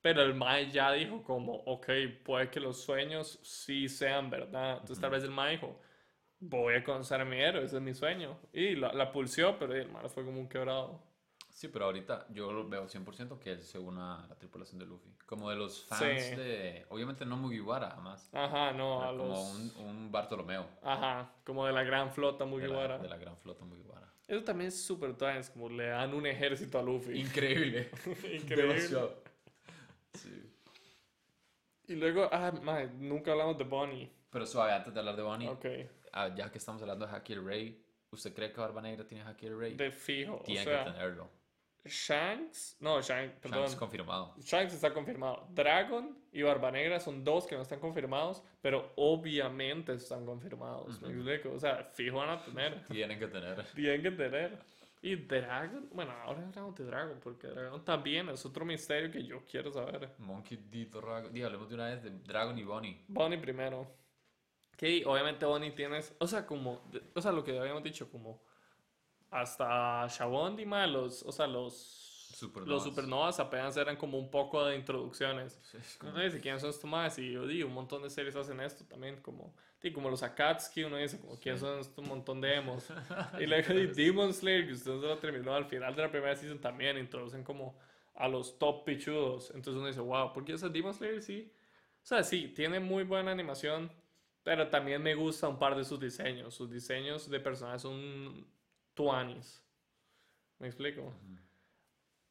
pero 0.00 0.22
el 0.22 0.34
Mae 0.34 0.70
ya 0.70 0.92
dijo 0.92 1.22
como, 1.22 1.54
ok, 1.64 1.88
puede 2.24 2.50
que 2.50 2.60
los 2.60 2.82
sueños 2.82 3.38
sí 3.42 3.88
sean 3.88 4.30
verdad. 4.30 4.74
Entonces 4.80 5.00
tal 5.00 5.10
vez 5.10 5.24
el 5.24 5.30
Mae 5.30 5.52
dijo, 5.52 5.80
voy 6.40 6.74
a 6.74 6.84
conocer 6.84 7.20
a 7.20 7.24
mi 7.24 7.40
héroe, 7.40 7.64
ese 7.64 7.76
es 7.76 7.82
mi 7.82 7.94
sueño. 7.94 8.38
Y 8.52 8.76
la, 8.76 8.92
la 8.92 9.10
pulsió, 9.12 9.58
pero 9.58 9.74
el 9.74 9.88
Mae 9.88 10.08
fue 10.08 10.24
como 10.24 10.40
un 10.40 10.48
quebrado. 10.48 11.02
Sí, 11.58 11.66
pero 11.66 11.86
ahorita 11.86 12.24
yo 12.30 12.52
lo 12.52 12.68
veo 12.68 12.86
100% 12.86 13.40
que 13.40 13.50
él 13.50 13.62
se 13.64 13.80
una 13.80 14.22
a 14.22 14.28
la 14.28 14.36
tripulación 14.36 14.78
de 14.78 14.86
Luffy. 14.86 15.10
Como 15.26 15.50
de 15.50 15.56
los 15.56 15.82
fans 15.86 16.22
Sí. 16.22 16.36
de... 16.36 16.86
Obviamente 16.88 17.26
no 17.26 17.36
Mugiwara, 17.36 17.90
jamás. 17.90 18.32
Ajá, 18.32 18.70
no, 18.70 19.02
a 19.02 19.08
como 19.08 19.24
los... 19.24 19.74
un, 19.74 19.86
un 19.86 20.12
Bartolomeo. 20.12 20.68
Ajá, 20.84 21.32
como 21.42 21.66
de 21.66 21.72
la 21.72 21.82
gran 21.82 22.12
flota 22.12 22.44
De 22.44 22.50
la, 22.52 22.56
Mugiwara. 22.56 22.98
de 22.98 23.08
la 23.08 23.16
gran 23.16 23.36
flota 23.38 23.64
Mugiwara. 23.64 24.06
Eso 24.28 24.44
también 24.44 24.68
es 24.68 24.80
súper 24.80 25.16
trans, 25.16 25.50
como 25.50 25.68
le 25.68 25.88
dan 25.88 26.14
un 26.14 26.26
ejército 26.26 26.78
a 26.78 26.82
Luffy. 26.82 27.18
Increíble. 27.18 27.90
Increíble. 28.06 28.74
Demasiado. 28.74 29.24
Sí. 30.14 30.52
Y 31.88 31.96
luego, 31.96 32.28
ah, 32.30 32.52
mae, 32.62 32.86
nunca 33.00 33.32
hablamos 33.32 33.58
de 33.58 33.64
Bonnie. 33.64 34.12
Pero 34.30 34.46
suave, 34.46 34.74
antes 34.74 34.94
de 34.94 35.00
hablar 35.00 35.16
de 35.16 35.22
Bonnie, 35.22 35.48
Ok, 35.48 35.66
ah, 36.12 36.32
ya 36.36 36.52
que 36.52 36.58
estamos 36.58 36.80
hablando 36.82 37.04
de 37.04 37.16
Haki 37.16 37.34
Rey, 37.34 37.84
¿usted 38.12 38.32
cree 38.32 38.52
que 38.52 38.60
Barba 38.60 38.80
Negra 38.80 39.04
tiene 39.04 39.24
Haki 39.24 39.48
Rey? 39.48 39.74
de 39.74 39.90
fijo. 39.90 40.40
Tiene 40.46 40.60
o 40.60 40.64
sea, 40.64 40.84
que 40.84 40.90
tenerlo. 40.92 41.37
Shanks, 41.84 42.76
no, 42.80 43.00
Shanks, 43.00 43.38
perdón. 43.40 43.60
Shanks 43.60 43.76
confirmado. 43.76 44.34
Shanks 44.40 44.74
está 44.74 44.92
confirmado. 44.92 45.46
Dragon 45.50 46.16
y 46.32 46.42
Barba 46.42 46.70
Negra 46.70 47.00
son 47.00 47.24
dos 47.24 47.46
que 47.46 47.56
no 47.56 47.62
están 47.62 47.80
confirmados, 47.80 48.42
pero 48.60 48.92
obviamente 48.96 49.94
están 49.94 50.26
confirmados. 50.26 51.00
¿Me 51.00 51.08
explico? 51.08 51.52
O 51.54 51.58
sea, 51.58 51.84
fijo 51.84 52.18
van 52.18 52.30
a 52.30 52.42
tener. 52.42 52.84
Tienen 52.88 53.18
que 53.18 53.28
tener. 53.28 53.64
Tienen 53.74 54.02
que 54.02 54.10
tener. 54.10 54.58
Y 55.00 55.14
Dragon, 55.14 55.88
bueno, 55.92 56.12
ahora 56.24 56.44
hablamos 56.44 56.74
de 56.74 56.84
Dragon, 56.84 57.20
porque 57.22 57.46
Dragon 57.46 57.84
también 57.84 58.28
es 58.30 58.44
otro 58.44 58.64
misterio 58.64 59.10
que 59.10 59.24
yo 59.24 59.44
quiero 59.44 59.70
saber. 59.70 60.10
Monkey 60.18 60.58
D. 60.70 60.86
Dragon. 60.86 61.32
Diga, 61.32 61.46
hablemos 61.46 61.68
de 61.68 61.74
una 61.76 61.86
vez 61.86 62.02
de 62.02 62.10
Dragon 62.10 62.58
y 62.58 62.64
Bonnie. 62.64 63.04
Bonnie 63.06 63.38
primero. 63.38 63.86
Que 64.76 65.04
obviamente 65.06 65.46
Bonnie 65.46 65.72
tienes, 65.72 66.14
o 66.18 66.26
sea, 66.26 66.46
como, 66.46 66.82
o 67.14 67.20
sea, 67.20 67.32
lo 67.32 67.42
que 67.42 67.58
habíamos 67.58 67.82
dicho, 67.82 68.10
como 68.10 68.42
hasta 69.30 70.06
Shabondi, 70.08 70.64
ma, 70.66 70.86
los, 70.86 71.22
o 71.22 71.32
sea, 71.32 71.46
los 71.46 71.94
Supernovas. 72.34 72.68
Los 72.68 72.84
supernovas 72.84 73.40
apenas 73.40 73.76
eran 73.76 73.96
como 73.96 74.16
un 74.18 74.30
poco 74.30 74.64
de 74.64 74.76
introducciones. 74.76 75.58
Sí, 75.62 75.78
como- 75.98 76.12
Uno 76.12 76.22
dice, 76.22 76.40
¿quiénes 76.40 76.60
son 76.60 76.70
estos 76.70 76.88
más? 76.88 77.18
Y 77.18 77.32
yo 77.32 77.46
digo, 77.46 77.66
un 77.66 77.74
montón 77.74 78.02
de 78.02 78.10
series 78.10 78.36
hacen 78.36 78.60
esto 78.60 78.84
también, 78.84 79.16
como, 79.22 79.54
sí, 79.80 79.90
como 79.92 80.08
los 80.08 80.22
Akatsuki, 80.22 80.84
uno 80.84 80.98
dice, 80.98 81.18
como, 81.18 81.36
¿quiénes 81.40 81.62
son 81.62 81.80
estos 81.80 82.06
montón 82.06 82.40
de 82.40 82.54
emos? 82.54 82.84
y 83.40 83.46
luego 83.46 83.74
de 83.74 83.88
Demon 83.88 84.32
Slayer, 84.32 84.66
que 84.66 84.74
usted 84.74 85.00
se 85.00 85.06
lo 85.06 85.18
terminó 85.18 85.52
al 85.54 85.64
final 85.64 85.96
de 85.96 86.02
la 86.02 86.10
primera 86.12 86.36
season 86.36 86.60
también, 86.60 86.96
introducen 86.98 87.42
como 87.42 87.76
a 88.14 88.28
los 88.28 88.56
top 88.58 88.84
pichudos. 88.84 89.50
Entonces 89.50 89.74
uno 89.78 89.86
dice, 89.88 90.00
wow, 90.00 90.32
¿por 90.32 90.44
qué 90.44 90.52
ese 90.52 90.68
Demon 90.68 90.94
Slayer 90.94 91.20
sí? 91.22 91.50
O 92.02 92.06
sea, 92.06 92.22
sí, 92.22 92.48
tiene 92.54 92.78
muy 92.78 93.02
buena 93.02 93.32
animación, 93.32 93.90
pero 94.44 94.68
también 94.68 95.02
me 95.02 95.14
gusta 95.16 95.48
un 95.48 95.58
par 95.58 95.74
de 95.76 95.82
sus 95.84 95.98
diseños. 95.98 96.54
Sus 96.54 96.70
diseños 96.70 97.28
de 97.28 97.40
personajes 97.40 97.82
son 97.82 98.46
tuanis. 98.98 99.64
¿Me 100.58 100.66
explico? 100.66 101.14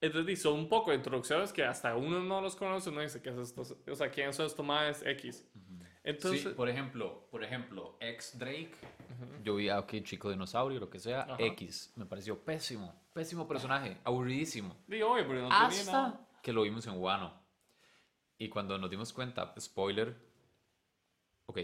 Entonces, 0.01 0.33
y 0.33 0.35
son 0.35 0.59
un 0.59 0.67
poco 0.67 0.91
de 0.91 0.97
introducciones 0.97 1.53
que 1.53 1.63
hasta 1.63 1.95
uno 1.95 2.19
no 2.19 2.41
los 2.41 2.57
conoce, 2.57 2.89
uno 2.89 2.99
dice, 2.99 3.21
¿qué 3.21 3.29
es 3.29 3.37
esto? 3.37 3.61
O 3.89 3.95
sea, 3.95 4.11
¿quién 4.11 4.33
son 4.33 4.45
estos 4.45 4.65
más 4.65 5.01
X? 5.01 5.47
Entonces, 6.03 6.43
sí, 6.43 6.49
por 6.49 6.67
ejemplo, 6.67 7.27
por 7.31 7.41
ejemplo, 7.43 7.97
ex 8.01 8.37
Drake, 8.37 8.75
yo 9.43 9.55
vi 9.55 9.69
a 9.69 9.79
ok, 9.79 9.93
chico 10.03 10.29
dinosaurio, 10.29 10.77
lo 10.79 10.89
que 10.89 10.99
sea. 10.99 11.37
X, 11.39 11.93
me 11.95 12.05
pareció 12.05 12.37
pésimo, 12.43 12.93
pésimo 13.13 13.47
personaje, 13.47 13.97
aburridísimo. 14.03 14.75
digo, 14.87 15.09
oye, 15.09 15.23
pero 15.23 15.41
no 15.43 15.47
tenía 15.49 15.67
Hasta 15.67 15.91
nada. 15.91 16.27
que 16.43 16.51
lo 16.51 16.63
vimos 16.63 16.85
en 16.85 16.99
Wano. 16.99 17.33
Y 18.37 18.49
cuando 18.49 18.77
nos 18.77 18.89
dimos 18.89 19.13
cuenta, 19.13 19.53
spoiler, 19.57 20.15
ok, 21.45 21.59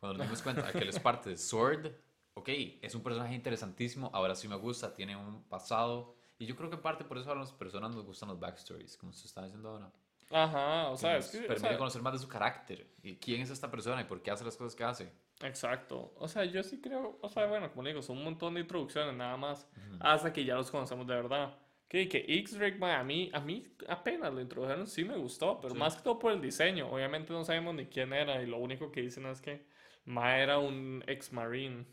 cuando 0.00 0.18
nos 0.18 0.26
dimos 0.26 0.42
cuenta 0.42 0.72
que 0.72 0.78
él 0.78 0.88
es 0.88 0.98
parte 1.00 1.30
de 1.30 1.36
Sword, 1.36 1.92
ok, 2.38 2.48
es 2.82 2.94
un 2.94 3.02
personaje 3.02 3.34
interesantísimo, 3.34 4.10
ahora 4.12 4.34
sí 4.34 4.48
me 4.48 4.56
gusta, 4.56 4.92
tiene 4.94 5.16
un 5.16 5.42
pasado, 5.44 6.14
y 6.38 6.46
yo 6.46 6.56
creo 6.56 6.70
que 6.70 6.76
en 6.76 6.82
parte 6.82 7.04
por 7.04 7.18
eso 7.18 7.30
a 7.30 7.34
las 7.34 7.52
personas 7.52 7.94
nos 7.94 8.04
gustan 8.04 8.28
los 8.28 8.38
backstories, 8.40 8.96
como 8.96 9.12
se 9.12 9.26
está 9.26 9.42
diciendo 9.44 9.70
ahora. 9.70 9.90
Ajá, 10.30 10.90
o 10.90 10.96
sea, 10.96 11.16
es 11.16 11.28
que, 11.30 11.38
o 11.38 11.46
permite 11.46 11.68
sea, 11.68 11.78
conocer 11.78 12.02
más 12.02 12.12
de 12.12 12.18
su 12.18 12.28
carácter, 12.28 12.86
y 13.02 13.16
quién 13.16 13.40
es 13.40 13.50
esta 13.50 13.70
persona 13.70 14.00
y 14.02 14.04
por 14.04 14.22
qué 14.22 14.30
hace 14.30 14.44
las 14.44 14.56
cosas 14.56 14.74
que 14.74 14.84
hace. 14.84 15.12
exacto. 15.42 16.12
O 16.16 16.28
sea, 16.28 16.44
yo 16.44 16.62
sí 16.62 16.80
creo, 16.80 17.18
o 17.22 17.28
sea, 17.28 17.46
bueno, 17.46 17.70
como 17.72 17.86
digo, 17.88 18.02
son 18.02 18.18
un 18.18 18.24
montón 18.24 18.54
de 18.54 18.60
introducciones 18.60 19.14
nada 19.14 19.36
más, 19.36 19.68
hasta 20.00 20.32
que 20.32 20.44
ya 20.44 20.54
los 20.56 20.70
conocemos 20.70 21.06
de 21.06 21.14
verdad. 21.14 21.56
Que, 21.88 22.06
que 22.06 22.18
X-Drake, 22.28 22.78
a 22.84 23.02
mí, 23.02 23.30
a 23.32 23.40
mí 23.40 23.66
apenas 23.88 24.30
lo 24.34 24.42
introdujeron, 24.42 24.86
sí 24.86 25.04
me 25.04 25.16
gustó, 25.16 25.58
pero 25.58 25.72
Sí. 25.72 25.80
más 25.80 25.96
que 25.96 26.02
todo 26.02 26.18
por 26.18 26.32
el 26.32 26.42
diseño. 26.42 26.86
Obviamente 26.90 27.32
no 27.32 27.42
sabemos 27.46 27.74
ni 27.74 27.86
quién 27.86 28.12
era, 28.12 28.42
y 28.42 28.46
lo 28.46 28.58
único 28.58 28.92
que 28.92 29.00
dicen 29.00 29.24
es 29.24 29.40
que 29.40 29.64
Ma 30.04 30.36
era 30.38 30.58
un 30.58 31.02
ex-marine 31.06 31.86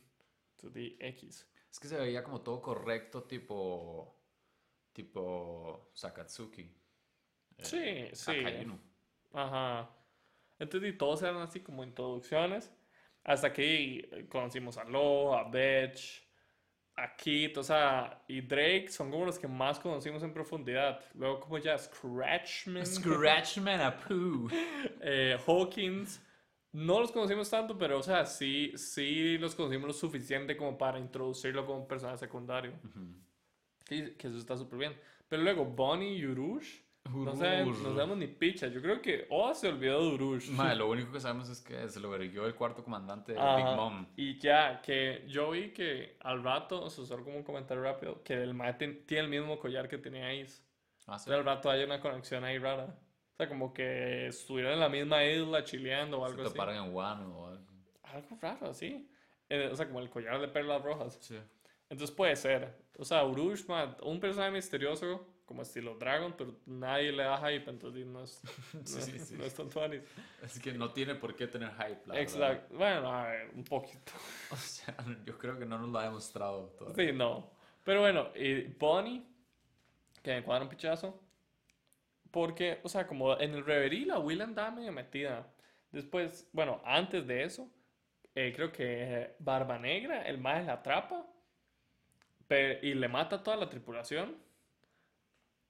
de 0.64 0.95
X. 0.99 1.47
Es 1.72 1.80
que 1.80 1.88
se 1.88 1.97
veía 1.97 2.24
como 2.24 2.41
todo 2.41 2.62
correcto, 2.62 3.24
tipo. 3.24 4.16
tipo. 4.93 5.91
Sakatsuki. 5.93 6.62
eh, 6.62 7.64
Sí, 7.64 8.10
sí. 8.14 8.32
Akainu. 8.32 8.80
Ajá. 9.34 9.89
Entonces, 10.60 10.93
y 10.93 10.97
todos 10.97 11.22
eran 11.22 11.38
así 11.41 11.60
como 11.62 11.84
introducciones. 11.84 12.72
Hasta 13.24 13.51
que 13.51 14.28
conocimos 14.30 14.78
a 14.78 14.84
Lo, 14.84 15.36
a 15.36 15.49
Betch, 15.49 16.24
a 16.95 17.16
Kit, 17.16 17.58
o 17.58 17.64
sea, 17.64 18.24
y 18.28 18.41
Drake 18.41 18.88
son 18.89 19.12
como 19.12 19.26
los 19.26 19.39
que 19.39 19.47
más 19.47 19.80
conocimos 19.80 20.24
en 20.24 20.32
profundidad. 20.34 21.01
Luego, 21.16 21.39
como 21.41 21.58
ya 21.58 21.78
Scratchman, 21.78 22.86
Scratchman 22.86 23.82
a 23.82 23.97
Pooh. 23.97 24.47
eh, 25.01 25.38
Hawkins. 25.45 26.22
No 26.76 26.99
los 26.99 27.11
conocimos 27.11 27.49
tanto, 27.49 27.78
pero, 27.78 27.99
o 27.99 28.03
sea, 28.03 28.26
sí, 28.26 28.73
sí 28.76 29.38
los 29.38 29.55
conocimos 29.55 29.88
lo 29.88 29.93
suficiente 29.93 30.57
como 30.57 30.78
para 30.78 30.99
introducirlo 30.99 31.65
como 31.65 31.88
personaje 31.88 32.17
secundario. 32.17 32.73
Que, 33.86 34.15
que 34.15 34.28
eso 34.28 34.38
está 34.38 34.57
súper 34.57 34.80
bien. 34.80 34.93
Pero 35.30 35.41
luego, 35.43 35.63
Bonnie 35.65 36.17
y 36.17 36.26
Urush. 36.26 36.82
No 37.13 37.36
sabemos, 37.36 37.80
no 37.80 37.93
sabemos 37.93 38.17
ni 38.17 38.28
picha. 38.28 38.67
Yo 38.67 38.82
creo 38.82 38.99
que 38.99 39.28
Oa 39.30 39.53
se 39.53 39.67
olvidó 39.69 40.01
de 40.09 40.15
Urush. 40.15 40.49
Madre, 40.49 40.76
lo 40.80 40.89
único 40.89 41.11
que 41.11 41.19
sabemos 41.19 41.47
es 41.49 41.61
que 41.61 41.88
se 41.88 41.99
lo 41.99 42.09
verguió 42.09 42.45
el 42.47 42.55
cuarto 42.55 42.84
comandante 42.84 43.34
de 43.34 43.39
Ajá. 43.39 43.55
Big 43.57 43.65
Mom. 43.76 44.07
Y 44.17 44.39
ya, 44.39 44.82
que 44.82 45.23
yo 45.28 45.51
vi 45.51 45.69
que 45.71 46.17
al 46.21 46.43
rato, 46.43 46.84
o 46.84 46.89
sea, 46.89 47.05
solo 47.05 47.23
como 47.23 47.38
un 47.38 47.43
comentario 47.43 47.84
rápido, 47.84 48.21
que 48.23 48.34
el 48.34 48.53
mae 48.55 48.73
ten- 48.73 49.05
tiene 49.05 49.26
el 49.26 49.30
mismo 49.30 49.59
collar 49.59 49.88
que 49.88 49.97
tenía 49.99 50.30
Ace. 50.30 50.61
Ah, 51.07 51.19
sí. 51.19 51.30
Entonces 51.30 51.34
al 51.36 51.45
rato 51.45 51.69
hay 51.69 51.84
una 51.84 52.01
conexión 52.01 52.43
ahí 52.43 52.57
rara. 52.57 52.97
O 53.36 53.38
sea, 53.38 53.50
como 53.50 53.74
que 53.74 54.28
estuvieron 54.28 54.72
en 54.74 54.80
la 54.80 54.88
misma 54.88 55.26
isla 55.26 55.62
chileando 55.66 56.22
o 56.22 56.26
Se 56.26 56.32
algo 56.32 56.44
así. 56.44 56.54
toparon 56.54 56.76
en 56.76 56.94
Wano 56.96 57.38
o 57.38 57.48
algo. 57.48 57.66
Algo 58.04 58.38
raro, 58.42 58.70
así. 58.70 59.10
Eh, 59.50 59.68
o 59.70 59.76
sea, 59.76 59.88
como 59.88 60.00
el 60.00 60.10
collar 60.10 60.40
de 60.40 60.48
perlas 60.48 60.82
rojas. 60.82 61.18
Sí. 61.22 61.38
Entonces 61.90 62.16
puede 62.16 62.36
ser. 62.38 62.78
O 62.98 63.04
sea, 63.04 63.26
Urush, 63.26 63.66
man, 63.68 63.98
un 64.04 64.22
personaje 64.22 64.52
misterioso, 64.52 65.28
como 65.46 65.64
estilo 65.64 65.96
Dragon, 65.98 66.34
pero 66.38 66.56
nadie 66.66 67.12
le 67.12 67.24
da 67.24 67.38
hype, 67.40 67.70
entonces 67.70 68.06
no 68.06 68.24
es, 68.24 68.42
no, 68.74 68.86
Sí, 68.86 69.02
sí, 69.02 69.20
sí. 69.20 69.36
no 69.36 69.44
es 69.44 69.54
funny. 69.54 70.00
Es 70.42 70.58
que 70.58 70.72
no 70.72 70.92
tiene 70.94 71.16
por 71.16 71.36
qué 71.36 71.46
tener 71.48 71.72
hype, 71.72 72.04
la 72.08 72.14
verdad. 72.16 72.20
Exacto. 72.22 72.76
Bueno, 72.78 73.12
a 73.12 73.28
ver, 73.28 73.52
un 73.54 73.64
poquito. 73.66 74.14
O 74.52 74.56
sea, 74.56 74.96
yo 75.26 75.38
creo 75.38 75.60
que 75.60 75.66
no 75.66 75.78
nos 75.78 75.90
lo 75.90 76.00
ha 76.00 76.04
demostrado 76.04 76.68
todavía. 76.80 77.06
Sí, 77.06 77.12
no. 77.12 77.52
Pero 77.84 78.00
bueno, 78.00 78.30
y 78.34 78.62
Bonnie, 78.80 79.24
que 80.24 80.36
me 80.36 80.44
cuadra 80.44 80.64
un 80.64 80.70
pichazo. 80.70 81.22
Porque, 82.36 82.80
o 82.84 82.90
sea, 82.90 83.08
como 83.08 83.40
en 83.40 83.54
el 83.54 83.66
Reverie 83.66 84.06
la 84.06 84.20
Will 84.20 84.42
andaba 84.42 84.70
medio 84.70 84.92
metida. 84.92 85.48
Después, 85.90 86.50
bueno, 86.52 86.82
antes 86.84 87.26
de 87.26 87.44
eso, 87.44 87.72
eh, 88.36 88.52
creo 88.54 88.74
que 88.74 89.36
Barba 89.40 89.80
Negra, 89.80 90.22
el 90.28 90.38
más 90.38 90.66
la 90.66 90.74
atrapa 90.74 91.26
y 92.82 92.94
le 92.94 93.08
mata 93.08 93.38
a 93.38 93.44
toda 93.44 93.56
la 93.56 93.70
tripulación. 93.70 94.36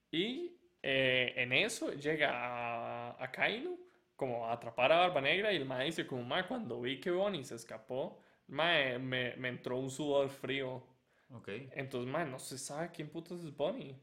Y 0.10 0.58
eh, 0.82 1.34
en 1.36 1.54
eso 1.54 1.92
llega 1.94 2.32
a, 2.34 3.24
a 3.24 3.32
Kainu 3.32 3.78
como 4.16 4.48
a 4.48 4.54
atrapar 4.54 4.92
a 4.92 5.02
Barba 5.02 5.22
Negra 5.22 5.54
y 5.54 5.58
el 5.58 5.66
mae 5.66 5.86
dice 5.86 6.08
como, 6.08 6.24
mae, 6.24 6.48
cuando 6.48 6.82
vi 6.82 7.00
que 7.00 7.12
Bonnie 7.12 7.44
se 7.44 7.54
escapó, 7.54 8.20
mae, 8.48 8.98
me, 8.98 9.36
me 9.36 9.50
entró 9.50 9.78
un 9.78 9.92
sudor 9.92 10.30
frío. 10.30 10.82
Ok. 11.30 11.48
Entonces, 11.74 12.12
mae, 12.12 12.26
no 12.26 12.40
se 12.40 12.58
sabe 12.58 12.90
quién 12.92 13.08
putas 13.08 13.44
es 13.44 13.56
Bonnie. 13.56 13.96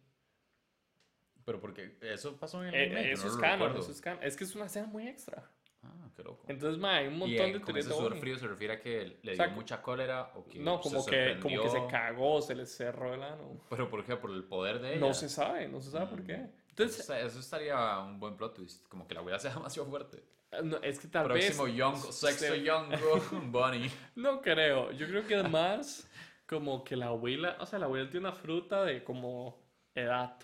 Pero 1.44 1.60
porque 1.60 1.96
eso 2.02 2.36
pasó 2.36 2.62
en 2.62 2.68
el 2.68 2.74
Eh, 2.74 2.82
anime, 2.84 3.06
yo 3.08 3.12
eso 3.14 3.26
no 3.26 3.30
es 3.30 3.36
canon, 3.38 3.76
eso 3.76 3.90
es 3.90 4.00
canon. 4.00 4.22
Es 4.22 4.36
que 4.36 4.44
es 4.44 4.54
una 4.54 4.66
escena 4.66 4.86
muy 4.86 5.08
extra. 5.08 5.50
Ah, 5.84 6.08
qué 6.14 6.22
loco. 6.22 6.44
Entonces, 6.46 6.78
mae, 6.80 6.98
hay 7.00 7.06
un 7.08 7.14
y 7.14 7.16
montón 7.18 7.46
eh, 7.46 7.52
de 7.54 7.60
teorías 7.60 7.86
de 7.86 7.92
sudor 7.92 8.16
frío 8.16 8.38
se 8.38 8.46
refiere 8.46 8.74
a 8.74 8.80
que 8.80 9.18
le 9.22 9.32
O 9.32 9.34
sea, 9.34 9.46
dio 9.46 9.54
mucha 9.56 9.82
cólera 9.82 10.30
o 10.36 10.44
que 10.44 10.60
No, 10.60 10.80
se 10.80 10.82
como 10.90 11.04
que, 11.04 11.38
como 11.40 11.62
que 11.62 11.68
se 11.70 11.86
cagó, 11.88 12.40
se 12.40 12.54
le 12.54 12.66
cerró 12.66 13.14
el 13.14 13.22
ano. 13.24 13.60
¿Pero 13.68 13.90
por 13.90 14.04
qué? 14.04 14.14
¿Por 14.16 14.30
el 14.30 14.44
poder 14.44 14.80
de 14.80 14.92
ella? 14.96 15.00
No 15.00 15.12
se 15.12 15.28
sabe, 15.28 15.68
no 15.68 15.80
se 15.80 15.90
sabe 15.90 16.06
por 16.06 16.22
qué. 16.22 16.34
Eso, 16.34 16.48
Entonces, 16.68 17.00
esta- 17.00 17.20
eso 17.20 17.40
estaría 17.40 17.98
un 17.98 18.20
buen 18.20 18.36
plot 18.36 18.54
twist. 18.54 18.86
Como 18.88 19.08
que 19.08 19.14
la 19.14 19.20
abuela 19.20 19.38
sea 19.40 19.52
demasiado 19.54 19.88
fuerte. 19.90 20.22
no, 20.62 20.76
es 20.82 21.00
que 21.00 21.08
tal 21.08 21.24
Próximo 21.26 21.64
vez... 21.64 21.74
young, 21.74 21.96
sexto 21.96 22.44
se- 22.54 22.62
young 22.64 23.50
bunny. 23.50 23.90
No 24.14 24.40
creo, 24.40 24.92
yo 24.92 25.08
creo 25.08 25.26
que 25.26 25.40
es 25.40 25.50
más 25.50 26.08
como 26.46 26.84
que 26.84 26.94
la 26.94 27.06
abuela, 27.06 27.56
o 27.58 27.66
sea, 27.66 27.80
la 27.80 27.86
abuela 27.86 28.08
tiene 28.08 28.28
una 28.28 28.36
fruta 28.36 28.84
de 28.84 29.02
como 29.02 29.58
edad. 29.96 30.38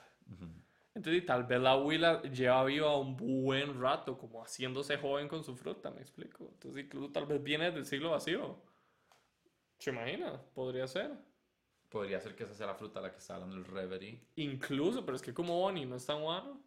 Entonces, 0.98 1.24
tal 1.24 1.44
vez 1.44 1.60
la 1.60 1.72
abuela 1.72 2.20
lleva 2.22 2.64
viva 2.64 2.96
un 2.98 3.16
buen 3.16 3.80
rato, 3.80 4.18
como 4.18 4.42
haciéndose 4.42 4.96
joven 4.98 5.28
con 5.28 5.42
su 5.44 5.54
fruta, 5.56 5.90
me 5.90 6.00
explico. 6.00 6.48
Entonces, 6.52 6.84
incluso 6.84 7.12
tal 7.12 7.26
vez 7.26 7.42
viene 7.42 7.70
del 7.70 7.86
siglo 7.86 8.10
vacío. 8.10 8.60
¿Se 9.78 9.90
imagina? 9.90 10.40
Podría 10.54 10.86
ser. 10.86 11.12
Podría 11.88 12.20
ser 12.20 12.34
que 12.34 12.44
esa 12.44 12.54
sea 12.54 12.66
la 12.66 12.74
fruta 12.74 12.98
a 12.98 13.02
la 13.02 13.12
que 13.12 13.18
está 13.18 13.34
hablando 13.36 13.56
el 13.56 13.64
Reverie. 13.64 14.20
Incluso, 14.36 15.04
pero 15.04 15.16
es 15.16 15.22
que 15.22 15.32
como 15.32 15.58
Bonnie 15.58 15.86
no 15.86 15.96
está 15.96 16.16
en 16.16 16.22
Wano, 16.24 16.60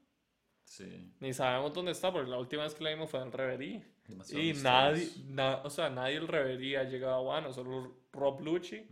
Sí. 0.64 1.12
ni 1.20 1.34
sabemos 1.34 1.74
dónde 1.74 1.92
está, 1.92 2.12
porque 2.12 2.30
la 2.32 2.38
última 2.40 2.64
vez 2.64 2.74
que 2.74 2.84
la 2.84 2.92
vimos 2.92 3.10
fue 3.10 3.22
en 3.22 3.32
Reverie. 3.32 3.86
Demasiado 4.08 4.42
Y 4.44 4.54
nadie, 4.54 5.08
na- 5.28 5.58
o 5.64 5.70
sea, 5.70 5.90
nadie 5.90 6.16
del 6.16 6.28
Reverie 6.28 6.78
ha 6.78 6.84
llegado 6.86 7.16
a 7.16 7.22
Wano, 7.22 7.52
solo 7.52 7.98
Rob 8.14 8.42
Lucci. 8.42 8.88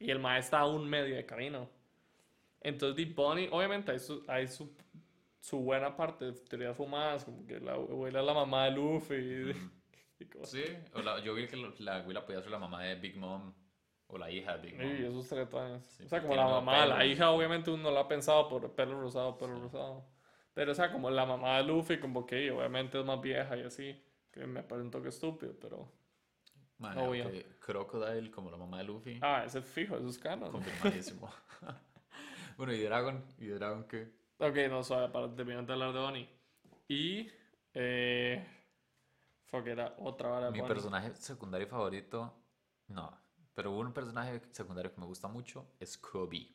Y 0.00 0.10
el 0.10 0.18
maestro 0.18 0.58
está 0.58 0.60
a 0.60 0.66
un 0.66 0.88
medio 0.90 1.14
de 1.14 1.24
camino. 1.24 1.70
Entonces, 2.62 2.96
Deep 2.96 3.14
Bonnie, 3.14 3.48
obviamente, 3.50 3.92
hay 3.92 3.98
su, 3.98 4.24
hay 4.28 4.46
su, 4.48 4.74
su 5.40 5.58
buena 5.58 5.96
parte 5.96 6.26
de 6.26 6.32
teorías 6.32 6.76
fumadas, 6.76 7.24
como 7.24 7.46
que 7.46 7.58
la 7.60 7.72
abuela 7.72 8.20
es 8.20 8.26
la 8.26 8.34
mamá 8.34 8.64
de 8.66 8.70
Luffy. 8.72 9.52
y 10.18 10.24
cosas. 10.26 10.50
Sí, 10.50 10.64
o 10.94 11.02
la- 11.02 11.20
yo 11.20 11.34
vi 11.34 11.46
que 11.46 11.56
lo- 11.56 11.74
la 11.78 11.96
abuela 11.96 12.24
podía 12.24 12.40
ser 12.42 12.50
la 12.52 12.58
mamá 12.58 12.82
de 12.84 12.94
Big 12.94 13.16
Mom 13.16 13.52
o 14.06 14.18
la 14.18 14.30
hija 14.30 14.56
de 14.58 14.66
Big 14.70 14.78
Mom. 14.80 14.86
Y 14.96 15.04
esos 15.04 15.28
tretones. 15.28 15.84
Sí, 15.84 16.04
o 16.04 16.08
sea, 16.08 16.20
como 16.22 16.36
la 16.36 16.46
mamá, 16.46 16.86
la 16.86 17.04
hija, 17.04 17.30
obviamente, 17.30 17.70
uno 17.70 17.90
lo 17.90 17.98
ha 17.98 18.06
pensado 18.08 18.48
por 18.48 18.72
pelo 18.74 19.00
rosado, 19.00 19.36
pelo 19.38 19.58
rosado. 19.60 20.06
Pero, 20.54 20.72
o 20.72 20.74
sea, 20.74 20.92
como 20.92 21.10
la 21.10 21.24
mamá 21.26 21.56
de 21.56 21.64
Luffy, 21.64 21.98
como 21.98 22.26
que 22.26 22.50
obviamente 22.50 22.98
es 23.00 23.04
más 23.04 23.20
vieja 23.20 23.56
y 23.56 23.62
así. 23.62 24.00
Que 24.30 24.46
me 24.46 24.62
parece 24.62 24.84
un 24.84 24.90
toque 24.90 25.08
estúpido, 25.08 25.54
pero. 25.60 25.90
Man, 26.78 26.96
Obvio. 26.98 27.26
ok, 27.26 27.34
Crocodile 27.58 28.30
como 28.30 28.50
la 28.50 28.56
mamá 28.56 28.78
de 28.78 28.84
Luffy. 28.84 29.18
Ah, 29.22 29.44
ese 29.46 29.58
es 29.60 29.64
fijo, 29.64 29.96
eso 29.96 30.08
es 30.08 30.18
canon. 30.18 30.50
Confirmadísimo. 30.50 31.28
bueno, 32.56 32.72
¿y 32.72 32.80
Dragon? 32.82 33.24
¿Y 33.38 33.46
Dragon 33.48 33.84
qué? 33.88 34.12
Ok, 34.38 34.56
no, 34.70 34.82
suave, 34.82 35.08
para 35.10 35.34
terminar 35.34 35.64
de 35.66 35.72
hablar 35.72 35.92
de 35.92 35.98
Bonnie. 36.00 36.28
Y. 36.88 37.28
Eh. 37.74 38.44
Fuck, 39.46 39.66
era 39.66 39.94
otra 39.98 40.28
vara 40.30 40.46
de 40.46 40.52
Mi 40.52 40.60
Bonnie. 40.60 40.74
personaje 40.74 41.14
secundario 41.16 41.66
favorito, 41.68 42.32
no. 42.88 43.18
Pero 43.54 43.72
un 43.72 43.92
personaje 43.92 44.40
secundario 44.50 44.92
que 44.94 45.00
me 45.00 45.06
gusta 45.06 45.28
mucho 45.28 45.66
es 45.78 45.96
Kobe. 45.98 46.48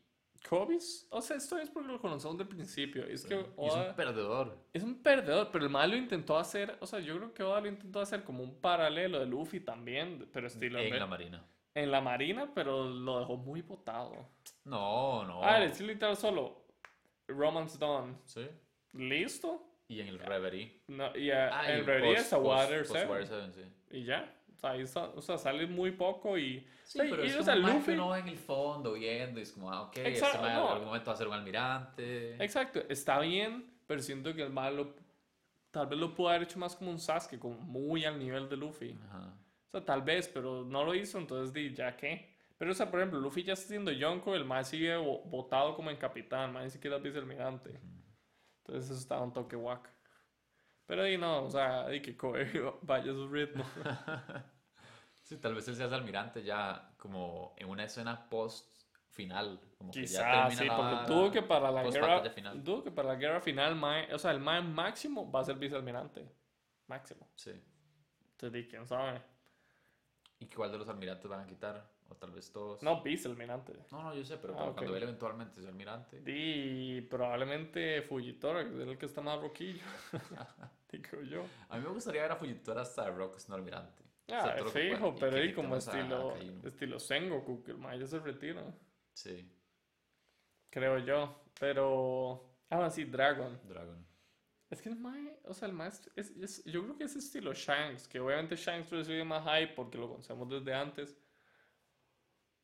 Kobe's, 0.48 1.08
o 1.10 1.20
sea, 1.22 1.36
esto 1.38 1.58
es 1.58 1.70
porque 1.70 1.88
lo 1.92 2.00
conocemos 2.00 2.38
del 2.38 2.48
principio. 2.48 3.04
Es 3.06 3.26
que 3.26 3.36
Y 3.36 3.40
es 3.40 3.46
Oda 3.56 3.90
un 3.90 3.96
perdedor. 3.96 4.58
es 4.72 4.84
un 4.84 5.02
perdedor, 5.02 5.50
pero 5.52 5.66
el 5.66 5.72
mal 5.72 5.90
lo 5.90 5.98
intentó 5.98 6.38
hacer, 6.38 6.78
o 6.80 6.86
sea, 6.86 7.00
yo 7.00 7.18
creo 7.18 7.34
que 7.34 7.42
Oda 7.44 7.62
lo 7.62 7.68
intentó 7.68 8.00
hacer 8.00 8.24
como 8.24 8.44
un 8.44 8.60
paralelo 8.62 9.20
de 9.20 9.26
Luffy 9.26 9.60
también, 9.60 10.30
pero 10.32 10.46
estilo 10.48 10.80
En 10.80 10.98
la 11.00 11.08
marina. 11.08 11.44
En 11.82 11.92
la 11.92 12.02
marina, 12.02 12.52
pero 12.54 12.86
lo 12.90 13.20
dejó 13.20 13.38
muy 13.38 13.62
botado. 13.62 14.14
No, 14.66 15.24
no. 15.26 15.44
Ah, 15.44 15.64
es 15.64 15.80
literal 15.82 16.16
solo 16.18 16.66
Romance 17.28 17.78
Dawn, 17.78 18.18
Sí. 18.26 18.48
listo. 18.94 19.64
Y 19.90 20.02
en 20.02 20.08
el 20.10 20.20
Reverie. 20.20 20.82
No, 20.88 21.16
y 21.16 21.32
a- 21.32 21.60
Ah, 21.60 21.72
en 21.72 21.86
realidad 21.86 22.16
post- 22.16 22.28
es 22.28 22.34
a 22.34 22.38
Water 22.40 22.80
post 22.80 22.92
7, 22.92 23.08
Water 23.10 23.28
7, 23.28 23.52
sí. 23.54 23.98
y 23.98 24.04
ya. 24.04 24.34
O 24.54 24.60
sea, 24.60 24.72
ahí 24.72 24.84
o 24.84 25.22
sea, 25.22 25.38
sale 25.38 25.68
muy 25.68 25.92
poco 25.92 26.36
y... 26.38 26.68
Sí, 26.84 27.00
o 27.00 27.04
sea, 27.04 27.12
pero 27.12 27.24
y, 27.24 27.28
es 27.28 27.34
o 27.36 27.38
como 27.38 27.46
sea, 27.46 27.54
que 27.54 27.60
Luffy- 27.62 28.10
va 28.10 28.20
en 28.20 28.28
el 28.28 28.38
fondo 28.38 28.94
viendo 28.94 29.40
y 29.40 29.44
es 29.44 29.52
como, 29.52 29.72
ah, 29.72 29.84
ok, 29.84 29.98
Exacto, 30.00 30.38
este 30.46 30.54
no. 30.56 30.66
en 30.66 30.72
algún 30.72 30.86
momento 30.88 31.08
va 31.08 31.14
a 31.14 31.18
ser 31.18 31.28
un 31.28 31.34
almirante. 31.36 32.44
Exacto, 32.44 32.82
está 32.90 33.20
bien, 33.20 33.72
pero 33.86 34.02
siento 34.02 34.34
que 34.34 34.42
el 34.42 34.50
malo 34.52 34.96
tal 35.72 35.86
vez 35.88 36.00
lo 36.00 36.14
pudo 36.16 36.30
haber 36.30 36.44
hecho 36.44 36.58
más 36.58 36.76
como 36.76 36.90
un 36.90 37.00
Sasuke, 37.00 37.38
como 37.40 37.56
muy 37.60 38.04
al 38.04 38.18
nivel 38.18 38.50
de 38.50 38.58
Luffy. 38.58 38.98
Ajá. 39.10 39.32
O 39.68 39.72
sea, 39.72 39.84
tal 39.86 40.02
vez, 40.02 40.28
pero 40.30 40.64
no 40.64 40.84
lo 40.84 40.94
hizo, 40.96 41.18
entonces 41.18 41.54
di, 41.54 41.74
ya 41.74 41.96
qué. 41.98 42.36
Pero, 42.58 42.72
o 42.72 42.74
sea, 42.74 42.90
por 42.90 43.00
ejemplo, 43.00 43.20
Luffy 43.20 43.44
ya 43.44 43.54
está 43.54 43.68
siendo 43.68 43.92
Yonko, 43.92 44.34
el 44.36 44.46
más 44.46 44.70
sigue 44.70 44.96
vo- 44.98 45.24
votado 45.26 45.76
como 45.76 45.92
en 45.92 45.98
capitán, 45.98 46.52
más 46.54 46.64
ni 46.64 46.70
siquiera 46.72 46.98
es 46.98 47.04
vicealmirante. 47.04 47.80
Entonces 48.66 48.90
eso 48.92 49.00
está 49.00 49.20
un 49.22 49.32
toque 49.34 49.56
guac. 49.56 49.90
Pero 50.86 51.04
di 51.04 51.18
no, 51.18 51.44
o 51.44 51.50
sea, 51.50 51.88
di 51.90 52.02
que 52.02 52.16
Kobe 52.18 52.46
vaya 52.82 53.12
a 53.12 53.16
su 53.16 53.28
ritmo. 53.28 53.64
Sí, 55.22 55.36
tal 55.40 55.56
vez 55.56 55.68
él 55.68 55.76
sea 55.76 55.88
el 55.88 55.94
almirante 55.94 56.42
ya 56.42 56.94
como 56.98 57.54
en 57.58 57.68
una 57.68 57.84
escena 57.84 58.30
post 58.30 58.66
final. 59.10 59.60
Como 59.78 59.92
que 59.92 60.06
ya 60.06 60.48
Quizás, 60.48 60.58
sí, 60.58 60.66
la 60.66 60.78
porque 60.78 61.14
dudo 61.14 61.32
que 61.34 61.42
para 61.42 61.70
la 61.70 61.84
guerra, 61.84 62.30
final. 62.30 62.64
dudo 62.64 62.82
que 62.86 62.92
para 62.92 63.10
la 63.10 63.16
guerra 63.16 63.42
final, 63.42 63.76
mae- 63.76 64.14
o 64.14 64.18
sea, 64.18 64.32
el 64.32 64.40
man 64.40 64.74
máximo 64.74 65.30
va 65.30 65.42
a 65.42 65.44
ser 65.44 65.58
vicealmirante. 65.58 66.26
Máximo. 66.88 67.28
Sí. 67.36 67.52
Entonces 68.32 68.54
di, 68.54 68.70
quién 68.70 68.88
sabe. 68.88 69.22
¿Y 70.40 70.46
cuál 70.48 70.72
de 70.72 70.78
los 70.78 70.88
almirantes 70.88 71.28
van 71.28 71.40
a 71.42 71.48
quitar? 71.48 71.90
O 72.10 72.16
tal 72.16 72.32
vez 72.32 72.52
todos. 72.52 72.82
No, 72.84 73.02
vicealmirante. 73.02 73.74
No, 73.92 74.04
no, 74.04 74.14
yo 74.16 74.24
sé, 74.24 74.38
pero 74.38 74.54
Ah, 74.58 74.72
cuando- 74.74 74.96
él 74.96 75.04
eventualmente 75.04 75.60
sea 75.60 75.70
almirante. 75.70 76.22
Di, 76.22 77.02
probablemente 77.10 78.02
Fujitora, 78.04 78.64
que 78.64 78.82
es 78.84 78.88
el 78.88 78.98
que 78.98 79.08
está 79.08 79.22
más 79.22 79.42
roquillo. 79.42 79.84
Digo 80.92 81.22
yo. 81.24 81.44
A 81.70 81.78
mí 81.78 81.84
me 81.84 81.90
gustaría 81.90 82.22
ver 82.22 82.32
a 82.32 82.36
Fujitora 82.38 82.82
hasta 82.84 83.10
Rock 83.10 83.38
siendo 83.40 83.56
almirante. 83.58 84.04
Ah, 84.32 84.56
lo 84.58 84.66
que 84.72 84.72
fijo. 84.92 85.14
Y 85.16 85.20
pero 85.20 85.38
ahí 85.38 85.54
como 85.54 85.76
estilo, 85.76 86.34
estilo 86.64 87.00
Sengoku, 87.00 87.64
que 87.64 87.72
el 87.72 88.00
ya 88.00 88.08
se 88.08 88.20
retira, 88.20 88.64
Sí, 89.14 89.52
creo 90.70 91.00
yo. 91.00 91.44
Pero, 91.60 92.54
ah, 92.70 92.90
sí, 92.90 93.06
Dragon. 93.06 93.60
Dragon. 93.68 94.06
Es 94.70 94.82
que 94.82 94.90
el 94.90 94.98
mae, 94.98 95.40
o 95.46 95.54
sea, 95.54 95.68
el 95.68 95.74
mae 95.74 95.88
es, 95.90 96.12
es- 96.16 96.32
es- 96.38 96.66
yo 96.66 96.84
creo 96.84 96.98
que 96.98 97.06
es 97.06 97.16
estilo 97.16 97.54
Shanks, 97.54 98.08
que 98.08 98.20
obviamente 98.20 98.56
Shanks 98.58 98.90
recibe 98.92 99.24
más 99.24 99.44
hype 99.44 99.74
porque 99.74 99.98
lo 99.98 100.10
conocemos 100.10 100.50
desde 100.50 100.74
antes. 100.74 101.18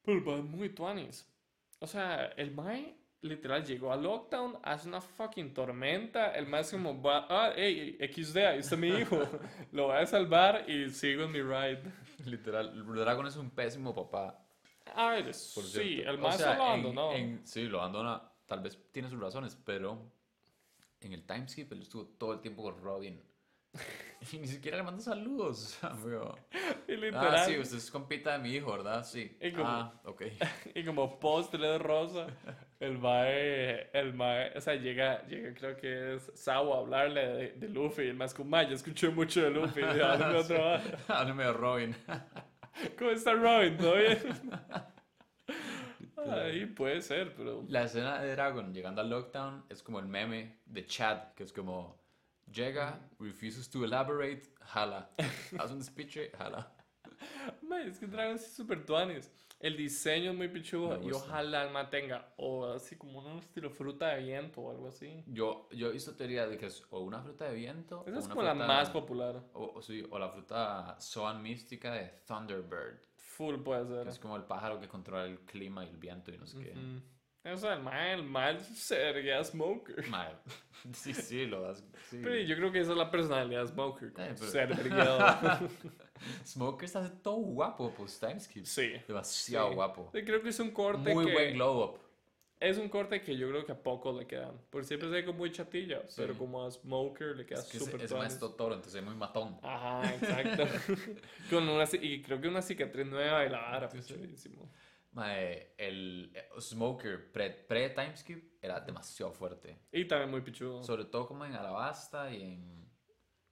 Pero 0.04 0.18
el 0.18 0.24
mae 0.26 0.38
es 0.40 0.44
muy 0.44 0.70
tuanis. 0.70 1.30
O 1.80 1.88
sea, 1.88 2.26
el 2.38 2.52
mae 2.52 2.98
literal 3.22 3.64
llegó 3.66 3.94
a 3.94 3.96
Lockdown, 3.96 4.60
hace 4.64 4.90
una 4.90 5.00
fucking 5.00 5.54
tormenta. 5.54 6.32
El 6.36 6.46
mae 6.48 6.62
es 6.62 6.72
como, 6.72 7.02
va, 7.02 7.26
ah, 7.30 7.54
hey, 7.56 7.98
XD, 8.02 8.38
ahí 8.46 8.60
está 8.60 8.76
mi 8.76 8.90
hijo. 8.90 9.18
lo 9.72 9.88
voy 9.88 9.96
a 9.98 10.06
salvar 10.06 10.70
y 10.70 10.90
sigo 10.90 11.24
en 11.24 11.32
mi 11.32 11.42
ride. 11.42 11.82
Literal, 12.26 12.86
Dragon 12.96 13.28
es 13.28 13.38
un 13.38 13.50
pésimo 13.50 13.96
papá. 13.96 14.40
A 14.96 15.12
ver, 15.12 15.24
por 15.24 15.64
sí, 15.64 16.02
el 16.02 16.16
O 16.16 16.18
mae 16.18 16.38
sea, 16.38 16.56
en- 16.56 16.62
abandonó. 16.62 17.14
en- 17.14 17.48
sí, 17.48 17.64
lo 17.64 17.80
abandona. 17.80 18.22
Tal 18.46 18.60
vez 18.60 18.78
tiene 18.92 19.10
sus 19.10 19.20
razones, 19.22 19.56
pero 19.66 20.12
en 21.08 21.14
el 21.14 21.26
timeskip 21.26 21.72
él 21.72 21.82
estuvo 21.82 22.06
todo 22.06 22.34
el 22.34 22.40
tiempo 22.42 22.64
con 22.64 22.82
Robin. 22.82 23.22
Y 24.32 24.38
ni 24.38 24.48
siquiera 24.48 24.78
le 24.78 24.84
manda 24.84 25.02
saludos. 25.02 25.78
amigo. 25.84 26.38
Y 26.88 26.94
Ah, 26.94 26.96
literal, 26.98 27.46
sí, 27.46 27.58
usted 27.60 27.78
es 27.78 27.92
compita 27.92 28.34
de 28.34 28.40
mi 28.40 28.56
hijo, 28.56 28.72
¿verdad? 28.72 29.04
Sí. 29.06 29.36
Y 29.42 29.52
como- 29.52 29.68
Ah, 29.68 30.02
ok. 30.06 30.22
y 30.76 30.84
como 30.86 31.20
postre 31.20 31.60
de 31.68 31.78
rosa, 31.78 32.28
el 32.80 32.98
mae, 33.00 33.90
el 33.94 34.14
mae, 34.14 34.56
o 34.58 34.62
sea, 34.62 34.76
llega, 34.76 35.26
llega 35.28 35.54
creo 35.54 35.76
que 35.76 36.16
es 36.16 36.32
Sawa 36.36 36.78
a 36.78 36.80
hablarle 36.82 37.28
de, 37.28 37.52
de 37.54 37.70
Luffy, 37.70 38.04
el 38.04 38.16
más 38.16 38.34
como, 38.34 38.50
"Mae, 38.52 38.68
ya 38.68 38.76
escuché 38.76 39.10
mucho 39.10 39.42
de 39.42 39.50
Luffy, 39.52 39.82
háblame 39.82 40.44
vez". 40.44 40.82
Háblame 41.10 41.44
de 41.46 41.54
Robin. 41.54 41.96
¿Cómo 42.98 43.12
está 43.12 43.34
Robin? 43.34 43.78
¿Todo 43.78 43.96
bien? 43.98 44.20
Ahí 46.32 46.66
puede 46.66 47.02
ser, 47.02 47.34
pero... 47.36 47.64
La 47.68 47.84
escena 47.84 48.22
de 48.22 48.32
Dragon 48.32 48.74
llegando 48.74 49.02
al 49.02 49.10
lockdown 49.10 49.66
es 49.70 49.84
como 49.84 50.00
el 50.00 50.06
meme 50.06 50.60
de 50.66 50.86
Chad, 50.86 51.34
que 51.36 51.44
es 51.44 51.54
como 51.54 52.04
llega, 52.52 53.00
refuses 53.20 53.70
to 53.70 53.84
elaborate, 53.84 54.44
jala. 54.62 55.10
Hace 55.58 55.74
un 55.74 55.84
speech, 55.84 56.32
jala. 56.38 56.72
Mae, 57.62 57.88
es 57.88 58.00
que 58.00 58.08
Dragon 58.08 58.36
es 58.36 58.54
súper 58.54 58.86
tuanis. 58.86 59.32
El 59.60 59.78
diseño 59.78 60.32
es 60.32 60.38
muy 60.38 60.50
pichudo 60.50 61.02
y 61.02 61.10
ojalá 61.14 61.64
el 61.64 61.72
mae 61.72 61.86
tenga 61.86 62.34
o 62.36 62.66
así 62.66 62.98
como 62.98 63.20
un 63.20 63.40
estilo 63.40 63.70
fruta 63.70 64.10
de 64.10 64.22
viento 64.22 64.60
o 64.60 64.72
algo 64.72 64.90
así. 64.90 65.24
Yo, 65.26 65.70
yo 65.72 65.88
he 65.88 65.92
visto 65.94 66.14
teoría 66.18 66.46
de 66.46 66.58
que 66.58 66.66
es 66.66 66.84
o 66.90 67.00
una 67.00 67.22
fruta 67.22 67.46
de 67.46 67.56
viento 67.56 68.04
Esa 68.06 68.20
es 68.20 68.28
como 68.28 68.44
la 68.44 68.54
más 68.54 68.90
popular. 68.90 69.42
O, 69.54 69.72
o 69.76 69.82
sí, 69.82 70.06
o 70.10 70.20
la 70.20 70.28
fruta 70.28 71.00
Swan 71.00 71.42
mística 71.42 71.94
de 71.94 72.10
Thunderbird, 72.28 73.08
Full 73.38 73.58
puede 73.64 73.86
ser. 73.88 74.08
es 74.08 74.20
como 74.20 74.36
el 74.38 74.44
pájaro 74.44 74.80
que 74.80 74.88
controla 74.88 75.26
el 75.26 75.40
clima 75.40 75.84
y 75.86 75.90
el 75.90 75.98
viento 75.98 76.32
y 76.32 76.38
no 76.38 76.46
sé 76.48 76.60
qué. 76.64 76.72
Ujú. 76.72 77.02
O 77.46 77.58
sea, 77.58 77.74
el 77.74 77.84
mae, 77.84 78.14
el 78.14 78.24
mae 78.24 78.58
sería 78.64 79.44
Smoker. 79.44 80.08
Mae, 80.08 80.34
Sí, 80.94 81.14
sí, 81.14 81.46
lo 81.46 81.62
das. 81.62 81.84
sí. 82.10 82.20
Pero 82.24 82.36
yo 82.40 82.56
creo 82.56 82.72
que 82.72 82.80
esa 82.80 82.92
es 82.92 82.98
la 82.98 83.12
personalidad 83.12 83.62
de 83.64 83.68
Smoker, 83.68 84.14
como 84.14 84.28
Eh, 84.28 84.36
pero- 84.40 84.52
ser. 84.52 84.70
Smoker 86.46 86.86
está 86.86 87.10
todo 87.22 87.36
guapo 87.36 87.94
post 87.94 88.20
timeskip. 88.24 88.66
sí. 88.66 88.94
Demasiado 89.08 89.70
Sí. 89.70 89.76
guapo. 89.76 90.10
Sí, 90.14 90.24
Creo 90.24 90.42
que 90.42 90.50
es 90.50 90.60
un 90.60 90.72
corte 90.72 91.14
Muy 91.14 91.26
que... 91.26 91.34
buen 91.34 91.54
glow 91.56 91.84
up. 91.84 92.00
Es 92.64 92.78
un 92.78 92.88
corte 92.88 93.22
que 93.22 93.36
yo 93.36 93.50
creo 93.50 93.66
que 93.66 93.74
a 93.74 93.84
pocos 93.84 94.16
le 94.16 94.26
quedan. 94.26 94.58
Porque 94.70 94.88
siempre 94.88 95.10
se 95.10 95.16
ve 95.16 95.26
como 95.26 95.40
muy 95.40 95.52
chatilla, 95.52 96.02
Sí. 96.08 96.14
pero 96.16 96.38
como 96.38 96.66
a 96.66 96.72
Smoker 96.72 97.36
le 97.36 97.46
queda 97.46 97.60
Es 97.60 97.66
que 97.66 97.78
súper 97.78 97.96
ese 97.96 98.14
man 98.14 98.22
tuanis. 98.22 98.34
es 98.34 98.40
Totoro, 98.40 98.76
entonces 98.76 99.02
es 99.02 99.06
muy 99.06 99.16
matón. 99.16 99.60
Ajá, 99.62 100.14
exacto. 100.16 100.64
Con 101.50 101.68
una, 101.68 101.84
y 102.02 102.22
creo 102.22 102.40
que 102.40 102.48
una 102.48 102.62
cicatriz 102.62 103.06
nueva 103.06 103.46
y 103.46 103.50
la 103.50 103.60
vara, 103.60 103.90
pues 103.90 104.06
sí. 104.06 104.14
chidísimo. 104.14 104.72
Mae, 105.12 105.74
el 105.78 106.32
eh, 106.34 106.50
Smoker 106.60 107.32
pre, 107.34 107.50
pre 107.52 107.94
era 108.62 108.80
demasiado 108.80 109.32
fuerte. 109.34 109.78
Y 109.92 110.06
también 110.06 110.32
muy 110.32 110.40
pichudo. 110.42 110.82
Sobre 110.84 111.06
todo 111.06 111.28
como 111.28 111.44
en 111.46 111.54
Alabasta 111.56 112.32
y 112.34 112.42
en 112.44 112.83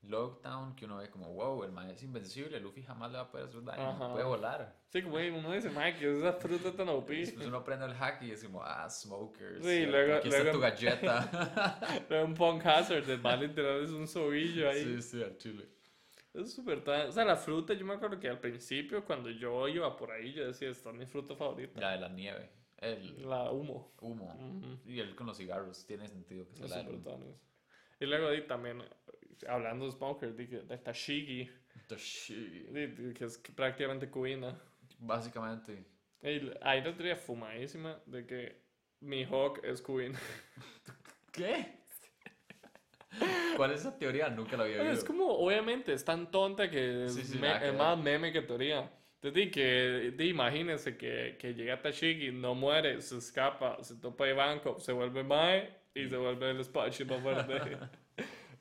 Lockdown, 0.03 0.75
que 0.75 0.85
uno 0.85 0.97
ve 0.97 1.09
como, 1.09 1.31
wow, 1.33 1.63
el 1.63 1.71
man 1.71 1.89
es 1.91 2.01
invencible, 2.01 2.59
Luffy 2.59 2.81
jamás 2.81 3.11
le 3.11 3.17
va 3.17 3.23
a 3.25 3.31
poder 3.31 3.45
hacer 3.47 3.63
daño, 3.63 3.81
Ajá. 3.89 4.11
puede 4.11 4.25
volar. 4.25 4.75
Sí, 4.89 5.03
como 5.03 5.15
uno 5.17 5.51
dice, 5.51 5.69
Mike, 5.69 5.99
¿qué 5.99 6.11
es 6.11 6.17
esa 6.17 6.33
fruta 6.33 6.71
tan 6.73 6.89
OP? 6.89 7.07
Después 7.09 7.45
uno 7.47 7.63
prende 7.63 7.85
el 7.85 7.93
hack 7.93 8.21
y 8.23 8.31
es 8.31 8.43
como, 8.43 8.63
ah, 8.63 8.89
Smokers. 8.89 9.63
Sí, 9.63 9.85
luego- 9.85 10.15
Aquí 10.15 10.29
está 10.29 10.41
luego- 10.43 10.57
tu 10.57 10.61
galleta. 10.61 11.29
Pero 12.09 12.25
un 12.25 12.33
Punk 12.33 12.65
Hazard, 12.65 13.07
el 13.09 13.21
man 13.21 13.39
literal 13.39 13.83
es 13.83 13.91
un 13.91 14.07
sobillo 14.07 14.69
ahí. 14.69 14.83
sí, 14.83 15.01
sí, 15.01 15.23
al 15.23 15.37
chile. 15.37 15.69
Es 16.33 16.53
súper 16.53 16.83
tan... 16.83 17.09
O 17.09 17.11
sea, 17.11 17.23
la 17.25 17.35
fruta, 17.35 17.73
yo 17.73 17.85
me 17.85 17.93
acuerdo 17.93 18.19
que 18.19 18.27
al 18.29 18.39
principio, 18.39 19.05
cuando 19.05 19.29
yo 19.29 19.67
iba 19.67 19.95
por 19.97 20.11
ahí, 20.11 20.33
yo 20.33 20.47
decía, 20.47 20.69
esta 20.69 20.89
es 20.89 20.95
mi 20.95 21.05
fruta 21.05 21.35
favorita. 21.35 21.79
La 21.79 21.91
de 21.91 21.99
la 21.99 22.09
nieve, 22.09 22.49
el 22.77 23.29
La 23.29 23.51
humo. 23.51 23.93
humo. 24.01 24.33
Ujú. 24.33 24.89
Y 24.89 24.99
él 24.99 25.13
con 25.15 25.27
los 25.27 25.37
cigarros, 25.37 25.85
tiene 25.85 26.07
sentido 26.07 26.47
que 26.47 26.55
sea 26.55 26.67
la 26.83 26.85
tuanis. 27.03 27.35
Y 27.99 28.05
luego 28.05 28.31
di 28.31 28.41
también, 28.47 28.81
hablando 29.47 29.85
de 29.85 29.91
Smoker, 29.91 30.35
que 30.35 30.45
de 30.45 30.77
Tashigi, 30.77 31.49
di 32.71 33.13
que 33.13 33.25
es 33.25 33.37
prácticamente 33.55 34.09
cubina. 34.09 34.59
Básicamente. 34.99 35.83
Y 36.23 36.51
hay 36.61 36.81
la 36.83 36.95
teoría 36.95 37.15
fumadísima 37.15 37.99
de 38.05 38.25
que 38.25 38.55
mi 39.01 39.23
Hawk 39.23 39.59
es 39.63 39.81
Queen. 39.81 40.13
¿Qué? 41.31 41.79
¿Cuál 43.57 43.71
es 43.71 43.81
esa 43.81 43.97
teoría? 43.97 44.29
Nunca 44.29 44.55
la 44.55 44.63
había 44.63 44.81
oído. 44.81 44.93
es 44.93 45.03
como, 45.03 45.25
obviamente, 45.27 45.93
es 45.93 46.05
tan 46.05 46.31
tonta 46.31 46.69
que 46.69 47.05
es, 47.05 47.13
Sí, 47.13 47.23
sí, 47.23 47.37
me- 47.37 47.67
es 47.67 47.73
más 47.73 47.97
meme 47.97 48.31
que 48.31 48.41
teoría. 48.41 48.89
Entonces, 49.21 49.51
que, 49.51 50.13
di, 50.17 50.29
imagínense 50.29 50.97
que, 50.97 51.35
que 51.39 51.53
llega 51.53 51.81
Tashigi, 51.81 52.31
no 52.31 52.55
muere, 52.55 53.01
se 53.01 53.17
escapa, 53.17 53.83
se 53.83 53.95
topa 53.95 54.25
de 54.25 54.33
banco, 54.33 54.79
se 54.79 54.93
vuelve 54.93 55.23
Mae 55.23 55.69
y 55.93 56.07
se 56.07 56.17
vuelve 56.17 56.51
el 56.51 56.59
espacio 56.61 57.05
más 57.05 57.21
fuerte. 57.21 57.77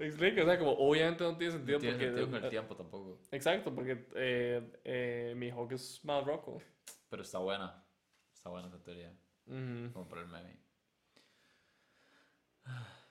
¿Me 0.01 0.07
explico? 0.07 0.41
O 0.41 0.45
sea, 0.47 0.59
como, 0.59 0.71
obviamente 0.73 1.23
no 1.23 1.37
tiene 1.37 1.53
sentido 1.53 1.77
No 1.77 1.81
tiene 1.83 1.95
porque... 1.95 2.07
sentido 2.07 2.31
con 2.31 2.43
el 2.45 2.51
tiempo 2.51 2.75
tampoco. 2.75 3.21
Exacto, 3.31 3.75
porque 3.75 4.07
eh, 4.15 4.73
eh, 4.83 5.35
mi 5.37 5.51
Hawk 5.51 5.73
es 5.73 6.03
más 6.07 6.25
roco. 6.25 6.63
Pero 7.11 7.23
está 7.23 7.39
buena. 7.39 7.85
Está 8.33 8.49
buena 8.49 8.69
esa 8.69 8.83
teoría. 8.83 9.13
Ujú. 9.45 9.93
Como 9.93 10.09
por 10.09 10.19
el 10.21 10.29
meme. 10.29 10.57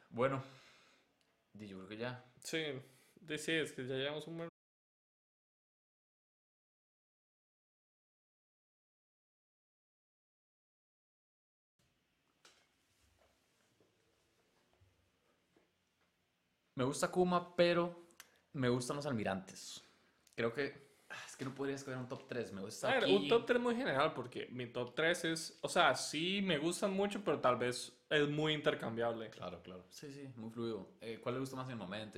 Bueno. 0.09 0.43
Yo 1.53 1.77
creo 1.77 1.87
que 1.89 1.97
ya. 1.97 2.25
Sí, 2.41 2.63
sí, 3.37 3.51
es 3.51 3.71
que 3.71 3.85
ya 3.85 3.93
llevamos 3.93 4.27
un 4.27 4.37
buen 4.37 4.48
Me 16.79 16.85
gusta 16.85 17.11
Kuma, 17.11 17.57
pero 17.57 18.05
me 18.53 18.69
gustan 18.69 18.95
los 18.95 19.05
almirantes. 19.05 19.83
Creo 20.33 20.53
que. 20.53 20.95
ah, 21.09 21.15
Es 21.27 21.35
que 21.35 21.43
no 21.43 21.53
podría 21.53 21.75
escoger 21.75 21.99
un 21.99 22.07
top 22.07 22.25
3. 22.25 22.53
Me 22.53 22.61
gusta 22.61 22.87
A 22.87 22.93
ver, 22.93 23.03
aquí. 23.03 23.15
un 23.17 23.27
top 23.27 23.45
3 23.45 23.59
muy 23.59 23.75
general 23.75 24.13
porque 24.13 24.47
mi 24.49 24.65
top 24.65 24.95
3 24.95 25.25
es, 25.25 25.59
o 25.61 25.67
sea, 25.67 25.93
sí 25.93 26.41
me 26.41 26.57
gustan 26.57 26.93
mucho, 26.93 27.21
pero 27.21 27.41
tal 27.41 27.57
vez 27.57 27.91
es 28.09 28.29
muy 28.29 28.53
intercambiable. 28.53 29.29
Claro, 29.29 29.61
claro. 29.61 29.83
Sí, 29.89 30.09
sí, 30.09 30.29
muy 30.37 30.51
fluido. 30.51 30.91
Eh, 31.01 31.19
¿Cuál 31.21 31.35
le 31.35 31.41
gusta 31.41 31.57
más 31.57 31.65
en 31.65 31.73
el 31.73 31.77
momento? 31.79 32.17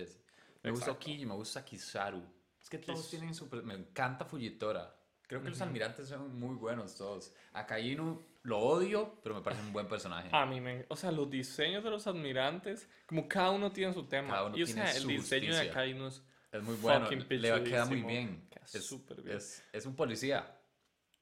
Me 0.61 0.69
gusta. 0.69 0.91
Okiji, 0.91 1.25
me 1.25 1.33
gusta 1.33 1.65
Kizaru. 1.65 2.21
Es 2.61 2.69
que 2.69 2.77
todos 2.77 3.09
tienen 3.09 3.33
super... 3.33 3.63
Me 3.63 3.73
encanta 3.73 4.25
Fujitora. 4.25 4.95
Creo 5.27 5.41
que 5.41 5.49
los 5.49 5.61
almirantes 5.61 6.07
son 6.07 6.39
muy 6.39 6.53
buenos 6.55 6.95
todos. 6.95 7.33
A 7.53 7.65
Kainu 7.65 8.21
lo 8.43 8.57
odio, 8.59 9.19
pero 9.23 9.35
me 9.35 9.41
parece 9.41 9.61
un 9.61 9.72
buen 9.73 9.88
personaje. 9.88 10.30
A 10.31 10.45
mí 10.45 10.59
me, 10.61 10.85
o 10.89 10.95
sea, 10.95 11.11
los 11.11 11.30
diseños 11.30 11.84
de 11.84 11.89
los 11.91 12.07
admirantes, 12.07 12.89
como 13.05 13.27
cada 13.27 13.51
uno 13.51 13.72
tiene 13.72 13.93
su 13.93 14.03
tema. 14.07 14.30
Cada 14.30 14.45
uno 14.45 14.57
y 14.57 14.63
o 14.63 14.65
tiene 14.65 14.88
sea, 14.88 14.97
el 15.01 15.07
diseño 15.07 15.41
de 15.47 15.51
justicia. 15.53 15.72
Akainu 15.72 16.07
es 16.07 16.23
es 16.51 16.63
muy 16.63 16.76
bueno. 16.77 17.07
Le 17.09 17.63
queda 17.63 17.85
muy 17.85 18.01
bien. 18.01 18.47
Queda 18.49 18.65
Es, 18.65 18.85
súper 18.85 19.22
bien. 19.22 19.38
es, 19.38 19.63
es 19.72 19.85
un 19.85 19.95
policía. 19.95 20.57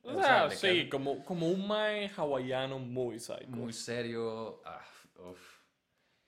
O 0.01 0.11
O 0.11 0.13
sea, 0.23 0.49
sea, 0.49 0.51
sí, 0.51 0.67
queda- 0.85 0.89
como, 0.89 1.23
como 1.25 1.49
un 1.49 1.67
mae 1.67 2.09
hawaiano 2.15 2.79
muy 2.79 3.19
psycho. 3.19 3.47
Muy 3.47 3.73
serio. 3.73 4.61
Ah, 4.65 4.81
uf. 5.17 5.59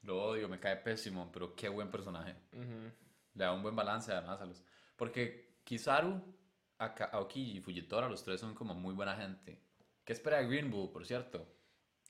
Lo 0.04 0.22
odio, 0.24 0.50
me 0.50 0.60
cae 0.60 0.76
pésimo, 0.78 1.32
pero 1.32 1.56
qué 1.56 1.70
buen 1.70 1.90
personaje. 1.90 2.36
Ujú. 2.54 2.92
Le 3.34 3.44
da 3.46 3.54
un 3.54 3.64
buen 3.64 3.76
balance 3.76 4.12
además 4.12 4.42
a 4.42 4.46
los... 4.46 4.64
Porque 4.96 5.60
Kizaru, 5.64 6.22
Aokiji 6.78 7.58
y 7.58 7.62
Fujitora, 7.62 8.10
los 8.10 8.24
tres 8.24 8.40
son 8.42 8.54
como 8.56 8.74
muy 8.74 8.94
buena 8.94 9.16
gente. 9.16 9.64
¿Qué 10.12 10.16
espera 10.16 10.42
Green 10.42 10.70
Bull, 10.70 10.92
por 10.92 11.06
cierto? 11.06 11.48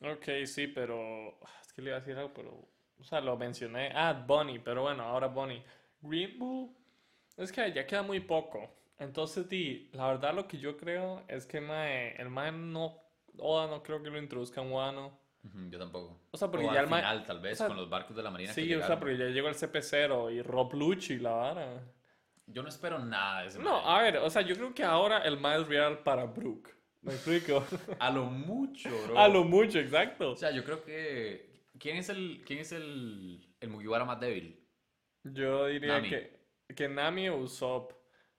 Ok, 0.01 0.43
sí, 0.45 0.65
pero 0.65 1.37
es 1.61 1.71
que 1.71 1.83
le 1.83 1.91
iba 1.91 1.97
a 1.97 1.99
decir 1.99 2.17
algo, 2.17 2.33
pero, 2.33 2.67
o 2.97 3.03
sea, 3.03 3.21
lo 3.21 3.37
mencioné. 3.37 3.91
Ah, 3.93 4.11
Bunny, 4.13 4.57
pero 4.57 4.81
bueno, 4.81 5.03
ahora 5.03 5.27
Bunny. 5.27 5.63
Green 6.01 6.39
Bull, 6.39 6.75
es 7.37 7.51
que 7.51 7.71
ya 7.71 7.85
queda 7.85 8.01
muy 8.01 8.19
poco. 8.19 8.67
Entonces, 8.97 9.47
di, 9.47 9.91
la 9.93 10.07
verdad 10.07 10.33
lo 10.33 10.47
que 10.47 10.57
yo 10.57 10.77
creo 10.77 11.23
es 11.27 11.45
que 11.45 11.61
mae, 11.61 12.19
el 12.19 12.31
mae 12.31 12.51
no, 12.51 12.97
Oda 13.37 13.67
no 13.67 13.83
creo 13.83 14.01
que 14.01 14.09
lo 14.09 14.17
introduzca 14.17 14.61
en 14.61 14.71
Wano. 14.71 15.19
Yo 15.69 15.77
tampoco. 15.77 16.21
O 16.31 16.37
sea, 16.37 16.49
porque 16.49 16.65
O 16.65 16.73
ya 16.73 16.79
al 16.79 16.87
final, 16.87 17.23
tal 17.23 17.39
vez, 17.39 17.53
o 17.53 17.57
sea, 17.57 17.67
con 17.67 17.77
los 17.77 17.87
barcos 17.87 18.15
de 18.15 18.23
la 18.23 18.31
Marina 18.31 18.51
que 18.51 18.61
Sí, 18.63 18.73
o 18.73 18.83
sea, 18.83 18.99
porque 18.99 19.15
ya 19.15 19.25
llegó 19.25 19.47
el 19.47 19.53
CP0 19.53 20.33
y 20.33 20.41
Rob 20.41 20.73
Lucci, 20.73 21.19
la 21.19 21.33
vara. 21.33 21.83
Yo 22.47 22.63
no 22.63 22.69
espero 22.69 22.97
nada 22.97 23.41
de 23.43 23.49
ese 23.49 23.59
No, 23.59 23.79
mae. 23.83 23.95
a 23.95 24.01
ver, 24.01 24.17
o 24.17 24.29
sea, 24.31 24.41
yo 24.41 24.55
creo 24.55 24.73
que 24.73 24.83
ahora 24.83 25.19
el 25.19 25.39
mae 25.39 25.61
es 25.61 25.67
real 25.67 25.99
para 25.99 26.25
Brook. 26.25 26.80
¿Me 27.01 27.13
explico? 27.13 27.65
A 27.99 28.09
lo 28.11 28.25
mucho, 28.25 28.89
bro. 29.03 29.19
A 29.19 29.27
lo 29.27 29.43
mucho, 29.43 29.79
exacto. 29.79 30.31
O 30.31 30.35
sea, 30.35 30.51
yo 30.51 30.63
creo 30.63 30.83
que... 30.83 31.49
¿Quién 31.79 31.97
es 31.97 32.09
el, 32.09 32.43
quién 32.45 32.59
es 32.59 32.71
el, 32.73 33.55
el 33.59 33.69
Mugiwara 33.69 34.05
más 34.05 34.19
débil? 34.19 34.67
Yo 35.23 35.67
diría 35.67 35.99
Nami. 35.99 36.09
que, 36.09 36.47
que 36.75 36.87
Nami 36.89 37.29
o 37.29 37.37
Usopp. 37.37 37.93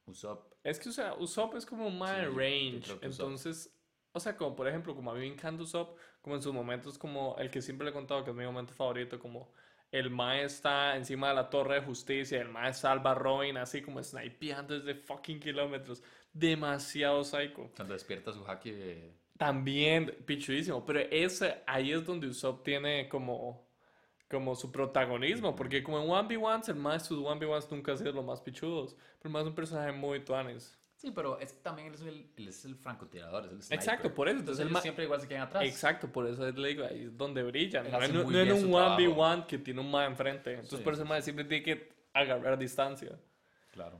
Usopp. 0.06 0.52
Es 0.64 0.78
que, 0.78 0.88
o 0.90 0.92
sea, 0.92 1.14
Usopp 1.14 1.54
es 1.56 1.66
como 1.66 1.86
un 1.86 1.98
mae 1.98 2.26
Sí, 2.26 2.26
range. 2.26 2.98
Entonces, 3.02 3.74
o 4.12 4.20
sea, 4.20 4.36
como 4.36 4.54
por 4.54 4.68
ejemplo, 4.68 4.94
como 4.94 5.10
a 5.10 5.14
mí 5.14 5.20
me 5.20 5.26
encanta 5.26 5.62
Usopp, 5.62 5.98
como 6.20 6.36
en 6.36 6.42
sus 6.42 6.52
momentos, 6.52 6.98
como 6.98 7.36
el 7.38 7.50
que 7.50 7.62
siempre 7.62 7.84
le 7.84 7.90
he 7.90 7.94
contado 7.94 8.24
que 8.24 8.30
es 8.30 8.36
mi 8.36 8.44
momento 8.44 8.72
favorito, 8.74 9.18
como 9.18 9.52
el 9.90 10.10
mae 10.10 10.44
está 10.44 10.96
encima 10.96 11.28
de 11.30 11.34
la 11.34 11.50
torre 11.50 11.76
de 11.76 11.80
justicia, 11.82 12.40
el 12.40 12.48
mae 12.48 12.72
salva 12.74 13.12
a 13.12 13.14
Robin 13.14 13.56
así 13.56 13.82
como 13.82 14.02
snipeando 14.02 14.78
desde 14.80 14.94
fucking 14.94 15.40
kilómetros. 15.40 16.02
Demasiado 16.32 17.22
psycho. 17.24 17.70
Cuando 17.76 17.94
despierta 17.94 18.32
su 18.32 18.44
haki 18.44 18.70
de... 18.70 19.12
También 19.36 20.16
pichudísimo, 20.24 20.84
pero 20.84 21.00
ese, 21.00 21.62
ahí 21.66 21.92
es 21.92 22.04
donde 22.04 22.28
Usopp 22.28 22.62
tiene 22.62 23.08
como, 23.08 23.66
como 24.30 24.54
su 24.54 24.70
protagonismo, 24.70 25.56
porque 25.56 25.82
como 25.82 26.00
en 26.00 26.08
1v1s, 26.08 26.68
el 26.68 26.76
más 26.76 27.06
sus 27.06 27.18
1v1s 27.18 27.70
nunca 27.70 27.92
han 27.92 27.98
sido 27.98 28.12
los 28.12 28.24
más 28.24 28.40
pichudos, 28.40 28.96
pero 29.20 29.32
más 29.32 29.44
un 29.44 29.54
personaje 29.54 29.90
muy 29.92 30.24
tuanes. 30.24 30.78
Sí, 31.02 31.10
pero 31.10 31.40
es 31.40 31.60
también 31.62 31.88
él 31.88 31.94
es 31.94 32.02
el, 32.02 32.30
él 32.36 32.46
es 32.46 32.64
el 32.64 32.76
francotirador, 32.76 33.46
es 33.46 33.50
el 33.50 33.62
sniper. 33.62 33.78
Exacto, 33.78 34.14
por 34.14 34.28
eso, 34.28 34.38
entonces 34.38 34.60
Entonces 34.60 34.66
el 34.66 34.70
ellos 34.70 34.82
siempre 34.82 35.04
igual 35.04 35.20
se 35.20 35.26
quedan 35.26 35.42
atrás. 35.42 35.64
Exacto, 35.64 36.12
por 36.12 36.28
eso 36.28 36.48
le 36.48 36.68
digo, 36.68 36.84
ahí 36.84 37.06
es 37.06 37.18
donde 37.18 37.42
brillan. 37.42 37.90
No, 37.90 37.98
no 37.98 38.04
en 38.04 38.12
bien 38.28 38.52
un 38.52 38.60
su 38.60 38.68
1v1 38.68 39.46
que 39.46 39.58
tiene 39.58 39.80
un 39.80 39.90
más 39.90 40.06
enfrente, 40.06 40.52
entonces 40.52 40.78
Sí, 40.78 40.84
por 40.84 40.92
eso 40.92 41.02
el 41.02 41.08
más 41.08 41.24
siempre 41.24 41.44
tiene 41.44 41.64
que 41.64 41.92
agarrar 42.12 42.56
distancia. 42.56 43.18
Claro. 43.72 43.98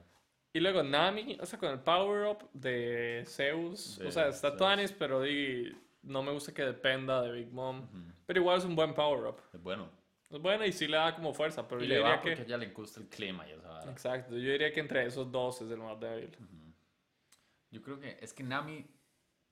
Y 0.53 0.61
luego 0.61 0.83
Nami, 0.83 1.39
o 1.41 1.47
sea, 1.47 1.59
con 1.59 1.71
el 1.71 1.81
power-up 1.81 2.49
de 2.53 3.25
Zeus, 3.27 3.99
De 3.99 4.07
o 4.09 4.11
sea, 4.11 4.29
está 4.29 4.49
Zeus. 4.49 4.59
tuanis, 4.59 4.93
pero 4.93 5.23
di, 5.23 5.75
no 6.03 6.23
me 6.23 6.31
gusta 6.33 6.53
que 6.53 6.63
dependa 6.63 7.23
de 7.23 7.33
Big 7.33 7.51
Mom, 7.53 7.89
pero 8.27 8.41
igual 8.41 8.59
es 8.59 8.65
un 8.65 8.77
buen 8.77 8.93
power-up. 8.95 9.37
Es 9.53 9.63
bueno. 9.63 9.89
Es 10.31 10.41
bueno 10.41 10.65
y 10.65 10.73
sí 10.73 10.87
le 10.87 10.97
da 10.97 11.15
como 11.15 11.33
fuerza, 11.35 11.67
pero 11.69 11.83
Y 11.83 11.89
yo 11.89 11.95
le 11.95 12.01
va 12.01 12.09
diría 12.09 12.21
porque 12.23 12.35
que... 12.37 12.43
a 12.43 12.45
ella 12.45 12.57
le 12.59 12.67
gusta 12.69 13.01
el 13.01 13.09
clima 13.09 13.47
y 13.49 13.53
esa. 13.53 13.91
Exacto, 13.91 14.35
yo 14.37 14.51
diría 14.53 14.73
que 14.73 14.81
entre 14.81 15.07
esos 15.07 15.31
dos 15.31 15.61
es 15.63 15.71
el 15.71 15.79
más 15.79 15.99
débil. 16.01 16.31
Yo 17.71 17.81
creo 17.83 17.99
que 17.99 18.19
es 18.21 18.33
que 18.35 18.43
Nami 18.43 18.87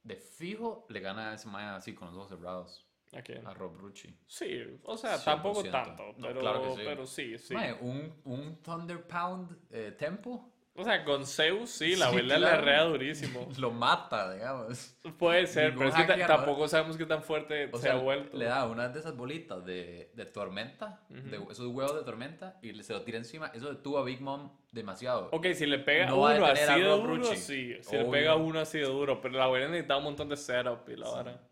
de 0.02 0.16
fijo 0.16 0.86
le 0.90 1.00
gana 1.00 1.30
a 1.30 1.34
ese 1.34 1.48
mae 1.48 1.64
así 1.66 1.94
con 1.94 2.08
los 2.08 2.16
ojos 2.16 2.28
cerrados. 2.28 2.86
¿A 3.12 3.22
quién? 3.22 3.44
A 3.46 3.52
Rob 3.54 3.76
Rucci. 3.76 4.14
Sí, 4.26 4.62
o 4.84 4.96
sea, 4.96 5.22
tampoco 5.22 5.62
100%. 5.64 5.70
tanto, 5.70 6.14
No, 6.16 6.28
pero, 6.28 6.40
claro 6.40 6.62
que 6.62 6.70
sí. 6.76 6.80
pero 6.84 7.06
sí, 7.06 7.38
sí. 7.38 7.54
Mae, 7.54 7.72
un, 7.80 8.14
un 8.24 8.62
Thunder 8.62 9.04
Pound 9.06 9.58
eh, 9.70 9.92
tempo 9.98 10.49
O 10.76 10.84
sea, 10.84 11.04
con 11.04 11.26
Zeus 11.26 11.68
sí, 11.68 11.90
la 11.96 12.06
Sí, 12.06 12.10
abuela 12.10 12.34
le 12.38 12.46
claro. 12.46 12.58
arrea 12.62 12.82
durísimo. 12.84 13.48
lo 13.58 13.70
mata, 13.70 14.32
digamos. 14.32 14.96
Puede 15.18 15.46
ser, 15.46 15.74
Ningún 15.74 15.90
pero 15.92 16.02
es 16.02 16.16
que 16.16 16.24
tampoco 16.24 16.68
sabemos 16.68 16.96
qué 16.96 17.04
tan 17.04 17.22
fuerte 17.22 17.68
O 17.72 17.76
se 17.76 17.82
sea, 17.82 17.92
ha 17.94 17.96
vuelto. 17.96 18.36
le 18.36 18.44
da 18.46 18.64
una 18.66 18.88
de 18.88 18.98
esas 19.00 19.14
bolitas 19.16 19.64
de, 19.66 20.10
de 20.14 20.26
tormenta, 20.26 21.02
de 21.10 21.36
esos 21.50 21.66
huevos 21.66 21.96
de 21.96 22.02
tormenta, 22.04 22.58
y 22.62 22.72
le- 22.72 22.82
se 22.82 22.92
lo 22.94 23.02
tira 23.02 23.18
encima. 23.18 23.48
Eso 23.52 23.68
detuvo 23.68 23.98
a 23.98 24.04
Big 24.04 24.20
Mom 24.22 24.52
demasiado. 24.72 25.28
Ok, 25.32 25.48
si 25.54 25.66
le 25.66 25.80
pega 25.80 26.06
No 26.06 26.16
uno 26.20 26.46
así 26.46 26.80
de 26.80 26.84
duro, 26.88 27.16
Rucci. 27.16 27.36
sí. 27.36 27.74
Si 27.82 27.96
le 27.96 28.04
pega 28.04 28.36
uno 28.36 28.60
así 28.60 28.78
de 28.78 28.86
duro, 28.86 29.20
pero 29.20 29.36
la 29.36 29.44
abuela 29.44 29.66
necesitaba 29.68 29.98
un 29.98 30.04
montón 30.04 30.28
de 30.30 30.36
setup 30.36 30.88
y 30.88 30.96
la 30.96 31.10
vara. 31.10 31.46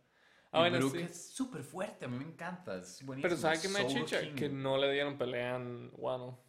Ah, 0.52 0.60
bueno, 0.60 0.88
sí. 0.88 0.98
es 1.00 1.34
súper 1.34 1.62
fuerte, 1.62 2.06
a 2.06 2.08
mí 2.08 2.16
me 2.16 2.24
encanta, 2.24 2.76
es 2.78 3.04
buenísimo. 3.04 3.28
Pero 3.28 3.36
¿sabes 3.38 3.60
qué 3.60 3.68
me 3.68 3.86
chicha? 3.86 4.20
King. 4.22 4.34
Que 4.34 4.48
no 4.48 4.78
le 4.78 4.90
dieron 4.90 5.18
pelea 5.18 5.56
en 5.56 5.90
Wano. 5.92 6.40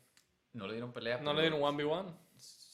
No 0.54 0.66
le 0.68 0.74
dieron 0.74 0.94
pelea, 0.94 1.18
No 1.18 1.34
le 1.34 1.41
dieron 1.41 1.60
1v1. 1.60 2.16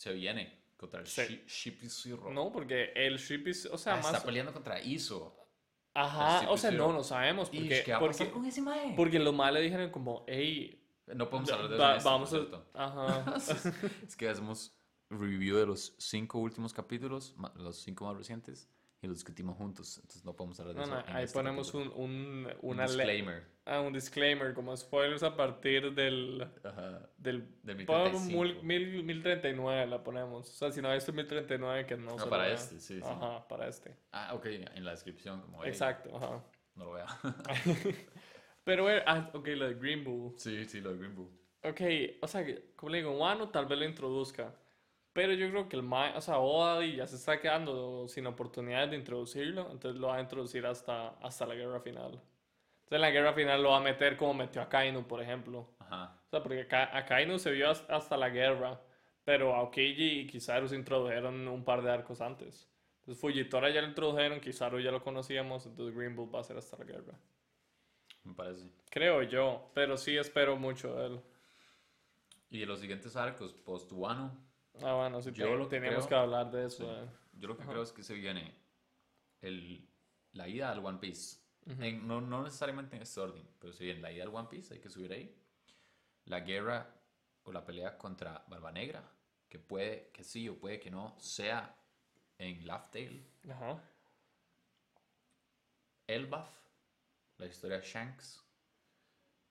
Se 0.05 0.13
viene 0.13 0.61
contra 0.77 0.99
el. 0.99 1.05
Shi- 1.07 1.45
Shippy 1.47 1.89
Zero. 1.89 2.29
No, 2.31 2.51
porque 2.51 2.91
el 2.95 3.17
ship 3.17 3.47
is, 3.47 3.65
o 3.65 3.77
sea, 3.77 3.93
Ah, 3.93 3.97
más... 3.97 4.13
está 4.13 4.23
peleando 4.23 4.53
contra 4.53 4.79
Iso. 4.81 5.35
Ajá, 5.95 6.49
o 6.51 6.57
sea, 6.57 6.69
CP0. 6.71 6.77
no, 6.77 6.93
no 6.93 7.03
sabemos. 7.03 7.49
Porque, 7.49 7.81
¿Qué 7.83 7.91
va 7.91 7.97
a 7.97 7.99
porque, 8.01 8.17
pasar 8.17 8.31
con 8.31 8.45
ese 8.45 8.61
mae? 8.61 8.93
porque 8.95 9.17
los 9.17 9.33
dijeron 9.63 9.89
como, 9.89 10.23
hey, 10.27 10.79
No 11.07 11.27
podemos 11.29 11.51
hablar 11.51 11.69
de 11.69 11.75
eso. 11.77 11.95
este, 11.97 12.09
vamos 12.09 12.33
a... 12.33 12.83
Ajá. 12.83 13.35
Es 14.07 14.15
que 14.15 14.27
hacemos 14.29 14.75
review 15.09 15.57
de 15.57 15.65
los 15.65 15.95
cinco 15.97 16.39
últimos 16.39 16.73
capítulos, 16.73 17.33
los 17.55 17.77
cinco 17.77 18.05
más 18.05 18.17
recientes, 18.17 18.69
y 19.05 19.07
los 19.07 19.17
discutimos 19.17 19.55
juntos. 19.57 19.97
Entonces 19.97 20.25
no 20.25 20.35
podemos 20.35 20.59
hablar 20.59 20.75
de 20.75 20.81
No, 20.81 20.85
eso. 20.99 21.07
no, 21.09 21.15
ahí 21.17 21.23
este 21.23 21.33
ponemos 21.39 21.73
un, 21.73 21.87
un, 21.95 21.95
Un 21.95 22.49
una 22.61 22.85
le- 22.87 22.93
disclaimer. 22.93 23.43
ah, 23.65 23.81
un 23.81 23.93
disclaimer, 23.93 24.53
como 24.53 24.75
spoilers 24.75 25.23
a 25.23 25.35
partir 25.35 25.93
del... 25.93 26.47
Ajá. 26.63 27.09
Del, 27.17 27.47
Del 27.63 27.85
ponemos 27.85 28.21
1035. 28.23 28.63
mil, 28.63 28.89
mil, 28.91 29.03
1039 29.03 29.87
la 29.87 30.03
ponemos. 30.03 30.49
O 30.49 30.53
sea, 30.53 30.71
si 30.71 30.81
no 30.81 30.89
ha 30.89 30.93
visto 30.95 31.13
1039, 31.13 31.85
que 31.85 31.95
no 31.97 32.15
No, 32.15 32.17
lo 32.17 32.29
para 32.29 32.49
este, 32.51 32.79
sí, 32.79 32.99
sí. 32.99 33.01
Ajá, 33.05 33.47
para 33.47 33.67
este. 33.67 33.95
Ah, 34.11 34.33
ok, 34.33 34.45
en 34.47 34.83
la 34.83 34.91
descripción. 34.91 35.41
Como, 35.41 35.63
hey, 35.63 35.69
Exacto, 35.69 36.15
ajá. 36.17 36.43
No 36.75 36.85
lo 36.85 36.91
vea. 36.93 37.05
Pero, 38.63 38.89
eh, 38.89 39.03
ah, 39.05 39.29
ok, 39.33 39.47
lo 39.49 39.67
de 39.67 39.75
Green 39.75 40.03
Bull. 40.03 40.33
sí, 40.37 40.65
sí, 40.65 40.81
lo 40.81 40.91
de 40.91 40.97
Green 40.97 41.15
Bull. 41.15 41.29
Ok, 41.63 41.81
o 42.21 42.27
sea, 42.27 42.45
como 42.75 42.91
le 42.91 42.99
digo, 42.99 43.11
Wano 43.17 43.49
tal 43.49 43.65
vez 43.65 43.77
lo 43.79 43.85
introduzca. 43.85 44.53
Pero 45.15 45.31
yo 45.31 45.49
creo 45.49 45.69
que 45.69 45.77
el 45.77 45.81
Mae, 45.83 46.13
o 46.17 46.19
sea, 46.19 46.39
Oda 46.39 46.85
ya 46.85 47.07
se 47.07 47.15
está 47.15 47.39
quedando 47.39 48.05
sin 48.09 48.27
oportunidades 48.27 48.89
de 48.89 48.97
introducirlo. 48.97 49.71
Entonces 49.71 49.97
lo 49.99 50.07
va 50.07 50.17
a 50.17 50.21
introducir 50.21 50.65
hasta, 50.65 51.11
hasta 51.21 51.45
la 51.45 51.55
guerra 51.55 51.79
final. 51.79 52.11
Entonces 52.11 52.91
en 52.97 53.01
la 53.01 53.11
guerra 53.11 53.31
final 53.33 53.63
lo 53.63 53.69
va 53.69 53.77
a 53.77 53.81
meter 53.81 54.17
como 54.17 54.33
metió 54.33 54.61
a 54.61 54.67
Kainu, 54.67 55.07
por 55.07 55.21
ejemplo. 55.21 55.69
Ajá. 55.79 56.19
O 56.27 56.29
sea, 56.29 56.43
porque 56.43 56.67
a 56.69 57.05
Kainu 57.05 57.39
se 57.39 57.51
vio 57.51 57.69
has- 57.69 57.89
hasta 57.89 58.17
la 58.17 58.27
guerra. 58.27 58.81
Pero 59.23 59.55
a 59.55 59.61
Okiji 59.63 60.19
y 60.19 60.27
Kizaru 60.27 60.67
se 60.67 60.75
introdujeron 60.75 61.47
un 61.47 61.63
par 61.63 61.81
de 61.81 61.91
arcos 61.91 62.19
antes. 62.19 62.69
Entonces 62.99 63.21
Fujitora 63.21 63.69
ya 63.69 63.81
lo 63.81 63.87
introdujeron, 63.87 64.41
Kizaru 64.41 64.81
ya 64.81 64.91
lo 64.91 65.01
conocíamos. 65.01 65.65
Entonces 65.65 65.95
Green 65.95 66.13
Bull 66.13 66.29
va 66.35 66.41
a 66.41 66.43
ser 66.43 66.57
hasta 66.57 66.77
la 66.77 66.83
guerra. 66.83 67.17
Me 68.25 68.33
parece. 68.33 68.69
Creo 68.91 69.23
yo, 69.23 69.71
pero 69.73 69.95
sí 69.95 70.17
espero 70.17 70.57
mucho 70.57 70.93
de 70.93 71.05
él. 71.07 71.21
Y 72.49 72.59
de 72.59 72.65
los 72.65 72.81
siguientes 72.81 73.15
arcos, 73.15 73.53
post 73.53 73.91
Wano, 73.93 74.37
Ah, 74.83 74.93
bueno, 74.95 75.21
sí, 75.21 75.31
Yo 75.31 75.45
te- 75.45 75.57
lo 75.57 75.63
que 75.69 75.75
teníamos 75.77 76.05
creo- 76.05 76.09
que 76.09 76.23
hablar 76.23 76.51
de 76.51 76.65
eso. 76.65 76.83
Sí. 76.83 76.89
eh. 76.89 77.09
Yo 77.33 77.47
lo 77.47 77.55
que 77.57 77.63
Ajá. 77.63 77.71
creo 77.71 77.83
es 77.83 77.91
que 77.91 78.03
se 78.03 78.13
viene 78.13 78.53
el, 79.41 79.87
la 80.33 80.47
ida 80.47 80.71
al 80.71 80.85
One 80.85 80.99
Piece. 80.99 81.39
En- 81.67 82.07
no, 82.07 82.21
no 82.21 82.43
necesariamente 82.43 82.95
en 82.95 83.01
este 83.01 83.19
orden, 83.19 83.47
pero 83.59 83.73
si 83.73 83.85
bien 83.85 84.01
la 84.01 84.11
ida 84.11 84.23
al 84.23 84.29
One 84.35 84.47
Piece, 84.49 84.73
hay 84.73 84.79
que 84.79 84.89
subir 84.89 85.11
ahí. 85.13 85.35
La 86.25 86.39
guerra 86.41 86.93
o 87.43 87.51
la 87.51 87.65
pelea 87.65 87.97
contra 87.97 88.43
Barba 88.47 88.71
Negra, 88.71 89.03
que 89.49 89.59
puede 89.59 90.09
que 90.11 90.23
sí 90.23 90.47
o 90.49 90.59
puede 90.59 90.79
que 90.79 90.91
no 90.91 91.15
sea 91.19 91.75
en 92.37 92.65
Laugh 92.67 92.91
Tale. 92.91 93.23
Ajá. 93.49 93.81
Elbaf, 96.07 96.49
la 97.37 97.45
historia 97.47 97.77
de 97.79 97.83
Shanks 97.85 98.43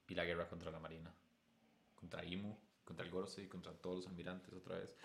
y 0.07 0.15
la 0.15 0.25
guerra 0.25 0.49
contra 0.49 0.71
la 0.71 0.79
Marina. 0.79 1.13
Contra 1.95 2.25
Imu 2.25 2.57
contra 2.85 3.05
el 3.05 3.11
Gorosei, 3.13 3.49
contra 3.49 3.73
todos 3.73 3.97
los 3.97 4.07
almirantes 4.07 4.53
otra 4.55 4.77
vez. 4.77 4.97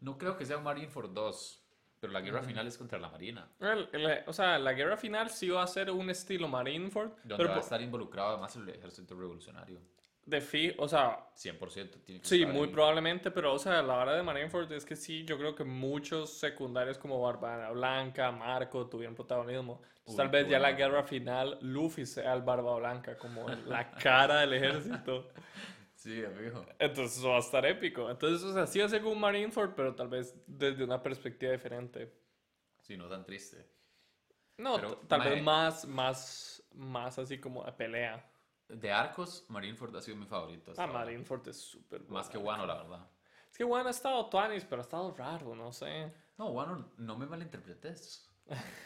No 0.00 0.18
creo 0.18 0.36
que 0.36 0.44
sea 0.44 0.58
un 0.58 0.64
Marineford 0.64 1.10
2, 1.12 1.64
pero 2.00 2.12
la 2.12 2.20
guerra 2.20 2.42
final 2.42 2.66
es 2.66 2.76
contra 2.76 2.98
la 2.98 3.08
Marina. 3.08 3.48
El- 3.60 3.88
el- 3.92 4.24
o 4.26 4.32
sea, 4.32 4.58
la 4.58 4.72
guerra 4.72 4.96
final 4.96 5.30
sí 5.30 5.48
va 5.48 5.62
a 5.62 5.66
ser 5.66 5.90
un 5.90 6.10
estilo 6.10 6.48
Marineford, 6.48 7.10
Donde 7.24 7.36
pero 7.36 7.50
va 7.50 7.56
a 7.56 7.60
estar 7.60 7.80
involucrado 7.80 8.30
además 8.30 8.54
el 8.56 8.68
ejército 8.68 9.14
revolucionario. 9.14 9.80
de 10.24 10.40
fi, 10.40 10.72
o 10.78 10.86
sea, 10.88 11.26
100% 11.34 11.98
tiene 12.04 12.20
que 12.20 12.28
sí, 12.28 12.46
muy 12.46 12.68
ahí. 12.68 12.72
probablemente, 12.72 13.32
pero 13.32 13.54
o 13.54 13.58
sea, 13.58 13.82
la 13.82 13.94
hora 13.96 14.14
de 14.14 14.22
Marineford 14.22 14.70
es 14.72 14.84
que 14.84 14.94
sí, 14.94 15.24
yo 15.24 15.36
creo 15.36 15.54
que 15.56 15.64
muchos 15.64 16.38
secundarios 16.38 16.96
como 16.96 17.20
Barba 17.20 17.70
Blanca, 17.70 18.30
Marco 18.30 18.88
tuvieron 18.88 19.16
protagonismo. 19.16 19.82
Uy, 20.04 20.16
tal 20.16 20.28
vez 20.28 20.44
qué 20.44 20.52
ya 20.52 20.58
la 20.60 20.68
bueno. 20.68 20.78
guerra 20.78 21.02
final, 21.04 21.58
Luffy 21.62 22.06
sea 22.06 22.34
el 22.34 22.42
Barba 22.42 22.76
Blanca, 22.76 23.16
como 23.18 23.48
la 23.48 23.90
cara 23.92 24.40
del 24.42 24.52
ejército. 24.54 25.28
Sí, 26.02 26.24
amigo. 26.24 26.66
Entonces 26.80 27.16
eso 27.18 27.28
va 27.28 27.36
a 27.36 27.38
estar 27.38 27.64
épico. 27.64 28.10
Entonces, 28.10 28.42
o 28.42 28.52
sea, 28.52 28.66
sí 28.66 28.80
a 28.80 28.88
como 29.00 29.12
un 29.12 29.20
Marineford, 29.20 29.76
pero 29.76 29.94
tal 29.94 30.08
vez 30.08 30.34
desde 30.48 30.82
una 30.82 31.00
perspectiva 31.00 31.52
diferente. 31.52 32.12
Sí, 32.80 32.96
no 32.96 33.08
tan 33.08 33.24
triste. 33.24 33.64
No, 34.58 34.74
Pero, 34.74 34.96
tal 35.06 35.20
mae. 35.20 35.30
vez 35.30 35.42
más, 35.44 35.84
más, 35.84 36.62
más 36.72 37.20
así 37.20 37.38
como 37.38 37.62
de 37.62 37.70
pelea. 37.70 38.28
De 38.66 38.90
arcos, 38.90 39.44
Marineford 39.48 39.94
ha 39.94 40.02
sido 40.02 40.16
mi 40.16 40.26
favorito. 40.26 40.72
Ah. 40.76 40.88
Marineford 40.88 41.46
es 41.46 41.60
súper 41.60 42.02
Más 42.08 42.28
que. 42.28 42.36
Wano, 42.36 42.66
la 42.66 42.82
verdad. 42.82 43.08
Es 43.48 43.56
que 43.56 43.62
Wano 43.62 43.86
ha 43.86 43.92
estado 43.92 44.28
tuanis, 44.28 44.64
pero 44.64 44.82
ha 44.82 44.84
estado 44.84 45.14
raro, 45.14 45.54
no 45.54 45.70
sé. 45.72 46.12
No, 46.36 46.48
Wano, 46.48 46.90
no 46.96 47.16
me 47.16 47.26
malinterpretes. 47.26 48.28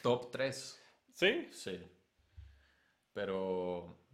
Top 0.02 0.30
3. 0.30 0.82
¿Sí? 1.14 1.48
Sí. 1.50 1.80
Pero 3.14 4.05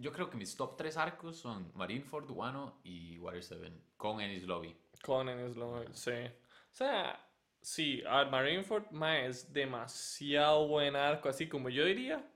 yo 0.00 0.12
creo 0.12 0.30
que 0.30 0.36
mis 0.36 0.56
top 0.56 0.76
3 0.76 0.96
arcos 0.96 1.36
son 1.36 1.70
Marineford, 1.74 2.30
Wano 2.30 2.80
y 2.82 3.18
Water 3.18 3.42
7 3.42 3.70
con 3.96 4.20
Ennis 4.20 4.44
Lobby. 4.44 4.74
Conan 5.02 5.38
es 5.40 5.56
lo... 5.56 5.82
Sí. 5.92 6.12
O 6.12 6.74
sea, 6.74 7.22
sí, 7.60 8.02
a 8.08 8.24
Marineford 8.24 8.90
mae, 8.92 9.26
es 9.26 9.52
demasiado 9.52 10.66
buen 10.68 10.96
arco. 10.96 11.28
Así 11.28 11.48
como 11.48 11.68
yo 11.68 11.84
diría 11.84 12.26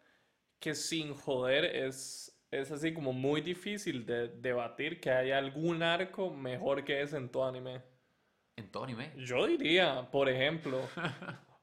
que 0.61 0.75
sin 0.75 1.15
joder 1.15 1.65
es, 1.65 2.39
es 2.51 2.71
así 2.71 2.93
como 2.93 3.13
muy 3.13 3.41
difícil 3.41 4.05
de 4.05 4.29
debatir 4.29 5.01
que 5.01 5.11
haya 5.11 5.39
algún 5.39 5.83
arco 5.83 6.31
mejor 6.31 6.85
que 6.85 7.01
ese 7.01 7.17
en 7.17 7.31
todo 7.31 7.47
anime. 7.47 7.83
En 8.57 8.71
todo 8.71 8.85
anime. 8.85 9.13
Yo 9.17 9.47
diría, 9.47 10.11
por 10.11 10.29
ejemplo, 10.29 10.81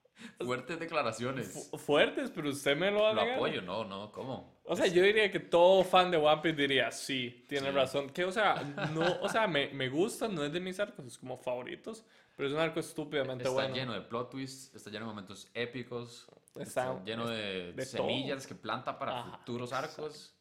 Fuertes 0.45 0.79
declaraciones. 0.79 1.69
fu- 1.71 1.77
fuertes, 1.77 2.31
pero 2.31 2.49
usted 2.49 2.75
me 2.77 2.91
lo 2.91 3.01
va 3.01 3.09
a 3.11 3.13
Lo 3.13 3.21
negar. 3.21 3.35
apoyo, 3.37 3.61
no, 3.61 3.83
no, 3.85 4.11
¿cómo? 4.11 4.59
O 4.63 4.75
sea, 4.75 4.87
yo 4.87 5.03
diría 5.03 5.29
que 5.31 5.39
todo 5.39 5.83
fan 5.83 6.11
de 6.11 6.17
One 6.17 6.41
Piece 6.41 6.55
diría, 6.57 6.91
sí, 6.91 7.45
tiene 7.49 7.69
Sí. 7.69 7.75
razón. 7.75 8.09
Que, 8.09 8.23
o 8.25 8.31
sea, 8.31 8.55
no, 8.93 9.19
o 9.21 9.27
sea, 9.29 9.47
me, 9.47 9.69
me 9.69 9.89
gusta, 9.89 10.27
no 10.27 10.43
es 10.43 10.51
de 10.53 10.59
mis 10.59 10.79
arcos, 10.79 11.05
es 11.05 11.17
como 11.17 11.37
favoritos, 11.37 12.05
pero 12.35 12.47
es 12.47 12.53
un 12.53 12.59
arco 12.61 12.79
estúpidamente 12.79 13.43
Está 13.43 13.53
bueno. 13.53 13.75
lleno 13.75 13.93
de 13.93 14.01
plot 14.01 14.29
twists, 14.31 14.73
está 14.75 14.89
lleno 14.89 15.05
de 15.05 15.09
momentos 15.11 15.49
épicos, 15.53 16.27
Está- 16.55 16.61
está 16.93 17.03
lleno 17.05 17.27
de, 17.27 17.73
de 17.73 17.85
semillas 17.85 18.47
que 18.47 18.55
planta 18.55 18.97
para 18.97 19.19
Ajá, 19.19 19.37
futuros 19.39 19.73
arcos. 19.73 20.35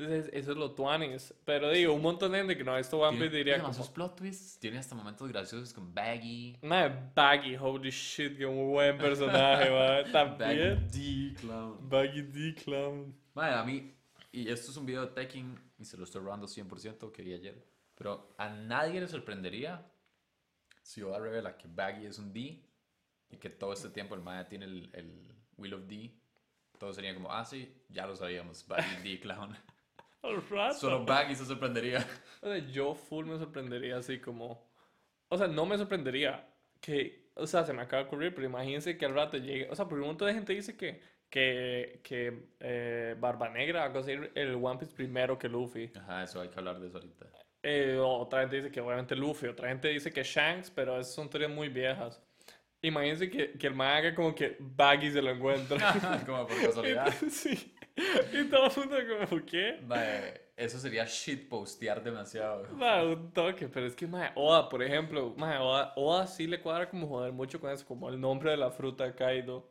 Entonces, 0.00 0.30
eso 0.32 0.52
es 0.52 0.56
lo 0.56 0.72
tuanis. 0.72 1.34
Pero 1.44 1.70
digo, 1.70 1.92
un 1.92 2.00
montón 2.00 2.32
de 2.32 2.38
gente 2.38 2.56
que 2.56 2.64
no 2.64 2.74
visto 2.74 2.98
One 2.98 3.18
Piece 3.18 3.36
diría 3.36 3.54
como, 3.56 3.64
demasiados 3.64 3.90
plot 3.90 4.16
twists, 4.16 4.58
tiene 4.58 4.78
hasta 4.78 4.94
momentos 4.94 5.28
graciosos 5.28 5.74
con 5.74 5.92
Baggy. 5.94 6.56
Madre, 6.62 7.10
Baggy, 7.14 7.56
holy 7.56 7.90
shit, 7.90 8.38
qué 8.38 8.46
un 8.46 8.70
buen 8.70 8.96
personaje, 8.96 9.68
va. 9.70 10.02
Baggy 10.02 10.12
También. 10.12 10.88
D 10.90 11.34
Clown. 11.38 11.88
Baggy 11.88 12.22
D 12.22 12.54
Clown. 12.54 13.14
Madre, 13.34 13.54
a 13.56 13.64
mí, 13.64 13.94
y 14.32 14.48
esto 14.48 14.70
es 14.70 14.76
un 14.78 14.86
video 14.86 15.02
de 15.02 15.08
Tekken, 15.08 15.58
y 15.78 15.84
se 15.84 15.96
lo 15.96 16.04
estoy 16.04 16.22
robando 16.22 16.46
100% 16.46 17.12
que 17.12 17.22
vi 17.22 17.34
ayer, 17.34 17.62
pero 17.94 18.34
a 18.38 18.48
nadie 18.48 19.00
le 19.00 19.08
sorprendería 19.08 19.86
si 20.82 21.02
Oda 21.02 21.18
revela 21.18 21.58
que 21.58 21.68
Baggy 21.68 22.06
es 22.06 22.18
un 22.18 22.32
D 22.32 22.64
y 23.28 23.36
que 23.36 23.50
todo 23.50 23.74
este 23.74 23.90
tiempo 23.90 24.14
el 24.14 24.22
Maya 24.22 24.48
tiene 24.48 24.64
el, 24.64 24.90
el 24.94 25.34
Will 25.58 25.74
of 25.74 25.86
D. 25.86 26.10
Todo 26.78 26.94
sería 26.94 27.14
como, 27.14 27.30
ah, 27.30 27.44
sí, 27.44 27.84
ya 27.90 28.06
lo 28.06 28.16
sabíamos, 28.16 28.66
Baggy 28.66 29.02
D 29.02 29.20
Clown. 29.20 29.54
Al 30.22 30.48
rato. 30.48 30.74
Solo 30.74 31.04
Baggy 31.04 31.34
se 31.34 31.44
sorprendería. 31.44 32.06
O 32.42 32.48
sea, 32.48 32.58
yo 32.58 32.94
full 32.94 33.26
me 33.26 33.38
sorprendería 33.38 33.98
así 33.98 34.18
como... 34.18 34.70
O 35.28 35.38
sea, 35.38 35.46
no 35.46 35.66
me 35.66 35.78
sorprendería 35.78 36.48
que... 36.80 37.30
O 37.34 37.46
sea, 37.46 37.64
se 37.64 37.72
me 37.72 37.82
acaba 37.82 38.02
de 38.02 38.08
ocurrir, 38.08 38.34
pero 38.34 38.46
imagínense 38.46 38.96
que 38.98 39.06
al 39.06 39.14
rato 39.14 39.38
llegue... 39.38 39.68
O 39.70 39.74
sea, 39.74 39.86
porque 39.86 40.02
un 40.02 40.08
montón 40.08 40.28
de 40.28 40.34
gente 40.34 40.52
dice 40.52 40.76
que, 40.76 41.00
que, 41.30 42.00
que 42.02 42.48
eh, 42.60 43.16
Barba 43.18 43.48
Negra 43.48 43.80
va 43.80 43.86
a 43.86 43.92
conseguir 43.92 44.32
el 44.34 44.54
One 44.54 44.78
Piece 44.78 44.94
primero 44.94 45.38
que 45.38 45.48
Luffy. 45.48 45.90
Ajá, 45.96 46.24
eso 46.24 46.40
hay 46.40 46.48
que 46.48 46.58
hablar 46.58 46.80
de 46.80 46.88
eso 46.88 46.98
ahorita. 46.98 47.26
Eh, 47.62 47.98
otra 48.00 48.40
gente 48.40 48.56
dice 48.56 48.70
que 48.70 48.80
obviamente 48.80 49.14
Luffy, 49.14 49.46
otra 49.46 49.68
gente 49.68 49.88
dice 49.88 50.10
que 50.10 50.22
Shanks, 50.22 50.70
pero 50.70 50.98
esas 50.98 51.14
son 51.14 51.28
teorías 51.28 51.50
muy 51.50 51.68
viejas. 51.68 52.22
Imagínense 52.82 53.30
que, 53.30 53.52
que 53.52 53.66
el 53.66 53.74
man 53.74 53.96
haga 53.98 54.14
como 54.14 54.34
que 54.34 54.56
Baggy 54.58 55.10
se 55.10 55.20
lo 55.20 55.30
encuentra. 55.30 55.78
como 56.26 56.46
por 56.46 56.60
casualidad. 56.60 57.12
sí. 57.30 57.74
Y 58.32 58.48
todo 58.48 58.66
el 58.66 58.76
mundo 58.76 58.96
como, 59.28 59.44
¿qué? 59.44 59.80
Mae, 59.82 60.40
eso 60.56 60.78
sería 60.78 61.04
shitpostear 61.06 62.02
demasiado. 62.02 62.66
Ma, 62.74 63.02
un 63.02 63.32
toque, 63.32 63.68
pero 63.68 63.86
es 63.86 63.94
que, 63.96 64.06
ma, 64.06 64.32
Oda, 64.34 64.68
por 64.68 64.82
ejemplo, 64.82 65.34
ma, 65.36 65.62
Oda, 65.62 65.92
Oda 65.96 66.26
sí 66.26 66.46
le 66.46 66.60
cuadra 66.60 66.88
como 66.88 67.08
joder 67.08 67.32
mucho 67.32 67.60
con 67.60 67.70
eso, 67.70 67.86
como 67.86 68.08
el 68.08 68.20
nombre 68.20 68.50
de 68.50 68.56
la 68.56 68.70
fruta 68.70 69.14
Kaido. 69.14 69.68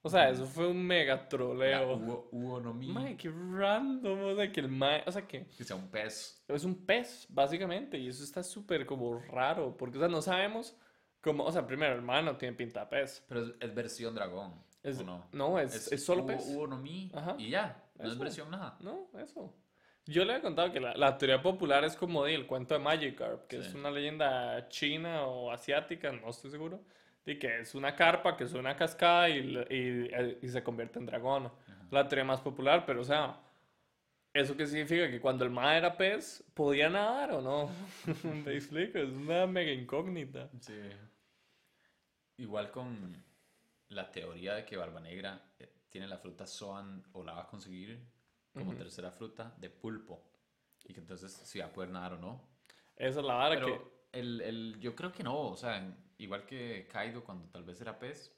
O 0.00 0.08
sea, 0.08 0.30
eso 0.30 0.46
fue 0.46 0.68
un 0.68 0.86
mega 0.86 1.28
troleo. 1.28 1.96
Uo, 1.96 2.28
Uo 2.32 2.60
no 2.60 2.72
Mi, 2.72 2.88
Ma, 2.88 3.16
qué 3.16 3.30
random, 3.30 4.22
o 4.24 4.34
sea, 4.36 4.50
que 4.50 4.60
el 4.60 4.68
ma, 4.68 5.02
o 5.06 5.12
sea, 5.12 5.26
que 5.26 5.46
que 5.46 5.64
sea 5.64 5.76
un 5.76 5.90
pez. 5.90 6.44
es 6.48 6.64
un 6.64 6.86
pez, 6.86 7.26
básicamente, 7.28 7.98
y 7.98 8.08
eso 8.08 8.22
está 8.22 8.42
súper 8.42 8.86
como 8.86 9.18
raro, 9.18 9.76
porque, 9.76 9.98
o 9.98 10.00
sea, 10.00 10.08
no 10.08 10.22
sabemos 10.22 10.76
cómo, 11.20 11.44
o 11.44 11.52
sea, 11.52 11.66
primero, 11.66 11.94
el 11.94 12.02
ma 12.02 12.22
no 12.22 12.36
tiene 12.36 12.56
pinta 12.56 12.80
de 12.80 12.86
pez. 12.86 13.24
Pero 13.28 13.42
es, 13.42 13.54
es 13.60 13.74
versión 13.74 14.14
dragón. 14.14 14.54
Es, 14.88 15.00
¿o 15.00 15.04
no? 15.04 15.26
no, 15.32 15.58
es, 15.58 15.90
es, 15.92 16.04
solo 16.04 16.24
pez. 16.26 16.46
Ajá. 17.14 17.34
y 17.38 17.50
ya. 17.50 17.82
No 17.96 18.04
es 18.04 18.10
Eso. 18.12 18.20
versión 18.20 18.50
nada. 18.50 18.76
No, 18.80 19.08
eso. 19.18 19.54
Yo 20.06 20.24
le 20.24 20.36
he 20.36 20.40
contado 20.40 20.72
que 20.72 20.80
la, 20.80 20.94
la 20.94 21.18
teoría 21.18 21.42
popular 21.42 21.84
es 21.84 21.94
como 21.96 22.24
de 22.24 22.34
el 22.34 22.46
cuento 22.46 22.74
de 22.74 22.80
Magikarp, 22.80 23.46
que 23.46 23.58
es 23.58 23.74
una 23.74 23.90
leyenda 23.90 24.68
china 24.68 25.22
o 25.26 25.50
asiática, 25.50 26.10
no 26.12 26.30
estoy 26.30 26.50
seguro, 26.50 26.80
de 27.26 27.38
que 27.38 27.60
es 27.60 27.74
una 27.74 27.94
carpa 27.94 28.36
que 28.36 28.46
sube 28.46 28.60
una 28.60 28.74
cascada 28.76 29.28
y, 29.28 29.38
y- 29.38 30.08
eh, 30.10 30.38
y 30.40 30.48
se 30.48 30.62
convierte 30.62 30.98
en 30.98 31.06
dragón. 31.06 31.50
La 31.90 32.08
teoría 32.08 32.24
más 32.24 32.40
popular, 32.40 32.84
pero 32.86 33.02
o 33.02 33.04
sea, 33.04 33.38
¿eso 34.32 34.56
qué 34.56 34.66
significa? 34.66 35.10
Que 35.10 35.20
cuando 35.20 35.44
el 35.44 35.50
ma 35.50 35.76
era 35.76 35.94
pez, 35.96 36.42
¿podía 36.54 36.88
nadar 36.88 37.32
o 37.32 37.42
no? 37.42 37.70
Me 38.46 38.54
explico, 38.54 38.98
es 38.98 39.10
una 39.10 39.46
mega 39.46 39.72
incógnita. 39.72 40.48
Sí. 40.60 40.72
Igual 42.38 42.70
con 42.70 43.24
la 43.90 44.10
teoría 44.10 44.54
de 44.54 44.64
que 44.64 44.76
Barba 44.76 45.00
Negra 45.00 45.40
eh, 45.58 45.72
tiene 45.88 46.06
la 46.08 46.18
fruta 46.18 46.46
Zoan 46.46 47.02
o 47.12 47.22
la 47.24 47.32
va 47.34 47.42
a 47.42 47.46
conseguir 47.46 47.98
como 48.52 48.74
tercera 48.74 49.10
fruta 49.10 49.54
de 49.58 49.70
pulpo. 49.70 50.22
Y 50.84 50.92
que 50.92 51.00
entonces 51.00 51.32
si 51.32 51.58
va 51.58 51.66
a 51.66 51.72
poder 51.72 51.90
nadar 51.90 52.14
o 52.14 52.18
no. 52.18 52.48
Esa 52.96 53.20
es 53.20 53.24
la 53.26 53.34
vara 53.34 53.60
que... 53.60 53.80
el, 54.12 54.40
el, 54.40 54.80
yo 54.80 54.94
creo 54.96 55.12
que 55.12 55.22
no, 55.22 55.38
o 55.50 55.56
sea, 55.56 55.94
igual 56.18 56.44
que 56.44 56.88
Kaido 56.90 57.22
cuando 57.22 57.46
tal 57.48 57.62
vez 57.62 57.80
era 57.80 57.98
pez, 57.98 58.34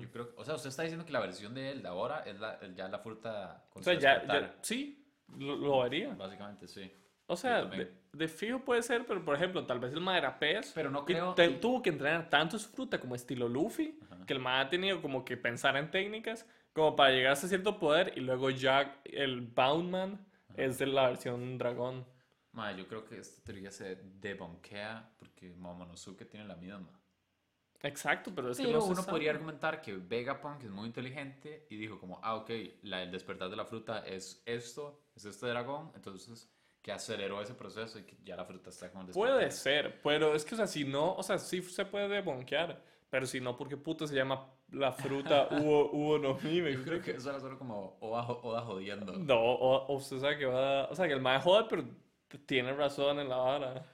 yo 0.00 0.10
creo, 0.10 0.32
o 0.36 0.44
sea, 0.44 0.54
usted 0.54 0.70
está 0.70 0.82
diciendo 0.82 1.04
que 1.04 1.12
la 1.12 1.20
versión 1.20 1.54
de 1.54 1.70
él 1.70 1.82
de 1.82 1.88
ahora 1.88 2.20
es 2.24 2.40
la, 2.40 2.58
ya 2.74 2.88
la 2.88 2.98
fruta 2.98 3.66
con 3.70 3.82
O 3.82 3.84
sea, 3.84 3.94
su 3.94 4.00
ya, 4.00 4.10
despertar. 4.14 4.42
ya- 4.56 4.58
sí, 4.62 5.06
lo, 5.38 5.54
lo 5.56 5.82
haría. 5.82 6.14
Básicamente, 6.14 6.66
sí. 6.66 6.90
O 7.26 7.36
sea, 7.36 7.64
de, 7.66 7.92
de 8.12 8.26
fijo 8.28 8.58
puede 8.64 8.82
ser, 8.82 9.06
pero 9.06 9.24
por 9.24 9.36
ejemplo, 9.36 9.64
tal 9.66 9.78
vez 9.78 9.92
el 9.92 10.00
ma 10.00 10.16
era 10.18 10.36
pez. 10.38 10.72
Pero 10.74 10.90
no 10.90 11.02
y 11.02 11.04
creo- 11.12 11.34
te- 11.34 11.46
y- 11.46 11.60
tuvo 11.60 11.80
que 11.82 11.90
entrenar 11.90 12.28
tanto 12.28 12.58
su 12.58 12.68
fruta 12.70 12.98
como 12.98 13.14
estilo 13.14 13.48
Luffy, 13.48 14.00
que 14.30 14.34
el 14.34 14.40
ma 14.40 14.60
ha 14.60 14.68
tenido 14.68 15.00
como 15.02 15.24
que 15.24 15.36
pensar 15.36 15.76
en 15.76 15.90
técnicas 15.90 16.46
como 16.72 16.96
para 16.96 17.10
llegar 17.10 17.32
hasta 17.32 17.48
cierto 17.48 17.78
poder 17.78 18.12
y 18.16 18.20
luego 18.20 18.50
ya 18.50 19.00
el 19.04 19.40
Boundman 19.42 20.26
es 20.54 20.78
de 20.78 20.86
la 20.86 21.08
versión 21.08 21.58
dragón. 21.58 22.06
Ma, 22.52 22.72
yo 22.72 22.86
creo 22.86 23.04
que 23.04 23.18
esta 23.18 23.42
teoría 23.42 23.70
se 23.72 23.96
debunkea 23.96 25.14
porque 25.18 25.54
Momonosuke 25.56 26.24
tiene 26.28 26.46
la 26.46 26.56
misma. 26.56 27.00
Exacto, 27.82 28.32
pero 28.34 28.50
es 28.50 28.60
que 28.60 28.68
Pero 28.68 28.78
no 28.78 28.80
se 28.80 28.92
uno 28.92 29.02
sabe. 29.02 29.10
podría 29.10 29.30
argumentar 29.30 29.80
que 29.80 29.94
Vegapunk 29.96 30.62
es 30.64 30.70
muy 30.70 30.86
inteligente 30.86 31.66
y 31.70 31.76
dijo 31.76 31.98
como, 31.98 32.20
ah, 32.22 32.34
ok, 32.36 32.50
la, 32.82 33.02
el 33.02 33.10
despertar 33.10 33.48
de 33.48 33.56
la 33.56 33.64
fruta 33.64 34.00
es 34.06 34.42
esto, 34.46 35.00
es 35.14 35.24
este 35.24 35.46
dragón, 35.46 35.90
entonces 35.94 36.50
que 36.82 36.92
aceleró 36.92 37.40
ese 37.42 37.54
proceso 37.54 37.98
y 37.98 38.04
que 38.04 38.16
ya 38.24 38.36
la 38.36 38.44
fruta 38.44 38.70
está 38.70 38.90
como 38.90 39.04
Puede 39.12 39.44
despertar. 39.44 39.50
ser, 39.52 40.00
pero 40.02 40.34
es 40.34 40.44
que, 40.44 40.54
o 40.54 40.56
sea, 40.58 40.66
si 40.66 40.84
no, 40.84 41.14
o 41.14 41.22
sea, 41.22 41.38
sí 41.38 41.62
se 41.62 41.84
puede 41.84 42.08
debonkear, 42.08 42.82
pero 43.10 43.26
si 43.26 43.40
no, 43.40 43.56
¿por 43.56 43.68
qué 43.68 43.76
puta 43.76 44.06
se 44.06 44.14
llama 44.14 44.46
la 44.70 44.92
fruta 44.92 45.48
Uo, 45.62 45.90
Uo 45.92 46.18
no 46.18 46.38
Mi? 46.42 46.62
¿Me 46.62 46.72
Yo 46.72 46.82
creo 46.84 47.02
que 47.02 47.10
eso 47.12 47.30
era 47.30 47.40
solo 47.40 47.58
como 47.58 47.96
Oda, 48.00 48.26
Oda 48.28 48.62
jodiendo. 48.62 49.12
No, 49.12 49.38
o, 49.38 49.86
o 49.86 49.94
usted 49.96 50.18
sabe 50.20 50.38
que 50.38 50.46
va, 50.46 50.86
o 50.86 50.94
sea, 50.94 51.06
que 51.06 51.12
el 51.14 51.20
ma 51.20 51.40
jode, 51.40 51.66
pero 51.68 51.84
tiene 52.46 52.72
razón 52.72 53.18
en 53.18 53.28
la 53.28 53.36
vara. 53.36 53.84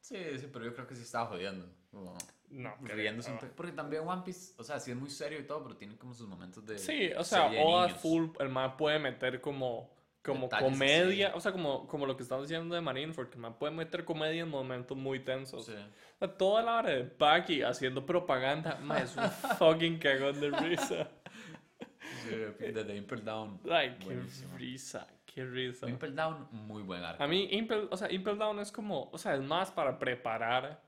Sí, 0.00 0.16
sí, 0.38 0.48
pero 0.52 0.64
yo 0.64 0.74
creo 0.74 0.86
que 0.86 0.94
sí 0.94 1.02
estaba 1.02 1.26
jodiendo. 1.26 1.66
Como 1.90 2.14
No, 2.50 2.74
riéndose 2.82 3.32
un. 3.32 3.38
Porque 3.56 3.72
también 3.72 4.06
One 4.06 4.22
Piece, 4.24 4.54
o 4.56 4.62
sea, 4.62 4.78
sí 4.78 4.92
es 4.92 4.96
muy 4.96 5.10
serio 5.10 5.40
y 5.40 5.44
todo, 5.46 5.62
pero 5.64 5.76
tiene 5.76 5.96
como 5.96 6.14
sus 6.14 6.28
momentos 6.28 6.64
de. 6.64 6.78
Sí, 6.78 7.10
o 7.18 7.24
sea, 7.24 7.46
Oda 7.46 7.86
niños. 7.86 8.00
full, 8.00 8.26
el 8.38 8.48
man 8.48 8.76
puede 8.76 9.00
meter 9.00 9.40
como 9.40 9.90
como 10.26 10.48
comedia, 10.48 11.28
así. 11.28 11.36
o 11.36 11.40
sea, 11.40 11.52
como, 11.52 11.86
como 11.86 12.06
lo 12.06 12.16
que 12.16 12.22
estamos 12.22 12.48
diciendo 12.48 12.74
de 12.74 12.80
Marineford, 12.80 13.30
que 13.30 13.38
me 13.38 13.50
puede 13.52 13.72
meter 13.72 14.04
comedia 14.04 14.42
en 14.42 14.48
momentos 14.48 14.96
muy 14.96 15.20
tensos. 15.20 15.66
Sí. 15.66 15.72
O 15.72 16.18
sea, 16.18 16.36
toda 16.36 16.62
la 16.62 16.78
hora 16.78 16.90
de 16.90 17.02
Bucky 17.04 17.62
haciendo 17.62 18.04
propaganda, 18.04 18.78
ma, 18.82 18.98
es 18.98 19.16
un 19.16 19.30
fucking 19.58 19.98
cagón 19.98 20.40
de 20.40 20.50
risa. 20.50 21.08
Sí, 22.22 22.30
desde 22.72 22.96
Impel 22.96 23.24
Down. 23.24 23.60
Ay, 23.70 23.96
qué 23.98 24.06
Buenísimo. 24.06 24.56
risa, 24.56 25.06
qué 25.26 25.44
risa. 25.44 25.88
Impel 25.88 26.14
Down, 26.14 26.48
muy 26.50 26.82
buen 26.82 27.02
arco. 27.02 27.22
A 27.22 27.26
mí, 27.26 27.48
Impel, 27.52 27.88
o 27.90 27.96
sea, 27.96 28.10
Impel 28.12 28.38
Down 28.38 28.58
es 28.60 28.72
como, 28.72 29.08
o 29.12 29.18
sea, 29.18 29.34
es 29.34 29.42
más 29.42 29.70
para 29.70 29.98
preparar, 29.98 30.82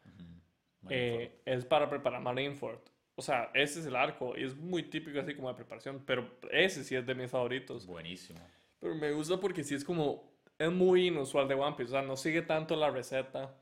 eh, 0.89 1.40
es 1.44 1.65
para 1.65 1.89
preparar 1.89 2.20
Marineford. 2.20 2.81
O 3.15 3.23
sea, 3.23 3.51
ese 3.52 3.81
es 3.81 3.86
el 3.86 3.97
arco 3.97 4.35
y 4.36 4.44
es 4.44 4.56
muy 4.56 4.85
típico 4.85 5.19
así 5.19 5.35
como 5.35 5.48
de 5.48 5.55
preparación, 5.55 6.05
pero 6.06 6.39
ese 6.52 6.85
sí 6.85 6.94
es 6.94 7.05
de 7.05 7.16
mis 7.16 7.28
favoritos. 7.28 7.85
Buenísimo. 7.85 8.39
Pero 8.80 8.94
me 8.94 9.12
gusta 9.12 9.38
porque 9.40 9.64
sí 9.64 9.74
es 9.74 9.84
como, 9.84 10.32
es 10.59 10.70
muy 10.70 11.09
inusual 11.09 11.48
de 11.48 11.55
One 11.55 11.76
Piece, 11.76 11.90
o 11.90 11.92
sea, 11.98 12.02
no 12.02 12.16
sigue 12.16 12.42
tanto 12.42 12.76
la 12.76 12.90
receta. 12.90 13.55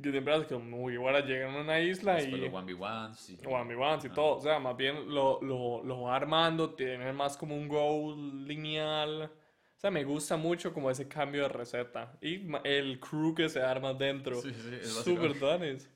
Que 0.00 0.12
siempre 0.12 0.32
hace 0.32 0.46
como, 0.46 0.64
muy 0.78 0.94
ahora 0.94 1.24
llegan 1.26 1.56
a 1.56 1.60
una 1.60 1.80
isla 1.80 2.22
y... 2.22 2.30
los 2.30 2.50
1v1s. 2.52 3.30
y- 3.42 3.46
One 3.46 3.74
v 3.74 3.82
Ones 3.84 4.04
y 4.04 4.08
Ah. 4.08 4.12
todo, 4.14 4.36
o 4.36 4.40
sea, 4.40 4.60
más 4.60 4.76
bien 4.76 5.12
lo, 5.12 5.40
lo, 5.42 5.82
lo 5.82 6.02
va 6.02 6.14
armando, 6.14 6.70
tiene 6.74 7.12
más 7.12 7.36
como 7.36 7.56
un 7.56 7.66
goal 7.66 8.46
lineal. 8.46 9.22
O 9.24 9.80
sea, 9.80 9.90
me 9.90 10.04
gusta 10.04 10.36
mucho 10.36 10.72
como 10.72 10.88
ese 10.90 11.08
cambio 11.08 11.42
de 11.42 11.48
receta. 11.48 12.16
Y 12.20 12.46
el 12.64 12.98
crew 13.00 13.34
que 13.34 13.48
se 13.48 13.60
arma 13.60 13.92
dentro. 13.94 14.40
Sí, 14.40 14.52
sí, 14.52 14.70
es 14.80 14.88
Super 14.88 15.36
dones. 15.38 15.88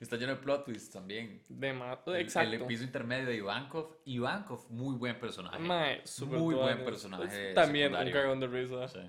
Está 0.00 0.16
lleno 0.16 0.32
de 0.34 0.38
plot 0.40 0.64
twists 0.64 0.90
también. 0.90 1.42
De 1.48 1.68
El- 1.68 2.16
exacto. 2.16 2.48
El 2.54 2.62
episodio 2.62 2.86
intermedio 2.86 3.26
de 3.26 3.36
Ivankov. 3.36 3.98
Ivankov, 4.06 4.70
muy 4.70 4.96
buen 4.96 5.20
personaje. 5.20 5.58
Mae, 5.58 6.02
Muy 6.26 6.54
buen 6.54 6.84
personaje 6.84 7.52
También 7.54 7.94
un 7.94 8.10
cagón 8.10 8.40
de 8.40 8.46
risa. 8.46 8.88
Sí. 8.88 9.00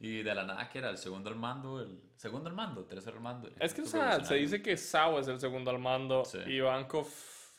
Y 0.00 0.22
de 0.22 0.34
la 0.34 0.44
nada 0.44 0.68
que 0.68 0.78
era 0.78 0.90
el 0.90 0.98
segundo 0.98 1.30
al 1.30 1.36
mando, 1.36 1.80
el 1.80 2.00
segundo 2.16 2.48
al 2.50 2.54
mando, 2.56 2.84
tercero 2.84 3.16
al 3.16 3.22
mando. 3.22 3.48
Es 3.58 3.72
que, 3.72 3.82
o 3.82 3.86
sea, 3.86 4.22
se 4.24 4.34
dice 4.34 4.60
que 4.60 4.76
Sao 4.76 5.18
es 5.18 5.28
el 5.28 5.38
segundo 5.40 5.70
al 5.70 5.78
mando 5.78 6.24
Sí. 6.24 6.38
y 6.46 6.56
Ivankov... 6.56 7.06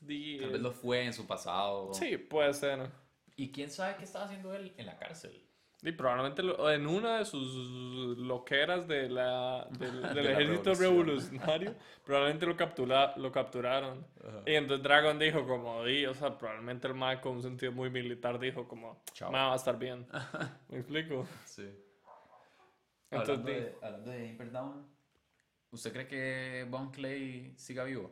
di- 0.01 0.39
Tal 0.39 0.49
vez 0.51 0.61
lo 0.61 0.71
fue 0.73 1.05
en 1.05 1.13
su 1.13 1.25
pasado. 1.25 1.93
Sí, 1.93 2.17
puede 2.17 2.53
ser. 2.53 2.91
¿Y 3.35 3.51
quién 3.51 3.71
sabe 3.71 3.95
qué 3.97 4.03
estaba 4.03 4.25
haciendo 4.25 4.53
él 4.53 4.73
en 4.77 4.85
la 4.85 4.97
cárcel? 4.99 5.41
Y 5.85 5.91
probablemente 5.91 6.41
lo- 6.41 6.71
en 6.71 6.87
una 6.87 7.17
de 7.19 7.25
sus 7.25 8.17
loqueras 8.17 8.87
de 8.87 9.09
la, 9.09 9.67
del, 9.71 10.01
del 10.01 10.13
De 10.15 10.23
la 10.23 10.31
ejército 10.31 10.73
revolución. 10.73 10.79
revolucionario, 10.79 11.75
probablemente 12.05 12.45
lo, 12.45 12.55
captura, 12.55 13.13
lo 13.17 13.31
capturaron. 13.33 14.05
Y 14.45 14.53
entonces 14.55 14.81
Dragon 14.81 15.19
dijo 15.19 15.45
como, 15.45 15.83
di, 15.83 16.05
o 16.05 16.13
sea, 16.13 16.37
probablemente 16.37 16.87
el 16.87 16.93
Mac 16.93 17.19
con 17.21 17.33
un 17.33 17.43
sentido 17.43 17.73
muy 17.73 17.89
militar 17.89 18.39
dijo 18.39 18.65
como, 18.67 19.03
Chao. 19.13 19.29
"Ma, 19.31 19.47
va 19.47 19.53
a 19.53 19.55
estar 19.57 19.77
bien. 19.77 20.07
¿Me 20.69 20.77
explico? 20.79 21.27
Sí. 21.43 21.69
Entonces, 23.11 23.37
hablando, 23.39 23.51
de, 23.51 23.75
hablando 23.81 24.11
de 24.11 24.27
Impel 24.27 24.51
Down, 24.51 24.87
¿usted 25.71 25.91
cree 25.91 26.07
que 26.07 26.65
Bon 26.69 26.91
Clay 26.91 27.53
siga 27.57 27.83
vivo? 27.83 28.09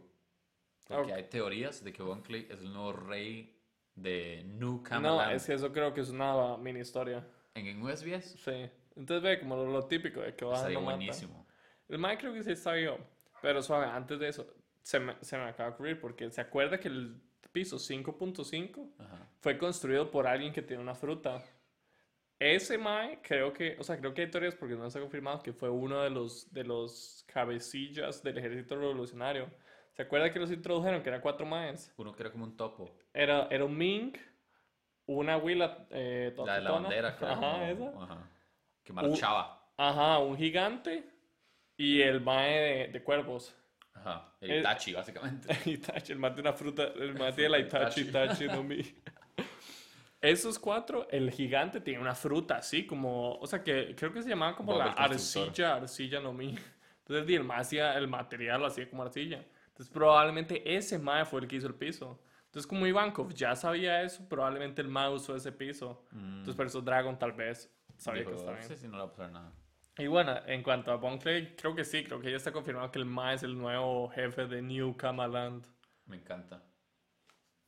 Porque 0.87 1.11
Ok. 1.13 1.17
hay 1.17 1.23
teorías 1.23 1.83
de 1.83 1.93
que 1.93 2.03
Bon 2.03 2.21
Clay 2.21 2.47
es 2.49 2.59
el 2.59 2.73
nuevo 2.73 2.91
rey 2.93 3.57
de 3.95 4.43
New 4.45 4.77
no, 4.77 4.83
Camelot 4.83 5.31
es 5.31 5.45
que 5.45 5.53
eso 5.53 5.71
creo 5.71 5.93
que 5.93 6.01
es 6.01 6.09
una 6.09 6.57
mini 6.57 6.81
historia. 6.81 7.25
En, 7.55 7.67
en 7.67 7.81
USBS. 7.81 8.39
Sí. 8.39 8.69
Entonces 8.95 9.21
ve 9.23 9.39
como 9.39 9.55
lo, 9.55 9.65
lo 9.71 9.87
típico 9.87 10.21
de 10.21 10.35
que 10.35 10.45
va 10.45 10.55
Estaría 10.55 10.77
no 10.79 10.85
mata. 10.85 10.97
buenísimo. 10.97 11.47
El 11.87 11.99
Mike 11.99 12.17
creo 12.17 12.33
que 12.33 12.43
sí 12.43 12.51
está 12.51 12.73
vivo. 12.73 12.97
Pero 13.41 13.61
suave, 13.61 13.85
antes 13.87 14.19
de 14.19 14.27
eso, 14.29 14.53
se 14.81 14.99
me, 14.99 15.15
se 15.21 15.37
me 15.37 15.43
acaba 15.45 15.69
de 15.69 15.75
ocurrir 15.75 15.99
porque 15.99 16.29
se 16.29 16.41
acuerda 16.41 16.79
que 16.79 16.87
el 16.87 17.21
piso 17.51 17.77
5.5 17.77 18.93
Ajá. 18.99 19.27
fue 19.39 19.57
construido 19.57 20.09
por 20.11 20.27
alguien 20.27 20.53
que 20.53 20.61
tiene 20.61 20.81
una 20.81 20.95
fruta. 20.95 21.43
Ese 22.39 22.77
Mae, 22.77 23.19
creo 23.21 23.53
que, 23.53 23.75
o 23.79 23.83
sea, 23.83 23.99
creo 23.99 24.13
que 24.13 24.21
hay 24.23 24.31
teorías 24.31 24.55
porque 24.55 24.75
no 24.75 24.89
se 24.89 24.97
ha 24.97 25.01
confirmado 25.01 25.43
que 25.43 25.53
fue 25.53 25.69
uno 25.69 26.01
de 26.01 26.09
los, 26.09 26.51
de 26.51 26.63
los 26.63 27.23
cabecillas 27.27 28.23
del 28.23 28.37
ejército 28.39 28.75
revolucionario. 28.75 29.49
¿Se 29.91 30.01
acuerda 30.03 30.31
que 30.31 30.39
los 30.39 30.51
introdujeron? 30.51 31.03
Que 31.03 31.09
eran 31.09 31.21
cuatro 31.21 31.45
Maes. 31.45 31.93
Uno 31.97 32.13
que 32.15 32.23
era 32.23 32.31
como 32.31 32.45
un 32.45 32.57
topo. 32.57 32.95
Era, 33.13 33.47
era 33.51 33.65
un 33.65 33.77
Mink, 33.77 34.17
una 35.07 35.37
huila 35.37 35.87
eh, 35.91 36.33
La 36.45 36.55
de 36.55 36.61
la 36.61 36.71
bandera, 36.71 37.17
era 37.19 37.31
Ajá, 37.31 37.69
esa. 37.69 37.89
ajá, 38.03 38.29
Que 38.83 38.93
marchaba. 38.93 39.71
Ajá, 39.77 40.19
un 40.19 40.37
gigante 40.37 41.03
y 41.77 42.01
el 42.01 42.21
Mae 42.21 42.59
de, 42.59 42.87
de 42.89 43.03
cuervos. 43.03 43.55
Ajá. 43.93 44.33
El 44.41 44.51
El- 44.51 44.59
Itachi, 44.61 44.93
básicamente. 44.93 45.57
Itachi, 45.69 46.13
el 46.13 46.19
mate 46.19 46.35
de 46.35 46.41
una 46.41 46.53
fruta, 46.53 46.83
el 46.95 47.13
mate 47.15 47.43
de 47.43 47.49
la 47.49 47.59
Itachi, 47.59 48.01
Itachi 48.01 48.45
no 48.47 48.63
mi. 48.63 48.81
Esos 50.21 50.59
cuatro, 50.59 51.07
el 51.09 51.31
gigante 51.31 51.81
tiene 51.81 51.99
una 51.99 52.13
fruta 52.13 52.57
así 52.57 52.85
como, 52.85 53.35
o 53.37 53.47
sea 53.47 53.63
que 53.63 53.95
creo 53.95 54.13
que 54.13 54.21
se 54.21 54.29
llamaba 54.29 54.55
como 54.55 54.73
Bob 54.73 54.79
la 54.79 54.91
el 54.91 54.93
arcilla, 55.13 55.75
arcilla 55.75 56.19
no 56.19 56.31
mi. 56.31 56.55
Entonces 56.99 57.35
el 57.35 57.43
mae 57.43 57.61
hacía 57.61 57.97
el 57.97 58.07
material 58.07 58.61
lo 58.61 58.67
hacía 58.67 58.87
como 58.87 59.01
arcilla. 59.01 59.43
Entonces 59.69 59.89
probablemente 59.91 60.75
ese 60.75 60.99
mae 60.99 61.25
fue 61.25 61.41
el 61.41 61.47
que 61.47 61.55
hizo 61.55 61.65
el 61.67 61.73
piso. 61.73 62.19
Entonces 62.51 62.67
como 62.67 62.85
Ivankov 62.85 63.33
ya 63.33 63.55
sabía 63.55 64.01
eso, 64.03 64.27
probablemente 64.27 64.81
el 64.81 64.89
mae 64.89 65.09
usó 65.09 65.37
ese 65.37 65.53
piso. 65.53 66.05
Entonces 66.11 66.53
por 66.55 66.65
eso 66.65 66.81
Dragon 66.81 67.17
tal 67.17 67.31
vez 67.31 67.73
sabía 67.97 68.25
que 68.25 68.31
Mm. 68.31 68.35
Estaba 68.35 68.57
bien. 68.57 68.67
sí, 68.67 68.75
sí, 68.75 68.87
no 68.89 68.97
le 68.97 69.03
va 69.03 69.05
a 69.05 69.11
pasar 69.11 69.31
nada. 69.31 69.53
Y 69.97 70.07
bueno, 70.07 70.35
en 70.45 70.61
cuanto 70.61 70.91
a 70.91 70.95
Bon 70.97 71.17
Clay, 71.17 71.55
creo 71.55 71.73
que 71.73 71.85
sí, 71.85 72.03
creo 72.03 72.19
que 72.19 72.29
ya 72.29 72.35
está 72.37 72.51
confirmado 72.51 72.91
que 72.91 72.99
el 72.99 73.05
mae 73.05 73.35
es 73.35 73.43
el 73.43 73.57
nuevo 73.57 74.09
jefe 74.09 74.47
de 74.47 74.61
New 74.61 74.97
Kamaland. 74.97 75.65
Me 76.07 76.17
encanta. 76.17 76.61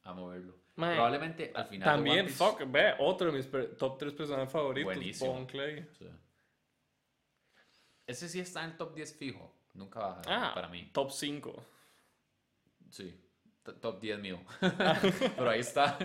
Amo 0.03 0.27
verlo. 0.27 0.57
Mae, 0.75 0.95
Probablemente 0.95 1.51
al 1.55 1.65
final. 1.67 1.85
También, 1.87 2.25
Piece- 2.25 2.35
fuck, 2.37 2.63
ve, 2.69 2.93
otro 2.99 3.31
de 3.31 3.37
mis 3.37 3.77
top 3.77 3.97
3 3.97 4.11
personajes 4.13 4.51
favoritos, 4.51 4.85
Buenísimo. 4.95 5.31
Bon 5.31 5.45
Clay. 5.45 5.87
Sí. 5.97 6.09
Ese 8.05 8.27
sí 8.27 8.39
está 8.41 8.63
en 8.65 8.71
el 8.71 8.77
top 8.77 8.93
10 8.95 9.15
fijo. 9.15 9.53
Nunca 9.75 9.99
baja 9.99 10.21
Ah, 10.27 10.51
para 10.53 10.67
mí. 10.67 10.89
Top 10.93 11.09
5. 11.11 11.65
Sí. 12.89 13.17
Top 13.63 13.99
10 13.99 14.19
mío. 14.19 14.39
pero 14.59 15.49
ahí 15.49 15.61
está. 15.61 15.97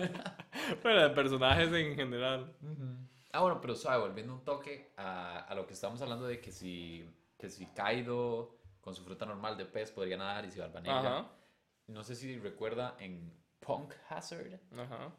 Pero 0.81 1.01
de 1.01 1.09
personajes 1.09 1.71
en 1.73 1.95
general. 1.95 2.53
ah, 3.31 3.41
bueno, 3.41 3.59
pero 3.59 3.75
suave, 3.75 4.01
volviendo 4.01 4.33
un 4.33 4.43
toque 4.43 4.93
a, 4.97 5.39
a 5.39 5.55
lo 5.55 5.67
que 5.67 5.73
estábamos 5.73 6.01
hablando 6.01 6.25
de 6.25 6.39
que 6.39 6.51
si, 6.51 7.05
que 7.37 7.49
si 7.49 7.65
Kaido 7.67 8.57
con 8.81 8.95
su 8.95 9.03
fruta 9.03 9.25
normal 9.25 9.57
de 9.57 9.65
pez 9.65 9.91
podría 9.91 10.17
nadar 10.17 10.45
y 10.45 10.51
si 10.51 10.59
Barba 10.59 10.81
Negra. 10.81 11.29
No 11.87 12.03
sé 12.03 12.15
si 12.15 12.37
recuerda 12.39 12.95
en 12.99 13.33
Punk 13.59 13.93
Hazard 14.09 14.59
ajá, 14.77 15.11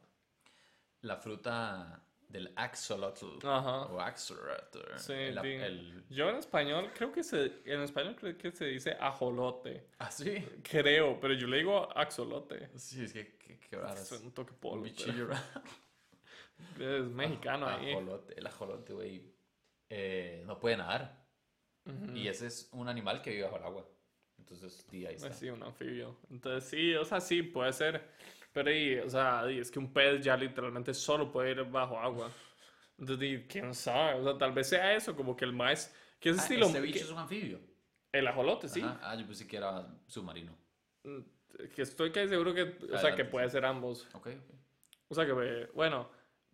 la 1.03 1.17
fruta 1.17 2.03
del 2.31 2.53
axolotl 2.55 3.45
ajá. 3.45 3.87
o 3.87 4.01
axolotl. 4.01 4.79
Sí, 4.99 5.13
el, 5.13 5.39
el- 5.45 6.05
Yo 6.09 6.31
en 6.31 6.37
español 6.37 6.91
creo 6.95 7.11
que 7.13 7.23
se, 7.25 7.61
en 7.65 7.81
español 7.83 8.17
creo 8.19 8.39
que 8.39 8.53
se 8.53 8.67
dice 8.67 8.93
ajolote. 9.01 9.89
Ah, 9.99 10.11
sí. 10.11 10.45
Creo, 10.63 11.19
pero 11.21 11.35
yo 11.35 11.47
le 11.49 11.59
digo 11.59 11.89
axolote. 11.97 12.71
Sí, 12.77 13.05
es 13.05 13.13
que 13.13 13.37
qué, 13.37 13.59
qué 13.59 13.77
raro. 13.77 14.01
Es 14.01 14.13
un 14.13 14.33
toque 14.33 14.55
un 14.63 14.83
bichillo 14.83 15.29
pero 16.77 16.99
Es 17.01 17.07
mexicano 17.07 17.67
ahí. 17.67 17.91
Ajolote, 17.93 18.39
el 18.39 18.47
ajolote, 18.47 18.93
güey. 18.93 19.35
eh, 19.89 20.43
no 20.47 20.59
puede 20.59 20.77
nadar. 20.77 21.19
Y 22.15 22.29
ese 22.29 22.47
es 22.47 22.69
un 22.73 22.89
animal 22.89 23.21
que 23.23 23.31
vive 23.31 23.43
bajo 23.45 23.57
el 23.57 23.65
agua. 23.65 23.89
Entonces, 24.39 24.87
di, 24.91 25.07
ahí 25.07 25.15
está. 25.17 25.29
Pues 25.29 25.39
sí, 25.39 25.49
un 25.51 25.63
anfibio. 25.63 26.17
Entonces 26.31 26.69
sí, 26.71 26.95
o 26.95 27.05
sea, 27.05 27.21
sí, 27.21 27.43
puede 27.43 27.73
ser. 27.73 28.09
Pero 28.53 28.73
y, 28.73 28.99
o 28.99 29.09
sea, 29.09 29.45
di, 29.47 29.59
es 29.59 29.71
que 29.71 29.79
un 29.79 29.93
pez 29.93 30.23
ya 30.25 30.37
literalmente 30.37 30.93
solo 30.95 31.31
puede 31.31 31.53
ir 31.53 31.65
bajo 31.65 31.99
agua. 31.99 32.31
Entonces, 32.99 33.45
quién 33.49 33.73
sabe, 33.75 34.21
o 34.21 34.25
sea, 34.25 34.39
tal 34.39 34.53
vez 34.53 34.69
sea 34.69 34.95
eso, 34.95 35.15
como 35.17 35.37
que 35.37 35.45
el 35.45 35.53
maíz, 35.53 35.95
que 36.19 36.31
es 36.31 36.39
Ah, 36.39 36.43
estilo, 36.43 36.67
ese 36.67 36.81
bicho 36.81 36.99
que- 36.99 37.05
es 37.05 37.11
un 37.11 37.19
anfibio. 37.19 37.61
el 38.13 38.27
ajolote, 38.27 38.69
sí. 38.69 38.81
Ajá. 38.83 38.99
Ah, 39.03 39.15
yo 39.15 39.25
pensé 39.27 39.47
que 39.47 39.57
era 39.57 39.87
submarino. 40.07 40.57
Mm, 41.05 41.21
Que 41.75 41.83
estoy 41.83 42.11
casi 42.13 42.29
seguro 42.29 42.55
que, 42.55 42.77
o 42.93 42.99
sea, 42.99 43.15
que 43.15 43.25
puede 43.25 43.49
ser 43.51 43.65
ambos. 43.65 44.07
Ok, 44.15 44.29
ok. 44.29 44.55
O 45.09 45.15
sea, 45.15 45.27
que, 45.27 45.33
eh, 45.33 45.69
bueno, 45.75 46.09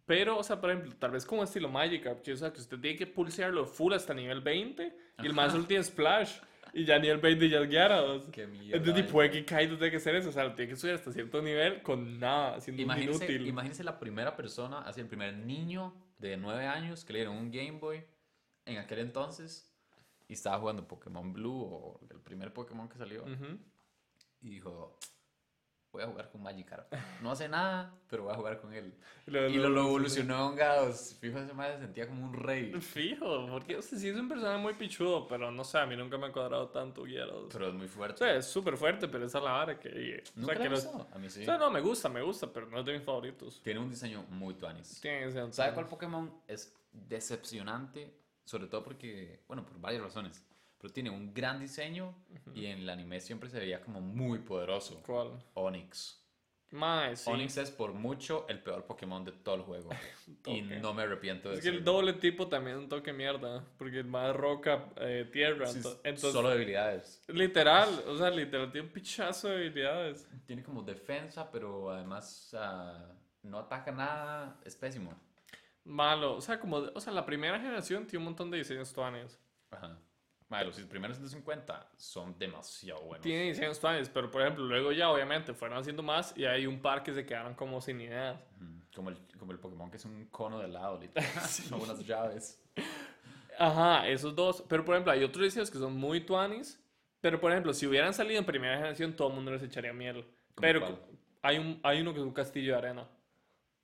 pero, 0.07 0.39
o 0.39 0.43
sea, 0.43 0.61
por 0.61 0.71
ejemplo, 0.71 0.95
tal 0.99 1.11
vez 1.13 1.25
como 1.27 1.43
estilo 1.45 1.69
Magikarp, 1.69 2.23
que, 2.23 2.33
o 2.33 2.37
sea, 2.37 2.53
que 2.53 2.61
usted 2.61 2.79
tiene 2.81 2.97
que 2.97 3.07
pulsearlo 3.07 3.67
full 3.67 3.93
hasta 3.93 4.15
nivel 4.15 4.41
20 4.41 4.97
y 5.23 5.27
el 5.27 5.33
más 5.35 5.53
solo 5.53 5.65
tiene 5.65 5.83
Splash 5.85 6.39
y 6.77 6.85
ya 6.85 6.99
nivel 6.99 7.19
20 7.19 7.49
ya 7.49 7.61
es 7.61 7.69
Gyarados. 7.71 8.25
Qué 8.31 8.47
mierda. 8.47 8.77
Entonces, 8.77 9.05
ay. 9.07 9.13
puede 9.13 9.31
que 9.31 9.45
Kaido 9.45 9.77
tenga 9.79 9.91
que 9.91 9.97
hacer 9.97 10.15
eso, 10.15 10.29
o 10.29 10.33
sea, 10.33 10.45
lo 10.45 10.55
tiene 10.55 10.71
que 10.71 10.77
subir 10.77 10.95
hasta 10.95 11.13
cierto 11.13 11.41
nivel 11.43 11.83
con 11.83 12.21
nada, 12.21 12.61
siendo 12.61 12.83
un 12.83 12.85
Imagínese, 12.91 13.25
inútil. 13.25 13.47
imagínese 13.47 13.85
la 13.85 13.99
primera 13.99 14.37
persona, 14.37 14.81
así 14.83 15.01
el 15.01 15.09
primer 15.09 15.35
niño 15.35 15.95
de 16.19 16.37
9 16.37 16.67
años 16.67 17.05
que 17.05 17.13
le 17.13 17.19
dieron 17.21 17.37
un 17.37 17.51
Game 17.51 17.79
Boy 17.79 18.03
en 18.67 18.79
aquel 18.79 18.99
entonces 19.01 19.73
y 20.29 20.33
estaba 20.35 20.59
jugando 20.59 20.87
Pokémon 20.87 21.33
Blue 21.33 21.63
o 21.63 22.01
el 22.11 22.21
primer 22.21 22.53
Pokémon 22.53 22.89
que 22.89 22.99
salió 22.99 23.23
Ujú. 23.23 23.59
y 24.43 24.51
dijo, 24.51 24.99
voy 25.97 26.05
a 26.05 26.07
jugar 26.09 26.31
con 26.31 26.43
Magikarp. 26.43 26.93
No 27.23 27.31
hace 27.33 27.49
nada, 27.49 27.93
pero 28.09 28.25
voy 28.25 28.33
a 28.33 28.37
jugar 28.37 28.61
con 28.61 28.73
él. 28.73 28.95
Y 29.27 29.31
lo, 29.33 29.49
Y 29.49 29.55
lo, 29.57 29.69
lo 29.71 29.81
evolucionó 29.81 30.37
a 30.37 30.49
un 30.49 30.55
Gados. 30.55 31.17
Fijo, 31.21 31.39
ese 31.41 31.53
madre 31.53 31.75
se 31.75 31.81
sentía 31.81 32.07
como 32.07 32.25
un 32.27 32.33
rey. 32.35 32.73
Fijo, 32.81 33.49
porque 33.51 33.77
o 33.77 33.83
sea, 33.83 33.99
sí 33.99 34.09
es 34.09 34.17
un 34.17 34.29
personaje 34.29 34.59
muy 34.63 34.75
pichudo, 34.75 35.27
pero 35.27 35.51
no 35.51 35.65
sé, 35.65 35.79
a 35.79 35.87
mí 35.87 35.97
nunca 35.97 36.17
me 36.17 36.27
ha 36.27 36.33
cuadrado 36.33 36.69
tanto 36.69 37.05
Gyarados. 37.07 37.49
Pero 37.53 37.69
es 37.69 37.75
muy 37.75 37.87
O 37.87 37.89
fuerte. 37.89 38.19
sea, 38.19 38.37
es 38.37 38.47
súper 38.47 38.77
fuerte, 38.77 39.09
pero 39.09 39.27
esa 39.27 39.39
es 39.39 39.45
la 39.45 39.51
vara 39.51 39.81
que... 39.81 40.23
O 40.37 40.41
¿Nunca 40.41 40.55
sea, 40.55 40.63
le 40.69 40.81
que? 40.81 40.87
A 41.13 41.19
mí 41.19 41.29
sí. 41.29 41.43
o 41.43 41.45
sea, 41.45 41.59
no, 41.59 41.71
me 41.73 41.81
gusta, 41.81 42.09
me 42.09 42.23
gusta, 42.23 42.53
pero 42.53 42.67
no 42.69 42.79
es 42.79 42.87
de 42.87 42.93
mis 42.93 43.03
favoritos. 43.03 43.61
Tiene 43.65 43.81
un 43.81 43.91
diseño 43.91 44.23
muy 44.31 44.55
tuanis. 44.55 45.01
Tiene 45.01 45.25
ese- 45.25 45.53
¿Sabe 45.53 45.75
cuál 45.75 45.89
Pokémon 45.89 46.33
es 46.47 46.73
decepcionante, 46.93 48.15
sobre 48.45 48.67
todo 48.69 48.85
porque, 48.85 49.43
bueno, 49.49 49.65
por 49.67 49.81
varias 49.81 50.03
razones, 50.03 50.45
pero 50.79 50.93
tiene 50.93 51.11
un 51.11 51.33
gran 51.33 51.59
diseño 51.59 52.15
y 52.55 52.67
en 52.67 52.81
el 52.81 52.91
anime 52.91 53.21
siempre 53.21 53.49
se 53.49 53.59
veía 53.59 53.81
como 53.81 54.01
muy 54.01 54.41
poderoso. 54.41 55.03
¿Cuál? 55.05 55.43
Onix. 55.55 56.23
Mae, 56.73 57.17
sí. 57.17 57.31
Onix 57.31 57.57
es 57.59 57.71
por 57.71 57.93
mucho 57.93 58.45
el 58.49 58.59
peor 58.59 58.85
Pokémon 58.85 59.25
de 59.25 59.33
todo 59.33 59.55
el 59.55 59.63
juego. 59.63 59.91
y 60.47 60.63
no 60.63 60.93
me 60.93 61.03
arrepiento 61.03 61.49
de 61.49 61.57
Es 61.57 61.61
que 61.63 61.69
el 61.69 61.85
doble 61.85 62.15
tipo 62.15 62.49
también 62.49 62.77
es 62.77 62.83
un 62.83 62.89
toque 62.89 63.13
mierda. 63.13 63.65
Porque 63.79 64.01
el 64.01 64.07
más 64.07 64.35
roca, 64.35 64.91
eh, 64.97 65.29
tierra. 65.33 65.67
Sí, 65.67 65.79
entonces, 66.03 66.33
solo 66.33 66.51
debilidades. 66.51 67.23
literal, 67.29 67.89
o 68.09 68.17
sea, 68.17 68.31
literal, 68.31 68.71
tiene 68.73 68.89
un 68.89 68.93
pichazo 68.93 69.49
de 69.49 69.57
habilidades. 69.57 70.29
Tiene 70.45 70.63
como 70.63 70.83
defensa, 70.83 71.51
pero 71.51 71.91
además 71.91 72.55
ah, 72.59 73.13
no 73.43 73.61
ataca 73.61 73.93
nada. 73.93 74.61
Es 74.65 74.75
pésimo. 74.75 75.15
Malo, 75.85 76.37
o 76.37 76.41
sea, 76.41 76.59
como, 76.59 76.79
o 76.79 77.01
sea, 77.01 77.13
la 77.13 77.25
primera 77.25 77.61
generación 77.61 78.07
tiene 78.07 78.19
un 78.19 78.25
montón 78.25 78.51
de 78.51 78.59
diseños 78.59 78.93
tuanes. 78.93 79.39
Ajá. 79.71 79.97
Madre, 80.49 80.67
los 80.67 80.81
primeros 80.83 81.17
150 81.17 81.91
son 81.97 82.39
demasiado 82.39 83.03
buenos. 83.03 83.23
Tiene 83.23 83.45
diseños 83.45 83.81
tuanes, 83.81 84.09
pero 84.09 84.31
por 84.31 84.43
ejemplo, 84.43 84.65
luego 84.65 84.93
ya 84.93 85.11
obviamente 85.11 85.53
fueron 85.55 85.79
haciendo 85.79 86.05
más 86.05 86.33
y 86.37 86.45
hay 86.45 86.67
un 86.67 86.81
par 86.81 87.03
que 87.03 87.13
se 87.13 87.27
quedaron 87.27 87.55
como 87.55 87.81
sin 87.81 88.01
ideas. 88.01 88.39
Como 88.95 89.11
el, 89.11 89.19
como 89.39 89.53
el 89.53 89.59
Pokémon 89.59 89.91
que 89.91 89.97
es 89.97 90.05
un 90.05 90.27
cono 90.27 90.61
de 90.61 90.67
helado, 90.67 90.99
literal. 91.01 91.29
Son 91.49 91.81
unas 91.81 92.07
llaves. 92.07 92.63
Ajá, 93.59 94.09
esos 94.09 94.35
dos. 94.37 94.65
Pero 94.69 94.85
por 94.85 94.95
ejemplo, 94.95 95.13
hay 95.13 95.25
otros 95.25 95.45
diseños 95.45 95.71
que 95.71 95.79
son 95.79 95.97
muy 95.97 96.21
tuanis. 96.21 96.81
Pero 97.21 97.41
por 97.41 97.51
ejemplo, 97.51 97.75
si 97.75 97.87
hubieran 97.87 98.15
salido 98.15 98.39
en 98.39 98.47
primera 98.47 98.77
generación, 98.77 99.17
todo 99.17 99.29
el 99.29 99.35
mundo 99.35 99.51
les 99.51 99.63
echaría 99.63 99.93
miel. 99.93 100.25
Pero 100.61 100.81
cuál? 100.81 100.99
hay, 101.43 101.59
un, 101.59 101.81
hay 101.83 102.01
uno 102.01 102.13
que 102.13 102.21
es 102.21 102.25
un 102.25 102.33
castillo 102.33 102.73
de 102.73 102.79
arena. 102.79 103.09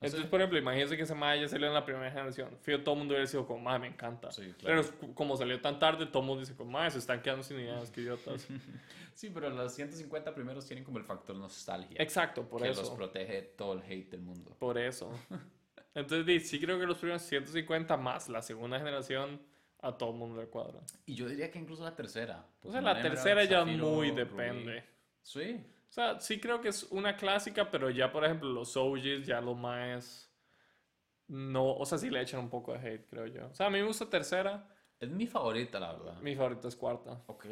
¿Ah, 0.02 0.06
Entonces, 0.06 0.22
sí? 0.22 0.26
por 0.28 0.40
ejemplo, 0.40 0.58
imagínense 0.58 0.96
que 0.96 1.04
ese 1.04 1.14
Maya 1.14 1.46
salió 1.48 1.68
en 1.68 1.74
la 1.74 1.84
primera 1.84 2.10
generación. 2.10 2.56
Fío, 2.62 2.82
todo 2.82 2.94
el 2.94 2.98
mundo 2.98 3.14
hubiera 3.14 3.26
sido 3.26 3.46
como, 3.46 3.60
"Mae, 3.60 3.78
me 3.78 3.86
encanta. 3.86 4.30
Sí, 4.32 4.52
Pero 4.62 4.82
claro. 4.82 4.98
cu- 4.98 5.14
como 5.14 5.36
salió 5.36 5.60
tan 5.60 5.78
tarde, 5.78 6.06
todo 6.06 6.20
el 6.22 6.26
mundo 6.26 6.40
dice 6.40 6.54
como, 6.56 6.72
"Mae, 6.72 6.90
se 6.90 6.98
están 6.98 7.22
quedando 7.22 7.42
sin 7.44 7.58
ideas, 7.60 7.90
qué 7.90 8.00
idiotas. 8.02 8.46
Sí, 9.14 9.28
pero 9.28 9.50
los 9.50 9.74
150 9.74 10.34
primeros 10.34 10.64
tienen 10.66 10.84
como 10.84 10.96
el 10.98 11.04
factor 11.04 11.36
nostalgia. 11.36 11.96
Exacto, 12.02 12.48
por 12.48 12.62
que 12.62 12.70
eso. 12.70 12.80
los 12.80 12.90
protege 12.92 13.32
de 13.34 13.42
todo 13.42 13.74
el 13.74 13.80
hate 13.82 14.10
del 14.10 14.22
mundo. 14.22 14.56
Por 14.58 14.78
eso. 14.78 15.12
Entonces, 15.94 16.48
sí 16.48 16.58
creo 16.58 16.78
que 16.80 16.86
los 16.86 16.96
primeros 16.96 17.20
150 17.22 17.96
más 17.98 18.30
la 18.30 18.40
segunda 18.40 18.78
generación 18.78 19.40
a 19.80 19.92
todo 19.98 20.12
el 20.12 20.16
mundo 20.16 20.40
le 20.40 20.48
cuadra. 20.48 20.80
Y 21.04 21.14
yo 21.14 21.28
diría 21.28 21.50
que 21.50 21.58
incluso 21.58 21.84
la 21.84 21.94
tercera. 21.94 22.46
O 22.64 22.72
sea, 22.72 22.80
la 22.80 23.02
tercera 23.02 23.44
ya 23.44 23.64
muy 23.66 24.08
Rubí. 24.08 24.10
depende. 24.12 24.82
Sí. 25.20 25.62
O 25.93 25.94
sea, 25.94 26.19
sí 26.20 26.40
creo 26.40 26.62
que 26.62 26.70
es 26.70 26.85
una 26.85 27.19
clásica, 27.19 27.70
pero 27.70 27.90
ya, 27.90 28.10
por 28.10 28.24
ejemplo, 28.24 28.48
los 28.51 28.78
OGs, 28.78 29.27
ya 29.27 29.43
los 29.43 29.59
más... 29.59 30.32
No, 31.28 31.74
o 31.74 31.85
sea, 31.85 31.98
sí 31.98 32.09
le 32.09 32.23
echan 32.23 32.40
un 32.40 32.48
poco 32.48 32.73
de 32.73 32.78
hate, 32.78 33.06
creo 33.10 33.27
yo. 33.27 33.48
O 33.48 33.55
sea, 33.55 33.66
a 33.66 33.70
mí 33.70 33.78
me 33.78 33.85
gusta 33.85 34.09
tercera, 34.09 34.66
Es 34.98 35.10
mi 35.10 35.27
favorita, 35.27 35.78
la 35.78 35.93
verdad. 35.93 36.19
mi 36.23 36.35
favorita 36.35 36.69
es 36.69 36.77
cuarta. 36.77 37.23
Ok. 37.27 37.44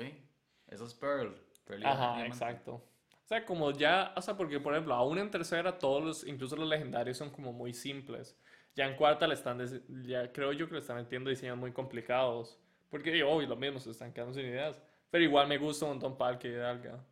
Esa 0.69 0.85
es 0.85 0.95
Pearl. 0.95 1.37
Pearl 1.67 1.85
Ajá, 1.85 2.25
exacto. 2.25 2.77
O 3.13 3.27
sea, 3.27 3.45
como 3.45 3.73
ya, 3.73 4.15
o 4.17 4.23
sea, 4.23 4.39
porque 4.39 4.59
por 4.59 4.73
ejemplo, 4.73 4.95
aún 4.95 5.19
en 5.19 5.31
tercera 5.31 5.77
todos 5.77 6.03
los, 6.03 6.27
incluso 6.27 6.57
los 6.57 6.67
legendarios 6.67 7.19
son 7.19 7.29
como 7.29 7.53
muy 7.53 7.75
simples. 7.75 8.39
Ya 8.75 8.87
en 8.87 8.97
cuarta 8.97 9.27
le 9.27 9.35
están, 9.35 9.61
ya 10.07 10.33
creo 10.33 10.55
yo 10.55 10.67
que 10.67 10.73
le 10.77 10.81
están 10.81 10.97
metiendo 10.97 11.29
diseños 11.29 11.59
muy 11.59 11.73
complicados. 11.73 12.59
Porque, 12.89 13.23
obvio, 13.23 13.47
lo 13.47 13.57
mismo, 13.57 13.79
se 13.81 13.91
están 13.91 14.15
quedando 14.15 14.33
sin 14.33 14.47
ideas. 14.47 14.81
Pero 15.11 15.25
igual 15.25 15.47
me 15.47 15.59
gusta 15.59 15.85
un 15.85 15.91
montón 15.91 16.17
Parque 16.17 16.49
y 16.49 16.53
Hidalga. 16.53 17.05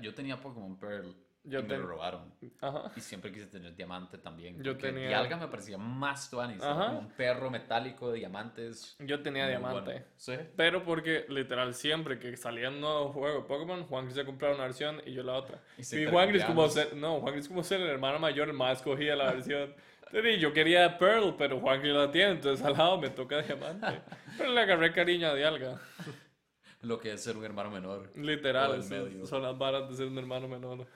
Yo 0.00 0.14
tenía 0.14 0.36
Pokémon 0.36 0.78
Pearl 0.78 1.14
Yo 1.44 1.60
y 1.60 1.62
me 1.62 1.68
ten- 1.68 1.80
lo 1.80 1.86
robaron. 1.88 2.32
Ajá. 2.60 2.92
Y 2.96 3.00
siempre 3.00 3.32
quise 3.32 3.46
tener 3.46 3.74
diamante 3.74 4.18
también. 4.18 4.62
Yo 4.62 4.76
tenía- 4.76 5.08
Dialga 5.08 5.36
me 5.38 5.48
parecía 5.48 5.78
más 5.78 6.28
tuanis. 6.30 6.58
Como 6.62 6.98
un 7.00 7.08
perro 7.08 7.50
metálico 7.50 8.10
de 8.12 8.18
diamantes. 8.18 8.96
Yo 9.00 9.22
tenía 9.22 9.44
Muy 9.44 9.50
diamante. 9.50 9.80
bueno. 9.92 10.06
Sí. 10.16 10.34
Pero 10.56 10.84
porque 10.84 11.24
literal 11.28 11.74
siempre 11.74 12.18
que 12.18 12.36
salía 12.36 12.68
un 12.68 12.80
nuevo 12.80 13.12
juego 13.12 13.40
de 13.42 13.48
Pokémon, 13.48 13.84
Juan 13.86 14.06
quise 14.08 14.24
comprar 14.24 14.54
una 14.54 14.64
versión 14.64 15.00
y 15.06 15.12
yo 15.12 15.22
la 15.22 15.32
otra. 15.34 15.60
Y 15.78 15.82
se 15.84 16.02
Y 16.02 16.06
Juan 16.06 16.34
es 16.34 16.44
como 16.44 16.68
ser, 16.68 16.94
no, 16.94 17.20
Juan 17.20 17.34
es 17.34 17.48
como 17.48 17.62
ser 17.64 17.80
el 17.80 17.88
hermano 17.88 18.18
mayor, 18.18 18.48
el 18.48 18.54
más 18.54 18.78
escogía 18.78 19.16
la 19.16 19.32
versión. 19.32 19.74
Entonces, 20.12 20.40
yo 20.40 20.52
quería 20.52 20.98
Pearl, 20.98 21.36
pero 21.38 21.60
Juan 21.60 21.80
que 21.80 21.86
la 21.88 22.10
tiene, 22.10 22.32
entonces 22.32 22.66
al 22.66 22.72
lado 22.76 23.00
me 23.00 23.10
toca 23.10 23.40
diamante. 23.42 24.00
Pero 24.36 24.52
le 24.52 24.60
agarré 24.60 24.92
cariño 24.92 25.28
a 25.28 25.34
Dialga. 25.34 25.80
Lo 26.82 26.98
que 26.98 27.12
es 27.12 27.22
ser 27.22 27.36
un 27.36 27.44
hermano 27.44 27.70
menor. 27.70 28.10
Literal, 28.16 28.82
medio. 28.88 29.26
son 29.26 29.42
las 29.42 29.56
varas 29.56 29.88
de 29.88 29.96
ser 29.96 30.06
un 30.06 30.18
hermano 30.18 30.48
menor. 30.48 30.86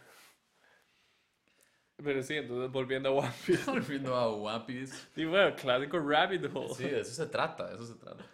Pero 1.96 2.22
sí, 2.22 2.34
entonces 2.34 2.70
volviendo 2.72 3.08
a 3.10 3.12
One 3.12 3.32
Piece. 3.46 3.70
Volviendo 3.70 4.14
a 4.14 4.28
One 4.28 4.64
Piece. 4.66 4.94
Y 5.16 5.24
bueno, 5.26 5.54
clásico 5.54 5.98
Rabbit 5.98 6.44
Hole. 6.54 6.74
Sí, 6.74 6.84
de 6.84 7.00
eso 7.00 7.12
se 7.12 7.26
trata, 7.26 7.68
de 7.68 7.74
eso 7.74 7.86
se 7.86 7.94
trata. 7.94 8.24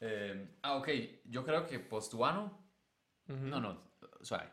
Eh, 0.00 0.56
ah, 0.62 0.76
ok. 0.76 0.88
Yo 1.24 1.44
creo 1.44 1.66
que 1.66 1.78
post-Wano. 1.78 2.66
Ujú. 3.28 3.46
No, 3.46 3.60
no. 3.60 3.82
Suave. 4.20 4.50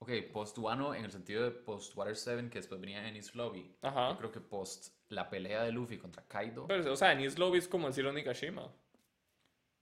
Ok, 0.00 0.10
post-Wano 0.32 0.94
en 0.94 1.04
el 1.04 1.10
sentido 1.10 1.42
de 1.42 1.50
post-Water 1.50 2.14
7, 2.14 2.48
que 2.50 2.60
después 2.60 2.80
venía 2.80 3.06
Ennis 3.08 3.34
Lobby. 3.34 3.74
Ajá. 3.82 4.10
Yo 4.10 4.18
creo 4.18 4.32
que 4.32 4.40
post 4.40 4.94
la 5.08 5.28
pelea 5.28 5.64
de 5.64 5.72
Luffy 5.72 5.98
contra 5.98 6.22
Kaido. 6.26 6.66
Pero, 6.68 6.92
o 6.92 6.96
sea, 6.96 7.12
en 7.12 7.20
East 7.20 7.38
Lobby 7.38 7.58
es 7.58 7.66
como 7.66 7.88
decir 7.88 8.06
Onigashima. 8.06 8.70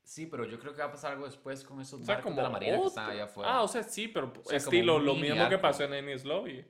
Sí, 0.06 0.26
pero 0.26 0.44
yo 0.44 0.58
creo 0.60 0.72
que 0.72 0.80
va 0.82 0.86
a 0.88 0.92
pasar 0.92 1.12
algo 1.14 1.26
después 1.26 1.64
con 1.64 1.80
esos 1.80 2.00
O 2.00 2.04
sea, 2.04 2.14
barcos 2.14 2.30
como 2.30 2.36
de 2.36 2.42
la 2.44 2.48
marina 2.50 2.72
que 2.74 2.78
otro- 2.78 2.88
están 2.88 3.10
allá 3.10 3.24
afuera. 3.24 3.50
Ah, 3.52 3.62
o 3.62 3.68
sea, 3.68 3.82
sí, 3.82 4.06
pero 4.06 4.32
sea, 4.44 4.56
estilo, 4.56 5.00
lo 5.00 5.14
mismo 5.16 5.48
que 5.48 5.58
pasó 5.58 5.82
en 5.82 5.94
Ennis 5.94 6.24
Lobby. 6.24 6.64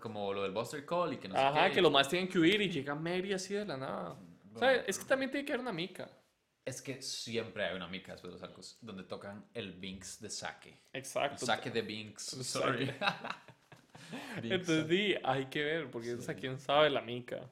Como 0.00 0.34
lo 0.34 0.42
del 0.42 0.50
Buster 0.52 0.84
Call 0.84 1.12
y 1.14 1.16
que 1.18 1.28
no 1.28 1.36
sé 1.36 1.40
Ajá, 1.40 1.68
qué. 1.68 1.74
que 1.76 1.80
los 1.80 1.92
más 1.92 2.08
tienen 2.08 2.28
que 2.28 2.38
huir 2.40 2.60
y 2.60 2.68
llega 2.68 2.94
Mary 2.94 3.32
así 3.32 3.54
de 3.54 3.64
la 3.64 3.76
nada. 3.76 4.18
O 4.54 4.58
sea, 4.58 4.74
es 4.74 4.98
que 4.98 5.04
también 5.04 5.30
tiene 5.30 5.46
que 5.46 5.52
haber 5.52 5.60
una 5.62 5.72
mica. 5.72 6.10
Es 6.64 6.82
que 6.82 7.00
siempre 7.00 7.64
hay 7.64 7.76
una 7.76 7.86
mica 7.86 8.12
después 8.12 8.32
de 8.34 8.40
los 8.40 8.42
arcos 8.42 8.76
donde 8.80 9.04
tocan 9.04 9.46
el 9.54 9.72
Binks 9.74 10.20
de 10.20 10.28
Sake. 10.28 10.80
El 10.92 10.98
Exacto. 10.98 11.46
Sake 11.46 11.70
de 11.70 11.82
Binks. 11.82 12.24
Sorry. 12.24 12.86
Binks. 14.42 14.50
Entonces, 14.52 14.86
sí, 14.88 15.14
hay 15.24 15.46
que 15.46 15.62
ver, 15.62 15.90
porque 15.90 16.14
o 16.14 16.20
sea, 16.20 16.34
Sí. 16.34 16.40
quién 16.40 16.58
sabe 16.58 16.90
la 16.90 17.00
mica. 17.00 17.48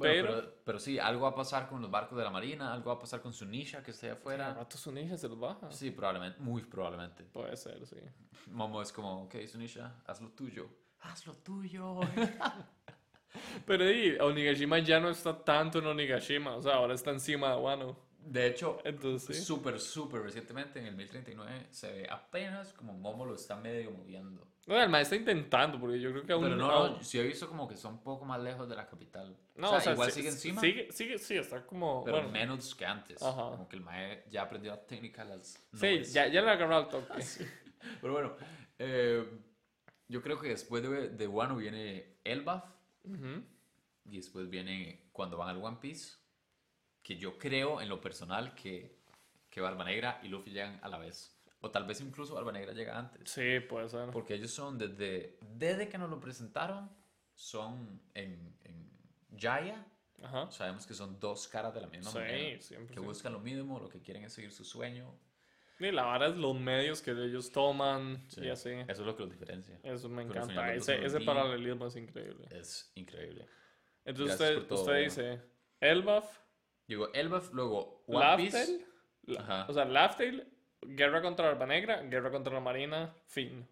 Bueno, 0.00 0.26
pero- 0.28 0.40
pero... 0.40 0.54
pero, 0.64 0.78
sí, 0.80 0.98
algo 0.98 1.22
va 1.22 1.28
a 1.30 1.34
pasar 1.34 1.68
con 1.68 1.80
los 1.82 1.90
barcos 1.90 2.18
de 2.18 2.24
la 2.24 2.30
marina, 2.30 2.72
algo 2.72 2.90
va 2.90 2.96
a 2.96 2.98
pasar 2.98 3.20
con 3.22 3.32
Sunisha 3.32 3.82
que 3.82 3.92
esté 3.92 4.06
allá 4.06 4.14
Al 4.14 4.18
afuera. 4.18 4.54
rato 4.54 4.76
su 4.76 4.90
ninja 4.92 5.16
se 5.16 5.28
los 5.28 5.38
baja. 5.38 5.70
Sí, 5.70 5.90
probablemente, 5.92 6.40
muy 6.40 6.62
probablemente. 6.64 7.22
Puede 7.24 7.56
ser, 7.56 7.86
sí. 7.86 7.96
Momo 8.48 8.82
es 8.82 8.92
como, 8.92 9.22
ok, 9.24 9.36
Sunisha, 9.46 10.02
haz 10.06 10.20
lo 10.20 10.30
tuyo. 10.30 10.68
Haz 11.00 11.26
lo 11.26 11.34
tuyo. 11.34 12.00
Pero 13.66 13.84
sí, 13.88 14.16
Onigashima 14.20 14.78
ya 14.80 14.98
no 14.98 15.08
está 15.10 15.44
tanto 15.44 15.78
en 15.78 15.86
Onigashima, 15.86 16.56
o 16.56 16.62
sea, 16.62 16.74
ahora 16.74 16.94
está 16.94 17.10
encima 17.10 17.50
de 17.54 17.56
Wano. 17.60 17.96
De 18.18 18.46
hecho, 18.48 18.78
súper, 19.32 19.80
súper 19.80 20.22
recientemente 20.22 20.78
en 20.78 20.86
el 20.86 20.94
1039 20.96 21.68
se 21.70 21.90
ve 21.90 22.08
apenas 22.10 22.72
como 22.74 22.92
Momo 22.92 23.24
lo 23.24 23.34
está 23.34 23.56
medio 23.56 23.92
moviendo. 23.92 24.46
No, 24.66 24.80
el 24.80 24.88
maestro 24.88 25.18
está 25.18 25.30
intentando, 25.32 25.80
porque 25.80 25.98
yo 26.00 26.10
creo 26.12 26.24
que 26.24 26.32
aún 26.32 26.44
Pero 26.44 26.56
no, 26.56 26.88
no, 26.90 27.02
sí 27.02 27.18
he 27.18 27.22
visto 27.22 27.48
como 27.48 27.66
que 27.66 27.76
son 27.76 27.94
un 27.94 28.02
poco 28.02 28.24
más 28.24 28.40
lejos 28.40 28.68
de 28.68 28.76
la 28.76 28.86
capital. 28.86 29.36
No, 29.56 29.72
o 29.72 29.80
sea, 29.80 29.92
igual 29.92 30.10
sí- 30.10 30.16
sigue 30.20 30.28
encima, 30.28 30.60
Sigue, 30.60 30.92
sigue, 30.92 31.18
sí, 31.18 31.36
está 31.36 31.66
como. 31.66 32.04
pero 32.04 32.18
bueno, 32.18 32.30
menos 32.30 32.74
que 32.74 32.84
antes. 32.86 33.20
Ajá. 33.22 33.50
Como 33.50 33.68
que 33.68 33.76
el 33.76 33.82
mae 33.82 34.24
ya 34.30 34.42
aprendió 34.42 34.70
la 34.72 34.86
técnica 34.86 35.24
de 35.24 35.36
las 35.38 35.48
sí, 35.48 35.60
nubes. 35.72 36.12
ya, 36.12 36.28
ya 36.28 36.42
le 36.42 36.50
agarró 36.50 36.76
al 36.76 36.88
toque. 36.88 37.24
Pero 38.02 38.12
bueno, 38.12 38.36
eh, 38.78 39.26
yo 40.08 40.22
creo 40.22 40.38
que 40.38 40.48
después 40.50 40.82
de, 40.82 41.08
de 41.08 41.26
Wano 41.26 41.56
viene 41.56 42.18
Elbaf 42.24 42.64
Ujú. 43.04 43.42
y 44.04 44.16
después 44.18 44.48
viene 44.50 45.08
cuando 45.12 45.38
van 45.38 45.48
al 45.48 45.62
One 45.64 45.78
Piece, 45.80 46.16
que 47.02 47.16
yo 47.16 47.38
creo 47.38 47.80
en 47.80 47.88
lo 47.88 48.00
personal 48.00 48.54
que, 48.54 48.98
que 49.48 49.60
Barba 49.62 49.84
Negra 49.84 50.20
y 50.22 50.28
Luffy 50.28 50.50
llegan 50.50 50.78
a 50.82 50.88
la 50.88 50.98
vez. 50.98 51.34
O 51.60 51.70
tal 51.70 51.84
vez 51.86 52.00
incluso 52.00 52.34
Barba 52.34 52.52
Negra 52.52 52.72
llega 52.72 52.98
antes. 52.98 53.30
Sí, 53.30 53.60
puede 53.60 53.88
ser. 53.88 54.10
Porque 54.10 54.34
ellos 54.34 54.50
son 54.50 54.78
desde, 54.78 55.38
desde 55.56 55.88
que 55.88 55.98
nos 55.98 56.08
lo 56.08 56.18
presentaron, 56.18 56.90
son 57.34 58.00
en, 58.14 58.56
en 58.64 58.90
Jaya. 59.38 59.84
Ajá. 60.22 60.50
Sabemos 60.50 60.86
que 60.86 60.94
son 60.94 61.18
dos 61.20 61.48
caras 61.48 61.74
de 61.74 61.80
la 61.80 61.86
misma 61.86 62.10
Sí, 62.10 62.60
siempre. 62.60 62.94
Que 62.94 63.00
buscan 63.00 63.32
lo 63.32 63.40
mismo, 63.40 63.78
lo 63.78 63.88
que 63.88 64.00
quieren 64.00 64.24
es 64.24 64.32
seguir 64.32 64.52
su 64.52 64.64
sueño. 64.64 65.14
Y 65.78 65.90
la 65.92 66.02
vara 66.04 66.26
es 66.28 66.36
los 66.36 66.54
medios 66.58 67.00
que 67.00 67.12
ellos 67.12 67.50
toman 67.52 68.22
Sí, 68.28 68.42
y 68.42 68.48
así. 68.50 68.70
Eso 68.70 68.90
es 68.90 68.98
lo 69.00 69.16
que 69.16 69.22
los 69.22 69.30
diferencia. 69.30 69.78
Eso 69.82 70.10
me 70.10 70.24
Pero 70.26 70.42
encanta. 70.44 70.74
Ese, 70.74 71.02
ese 71.04 71.20
paralelismo 71.20 71.86
es 71.86 71.96
increíble. 71.96 72.46
Es 72.50 72.92
increíble. 72.96 73.46
Entonces 74.04 74.38
Gracias 74.38 74.56
usted, 74.58 74.68
todo. 74.68 74.80
usted 74.82 75.02
dice 75.04 75.42
Elbaf, 75.80 76.38
Digo, 76.86 77.10
Elbaf, 77.14 77.52
luego 77.54 78.02
One 78.06 78.36
Piece. 78.36 78.58
Laftail, 78.58 78.86
la- 79.22 79.40
Ajá. 79.40 79.66
o 79.68 79.72
sea, 79.72 79.84
Laftail, 79.86 80.52
guerra 80.82 81.22
contra 81.22 81.46
la 81.46 81.52
Alba 81.52 81.66
Negra, 81.66 82.02
guerra 82.02 82.30
contra 82.30 82.54
la 82.54 82.60
Marina, 82.60 83.14
fin. 83.26 83.66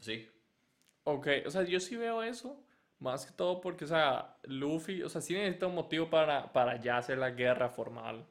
Sí. 0.00 0.28
Ok, 1.04 1.28
o 1.46 1.50
sea, 1.50 1.62
yo 1.64 1.80
sí 1.80 1.96
veo 1.96 2.22
eso, 2.22 2.64
más 2.98 3.26
que 3.26 3.32
todo 3.32 3.60
porque, 3.60 3.84
o 3.84 3.88
sea, 3.88 4.38
Luffy, 4.44 5.02
o 5.02 5.08
sea, 5.08 5.20
sí 5.20 5.34
necesita 5.34 5.66
un 5.66 5.74
motivo 5.74 6.08
para, 6.08 6.52
para 6.52 6.80
ya 6.80 6.98
hacer 6.98 7.18
la 7.18 7.30
guerra 7.30 7.68
formal. 7.68 8.26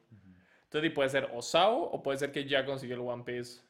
Entonces, 0.64 0.90
y 0.90 0.94
puede 0.94 1.08
ser 1.08 1.30
Osao 1.32 1.82
o 1.82 2.02
puede 2.02 2.18
ser 2.18 2.32
que 2.32 2.44
ya 2.46 2.64
consiguió 2.64 2.96
el 2.96 3.02
One 3.02 3.22
Piece. 3.22 3.62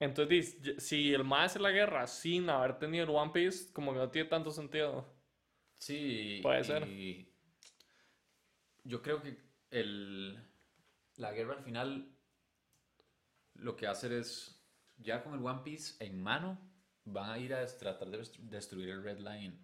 Entonces, 0.00 0.56
si 0.78 1.12
el 1.12 1.24
más 1.24 1.52
hace 1.52 1.60
la 1.60 1.70
guerra 1.70 2.06
sin 2.06 2.48
haber 2.48 2.78
tenido 2.78 3.04
el 3.04 3.10
One 3.10 3.32
Piece, 3.32 3.70
como 3.72 3.92
que 3.92 3.98
no 3.98 4.10
tiene 4.10 4.28
tanto 4.28 4.50
sentido. 4.50 5.06
Sí, 5.74 6.40
Puede 6.42 6.64
ser. 6.64 6.88
y 6.88 7.30
Yo 8.84 9.02
creo 9.02 9.20
que 9.20 9.36
el, 9.70 10.42
la 11.16 11.32
guerra 11.32 11.54
al 11.54 11.62
final 11.62 12.08
lo 13.54 13.76
que 13.76 13.86
hacer 13.86 14.12
es, 14.12 14.60
ya 14.98 15.22
con 15.22 15.34
el 15.34 15.44
One 15.44 15.60
Piece 15.64 16.04
en 16.04 16.20
mano, 16.22 16.58
van 17.04 17.30
a 17.30 17.38
ir 17.38 17.54
a 17.54 17.64
tratar 17.66 18.08
de 18.10 18.20
dest- 18.20 18.38
destruir 18.38 18.88
el 18.90 19.02
Red 19.02 19.18
Line. 19.18 19.58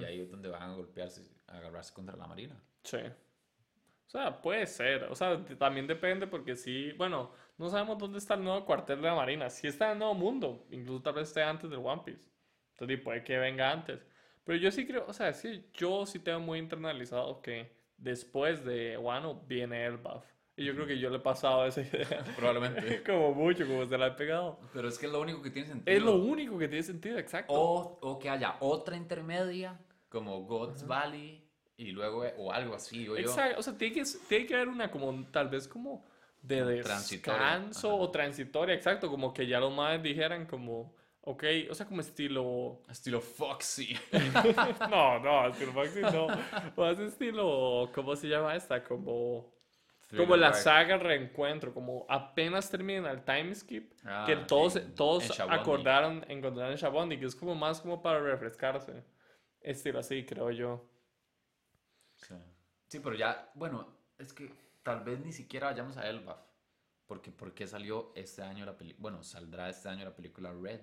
Y 0.00 0.04
ahí 0.04 0.20
es 0.20 0.30
donde 0.30 0.48
van 0.48 0.62
a 0.62 0.74
golpearse, 0.74 1.22
a 1.46 1.58
agarrarse 1.58 1.94
contra 1.94 2.16
la 2.16 2.26
Marina. 2.26 2.60
Sí. 2.82 2.98
O 2.98 4.10
sea, 4.10 4.42
puede 4.42 4.66
ser. 4.66 5.04
O 5.04 5.14
sea, 5.14 5.44
también 5.56 5.86
depende 5.86 6.26
porque 6.26 6.56
sí, 6.56 6.90
bueno, 6.92 7.32
no 7.58 7.68
sabemos 7.68 7.96
dónde 7.98 8.18
está 8.18 8.34
el 8.34 8.42
nuevo 8.42 8.64
cuartel 8.66 9.00
de 9.00 9.06
la 9.08 9.14
Marina. 9.14 9.48
Sí 9.50 9.68
está 9.68 9.86
en 9.86 9.92
el 9.92 9.98
Nuevo 9.98 10.14
Mundo, 10.14 10.66
incluso 10.72 11.02
tal 11.02 11.14
vez 11.14 11.28
esté 11.28 11.42
antes 11.44 11.70
del 11.70 11.78
One 11.78 12.02
Piece. 12.04 12.28
Entonces 12.72 13.00
puede 13.00 13.22
que 13.22 13.38
venga 13.38 13.70
antes. 13.70 14.04
Pero 14.42 14.58
yo 14.58 14.72
sí 14.72 14.84
creo, 14.84 15.06
o 15.06 15.12
sea, 15.12 15.32
sí, 15.32 15.70
yo 15.74 16.04
sí 16.06 16.18
tengo 16.18 16.40
muy 16.40 16.58
internalizado 16.58 17.40
que 17.40 17.70
después 17.96 18.64
de 18.64 18.98
Wano 18.98 19.42
viene 19.46 19.86
el 19.86 19.96
buff. 19.96 20.24
Y 20.56 20.64
yo 20.64 20.74
creo 20.74 20.86
que 20.86 20.98
yo 20.98 21.08
le 21.08 21.16
he 21.16 21.20
pasado 21.20 21.66
esa 21.66 21.80
idea. 21.80 22.24
Probablemente. 22.36 23.02
como 23.06 23.32
mucho, 23.34 23.66
como 23.66 23.86
se 23.86 23.96
la 23.96 24.08
he 24.08 24.10
pegado. 24.12 24.60
Pero 24.72 24.88
es 24.88 24.98
que 24.98 25.06
es 25.06 25.12
lo 25.12 25.20
único 25.20 25.42
que 25.42 25.50
tiene 25.50 25.68
sentido. 25.68 25.96
Es 25.96 26.02
lo 26.02 26.16
único 26.16 26.58
que 26.58 26.68
tiene 26.68 26.82
sentido, 26.82 27.18
exacto. 27.18 27.52
O, 27.54 27.98
o 28.00 28.18
que 28.18 28.28
haya 28.28 28.56
otra 28.60 28.96
intermedia, 28.96 29.78
como 30.08 30.44
God's 30.44 30.86
Valley, 30.86 31.42
y 31.76 31.90
luego, 31.90 32.24
o 32.38 32.52
algo 32.52 32.74
así, 32.74 33.08
o 33.08 33.16
yo. 33.16 33.28
Exacto, 33.28 33.60
o 33.60 33.62
sea, 33.62 33.76
tiene 33.76 33.94
que, 33.94 34.04
tiene 34.28 34.46
que 34.46 34.54
haber 34.54 34.68
una 34.68 34.90
como, 34.90 35.24
tal 35.30 35.48
vez 35.48 35.66
como 35.66 36.04
de 36.42 36.64
descanso 36.64 37.96
o 37.96 38.10
transitoria, 38.10 38.74
exacto, 38.74 39.08
como 39.08 39.32
que 39.32 39.46
ya 39.46 39.60
los 39.60 39.72
más 39.72 40.02
dijeran 40.02 40.46
como, 40.46 40.94
ok, 41.22 41.44
o 41.70 41.74
sea, 41.74 41.86
como 41.86 42.00
estilo, 42.00 42.82
Estilo 42.88 43.20
Foxy. 43.20 43.96
no, 44.90 45.18
no, 45.20 45.48
estilo 45.48 45.72
Maxi 45.72 46.00
no, 46.00 46.26
más 46.76 46.98
estilo, 46.98 47.90
¿cómo 47.94 48.16
se 48.16 48.28
llama 48.28 48.54
esta? 48.54 48.82
Como, 48.82 49.52
como 50.16 50.36
la 50.36 50.52
saga 50.52 50.96
Reencuentro, 50.98 51.72
como 51.72 52.06
apenas 52.08 52.70
termina 52.70 53.10
el 53.10 53.24
time 53.24 53.54
skip, 53.54 53.92
Ah, 54.04 54.24
que 54.26 54.36
todos, 54.36 54.76
en- 54.76 54.94
todos 54.94 55.38
en 55.40 55.50
acordaron 55.50 56.24
encontrar 56.28 56.70
en 56.70 56.76
Shabondi, 56.76 57.18
que 57.18 57.26
es 57.26 57.34
como 57.36 57.54
más 57.54 57.80
como 57.80 58.02
para 58.02 58.20
refrescarse, 58.20 59.04
estilo 59.60 59.98
así, 60.00 60.24
creo 60.26 60.50
yo. 60.50 60.88
Sí. 62.16 62.34
Sí, 62.88 63.00
pero 63.00 63.14
ya, 63.16 63.50
bueno, 63.54 63.88
es 64.18 64.32
que 64.32 64.54
tal 64.82 65.02
vez 65.02 65.20
ni 65.20 65.32
siquiera 65.32 65.68
vayamos 65.68 65.96
a 65.96 66.08
Elbaf. 66.08 66.38
Porque, 67.06 67.30
¿por 67.30 67.52
qué 67.54 67.66
salió 67.66 68.12
este 68.14 68.42
año 68.42 68.64
la 68.64 68.76
película? 68.76 69.02
Bueno, 69.02 69.22
saldrá 69.22 69.68
este 69.68 69.88
año 69.88 70.04
la 70.04 70.14
película 70.14 70.52
Red. 70.52 70.80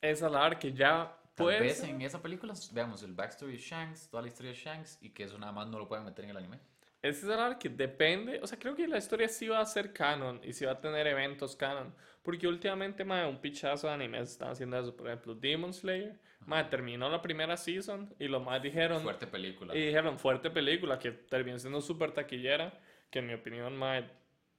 Esa 0.00 0.26
es 0.26 0.32
la 0.32 0.58
que 0.58 0.72
ya 0.72 1.16
Tal 1.34 1.44
puede 1.46 1.60
vez 1.60 1.78
ser. 1.78 1.90
en 1.90 2.02
esa 2.02 2.20
película 2.20 2.54
veamos 2.72 3.02
el 3.02 3.14
backstory 3.14 3.52
de 3.52 3.58
Shanks, 3.58 4.08
toda 4.08 4.22
la 4.22 4.28
historia 4.28 4.52
de 4.52 4.58
Shanks, 4.58 4.98
y 5.00 5.10
que 5.10 5.24
eso 5.24 5.38
nada 5.38 5.52
más 5.52 5.66
no 5.68 5.78
lo 5.78 5.88
pueden 5.88 6.04
meter 6.04 6.24
en 6.24 6.30
el 6.32 6.36
anime. 6.36 6.60
Ese 7.02 7.26
es 7.26 7.32
algo 7.36 7.58
que 7.58 7.68
depende, 7.68 8.38
o 8.40 8.46
sea, 8.46 8.56
creo 8.58 8.76
que 8.76 8.86
la 8.86 8.98
historia 8.98 9.28
sí 9.28 9.48
va 9.48 9.60
a 9.60 9.66
ser 9.66 9.92
canon 9.92 10.40
y 10.44 10.52
sí 10.52 10.64
va 10.64 10.72
a 10.72 10.80
tener 10.80 11.04
eventos 11.08 11.56
canon, 11.56 11.92
porque 12.22 12.46
últimamente, 12.46 13.04
mae, 13.04 13.26
un 13.26 13.40
pichazo 13.40 13.88
de 13.88 13.94
animes 13.94 14.30
están 14.30 14.50
haciendo 14.50 14.78
eso, 14.78 14.94
por 14.94 15.08
ejemplo, 15.08 15.34
Demon 15.34 15.74
Slayer, 15.74 16.16
mae, 16.46 16.62
terminó 16.64 17.08
la 17.10 17.20
primera 17.20 17.56
season 17.56 18.14
y 18.20 18.28
los 18.28 18.40
más 18.44 18.62
dijeron, 18.62 19.02
Fuerte 19.02 19.26
película. 19.26 19.76
y 19.76 19.86
dijeron, 19.86 20.16
fuerte 20.16 20.48
película, 20.50 20.98
que 21.00 21.10
terminó 21.10 21.58
siendo 21.58 21.80
súper 21.80 22.12
taquillera, 22.12 22.78
que 23.10 23.18
en 23.18 23.26
mi 23.26 23.34
opinión, 23.34 23.76
mae, 23.76 24.08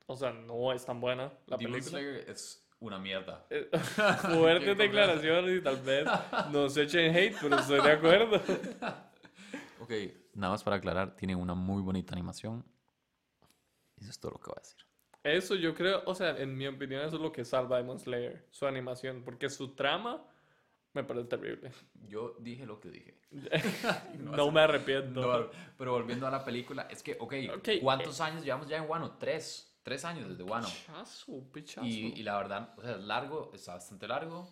o 0.06 0.18
sea, 0.18 0.34
no 0.34 0.74
es 0.74 0.86
tan 0.86 1.00
buena 1.00 1.32
la 1.48 1.56
Demon 1.56 1.74
película. 1.74 2.00
Slayer 2.00 2.30
es 2.30 2.68
una 2.82 3.00
mierda. 3.00 3.46
Eh, 3.50 3.70
Fuertes 4.36 4.78
declaraciones 4.78 5.60
y 5.60 5.62
tal 5.64 5.78
vez 5.82 6.06
no 6.52 6.68
se 6.68 6.84
echen 6.84 7.16
hate, 7.16 7.38
pero 7.42 7.56
estoy 7.58 7.82
de 7.82 7.92
acuerdo. 7.92 8.42
Ok, 9.80 9.92
nada 10.34 10.54
más 10.54 10.64
para 10.64 10.78
aclarar, 10.78 11.16
tiene 11.16 11.36
una 11.36 11.54
muy 11.54 11.82
bonita 11.82 12.14
animación. 12.14 12.66
Eso 13.98 14.10
es 14.10 14.20
todo 14.20 14.32
lo 14.32 14.40
que 14.40 14.48
voy 14.50 14.56
a 14.58 14.62
decir. 14.62 14.86
Eso 15.24 15.56
yo 15.56 15.74
creo, 15.74 16.04
o 16.06 16.14
sea, 16.16 16.38
en 16.38 16.58
mi 16.58 16.68
opinión 16.68 17.02
eso 17.02 17.16
es 17.16 17.22
lo 17.22 17.32
que 17.32 17.46
salva 17.46 17.78
a 17.78 17.80
Demon 17.80 18.00
Slayer, 18.00 18.46
su 18.52 18.68
animación, 18.68 19.24
porque 19.24 19.50
su 19.50 19.74
trama 19.74 20.26
me 20.94 21.04
parece 21.04 21.28
terrible. 21.28 21.72
Yo 22.08 22.36
dije 22.40 22.66
lo 22.66 22.80
que 22.80 22.90
dije. 22.90 23.20
No 24.20 24.52
me 24.52 24.62
arrepiento. 24.62 25.22
No, 25.22 25.50
pero 25.78 25.94
volviendo 25.94 26.28
a 26.28 26.32
la 26.32 26.44
película, 26.44 26.88
es 26.90 27.02
que, 27.02 27.14
ok, 27.20 27.34
Ok, 27.58 27.68
eh. 27.70 27.80
¿cuántos 27.82 28.20
años 28.22 28.44
llevamos 28.44 28.68
ya 28.68 28.78
en 28.78 28.90
Wano? 28.90 29.18
Tres. 29.18 29.70
Tres 29.84 30.06
años 30.06 30.30
desde 30.30 30.44
Wano. 30.44 30.68
Pichazo, 30.68 31.52
pichazo. 31.52 31.86
Y, 31.86 32.14
y 32.16 32.24
la 32.24 32.38
verdad, 32.38 32.74
o 32.78 32.82
sea, 32.82 32.92
es 32.92 33.02
largo, 33.04 33.52
está 33.54 33.74
bastante 33.74 34.08
largo. 34.08 34.48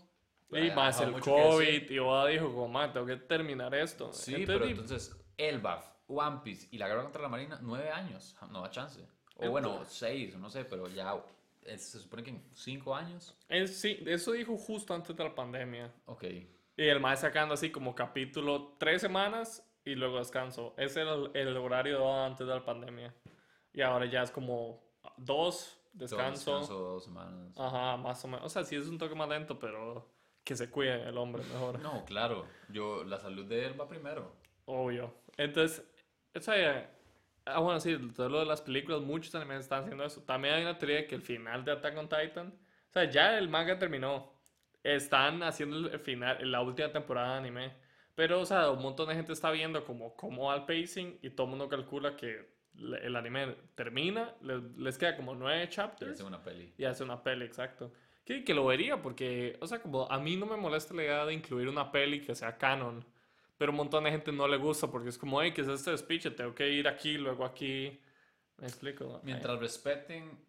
Y 0.52 0.70
más 0.72 1.00
el. 1.00 1.14
COVID, 1.20 1.90
y 1.90 2.00
Oda 2.00 2.28
dijo, 2.28 2.48
como, 2.54 2.68
"Ma, 2.68 2.92
tengo 2.92 3.06
que 3.06 3.16
terminar 3.16 3.74
esto. 3.74 4.12
Sí, 4.12 4.34
Entonces, 4.36 4.48
pero 4.60 4.66
entonces, 4.70 5.21
Elbaf, 5.50 5.86
One 6.08 6.42
Piece 6.44 6.68
y 6.72 6.78
la 6.78 6.88
guerra 6.88 7.04
contra 7.04 7.22
la 7.22 7.30
Marina, 7.30 7.60
nueve 7.62 7.90
años, 7.90 8.36
no 8.52 8.62
da 8.62 8.70
chance. 8.70 9.06
O 9.36 9.50
bueno, 9.50 9.84
seis, 9.86 10.36
no 10.38 10.50
sé, 10.50 10.66
pero 10.66 10.88
ya 10.88 11.16
eh, 11.64 11.78
se 11.78 12.00
supone 12.00 12.24
que 12.24 12.30
en 12.32 12.44
cinco 12.54 12.96
años. 12.96 13.36
sí, 13.68 14.04
eso 14.06 14.34
dijo 14.34 14.58
justo 14.58 14.94
antes 14.94 15.16
de 15.16 15.24
la 15.24 15.34
pandemia. 15.34 15.92
Ok. 16.06 16.26
Y 16.78 16.88
el 16.88 17.00
más 17.00 17.22
sacando 17.22 17.54
así 17.54 17.72
como 17.72 17.96
capítulo 17.96 18.76
tres 18.78 19.02
semanas 19.02 19.68
y 19.84 19.96
luego 19.96 20.20
descanso. 20.20 20.74
Ese 20.78 21.02
era 21.02 21.16
el, 21.16 21.32
el 21.34 21.58
horario 21.58 22.24
antes 22.24 22.46
de 22.46 22.54
la 22.54 22.64
pandemia. 22.64 23.14
Y 23.74 23.82
ahora 23.82 24.06
ya 24.06 24.24
es 24.24 24.32
como 24.32 24.84
dos, 25.18 25.78
descanso. 25.94 26.52
descanso, 26.52 26.80
dos 26.80 27.04
semanas. 27.04 27.58
Ajá, 27.58 27.98
más 27.98 28.24
o 28.24 28.28
menos. 28.28 28.46
O 28.46 28.50
sea, 28.50 28.64
sí 28.64 28.76
es 28.76 28.88
un 28.88 28.98
toque 28.98 29.16
más 29.16 29.30
lento, 29.30 29.58
pero 29.60 30.08
que 30.44 30.56
se 30.56 30.70
cuide 30.70 31.08
el 31.08 31.18
hombre 31.18 31.44
mejor. 31.44 31.80
No, 31.80 32.04
claro. 32.06 32.46
Yo, 32.70 33.04
la 33.04 33.20
salud 33.20 33.46
de 33.46 33.66
él 33.66 33.80
va 33.80 33.88
primero. 33.88 34.34
Obvio. 34.66 35.14
Entonces, 35.44 35.84
o 36.36 36.40
sea, 36.40 36.90
ah, 37.46 37.60
bueno, 37.60 37.80
sí, 37.80 37.98
todo 38.16 38.30
lo 38.30 38.40
de 38.40 38.46
las 38.46 38.62
películas, 38.62 39.02
muchos 39.02 39.34
animes 39.36 39.60
están 39.62 39.84
haciendo 39.84 40.04
eso. 40.06 40.22
También 40.24 40.56
hay 40.56 40.62
una 40.64 40.78
teoría 40.78 40.98
de 40.98 41.08
que 41.08 41.16
el 41.16 41.22
final 41.22 41.64
de 41.66 41.72
Attack 41.74 41.98
on 41.98 42.10
Titan, 42.10 42.48
o 42.90 42.94
sea, 42.94 43.06
ya 43.10 43.38
el 43.38 43.50
manga 43.50 43.78
terminó. 43.80 44.32
Están 44.84 45.44
haciendo 45.44 45.90
el 45.92 46.00
final, 46.00 46.50
la 46.52 46.62
última 46.62 46.92
temporada 46.92 47.34
de 47.34 47.38
anime. 47.40 47.74
Pero, 48.16 48.42
o 48.42 48.46
sea, 48.46 48.72
un 48.72 48.82
montón 48.82 49.10
de 49.10 49.16
gente 49.16 49.32
está 49.34 49.52
viendo 49.52 49.84
como 49.86 50.16
cómo 50.16 50.46
va 50.48 50.56
el 50.56 50.66
pacing 50.66 51.20
y 51.22 51.30
todo 51.32 51.46
el 51.46 51.52
mundo 51.52 51.70
calcula 51.70 52.16
que 52.16 52.50
el 52.76 53.16
anime 53.16 53.56
termina, 53.76 54.34
le- 54.42 54.62
les, 54.78 54.98
queda 54.98 55.16
como 55.16 55.36
nueve 55.36 55.64
Y 55.64 55.68
chapters 55.70 56.14
hace 56.14 56.24
una 56.24 56.42
peli. 56.44 56.74
y 56.78 56.86
hace 56.86 57.04
una 57.04 57.22
peli, 57.22 57.46
exacto. 57.46 57.92
Que, 58.26 58.44
que 58.44 58.54
lo 58.54 58.66
vería 58.66 59.02
porque, 59.02 59.58
o 59.62 59.68
sea, 59.68 59.82
como 59.82 60.10
a 60.12 60.20
mí 60.20 60.36
no 60.36 60.46
me 60.46 60.58
molesta 60.58 60.94
la 60.94 61.04
idea 61.04 61.26
de 61.26 61.34
incluir 61.34 61.68
una 61.68 61.92
peli 61.92 62.22
que 62.22 62.34
sea 62.36 62.58
canon, 62.58 63.06
pero 63.62 63.74
un 63.74 63.78
montón 63.78 64.06
de 64.06 64.10
gente 64.10 64.32
no 64.32 64.48
le 64.48 64.58
gusta 64.58 64.90
porque 64.90 65.10
es 65.10 65.20
como, 65.20 65.40
hey, 65.40 65.52
¿qué 65.54 65.62
es 65.62 65.68
este 65.68 65.96
speech? 65.96 66.36
Tengo 66.36 66.56
que 66.56 66.68
ir 66.68 66.88
aquí, 66.88 67.14
luego 67.14 67.46
aquí. 67.46 68.02
¿Me 68.58 68.66
explico? 68.66 69.22
Mientras 69.22 69.60
respeten 69.60 70.44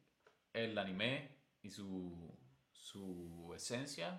el 0.51 0.79
anime 0.79 1.29
y 1.61 1.69
su, 1.69 2.35
su 2.73 3.53
esencia, 3.55 4.19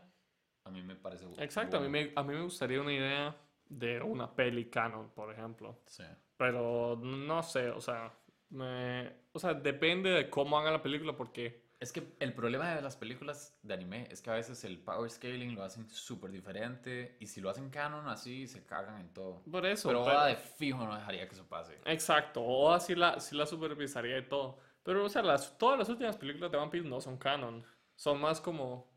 a 0.63 0.69
mí 0.69 0.83
me 0.83 0.95
parece 0.95 1.25
Exacto, 1.39 1.77
a 1.77 1.79
mí, 1.79 1.89
bueno. 1.89 2.11
me, 2.13 2.13
a 2.15 2.23
mí 2.23 2.35
me 2.35 2.43
gustaría 2.43 2.79
una 2.79 2.93
idea 2.93 3.35
de 3.65 3.99
una 3.99 4.31
peli 4.31 4.69
canon, 4.69 5.09
por 5.09 5.33
ejemplo. 5.33 5.81
Sí. 5.87 6.03
Pero 6.37 6.95
no 6.95 7.41
sé, 7.41 7.71
o 7.71 7.81
sea, 7.81 8.13
me, 8.49 9.11
o 9.31 9.39
sea, 9.39 9.55
depende 9.55 10.11
de 10.11 10.29
cómo 10.29 10.55
hagan 10.59 10.73
la 10.73 10.83
película 10.83 11.17
porque... 11.17 11.62
Es 11.83 11.91
que 11.91 12.15
el 12.21 12.33
problema 12.33 12.73
de 12.75 12.81
las 12.81 12.95
películas 12.95 13.59
de 13.61 13.73
anime 13.73 14.07
es 14.09 14.21
que 14.21 14.29
a 14.29 14.35
veces 14.35 14.63
el 14.63 14.79
power 14.79 15.09
scaling 15.11 15.53
lo 15.53 15.63
hacen 15.63 15.89
súper 15.89 16.31
diferente 16.31 17.17
y 17.19 17.27
si 17.27 17.41
lo 17.41 17.49
hacen 17.49 17.69
canon 17.69 18.07
así 18.07 18.47
se 18.47 18.65
cagan 18.65 19.01
en 19.01 19.09
todo. 19.13 19.41
Por 19.51 19.65
eso, 19.65 19.89
Pero 19.89 20.03
pero- 20.05 20.15
Oda 20.15 20.27
de 20.27 20.37
fijo 20.37 20.85
no 20.85 20.95
dejaría 20.95 21.27
que 21.27 21.35
eso 21.35 21.45
pase. 21.47 21.77
Exacto, 21.85 22.41
o 22.41 22.71
así 22.71 22.95
la, 22.95 23.19
sí 23.19 23.35
la 23.35 23.45
supervisaría 23.45 24.17
y 24.17 24.29
todo. 24.29 24.59
Pero, 24.81 25.03
o 25.03 25.09
sea, 25.09 25.21
las, 25.23 25.57
todas 25.57 25.77
las 25.77 25.89
últimas 25.89 26.15
películas 26.15 26.51
de 26.51 26.57
One 26.57 26.71
Piece 26.71 26.87
no 26.87 27.01
son 27.01 27.17
canon. 27.17 27.65
Son 27.95 28.19
más 28.19 28.39
como, 28.39 28.89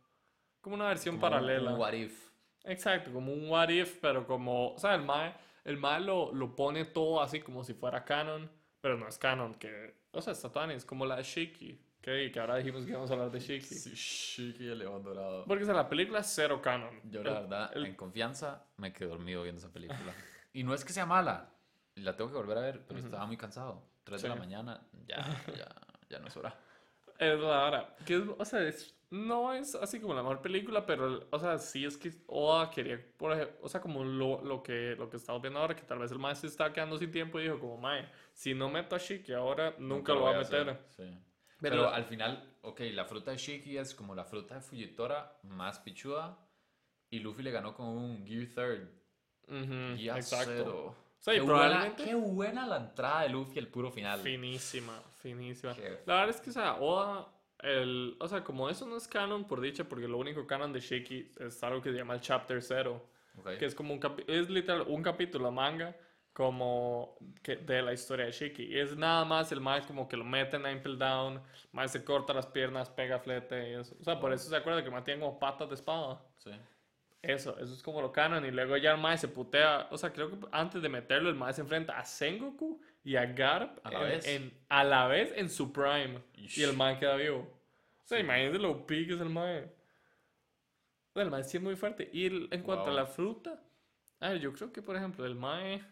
como 0.61 0.77
una 0.77 0.87
versión 0.89 1.17
Como 1.17 1.23
paralela. 1.23 1.73
un 1.75 1.81
what 1.81 1.93
if. 1.93 2.31
Exacto, 2.65 3.13
como 3.13 3.33
un 3.33 3.49
what 3.49 3.69
if, 3.69 3.99
pero 4.01 4.27
como, 4.27 4.75
o 4.75 4.79
sea, 4.79 4.95
el 4.95 5.03
Mae, 5.03 5.35
el 5.65 5.77
mae 5.77 6.01
lo, 6.01 6.33
lo 6.33 6.55
pone 6.55 6.85
todo 6.85 7.21
así 7.21 7.41
como 7.41 7.63
si 7.65 7.75
fuera 7.75 8.05
canon, 8.05 8.49
pero 8.81 8.97
no 8.97 9.09
es 9.09 9.19
canon, 9.19 9.55
que, 9.55 9.95
o 10.13 10.21
sea, 10.21 10.33
está 10.33 10.51
tan, 10.53 10.71
es 10.71 10.85
como 10.85 11.05
la 11.07 11.17
de 11.17 11.23
Shiki, 11.25 11.81
que, 12.07 12.31
que 12.31 12.39
ahora 12.41 12.57
dijimos 12.57 12.85
que 12.85 12.91
íbamos 12.93 13.11
a 13.11 13.15
hablar 13.15 13.31
de 13.33 13.41
Shiki. 13.41 13.67
Sí, 13.75 13.91
Shiki 13.95 14.65
y 14.65 14.69
el 14.69 14.79
león 14.79 15.03
dorado. 15.03 15.45
Porque, 15.45 15.65
o 15.65 15.67
sea, 15.67 15.75
la 15.75 15.89
película 15.89 16.21
es 16.21 16.27
cero 16.29 16.63
canon. 16.63 17.01
Yo 17.11 17.23
la 17.25 17.31
El- 17.31 17.35
verdad, 17.43 17.71
el- 17.75 17.87
en 17.87 17.95
confianza, 17.97 18.63
me 18.77 18.93
quedé 18.93 19.09
dormido 19.09 19.43
viendo 19.43 19.59
esa 19.59 19.73
película. 19.73 20.15
y 20.53 20.63
no 20.63 20.73
es 20.73 20.85
que 20.85 20.93
sea 20.93 21.05
mala, 21.05 21.51
la 21.97 22.17
tengo 22.17 22.31
que 22.31 22.37
volver 22.37 22.59
a 22.59 22.61
ver, 22.61 22.85
pero 22.87 23.01
Ujú. 23.01 23.07
estaba 23.09 23.27
muy 23.27 23.37
cansado. 23.37 23.83
3 24.05 24.21
Sí. 24.21 24.29
de 24.29 24.35
la 24.35 24.41
mañana, 24.41 24.81
ya, 25.09 25.17
ya, 25.57 25.67
ya 26.09 26.19
no 26.21 26.29
es 26.29 26.37
hora. 26.37 26.57
Es 27.19 27.41
la 27.41 27.65
hora. 27.67 27.97
Que 28.07 28.15
es- 28.17 28.23
o 28.39 28.45
sea, 28.45 28.63
es- 28.63 28.95
no 29.11 29.53
es 29.53 29.75
así 29.75 29.99
como 30.01 30.15
la 30.15 30.23
mejor 30.23 30.41
película, 30.43 30.87
pero, 30.87 31.27
o 31.31 31.39
sea, 31.41 31.59
sí 31.59 31.85
es 31.85 31.97
que 31.97 32.13
Oda 32.29 32.71
quería, 32.71 33.05
por 33.17 33.33
ejemplo, 33.33 33.57
o 33.63 33.69
sea, 33.69 33.81
como 33.81 34.05
lo, 34.05 34.43
lo 34.45 34.63
que, 34.63 34.95
lo 34.97 35.11
que 35.11 35.17
estamos 35.17 35.43
viendo 35.43 35.59
ahora, 35.59 35.75
que 35.75 35.83
tal 35.83 35.99
vez 35.99 36.13
el 36.13 36.19
maestro 36.21 36.49
está 36.49 36.73
quedando 36.73 36.99
sin 36.99 37.11
tiempo 37.11 37.41
y 37.41 37.45
dijo 37.45 37.59
como, 37.59 37.79
mae, 37.79 38.09
si 38.33 38.55
no 38.55 38.69
meto 38.71 38.95
a 38.95 38.99
Shiki 38.99 39.33
ahora, 39.33 39.75
nunca, 39.79 40.13
lo 40.13 40.21
voy 40.21 40.31
va 40.35 40.37
a 40.37 40.43
meter. 40.43 40.79
sí. 40.97 41.03
Pero, 41.61 41.77
Pero, 41.77 41.89
al 41.91 42.05
final, 42.05 42.55
ok, 42.63 42.81
la 42.93 43.05
fruta 43.07 43.31
de 43.31 43.39
Shiki 43.39 43.79
es 43.79 43.95
como 43.95 44.15
la 44.15 44.25
fruta 44.25 44.57
de 44.57 44.61
Fujitora 44.61 45.39
más 45.45 45.79
pichuda. 45.79 46.39
Y 47.11 47.21
Luffy 47.21 47.43
le 47.43 47.51
ganó 47.51 47.73
con 47.75 47.87
un 47.87 48.27
Gear 48.27 48.47
Third. 48.49 48.89
Ujú, 49.49 49.97
Gear 49.99 50.17
exacto. 50.19 50.53
Zero. 50.53 50.87
O 50.89 50.95
sea, 51.19 51.35
y 51.35 51.39
Qué 51.39 51.43
buena, 51.45 51.59
probablemente... 51.63 52.05
qué 52.05 52.15
buena 52.15 52.67
la 52.67 52.77
entrada 52.77 53.23
de 53.23 53.29
Luffy 53.31 53.59
al 53.59 53.69
puro 53.69 53.91
final. 53.91 54.21
Finísima, 54.21 55.01
finísima. 55.21 55.75
Qué- 55.75 56.01
La 56.05 56.15
verdad 56.17 56.31
es 56.31 56.41
que, 56.41 56.51
o 56.51 56.53
sea, 56.53 56.75
Oda, 56.77 57.29
el, 57.61 58.17
o 58.21 58.29
sea, 58.29 58.45
como 58.45 58.69
eso 58.69 58.87
no 58.87 58.97
es 58.97 59.09
canon 59.09 59.47
por 59.47 59.61
dicha, 59.61 59.85
porque 59.85 60.07
lo 60.09 60.19
único 60.19 60.47
canon 60.47 60.73
de 60.73 60.81
Shiki 60.81 61.33
es 61.39 61.63
algo 61.65 61.81
que 61.81 61.91
se 61.91 61.97
llama 61.97 62.15
el 62.15 62.21
Chapter 62.21 62.61
Zero, 62.63 63.03
Ok. 63.39 63.57
que 63.59 63.65
es 63.67 63.75
como 63.75 63.95
un 63.95 64.01
es 64.27 64.51
literal 64.51 64.85
un 64.89 65.03
capítulo 65.03 65.51
manga 65.51 65.97
como 66.37 67.17
que 67.43 67.57
de 67.57 67.81
la 67.81 67.95
historia 67.95 68.27
de 68.27 68.33
Shiki. 68.33 68.65
Y 68.65 68.79
es 68.79 68.95
nada 68.95 69.25
más 69.25 69.51
el 69.53 69.61
más 69.63 69.87
como 69.87 70.07
que 70.07 70.19
lo 70.19 70.25
mete 70.25 70.59
en 70.59 70.67
Impel 70.71 70.99
Down, 70.99 71.41
más 71.73 71.93
se 71.93 72.05
corta 72.05 72.35
las 72.35 72.47
piernas, 72.47 72.91
pega 72.91 73.19
flete 73.19 73.71
y 73.71 73.73
eso. 73.73 73.97
O 73.99 74.05
sea, 74.05 74.21
por 74.21 74.35
eso 74.35 74.51
se 74.51 74.55
acuerda 74.55 74.85
que 74.85 74.91
mantiene 74.91 75.21
como 75.23 75.39
patas 75.39 75.67
de 75.71 75.77
espada. 75.77 76.21
Sí. 76.37 76.51
Eso, 77.23 77.59
eso 77.59 77.73
es 77.73 77.83
como 77.83 78.03
lo 78.03 78.13
canon. 78.13 78.45
Y 78.45 78.51
luego 78.51 78.77
ya 78.77 78.93
el 78.93 79.01
Mae 79.01 79.17
se 79.17 79.29
putea. 79.29 79.89
O 79.91 79.97
sea, 79.97 80.13
creo 80.13 80.31
que 80.31 80.37
antes 80.53 80.83
de 80.83 80.91
meterlo, 80.91 81.31
el 81.31 81.35
Mae 81.37 81.55
se 81.55 81.63
enfrenta 81.63 81.99
a 81.99 82.05
Sengoku 82.05 82.83
y 83.03 83.17
a 83.17 83.25
Garp 83.25 83.79
A 83.83 83.91
la 83.91 84.01
en, 84.03 84.09
vez. 84.11 84.27
en- 84.29 84.53
a 84.69 84.85
la 84.85 85.07
vez 85.07 85.33
en 85.37 85.49
su 85.49 85.73
prime. 85.73 86.21
Ish. 86.35 86.59
Y 86.59 86.65
el 86.65 86.77
Mae 86.77 86.99
queda 86.99 87.17
vivo. 87.17 87.39
O 88.05 88.07
sea, 88.07 88.19
Sí. 88.19 88.25
imagínense 88.25 88.59
lo 88.59 88.73
OP 88.73 89.07
que 89.07 89.15
es 89.15 89.21
el 89.23 89.31
Mae. 89.31 89.65
O 89.65 91.13
sea, 91.15 91.23
el 91.23 91.31
Mae 91.31 91.45
sí 91.45 91.57
es 91.57 91.63
muy 91.63 91.77
fuerte. 91.77 92.11
Y 92.13 92.27
el- 92.27 92.49
en 92.51 92.63
cuanto 92.63 92.85
Wow. 92.85 92.93
a 92.93 92.97
la 92.97 93.07
fruta, 93.07 93.59
a 94.21 94.29
ver, 94.29 94.39
yo 94.39 94.53
creo 94.53 94.71
que, 94.71 94.83
por 94.83 94.97
ejemplo, 94.97 95.25
el 95.25 95.35
Mae. 95.35 95.83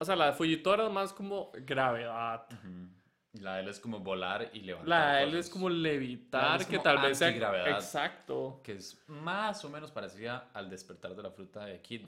O 0.00 0.04
sea, 0.04 0.14
la 0.16 0.26
de 0.26 0.32
Fujitora 0.32 0.86
es 0.86 0.92
más 0.92 1.12
como 1.12 1.50
gravedad. 1.54 2.46
Ujú. 2.52 2.88
Y 3.34 3.40
La 3.40 3.56
de 3.56 3.62
él 3.62 3.68
es 3.68 3.78
como 3.80 3.98
volar 4.00 4.50
y 4.54 4.60
levantar. 4.60 4.88
La 4.88 5.12
de 5.16 5.22
él 5.24 5.30
cosas, 5.30 5.46
es 5.46 5.50
como 5.52 5.68
levitar, 5.68 6.60
es 6.60 6.66
que 6.66 6.76
como 6.76 6.82
tal 6.84 6.98
vez 7.02 7.18
sea. 7.18 7.28
antigravedad. 7.28 7.68
Exacto. 7.68 8.60
Que 8.64 8.72
es 8.76 9.02
más 9.08 9.64
o 9.64 9.70
menos 9.70 9.90
parecida 9.90 10.48
al 10.54 10.70
despertar 10.70 11.14
de 11.14 11.22
la 11.22 11.30
fruta 11.30 11.64
de 11.66 11.80
Kid. 11.82 12.06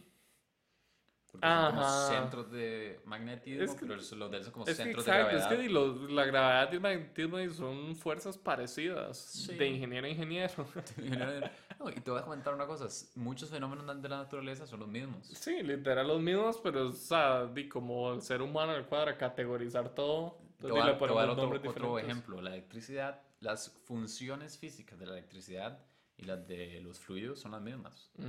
Porque 1.30 1.46
son 1.46 1.66
como 1.70 1.80
Ajá. 1.82 2.08
centros 2.08 2.50
de 2.50 3.00
magnetismo, 3.04 3.62
Es 3.64 3.70
que- 3.72 3.80
pero 3.80 3.96
los- 3.96 4.12
los 4.12 4.30
de 4.30 4.36
él 4.38 4.44
son 4.44 4.52
como 4.52 4.64
Es 4.66 4.70
que 4.76 4.82
centros 4.82 5.04
de 5.04 5.10
exacto, 5.12 5.36
es 5.36 5.42
gravedad. 5.42 5.56
que 5.56 5.62
di, 5.62 5.68
lo- 5.72 6.08
la 6.08 6.24
gravedad 6.24 6.72
y 6.72 6.74
el 6.76 6.80
magnetismo 6.80 7.50
son 7.54 7.94
fuerzas 7.96 8.36
parecidas 8.38 9.16
Sí. 9.18 9.54
de 9.56 9.66
ingeniero 9.68 10.06
a 10.06 10.10
ingeniero. 10.10 10.66
No, 11.80 11.88
y 11.88 11.94
te 11.94 12.10
voy 12.10 12.20
a 12.20 12.24
comentar 12.24 12.52
una 12.52 12.66
cosa, 12.66 12.86
muchos 13.14 13.48
fenómenos 13.48 14.02
de 14.02 14.08
la 14.08 14.18
naturaleza 14.18 14.66
son 14.66 14.80
los 14.80 14.88
mismos. 14.88 15.26
Sí, 15.28 15.62
literal 15.62 16.06
los 16.08 16.20
mismos, 16.20 16.60
pero 16.62 16.88
o 16.88 16.92
sea, 16.92 17.46
di, 17.46 17.70
como 17.70 18.12
el 18.12 18.20
ser 18.20 18.42
humano 18.42 18.74
el 18.74 18.84
cuadra 18.84 19.16
categorizar 19.16 19.94
todo. 19.94 20.36
Te 20.60 20.70
voy 20.70 20.80
a, 20.82 20.98
te 20.98 21.06
voy 21.06 21.22
a 21.22 21.26
dar 21.26 21.30
otro, 21.30 21.58
otro 21.70 21.98
ejemplo, 21.98 22.42
la 22.42 22.50
electricidad, 22.50 23.22
las 23.40 23.70
funciones 23.86 24.58
físicas 24.58 24.98
de 24.98 25.06
la 25.06 25.12
electricidad 25.12 25.82
y 26.18 26.24
las 26.24 26.46
de 26.46 26.82
los 26.82 27.00
fluidos 27.00 27.40
son 27.40 27.52
las 27.52 27.62
mismas. 27.62 28.10
Ujú, 28.18 28.26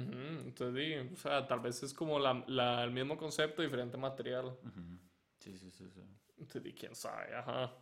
Entonces, 0.47 0.73
di, 0.73 1.13
o 1.13 1.17
sea, 1.17 1.45
tal 1.45 1.59
vez 1.59 1.83
es 1.83 1.93
como 1.93 2.19
la, 2.19 2.41
la- 2.47 2.85
el 2.85 2.91
mismo 2.91 3.17
concepto, 3.17 3.61
diferente 3.61 3.97
material. 3.97 4.45
Ujú. 4.45 4.97
Sí, 5.39 5.57
sí, 5.57 5.69
sí, 5.71 5.89
sí. 5.89 6.01
Entonces, 6.37 6.63
di, 6.63 6.73
quién 6.73 6.95
sabe, 6.95 7.35
ajá. 7.35 7.73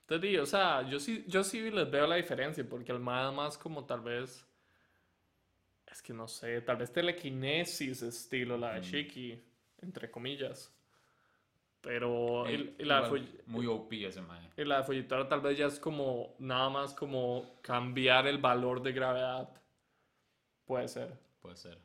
Entonces, 0.00 0.22
di, 0.30 0.38
o 0.38 0.46
sea, 0.46 0.88
yo 0.88 0.98
sí, 0.98 1.22
yo 1.28 1.44
sí 1.44 1.70
les 1.70 1.90
veo 1.90 2.06
la 2.06 2.16
diferencia, 2.16 2.66
porque 2.66 2.92
el 2.92 2.98
más 2.98 3.34
más 3.34 3.58
como 3.58 3.84
tal 3.84 4.00
vez, 4.00 4.46
es 5.92 6.02
que 6.02 6.12
no 6.12 6.26
sé, 6.26 6.60
tal 6.62 6.76
vez 6.76 6.92
telequinesis 6.92 8.02
estilo 8.02 8.56
la 8.56 8.74
de 8.74 8.80
Mm. 8.80 8.84
Shiki, 8.84 9.42
entre 9.82 10.10
comillas. 10.10 10.72
Pero, 11.80 12.46
Eh, 12.46 12.74
y 12.78 12.84
la 12.84 13.06
igual, 13.06 13.28
muy 13.46 13.66
OP 13.66 13.92
ese 14.06 14.22
mae. 14.22 14.50
y 14.56 14.64
la 14.64 14.78
de 14.78 14.84
Fujitora 14.84 15.28
tal 15.28 15.40
vez 15.40 15.58
ya 15.58 15.66
es 15.66 15.80
como, 15.80 16.36
nada 16.38 16.70
más 16.70 16.94
como 16.94 17.58
cambiar 17.60 18.26
el 18.28 18.38
valor 18.38 18.82
de 18.82 18.92
gravedad. 18.92 19.50
Puede 20.64 20.86
ser. 20.88 21.12
Puede 21.40 21.56
ser. 21.56 21.78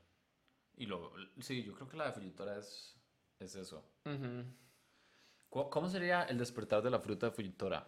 Y 0.75 0.85
lo, 0.85 1.11
sí, 1.39 1.63
yo 1.63 1.73
creo 1.73 1.89
que 1.89 1.97
la 1.97 2.05
de 2.07 2.11
Fujitora 2.13 2.57
es, 2.59 2.95
es 3.39 3.55
eso. 3.55 3.83
Ujú. 4.05 4.43
¿Cómo, 5.49 5.69
cómo 5.71 5.89
sería 5.89 6.23
el 6.25 6.37
despertar 6.37 6.83
de 6.83 6.91
la 6.91 6.99
fruta 6.99 7.25
de 7.27 7.31
Fujitora? 7.31 7.87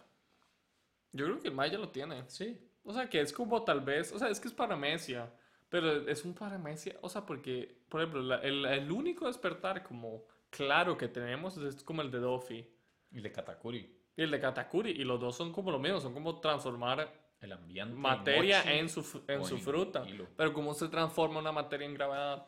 Yo 1.12 1.26
creo 1.26 1.38
que 1.40 1.48
el 1.48 1.54
Maya 1.54 1.78
lo 1.78 1.90
tiene. 1.90 2.24
Sí. 2.28 2.58
O 2.82 2.92
sea, 2.92 3.08
que 3.08 3.20
es 3.20 3.32
como 3.32 3.62
tal 3.62 3.82
vez, 3.82 4.10
o 4.12 4.18
sea, 4.18 4.28
es 4.28 4.40
que 4.40 4.48
es 4.48 4.54
paramecia, 4.54 5.30
pero 5.70 6.06
es 6.08 6.24
un 6.26 6.34
paramecia, 6.34 6.96
o 7.00 7.08
sea, 7.08 7.24
porque, 7.24 7.82
por 7.88 8.02
ejemplo, 8.02 8.20
la- 8.22 8.40
el, 8.40 8.66
el 8.66 8.90
único 8.92 9.26
despertar 9.26 9.82
como 9.82 10.24
claro 10.50 10.98
que 10.98 11.08
tenemos 11.08 11.56
es, 11.56 11.82
como 11.82 12.02
el 12.02 12.10
de 12.10 12.18
Dofi 12.18 12.66
Y 13.12 13.20
de 13.20 13.32
Katakuri, 13.32 13.96
y 14.16 14.22
el 14.22 14.30
de 14.30 14.40
Katakuri, 14.40 14.90
y 14.90 15.04
los 15.04 15.18
dos 15.20 15.36
son 15.36 15.52
como 15.52 15.70
lo 15.70 15.78
mismo, 15.78 16.00
son 16.00 16.12
como 16.12 16.38
transformar 16.40 17.10
el 17.40 17.52
ambiente. 17.52 17.94
materia 17.94 18.58
mochi, 18.58 18.70
en 18.78 18.88
su, 18.90 19.00
en 19.28 19.44
su 19.44 19.54
en 19.54 19.60
fruta, 19.62 20.06
hilo. 20.08 20.26
pero 20.36 20.52
cómo 20.52 20.74
se 20.74 20.88
transforma 20.88 21.38
una 21.40 21.52
materia 21.52 21.86
en 21.86 21.94
gravedad. 21.94 22.44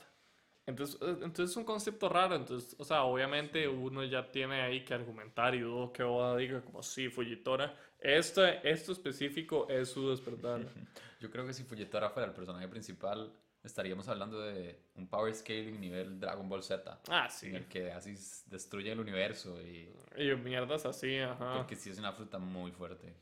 Entonces, 0.66 1.00
eh, 1.02 1.10
entonces 1.22 1.50
es 1.50 1.56
un 1.56 1.64
concepto 1.64 2.08
raro, 2.08 2.36
entonces, 2.36 2.76
o 2.78 2.84
sea, 2.84 3.02
obviamente 3.04 3.66
uno 3.68 4.04
ya 4.04 4.30
tiene 4.30 4.60
ahí 4.62 4.84
que 4.84 4.94
argumentar 4.94 5.54
y 5.54 5.60
dudo 5.60 5.92
que 5.92 6.02
Oda 6.04 6.36
diga 6.36 6.60
como 6.62 6.82
sí, 6.82 7.08
Fujitora, 7.08 7.76
esto, 8.02 8.44
esto 8.44 8.92
específico 8.92 9.66
es 9.68 9.88
su 9.90 10.10
despertar. 10.10 10.60
Yo 11.20 11.30
creo 11.30 11.46
que 11.46 11.52
si 11.54 11.62
Fujitora 11.64 12.10
fuera 12.10 12.28
el 12.28 12.34
personaje 12.34 12.66
principal, 12.68 13.32
estaríamos 13.62 14.08
hablando 14.08 14.40
de 14.40 14.76
un 14.96 15.06
power 15.08 15.32
scaling 15.34 15.80
nivel 15.80 16.18
Dragon 16.18 16.48
Ball 16.48 16.62
Z. 16.62 17.00
Ah, 17.08 17.26
En 17.26 17.30
sí. 17.30 17.54
el 17.54 17.66
que 17.66 17.92
así 17.92 18.14
destruye 18.46 18.90
el 18.92 18.98
universo. 19.00 19.60
Y, 19.62 19.88
Y 20.16 20.34
mierdas 20.36 20.84
así, 20.84 21.18
ajá. 21.18 21.58
porque 21.58 21.76
sí 21.76 21.90
es 21.90 21.98
una 21.98 22.12
fruta 22.12 22.38
muy 22.38 22.72
fuerte. 22.72 23.14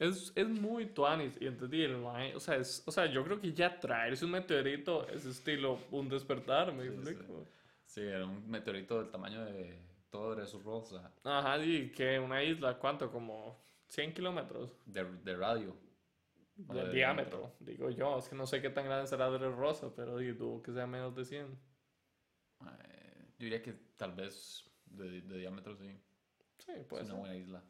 Es, 0.00 0.32
es 0.34 0.48
muy 0.48 0.86
tuanis. 0.86 1.36
Y 1.40 1.46
entonces, 1.46 1.78
y 1.78 1.82
el 1.84 1.96
mae, 1.98 2.34
o 2.34 2.40
sea, 2.40 2.56
es, 2.56 2.82
o 2.86 2.90
sea, 2.90 3.06
yo 3.06 3.22
creo 3.24 3.40
que 3.40 3.52
ya 3.52 3.78
traerse 3.78 4.24
un 4.24 4.32
meteorito 4.32 5.06
es 5.08 5.24
estilo 5.24 5.78
un 5.92 6.08
despertar, 6.08 6.72
me 6.72 6.82
Sí, 6.82 6.90
sí. 6.90 6.96
explico. 7.10 7.46
Sí, 7.86 8.00
era 8.00 8.24
un 8.24 8.50
meteorito 8.50 8.98
del 9.00 9.10
tamaño 9.12 9.44
de 9.44 9.78
todo 10.10 10.34
de 10.34 10.44
su 10.46 10.58
rosa. 10.60 11.12
Ajá, 11.22 11.58
y 11.64 11.90
que 11.92 12.18
una 12.18 12.42
isla, 12.42 12.76
¿cuánto? 12.78 13.08
Como 13.12 13.62
100 13.94 14.12
kilómetros 14.14 14.76
De, 14.86 15.04
de 15.04 15.36
radio. 15.36 15.76
De 16.56 16.82
de 16.84 16.92
diámetro, 16.92 17.54
digo 17.60 17.90
yo. 17.90 18.18
Es 18.18 18.28
que 18.28 18.36
no 18.36 18.46
sé 18.46 18.60
qué 18.60 18.70
tan 18.70 18.84
grande 18.84 19.06
será 19.06 19.30
de 19.30 19.38
Rosa, 19.50 19.92
pero 19.94 20.18
dudo 20.18 20.62
que 20.62 20.72
sea 20.72 20.86
menos 20.86 21.14
de 21.14 21.24
100. 21.24 21.46
Eh, 21.46 23.26
yo 23.38 23.44
diría 23.44 23.62
que 23.62 23.72
tal 23.96 24.14
vez 24.14 24.64
de, 24.86 25.20
de 25.20 25.38
diámetro 25.38 25.76
sí. 25.76 25.96
Sí, 26.58 26.72
puede 26.88 27.02
es 27.04 27.10
una 27.10 27.18
buena 27.18 27.36
isla. 27.36 27.64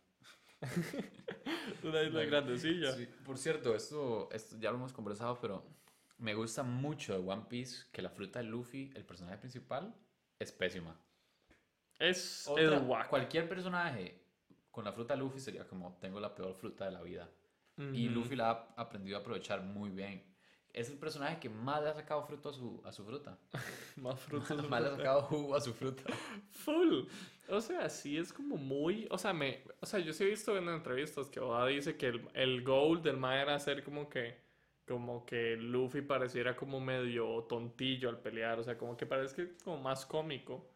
Una 1.82 2.02
isla 2.02 2.12
Bueno, 2.12 2.30
grandecilla. 2.30 2.92
Sí, 2.92 3.06
por 3.24 3.36
cierto, 3.38 3.74
esto, 3.74 4.30
esto 4.32 4.56
ya 4.58 4.70
lo 4.70 4.76
hemos 4.76 4.92
conversado, 4.92 5.38
pero 5.40 5.66
me 6.18 6.34
gusta 6.34 6.62
mucho 6.62 7.12
de 7.12 7.18
One 7.26 7.46
Piece 7.48 7.86
que 7.92 8.00
la 8.02 8.10
fruta 8.10 8.38
de 8.38 8.46
Luffy, 8.46 8.90
el 8.94 9.04
personaje 9.04 9.38
principal, 9.38 9.94
es 10.38 10.52
pésima. 10.52 10.98
Es, 11.98 12.46
Otra- 12.48 12.78
guac. 12.78 13.08
cualquier 13.08 13.48
personaje 13.48 14.23
con 14.74 14.84
la 14.84 14.92
fruta 14.92 15.14
Luffy 15.14 15.38
sería 15.38 15.68
como, 15.68 15.96
tengo 16.00 16.18
la 16.18 16.34
peor 16.34 16.52
fruta 16.52 16.84
de 16.84 16.90
la 16.90 17.00
vida. 17.00 17.30
Y 17.76 18.06
Ujú. 18.08 18.14
Luffy 18.16 18.36
la 18.36 18.50
ha 18.50 18.74
aprendido 18.76 19.16
a 19.16 19.20
aprovechar 19.20 19.62
muy 19.62 19.90
bien. 19.90 20.22
Es 20.72 20.90
el 20.90 20.98
personaje 20.98 21.38
que 21.38 21.48
más 21.48 21.80
le 21.80 21.90
ha 21.90 21.94
sacado 21.94 22.24
fruto 22.24 22.48
a 22.48 22.52
su, 22.52 22.82
a 22.84 22.92
su 22.92 23.04
fruta. 23.04 23.38
Más 23.96 24.18
frutos. 24.18 24.48
más 24.68 24.82
le 24.82 24.88
ha 24.88 24.96
sacado 24.96 25.22
jugo 25.22 25.54
a 25.54 25.60
su 25.60 25.72
fruta. 25.72 26.02
Full. 26.50 27.04
O 27.48 27.60
sea, 27.60 27.88
sí 27.88 28.18
es 28.18 28.32
como 28.32 28.56
muy. 28.56 29.06
O 29.10 29.16
sea, 29.18 29.32
me, 29.32 29.62
o 29.80 29.86
sea, 29.86 30.00
yo 30.00 30.12
sí 30.12 30.24
he 30.24 30.26
visto 30.26 30.56
en 30.56 30.68
entrevistas 30.68 31.28
que 31.28 31.38
Oda 31.38 31.66
dice 31.66 31.96
que 31.96 32.08
el, 32.08 32.28
el 32.34 32.64
goal 32.64 33.00
del 33.00 33.16
Mae 33.16 33.42
era 33.42 33.54
hacer 33.54 33.84
como 33.84 34.08
que. 34.08 34.42
Como 34.86 35.24
que 35.24 35.56
Luffy 35.56 36.02
pareciera 36.02 36.56
como 36.56 36.80
medio 36.80 37.44
tontillo 37.44 38.08
al 38.08 38.18
pelear. 38.18 38.58
O 38.58 38.64
sea, 38.64 38.76
como 38.76 38.96
que 38.96 39.06
parezca 39.06 39.44
como 39.62 39.78
más 39.80 40.04
cómico. 40.04 40.73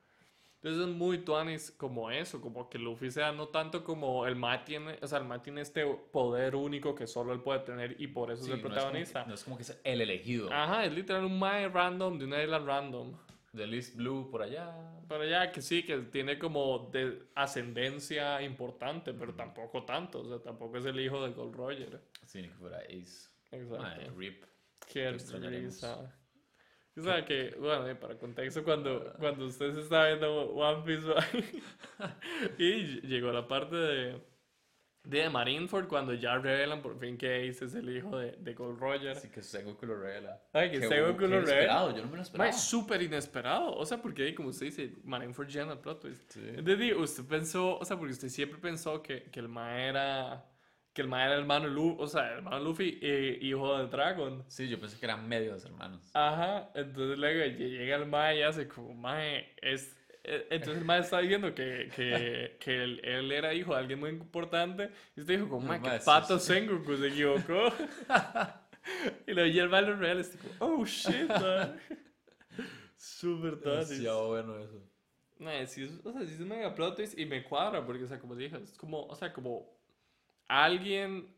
Entonces 0.62 0.88
es 0.88 0.94
muy 0.94 1.18
tuanis 1.18 1.70
como 1.70 2.10
eso. 2.10 2.40
Como 2.40 2.68
que 2.68 2.78
Luffy 2.78 3.10
sea 3.10 3.30
no 3.32 3.48
tanto 3.48 3.84
como 3.84 4.26
el 4.26 4.34
Mae 4.34 4.58
tiene. 4.64 4.98
O 5.00 5.06
sea, 5.06 5.18
el 5.18 5.24
Mae 5.24 5.38
tiene 5.38 5.60
este 5.60 5.86
poder 6.10 6.56
único 6.56 6.94
que 6.94 7.06
solo 7.06 7.32
él 7.32 7.40
puede 7.40 7.60
tener 7.60 7.94
y 8.00 8.08
por 8.08 8.32
eso 8.32 8.44
Sí, 8.44 8.50
es 8.50 8.56
el 8.56 8.62
no, 8.62 8.68
es 8.68 8.74
protagonista. 8.74 9.22
que, 9.22 9.28
no 9.28 9.34
es 9.34 9.44
como 9.44 9.56
que 9.56 9.62
es 9.62 9.80
el 9.84 10.00
elegido. 10.00 10.52
Ajá, 10.52 10.84
es 10.84 10.92
literal 10.92 11.24
un 11.24 11.38
Mae 11.38 11.68
random 11.68 12.18
de 12.18 12.24
una 12.24 12.42
isla 12.42 12.58
random. 12.58 13.12
De 13.52 13.64
East 13.64 13.96
Blue 13.96 14.28
por 14.30 14.42
allá. 14.42 14.74
Pero 15.08 15.24
ya 15.24 15.50
que 15.50 15.62
sí, 15.62 15.82
que 15.82 15.96
tiene 15.98 16.38
como 16.38 16.90
de 16.92 17.22
ascendencia 17.34 18.42
importante, 18.42 19.14
pero 19.14 19.34
tampoco 19.34 19.84
tanto. 19.84 20.20
O 20.20 20.28
sea, 20.28 20.38
tampoco 20.38 20.76
es 20.76 20.84
el 20.84 21.00
hijo 21.00 21.24
de 21.24 21.32
Gold 21.32 21.54
Roger. 21.56 22.00
Sí, 22.26 22.42
ni 22.42 22.48
que 22.48 22.54
fuera 22.54 22.78
Ace. 22.80 23.28
Exacto. 23.50 23.82
Madre, 23.82 24.10
rip. 24.16 24.44
Qué 24.92 25.10
risa. 25.12 26.14
O 26.98 27.02
sea 27.02 27.24
que, 27.24 27.54
bueno, 27.58 27.84
para 28.00 28.18
contexto, 28.18 28.64
cuando, 28.64 29.14
cuando 29.18 29.46
usted 29.46 29.72
se 29.74 29.80
está 29.80 30.06
viendo 30.06 30.50
One 30.50 30.82
Piece 30.84 31.06
y 32.58 33.06
llegó 33.06 33.30
la 33.30 33.46
parte 33.46 33.76
de, 33.76 34.20
de 35.04 35.30
Marineford, 35.30 35.88
cuando 35.88 36.12
ya 36.14 36.36
revelan 36.38 36.82
por 36.82 36.98
fin 36.98 37.16
que 37.16 37.48
Ace 37.48 37.64
es 37.64 37.74
el 37.74 37.96
hijo 37.96 38.18
de, 38.18 38.32
de 38.32 38.54
Gold 38.54 38.78
Roger. 38.78 39.10
Así 39.10 39.28
que 39.28 39.42
Sengoku 39.42 39.86
lo 39.86 39.96
revela. 39.96 40.42
Ay, 40.52 40.70
que 40.70 40.80
Sengoku 40.80 41.22
lo 41.22 41.28
revela. 41.28 41.36
inesperado, 41.36 41.96
yo 41.96 42.02
no 42.02 42.10
me 42.10 42.16
lo 42.16 42.22
esperaba. 42.22 42.50
es 42.50 42.60
súper 42.60 43.02
inesperado. 43.02 43.74
O 43.74 43.86
sea, 43.86 44.02
porque 44.02 44.34
como 44.34 44.48
usted 44.48 44.66
dice, 44.66 44.92
Marineford 45.04 45.48
llena 45.48 45.72
el 45.72 45.78
plot 45.78 46.00
twist. 46.00 46.32
Sí. 46.32 46.40
Entonces, 46.44 46.96
usted 46.96 47.24
pensó, 47.24 47.78
o 47.78 47.84
sea, 47.84 47.96
porque 47.96 48.12
usted 48.12 48.28
siempre 48.28 48.58
pensó 48.58 49.02
que, 49.02 49.24
que 49.24 49.40
el 49.40 49.48
Ma 49.48 49.80
era. 49.80 50.44
Que 50.98 51.02
el 51.02 51.08
Ma 51.08 51.24
era 51.24 51.36
hermano 51.36 51.68
Luffy, 51.68 51.96
o 52.02 52.06
sea, 52.08 52.28
hermano 52.32 52.58
Luffy, 52.58 52.98
eh, 53.00 53.38
hijo 53.40 53.78
de 53.78 53.86
Dragon. 53.86 54.44
Sí, 54.48 54.68
yo 54.68 54.80
pensé 54.80 54.98
que 54.98 55.06
eran 55.06 55.28
medios 55.28 55.64
hermanos. 55.64 56.10
Ajá, 56.12 56.72
entonces 56.74 57.16
luego 57.16 57.38
lle- 57.44 57.56
llega 57.70 57.94
el 57.94 58.06
Ma 58.06 58.34
y 58.34 58.42
hace 58.42 58.66
como, 58.66 58.92
Ma, 58.94 59.24
es, 59.62 59.96
eh, 60.24 60.48
entonces 60.50 60.78
el 60.78 60.84
maestro 60.84 61.04
está 61.04 61.18
diciendo 61.20 61.54
que, 61.54 61.88
que, 61.94 62.56
que 62.60 62.82
él, 62.82 63.00
él 63.04 63.30
era 63.30 63.54
hijo 63.54 63.74
de 63.74 63.78
alguien 63.78 64.00
muy 64.00 64.10
importante. 64.10 64.90
Y 65.16 65.20
usted 65.20 65.34
dijo, 65.36 65.48
como, 65.48 65.62
El 65.62 65.68
"Ma, 65.68 65.82
que 65.82 65.88
mae, 65.88 65.98
sí, 66.00 66.04
pato 66.04 66.36
sí. 66.40 66.46
Sengoku 66.52 66.96
se 66.96 67.06
equivocó. 67.06 67.72
y 69.28 69.32
lo 69.34 69.46
y 69.46 69.56
el 69.56 69.68
malo 69.68 69.94
real 69.94 70.18
es 70.18 70.32
tipo, 70.32 70.48
oh 70.58 70.84
shit, 70.84 71.28
man. 71.28 71.78
Súper 72.96 73.52
tonto. 73.52 73.70
Demasiado 73.70 74.26
bueno 74.30 74.58
eso. 74.58 74.82
Mae, 75.38 75.64
sí, 75.68 75.84
o 76.02 76.10
sea, 76.12 76.22
sí 76.26 76.34
es 76.34 76.40
un 76.40 76.48
mega 76.48 76.74
plot 76.74 76.96
twist 76.96 77.16
y 77.16 77.24
me 77.24 77.44
cuadra 77.44 77.86
porque, 77.86 78.02
o 78.02 78.08
sea, 78.08 78.18
como 78.18 78.34
dije, 78.34 78.56
es 78.60 78.76
como, 78.76 79.04
o 79.06 79.14
sea, 79.14 79.32
como 79.32 79.77
alguien 80.48 81.34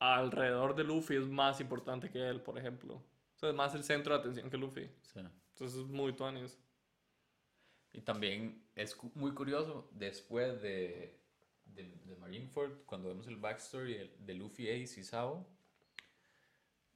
alrededor 0.00 0.74
de 0.74 0.84
Luffy 0.84 1.16
es 1.16 1.26
más 1.26 1.60
importante 1.60 2.10
que 2.10 2.28
él, 2.28 2.40
por 2.40 2.58
ejemplo. 2.58 2.94
O 2.94 3.38
sea, 3.38 3.50
es 3.50 3.54
más 3.54 3.74
el 3.74 3.84
centro 3.84 4.14
de 4.14 4.20
atención 4.20 4.50
que 4.50 4.56
Luffy. 4.56 4.90
Sí. 5.02 5.20
Entonces 5.50 5.78
es 5.80 5.86
muy 5.86 6.12
tuanis. 6.14 6.58
Y 7.92 8.00
también 8.02 8.62
es 8.74 8.94
cu- 8.94 9.10
muy 9.14 9.32
curioso, 9.32 9.88
después 9.92 10.60
de, 10.60 11.18
de, 11.64 11.84
de 12.04 12.16
Marineford, 12.16 12.84
cuando 12.84 13.08
vemos 13.08 13.26
el 13.28 13.36
backstory 13.36 13.94
de, 13.94 14.16
de 14.18 14.34
Luffy, 14.34 14.68
Ace 14.68 15.00
y 15.00 15.04
Sabo, 15.04 15.46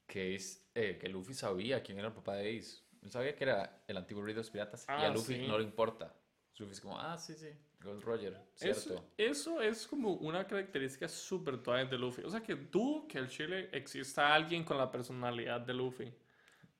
que, 0.07 0.35
es, 0.35 0.69
eh, 0.75 0.97
que 0.99 1.09
Luffy 1.09 1.33
sabía 1.33 1.81
quién 1.81 1.97
era 1.97 2.07
el 2.09 2.13
papá 2.13 2.35
de 2.35 2.57
Ace. 2.57 2.77
Él 3.01 3.11
sabía 3.11 3.35
que 3.35 3.43
era 3.43 3.83
el 3.87 3.97
antiguo 3.97 4.23
rey 4.23 4.33
de 4.33 4.39
los 4.41 4.49
piratas 4.49 4.85
y 4.87 4.91
a 4.91 5.07
Ah, 5.07 5.09
Luffy 5.09 5.35
sí. 5.35 5.47
no 5.47 5.57
le 5.57 5.63
importa. 5.63 6.13
Luffy 6.57 6.71
es 6.73 6.79
como, 6.81 6.99
ah, 6.99 7.17
sí, 7.17 7.33
sí, 7.33 7.49
Gold 7.83 8.03
Roger, 8.03 8.37
Eso, 8.59 8.89
cierto. 8.89 9.05
eso 9.17 9.61
es 9.61 9.85
como 9.87 10.13
una 10.13 10.47
característica 10.47 11.07
súper 11.07 11.57
tuanis 11.61 11.89
de 11.89 11.97
Luffy. 11.97 12.23
O 12.23 12.29
sea, 12.29 12.41
que 12.41 12.55
tú, 12.55 13.07
que 13.07 13.17
el 13.17 13.27
Chile 13.27 13.69
exista 13.71 14.33
alguien 14.33 14.63
con 14.63 14.77
la 14.77 14.89
personalidad 14.89 15.61
de 15.61 15.73
Luffy. 15.73 16.13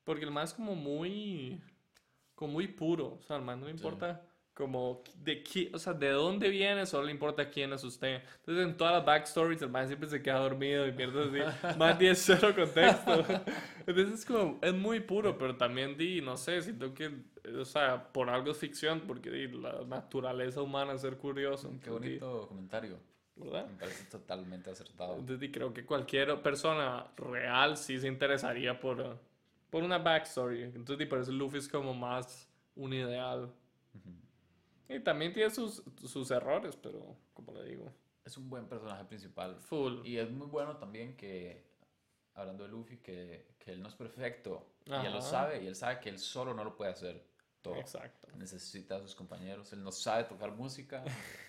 Porque 0.04 0.24
el 0.24 0.30
man 0.30 0.44
es 0.44 0.54
como 0.54 0.74
muy, 0.74 1.62
como 2.34 2.54
muy 2.54 2.68
puro. 2.68 3.18
O 3.20 3.22
sea, 3.22 3.36
al 3.36 3.42
man 3.42 3.60
no 3.60 3.66
le 3.66 3.72
importa 3.72 4.26
como 4.54 5.02
de 5.16 5.42
qué, 5.42 5.70
o 5.74 5.78
sea, 5.78 5.92
de 5.92 6.10
dónde 6.10 6.48
viene, 6.48 6.86
solo 6.86 7.06
le 7.06 7.12
importa 7.12 7.50
quién 7.50 7.72
es 7.72 7.82
usted. 7.82 8.22
Entonces, 8.38 8.64
en 8.66 8.76
todas 8.76 8.94
las 8.94 9.04
backstories, 9.04 9.60
el 9.62 9.68
man 9.68 9.88
siempre 9.88 10.08
se 10.08 10.22
queda 10.22 10.38
dormido 10.38 10.86
y 10.86 10.92
pierde 10.92 11.44
así. 11.44 11.76
más 11.78 11.98
10 11.98 12.18
cero 12.18 12.54
contexto. 12.54 13.24
Entonces, 13.86 14.20
es 14.20 14.24
como, 14.24 14.58
es 14.62 14.72
muy 14.72 15.00
puro, 15.00 15.36
pero 15.36 15.56
también 15.56 15.96
di, 15.96 16.20
no 16.20 16.36
sé, 16.36 16.62
siento 16.62 16.94
que, 16.94 17.10
o 17.60 17.64
sea, 17.64 18.12
por 18.12 18.30
algo 18.30 18.50
es 18.52 18.58
ficción, 18.58 19.02
porque 19.06 19.30
la 19.48 19.84
naturaleza 19.84 20.62
humana 20.62 20.92
es 20.94 21.00
ser 21.02 21.16
curioso. 21.18 21.70
Qué 21.82 21.90
bonito 21.90 22.46
comentario. 22.48 22.98
¿Verdad? 23.36 23.66
Me 23.66 23.76
parece 23.78 24.04
totalmente 24.04 24.70
acertado. 24.70 25.16
Entonces, 25.16 25.50
creo 25.52 25.74
que 25.74 25.84
cualquier 25.84 26.40
persona 26.40 27.06
real 27.16 27.76
sí 27.76 27.98
se 27.98 28.06
interesaría 28.06 28.78
por, 28.78 29.18
por 29.70 29.82
una 29.82 29.98
backstory. 29.98 30.62
Entonces, 30.62 31.06
por 31.08 31.18
eso 31.18 31.32
Luffy 31.32 31.58
es 31.58 31.68
como 31.68 31.92
más 31.94 32.48
un 32.76 32.92
ideal. 32.92 33.52
Y 34.88 35.00
también 35.00 35.32
tiene 35.32 35.50
sus, 35.50 35.82
sus 36.06 36.30
errores, 36.30 36.76
pero 36.76 37.16
como 37.32 37.52
le 37.54 37.64
digo, 37.64 37.92
Es 38.24 38.36
un 38.36 38.48
buen 38.48 38.66
personaje 38.68 39.04
principal. 39.04 39.56
full. 39.56 40.06
Y 40.06 40.18
es 40.18 40.30
muy 40.30 40.46
bueno 40.46 40.76
también 40.76 41.16
que, 41.16 41.64
hablando 42.34 42.62
de 42.64 42.70
Luffy, 42.70 42.98
que, 42.98 43.56
que 43.58 43.72
él 43.72 43.82
no 43.82 43.88
es 43.88 43.94
perfecto. 43.94 44.64
Y 44.86 44.92
él 44.92 45.12
lo 45.12 45.18
Ajá. 45.18 45.22
sabe, 45.22 45.62
y 45.64 45.66
él 45.66 45.74
sabe 45.74 45.98
que 46.00 46.10
él 46.10 46.18
solo 46.20 46.54
no 46.54 46.62
lo 46.62 46.76
puede 46.76 46.92
hacer 46.92 47.33
todo. 47.64 47.74
Exacto. 47.80 48.28
Necesita 48.36 48.96
a 48.96 49.00
sus 49.00 49.14
compañeros. 49.16 49.72
Él 49.72 49.82
no 49.82 49.90
sabe 49.90 50.24
tocar 50.24 50.52
música, 50.52 51.02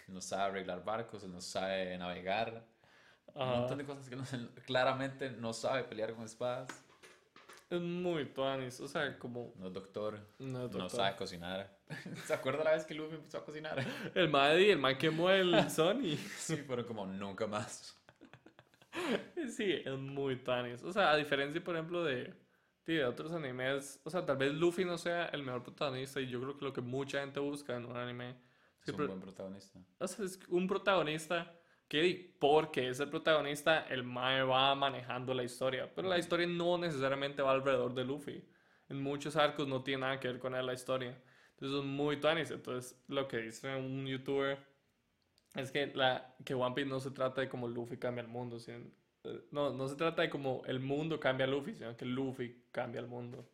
él 0.08 0.14
no 0.14 0.22
sabe 0.22 0.44
arreglar 0.44 0.84
barcos, 0.84 1.24
él 1.24 1.32
no 1.32 1.42
sabe 1.42 1.96
navegar. 2.00 2.66
Un 3.36 3.42
Ajá. 3.42 3.56
montón 3.58 3.78
de 3.78 3.86
cosas 3.86 4.10
que 4.10 4.16
no- 4.16 4.26
claramente 4.66 5.30
no 5.30 5.54
sabe 5.54 5.84
pelear 5.84 6.14
con 6.16 6.24
espadas. 6.26 6.70
Es 7.70 7.82
muy 7.82 8.26
tuanis, 8.26 8.80
o 8.80 8.88
sea, 8.88 9.18
como... 9.18 9.52
No 9.58 9.68
es 9.68 9.74
doctor, 9.74 10.20
No, 10.40 10.60
no 10.60 10.68
doctor. 10.68 10.90
sabe 10.90 11.16
cocinar. 11.18 11.76
¿Se 12.26 12.34
acuerda 12.34 12.64
la 12.64 12.72
vez 12.72 12.86
que 12.86 12.94
Luffy 12.94 13.16
empezó 13.16 13.40
a 13.40 13.44
cocinar? 13.46 13.84
El 14.14 14.30
Maddy, 14.30 14.70
el 14.70 14.80
man 14.80 14.98
quemó 14.98 15.30
el 15.32 15.70
Sony. 15.70 16.16
Sí, 16.38 16.58
fueron 16.58 16.86
como 16.86 17.06
nunca 17.08 17.46
más. 17.48 17.98
Sí, 19.56 19.82
es 19.84 19.98
muy 19.98 20.38
tuanis. 20.38 20.84
O 20.84 20.94
sea, 20.94 21.12
a 21.12 21.18
diferencia, 21.18 21.62
por 21.64 21.76
ejemplo, 21.76 22.04
de, 22.04 22.34
de 22.94 23.06
otros 23.06 23.32
animes, 23.32 23.99
o 24.03 24.10
sea, 24.10 24.26
tal 24.26 24.38
vez 24.38 24.53
Luffy 24.53 24.86
no 24.86 24.98
sea 24.98 25.26
el 25.28 25.44
mejor 25.44 25.64
protagonista 25.64 26.22
y 26.22 26.28
yo 26.28 26.40
creo 26.41 26.57
que 26.57 26.66
lo 26.66 26.74
que 26.74 26.82
mucha 26.82 27.20
gente 27.22 27.40
busca 27.40 27.76
en 27.76 27.86
un 27.86 27.98
anime 27.98 28.36
es 28.84 28.90
un 28.90 29.07
buen 29.07 29.20
protagonista. 29.20 29.80
o 29.99 30.07
sea, 30.07 30.26
es 30.26 30.40
un 30.49 30.68
protagonista 30.68 31.52
que 31.88 32.36
porque 32.40 32.90
es 32.90 32.99
el 32.99 33.10
protagonista, 33.10 33.88
el 33.88 34.03
Mae 34.03 34.44
va 34.44 34.74
manejando 34.76 35.34
la 35.34 35.44
historia, 35.44 35.91
pero 35.94 36.07
la 36.07 36.18
historia 36.18 36.48
no 36.48 36.78
necesariamente 36.78 37.41
va 37.41 37.52
alrededor 37.52 37.94
de 37.94 38.03
Luffy. 38.06 38.44
En 38.90 39.02
muchos 39.02 39.36
arcos 39.36 39.68
no 39.68 39.82
tiene 39.84 40.02
nada 40.02 40.20
que 40.20 40.28
ver 40.28 40.40
con 40.40 40.53
él 40.56 40.66
la 40.66 40.74
historia. 40.74 41.20
Entonces 41.52 41.80
es 41.80 41.86
muy 41.86 42.18
tuanis. 42.20 42.52
Entonces 42.52 42.99
lo 43.07 43.28
que 43.28 43.38
dice 43.38 43.76
un 43.76 44.06
youtuber 44.06 44.60
es 45.56 45.72
que, 45.72 45.88
la, 45.95 46.36
que 46.44 46.53
One 46.53 46.76
Piece 46.76 46.90
no 46.90 46.99
se 46.99 47.12
trata 47.12 47.41
de 47.41 47.49
como 47.49 47.68
Luffy 47.68 47.98
cambia 47.98 48.22
el 48.22 48.28
mundo. 48.28 48.60
sino- 48.60 48.86
no, 49.52 49.72
no 49.72 49.88
se 49.88 49.95
trata 49.95 50.22
de 50.22 50.30
como 50.30 50.64
el 50.65 50.80
mundo 50.80 51.19
cambia 51.19 51.45
a 51.45 51.49
Luffy, 51.49 51.73
sino 51.73 51.95
que 51.95 52.06
Luffy 52.06 52.65
cambia 52.72 53.02
el 53.02 53.07
mundo. 53.07 53.49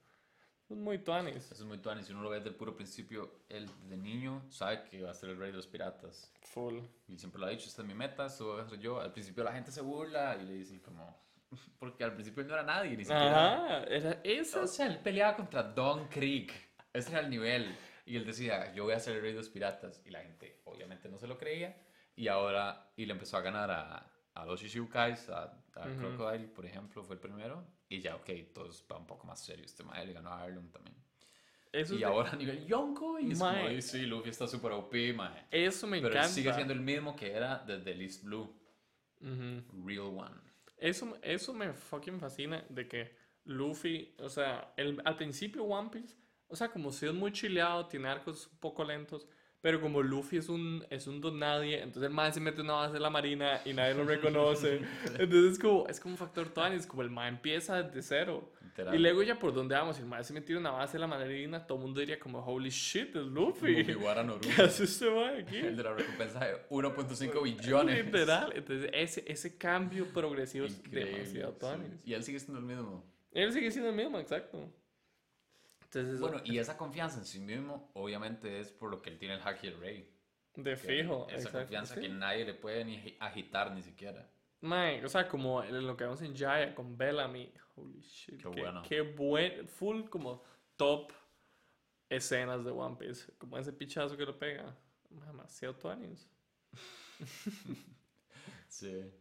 Es 0.72 0.78
muy 0.78 1.00
tuanis. 1.00 1.52
Eso 1.52 1.54
es 1.54 1.64
muy 1.66 1.80
tuani. 1.80 2.02
Si 2.02 2.14
uno 2.14 2.22
lo 2.22 2.30
ve 2.30 2.38
desde 2.38 2.50
el 2.50 2.56
puro 2.56 2.74
principio, 2.74 3.44
él 3.50 3.70
de 3.90 3.98
niño 3.98 4.46
sabe 4.50 4.84
que 4.86 5.04
va 5.04 5.12
a 5.12 5.14
ser 5.14 5.32
el 5.32 5.38
rey 5.38 5.52
de 5.52 5.58
los 5.58 5.68
piratas. 5.68 6.34
Full. 6.44 6.80
Y 7.10 7.18
siempre 7.18 7.42
lo 7.42 7.48
ha 7.48 7.50
dicho, 7.50 7.68
esta 7.68 7.82
es 7.82 7.88
mi 7.90 7.94
meta, 7.94 8.28
esto 8.28 8.54
voy 8.54 8.62
a 8.62 8.64
hacer 8.64 8.80
yo. 8.80 9.02
Al 9.02 9.12
principio 9.12 9.44
la 9.44 9.52
gente 9.52 9.70
se 9.70 9.82
burla 9.82 10.38
y 10.42 10.46
le 10.46 10.54
dice 10.54 10.82
como... 10.82 11.22
Porque 11.80 12.06
al 12.06 12.14
principio 12.14 12.42
él 12.42 12.48
no 12.48 12.54
era 12.54 12.64
nadie, 12.64 12.92
ni 12.92 13.04
siquiera... 13.04 13.56
Ajá, 13.56 13.84
era 13.84 14.22
eso. 14.24 14.62
O 14.62 14.68
sea, 14.68 14.88
él 14.88 15.00
peleaba 15.00 15.36
contra 15.36 15.62
Don 15.62 16.08
Creek. 16.08 16.54
Ese 16.94 17.12
era 17.12 17.20
el 17.20 17.30
nivel. 17.30 17.76
Y 18.06 18.16
él 18.16 18.26
decía, 18.26 18.74
yo 18.74 18.86
voy 18.86 18.94
a 18.94 19.00
ser 19.00 19.18
el 19.18 19.22
rey 19.22 19.34
de 19.34 19.40
los 19.40 19.50
piratas. 19.50 20.02
Y 20.06 20.10
la 20.10 20.22
gente 20.22 20.62
obviamente 20.64 21.10
no 21.10 21.20
se 21.20 21.28
lo 21.28 21.38
creía. 21.38 21.76
Y 22.16 22.30
ahora, 22.30 22.94
y 22.96 23.06
le 23.06 23.12
empezó 23.12 23.36
a 23.36 23.42
ganar 23.42 23.72
a, 23.72 24.11
a 24.34 24.46
los 24.46 24.62
Shishukais, 24.62 25.30
a, 25.30 25.44
a 25.76 25.88
Ujú. 25.88 25.98
Crocodile, 26.00 26.48
por 26.48 26.66
ejemplo, 26.66 27.04
fue 27.04 27.16
el 27.16 27.22
primero. 27.22 27.66
Y 27.90 28.00
ya, 28.00 28.16
ok, 28.16 28.30
todo 28.54 28.70
va 28.92 28.98
un 28.98 29.08
poco 29.08 29.28
más 29.28 29.44
serio. 29.44 29.66
Este 29.66 29.84
mae 29.84 30.06
le 30.06 30.14
ganó 30.14 30.30
a 30.32 30.42
Arlong 30.44 30.70
también. 30.72 30.96
Eso, 31.72 31.96
y 31.96 32.00
de- 32.00 32.06
ahora 32.06 32.32
a 32.32 32.36
nivel 32.36 32.66
Yonko, 32.66 33.20
y 33.20 33.34
Mae. 33.36 33.68
"Ay, 33.68 33.82
sí, 33.82 34.06
Luffy 34.06 34.30
está 34.30 34.48
súper 34.48 34.72
OP, 34.74 35.14
mae. 35.14 35.46
eso 35.52 35.88
me 35.88 35.98
Pero 35.98 36.10
encanta. 36.10 36.28
él 36.28 36.34
sigue 36.34 36.54
siendo 36.54 36.74
el 36.74 36.82
mismo 36.82 37.16
que 37.16 37.32
era 37.32 37.60
desde 37.60 37.94
List 37.96 38.24
Blue. 38.24 38.54
Ujú. 39.22 39.86
Real 39.86 40.08
One. 40.08 40.36
Eso, 40.78 41.18
eso 41.22 41.54
me 41.54 41.74
fucking 41.74 42.20
fascina 42.20 42.66
de 42.70 42.88
que 42.88 43.16
Luffy, 43.46 44.16
o 44.20 44.30
sea, 44.30 44.74
el, 44.78 45.02
al 45.06 45.16
principio 45.16 45.64
One 45.64 45.90
Piece, 45.92 46.16
o 46.48 46.56
sea, 46.56 46.70
como 46.70 46.92
si 46.92 47.06
es 47.06 47.14
muy 47.14 47.32
chileado, 47.32 47.88
tiene 47.88 48.08
arcos 48.10 48.48
un 48.48 48.58
poco 48.58 48.84
lentos, 48.84 49.28
pero 49.62 49.80
como 49.80 50.02
Luffy 50.02 50.38
es 50.38 50.50
un, 50.50 50.84
es 50.90 51.08
un 51.08 51.22
don 51.22 51.38
nadie, 51.38 51.78
entonces 51.78 52.04
el 52.04 52.10
man 52.14 52.34
se 52.34 52.40
mete 52.40 52.62
una 52.62 52.74
base 52.74 52.94
de 52.94 53.00
la 53.00 53.10
marina 53.10 53.62
y 53.64 53.74
nadie 53.74 53.94
lo 53.94 54.04
reconoce. 54.04 54.82
entonces 55.20 55.54
es 55.54 55.60
como, 55.60 55.88
es 55.88 56.00
como 56.00 56.16
un 56.16 56.18
factor 56.18 56.50
Tony, 56.50 56.76
es 56.76 56.88
como 56.88 57.04
el 57.04 57.12
man 57.12 57.36
empieza 57.36 57.84
desde 57.84 58.02
cero. 58.02 58.52
Y 58.94 58.98
luego 58.98 59.22
ya 59.22 59.38
por 59.38 59.54
donde 59.54 59.76
vamos, 59.76 59.98
si 59.98 60.02
el 60.02 60.08
man 60.08 60.24
se 60.24 60.34
metió 60.34 60.56
en 60.56 60.62
una 60.62 60.72
base 60.72 60.94
de 60.94 61.00
la 61.00 61.08
marina, 61.08 61.68
todo 61.68 61.78
el 61.78 61.84
mundo 61.84 62.00
diría 62.00 62.20
como, 62.20 62.40
holy 62.40 62.70
shit, 62.70 63.16
es 63.16 63.26
Luffy. 63.26 63.84
Mugiwara 63.84 64.24
no 64.24 64.40
¿Qué 64.40 64.50
hace 64.62 64.86
este 64.86 65.10
man 65.12 65.36
aquí? 65.42 65.58
El 65.58 65.76
de 65.76 65.84
la 65.84 65.94
recompensa 65.94 66.40
de 66.40 66.68
1.5 66.70 67.44
billones. 67.44 68.06
Literal, 68.06 68.54
entonces 68.56 68.90
ese, 68.94 69.24
ese 69.28 69.58
cambio 69.58 70.08
progresivo 70.08 70.66
es 70.66 70.80
Increíble. 70.80 71.12
demasiado 71.12 71.58
sí. 71.60 72.10
Y 72.10 72.14
él 72.14 72.24
sigue 72.24 72.40
siendo 72.40 72.60
el 72.60 72.66
mismo. 72.66 73.06
Él 73.34 73.54
sigue 73.54 73.70
siendo 73.72 73.90
el 73.90 73.96
mismo, 73.96 74.20
exacto. 74.20 74.74
Entonces, 75.94 76.22
Bueno, 76.22 76.42
y 76.46 76.58
esa 76.58 76.78
confianza 76.78 77.18
en 77.20 77.26
sí 77.26 77.40
mismo, 77.40 77.92
obviamente, 77.96 78.60
es 78.62 78.72
por 78.72 78.90
lo 78.90 79.02
que 79.02 79.10
él 79.10 79.18
tiene 79.20 79.36
el 79.36 79.42
Haki 79.42 79.68
del 79.68 79.80
Rey. 79.80 80.10
de 80.56 80.76
fijo. 80.78 81.28
Esa 81.28 81.36
exacto, 81.36 81.60
confianza 81.60 81.96
sí. 81.96 82.02
que 82.02 82.10
nadie 82.10 82.46
le 82.46 82.54
puede 82.54 82.86
ni 82.86 82.98
agi- 82.98 83.18
agitar 83.20 83.72
ni 83.74 83.82
siquiera. 83.82 84.30
Mae, 84.62 85.04
o 85.04 85.10
sea, 85.10 85.28
como 85.28 85.64
en 85.64 85.86
lo 85.86 85.98
que 85.98 86.04
vemos 86.06 86.22
en 86.22 86.36
Jaya 86.36 86.74
con 86.76 86.98
Bellamy. 86.98 87.52
Holy 87.76 88.00
shit. 88.02 88.38
Qué 88.38 88.50
qué, 88.50 88.62
bueno. 88.62 88.82
Qué 88.88 89.02
buen, 89.02 89.68
full 89.68 90.04
como 90.10 90.44
top 90.78 91.12
escenas 92.10 92.64
de 92.64 92.72
One 92.72 92.96
Piece. 92.98 93.34
Como 93.38 93.58
ese 93.58 93.74
pichazo 93.74 94.16
que 94.16 94.26
lo 94.26 94.38
pega. 94.38 94.74
Demasiado 95.10 95.76
tuanis. 95.76 96.30
Sí. 98.68 99.12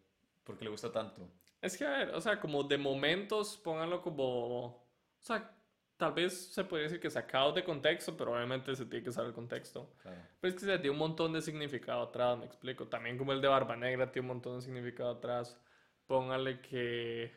¿Por 0.45 0.57
qué 0.57 0.65
le 0.65 0.71
gusta 0.71 0.93
tanto? 0.93 1.29
Es 1.61 1.77
que, 1.77 1.85
a 1.85 1.91
ver, 1.91 2.11
o 2.15 2.21
sea, 2.21 2.41
como 2.41 2.63
de 2.63 2.79
momentos, 2.79 3.57
pónganlo 3.59 4.01
como. 4.01 4.67
O 4.67 4.87
sea, 5.19 5.57
tal 6.01 6.15
vez 6.15 6.53
se 6.53 6.65
podría 6.65 6.85
decir 6.85 6.99
que 6.99 7.11
sacado 7.11 7.53
de 7.53 7.63
contexto, 7.63 8.17
pero 8.17 8.33
obviamente 8.33 8.75
se 8.75 8.87
tiene 8.87 9.05
que 9.05 9.13
saber 9.13 9.29
el 9.29 9.35
contexto. 9.35 9.93
Claro. 10.03 10.17
Pero 10.41 10.49
es 10.49 10.59
que 10.59 10.67
se 10.67 10.79
tiene 10.79 10.91
un 10.91 10.99
montón 10.99 11.35
de 11.35 11.43
significado 11.43 12.01
atrás, 12.01 12.39
me 12.39 12.47
explico. 12.47 12.89
También 12.89 13.19
como 13.19 13.33
el 13.33 13.43
de 13.43 13.49
Barba 13.49 13.77
Negra 13.77 14.11
tiene 14.11 14.25
un 14.25 14.35
montón 14.35 14.57
de 14.57 14.63
significado 14.63 15.11
atrás. 15.11 15.61
Póngale 16.07 16.63
que 16.63 17.31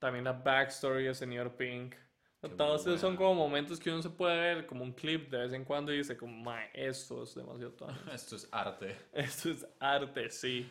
también 0.00 0.24
la 0.24 0.32
backstory 0.32 1.04
de 1.04 1.14
Señor 1.14 1.56
Pink. 1.56 1.94
Qué 2.40 2.48
Todos 2.48 2.82
esos 2.82 3.00
son 3.00 3.16
como 3.16 3.36
momentos 3.36 3.78
que 3.78 3.90
uno 3.90 4.02
se 4.02 4.10
puede 4.10 4.36
ver 4.36 4.66
como 4.66 4.82
un 4.82 4.92
clip 4.92 5.30
de 5.30 5.38
vez 5.38 5.52
en 5.52 5.64
cuando 5.64 5.92
y 5.92 5.98
dice 5.98 6.16
como, 6.16 6.36
mae, 6.36 6.70
esto 6.74 7.22
es 7.22 7.36
demasiado 7.36 7.72
tonto. 7.76 8.12
Esto 8.12 8.34
es 8.34 8.48
arte. 8.50 8.96
Esto 9.12 9.50
es 9.50 9.66
arte, 9.78 10.28
sí. 10.30 10.68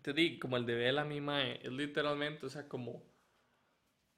Te 0.00 0.14
digo, 0.14 0.40
como 0.40 0.56
el 0.56 0.64
de 0.64 0.74
Bellamy, 0.76 1.20
mae, 1.20 1.60
es 1.62 1.72
literalmente, 1.72 2.46
o 2.46 2.48
sea, 2.48 2.66
como... 2.66 3.02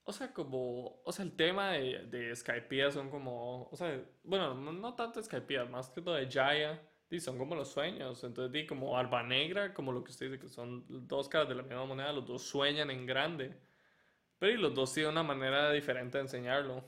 o 0.09 0.13
sea, 0.13 0.33
como, 0.33 1.03
o 1.05 1.13
sea, 1.13 1.23
el 1.23 1.37
tema 1.37 1.73
de, 1.73 2.07
de 2.07 2.35
Skypiea 2.35 2.91
son 2.91 3.11
como, 3.11 3.69
o 3.71 3.77
sea, 3.77 4.03
bueno, 4.25 4.55
no, 4.55 4.73
no 4.73 4.95
tanto 4.95 5.23
Skypiea, 5.23 5.67
más 5.67 5.91
que 5.91 6.01
todo 6.01 6.15
de 6.15 6.27
Jaya, 6.31 6.81
y 7.11 7.21
son 7.21 7.37
como 7.37 7.55
los 7.55 7.69
sueños. 7.69 8.25
Entonces, 8.25 8.51
di 8.51 8.67
como 8.67 8.97
Alba 8.97 9.23
Negra, 9.23 9.75
como 9.75 9.93
lo 9.93 10.03
que 10.03 10.11
usted 10.11 10.31
dice, 10.31 10.41
que 10.41 10.49
son 10.49 10.87
dos 11.07 11.29
caras 11.29 11.51
de 11.51 11.57
la 11.57 11.63
misma 11.63 11.85
moneda, 11.85 12.11
los 12.15 12.27
dos 12.27 12.43
sueñan 12.43 12.91
en 12.91 13.05
grande. 13.05 13.55
Pero 14.39 14.53
y 14.53 14.57
los 14.57 14.75
dos 14.75 14.95
tienen 14.95 15.13
una 15.13 15.23
manera 15.23 15.71
diferente 15.73 16.17
de 16.17 16.23
enseñarlo. 16.23 16.83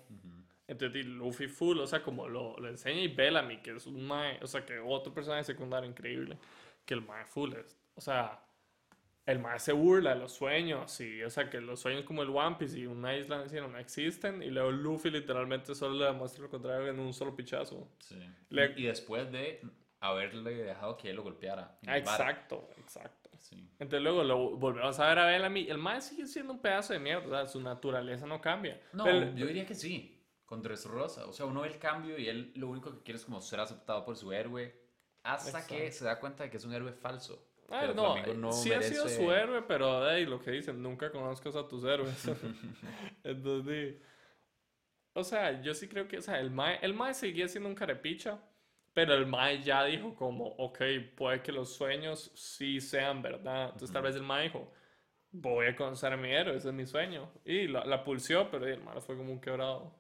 Entonces, 0.67 0.95
di 0.95 1.03
Luffy 1.03 1.47
Full, 1.47 1.79
o 1.79 1.87
sea, 1.87 2.03
como 2.03 2.27
lo, 2.27 2.57
lo 2.59 2.69
enseña 2.71 3.03
y 3.03 3.09
Bellamy, 3.09 3.61
que 3.61 3.77
es 3.77 3.87
un 3.87 4.07
mae, 4.07 4.39
o 4.43 4.47
sea, 4.47 4.65
que 4.65 4.79
otro 4.79 5.13
personaje 5.13 5.45
secundario 5.45 5.91
increíble, 5.91 6.39
que 6.87 6.95
el 6.95 7.03
mae 7.03 7.27
Full 7.27 7.53
es, 7.53 7.77
o 7.97 8.01
sea, 8.01 8.43
el 9.27 9.39
mae 9.39 9.59
se 9.61 9.73
burla 9.73 10.15
de 10.15 10.21
los 10.21 10.33
sueños, 10.33 11.01
y, 11.01 11.23
o 11.23 11.31
sea, 11.31 11.49
que 11.51 11.61
los 11.61 11.79
sueños 11.81 12.05
como 12.05 12.23
el 12.23 12.31
One 12.31 12.57
Piece 12.59 12.79
y 12.79 12.87
una 12.87 13.17
isla 13.17 13.45
en 13.51 13.73
no 13.73 13.79
existen, 13.79 14.43
y 14.43 14.51
luego 14.51 14.71
Luffy 14.73 15.11
literalmente 15.11 15.75
solo 15.75 15.95
le 15.97 16.07
demuestra 16.07 16.43
lo 16.43 16.51
contrario 16.51 16.89
en 16.89 16.99
un 16.99 17.13
solo 17.13 17.37
pichazo. 17.37 17.89
Sí. 17.99 18.17
Le- 18.49 18.75
Y 18.77 18.85
después 18.87 19.31
de 19.31 19.61
haberle 20.01 20.55
dejado 20.55 20.97
que 20.97 21.11
él 21.11 21.17
lo 21.17 21.23
golpeara. 21.23 21.79
Ah, 21.87 21.99
exacto, 21.99 22.71
exacto. 22.79 23.31
Sí. 23.39 23.57
Entonces 23.79 24.03
luego 24.03 24.25
lo 24.25 24.57
volvemos 24.57 24.99
a 24.99 25.09
ver 25.09 25.19
a 25.19 25.27
Bellamy. 25.27 25.69
El 25.69 25.79
mae 25.79 26.01
sigue 26.01 26.27
siendo 26.27 26.53
un 26.55 26.61
pedazo 26.61 26.93
de 26.93 26.99
mierda, 26.99 27.27
o 27.27 27.31
sea, 27.31 27.47
su 27.47 27.61
naturaleza 27.61 28.27
no 28.27 28.41
cambia. 28.41 28.81
No, 28.93 29.05
Pero- 29.05 29.35
yo 29.35 29.47
diría 29.47 29.67
que 29.67 29.75
sí. 29.75 30.17
Con 30.47 30.63
Dressrosa. 30.63 31.27
O 31.27 31.33
sea, 31.33 31.47
uno 31.47 31.61
ve 31.61 31.69
el 31.69 31.79
cambio 31.79 32.19
y 32.19 32.29
él 32.29 32.53
lo 32.57 32.69
único 32.69 32.91
que 32.93 33.03
quiere 33.05 33.19
es 33.19 33.25
como 33.25 33.41
ser 33.41 33.61
aceptado 33.61 34.05
por 34.05 34.17
su 34.17 34.33
héroe. 34.33 34.75
Hasta 35.23 35.65
que 35.67 35.77
Exacto. 35.87 35.99
se 35.99 36.05
da 36.07 36.19
cuenta 36.19 36.43
de 36.45 36.51
que 36.51 36.57
es 36.57 36.65
un 36.65 36.73
héroe 36.75 36.93
falso. 36.93 37.47
Ah, 37.71 37.79
Pero 37.83 37.95
no, 37.95 38.27
no 38.35 38.53
sí 38.53 38.73
ha 38.73 38.83
sido 38.83 39.05
merece- 39.05 39.17
su 39.17 39.33
héroe, 39.33 39.63
pero 39.63 40.09
hey, 40.11 40.27
lo 40.27 40.41
que 40.41 40.51
dicen, 40.51 40.83
nunca 40.83 41.11
conozcas 41.11 41.55
a 41.57 41.67
tus 41.69 41.85
héroes. 41.85 42.25
Entonces, 43.25 43.97
o 45.13 45.25
sea, 45.25 45.61
yo 45.63 45.75
sí 45.75 45.89
creo 45.89 46.07
que, 46.09 46.19
o 46.19 46.23
sea, 46.23 46.41
el 46.41 46.51
Mae, 46.51 46.79
el 46.83 46.95
Mae 46.95 47.15
seguía 47.15 47.49
siendo 47.49 47.69
un 47.69 47.75
carepicha, 47.75 48.39
pero 48.93 49.15
el 49.15 49.27
Mae 49.27 49.63
ya 49.63 49.85
dijo 49.85 50.15
como, 50.15 50.47
ok, 50.59 50.81
puede 51.17 51.43
que 51.43 51.53
los 51.53 51.73
sueños 51.75 52.33
sí 52.35 52.81
sean 52.81 53.23
verdad. 53.23 53.67
Entonces 53.67 53.93
tal 53.93 54.03
vez 54.03 54.17
el 54.17 54.23
Mae 54.23 54.45
dijo, 54.45 54.73
voy 55.31 55.67
a 55.67 55.77
conocer 55.77 56.13
a 56.13 56.17
mi 56.17 56.31
héroe, 56.33 56.57
ese 56.57 56.69
es 56.69 56.75
mi 56.75 56.87
sueño. 56.87 57.31
Y 57.45 57.69
la, 57.69 57.85
la 57.85 58.03
pulsió, 58.03 58.51
pero 58.51 58.67
el 58.67 58.81
Mae 58.83 59.01
fue 59.01 59.17
como 59.17 59.33
un 59.33 59.41
quebrado. 59.41 59.95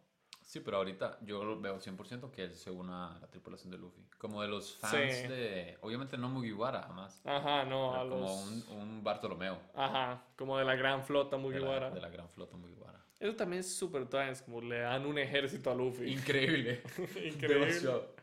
Sí, 0.50 0.58
pero 0.58 0.78
ahorita 0.78 1.16
yo 1.20 1.44
lo 1.44 1.60
veo 1.60 1.78
100% 1.78 2.32
que 2.32 2.42
él 2.42 2.56
se 2.56 2.72
una 2.72 3.14
a 3.14 3.20
la 3.20 3.28
tripulación 3.28 3.70
de 3.70 3.78
Luffy. 3.78 4.02
Como 4.18 4.42
de 4.42 4.48
los 4.48 4.74
fans 4.78 4.92
Sí. 5.14 5.28
de... 5.28 5.78
Obviamente 5.80 6.18
no 6.18 6.28
Mugiwara, 6.28 6.82
jamás. 6.82 7.24
Ajá, 7.24 7.64
no, 7.64 7.94
a 7.94 8.00
como 8.00 8.16
los... 8.22 8.66
un, 8.68 8.78
un 8.80 9.04
Bartolomeo. 9.04 9.60
Ajá, 9.76 10.24
como 10.34 10.58
de 10.58 10.64
la 10.64 10.74
gran 10.74 11.04
flota 11.04 11.36
De 11.36 11.42
Mugiwara. 11.42 11.90
la, 11.90 11.94
de 11.94 12.00
la 12.00 12.08
gran 12.08 12.28
flota 12.30 12.56
Mugiwara. 12.56 12.98
Eso 13.20 13.36
también 13.36 13.60
es 13.60 13.72
súper 13.76 14.08
trans, 14.08 14.42
como 14.42 14.60
le 14.60 14.80
dan 14.80 15.06
un 15.06 15.18
ejército 15.18 15.70
a 15.70 15.74
Luffy. 15.76 16.10
Increíble. 16.10 16.82
Increíble. 16.98 17.66
Demasiado. 17.66 18.16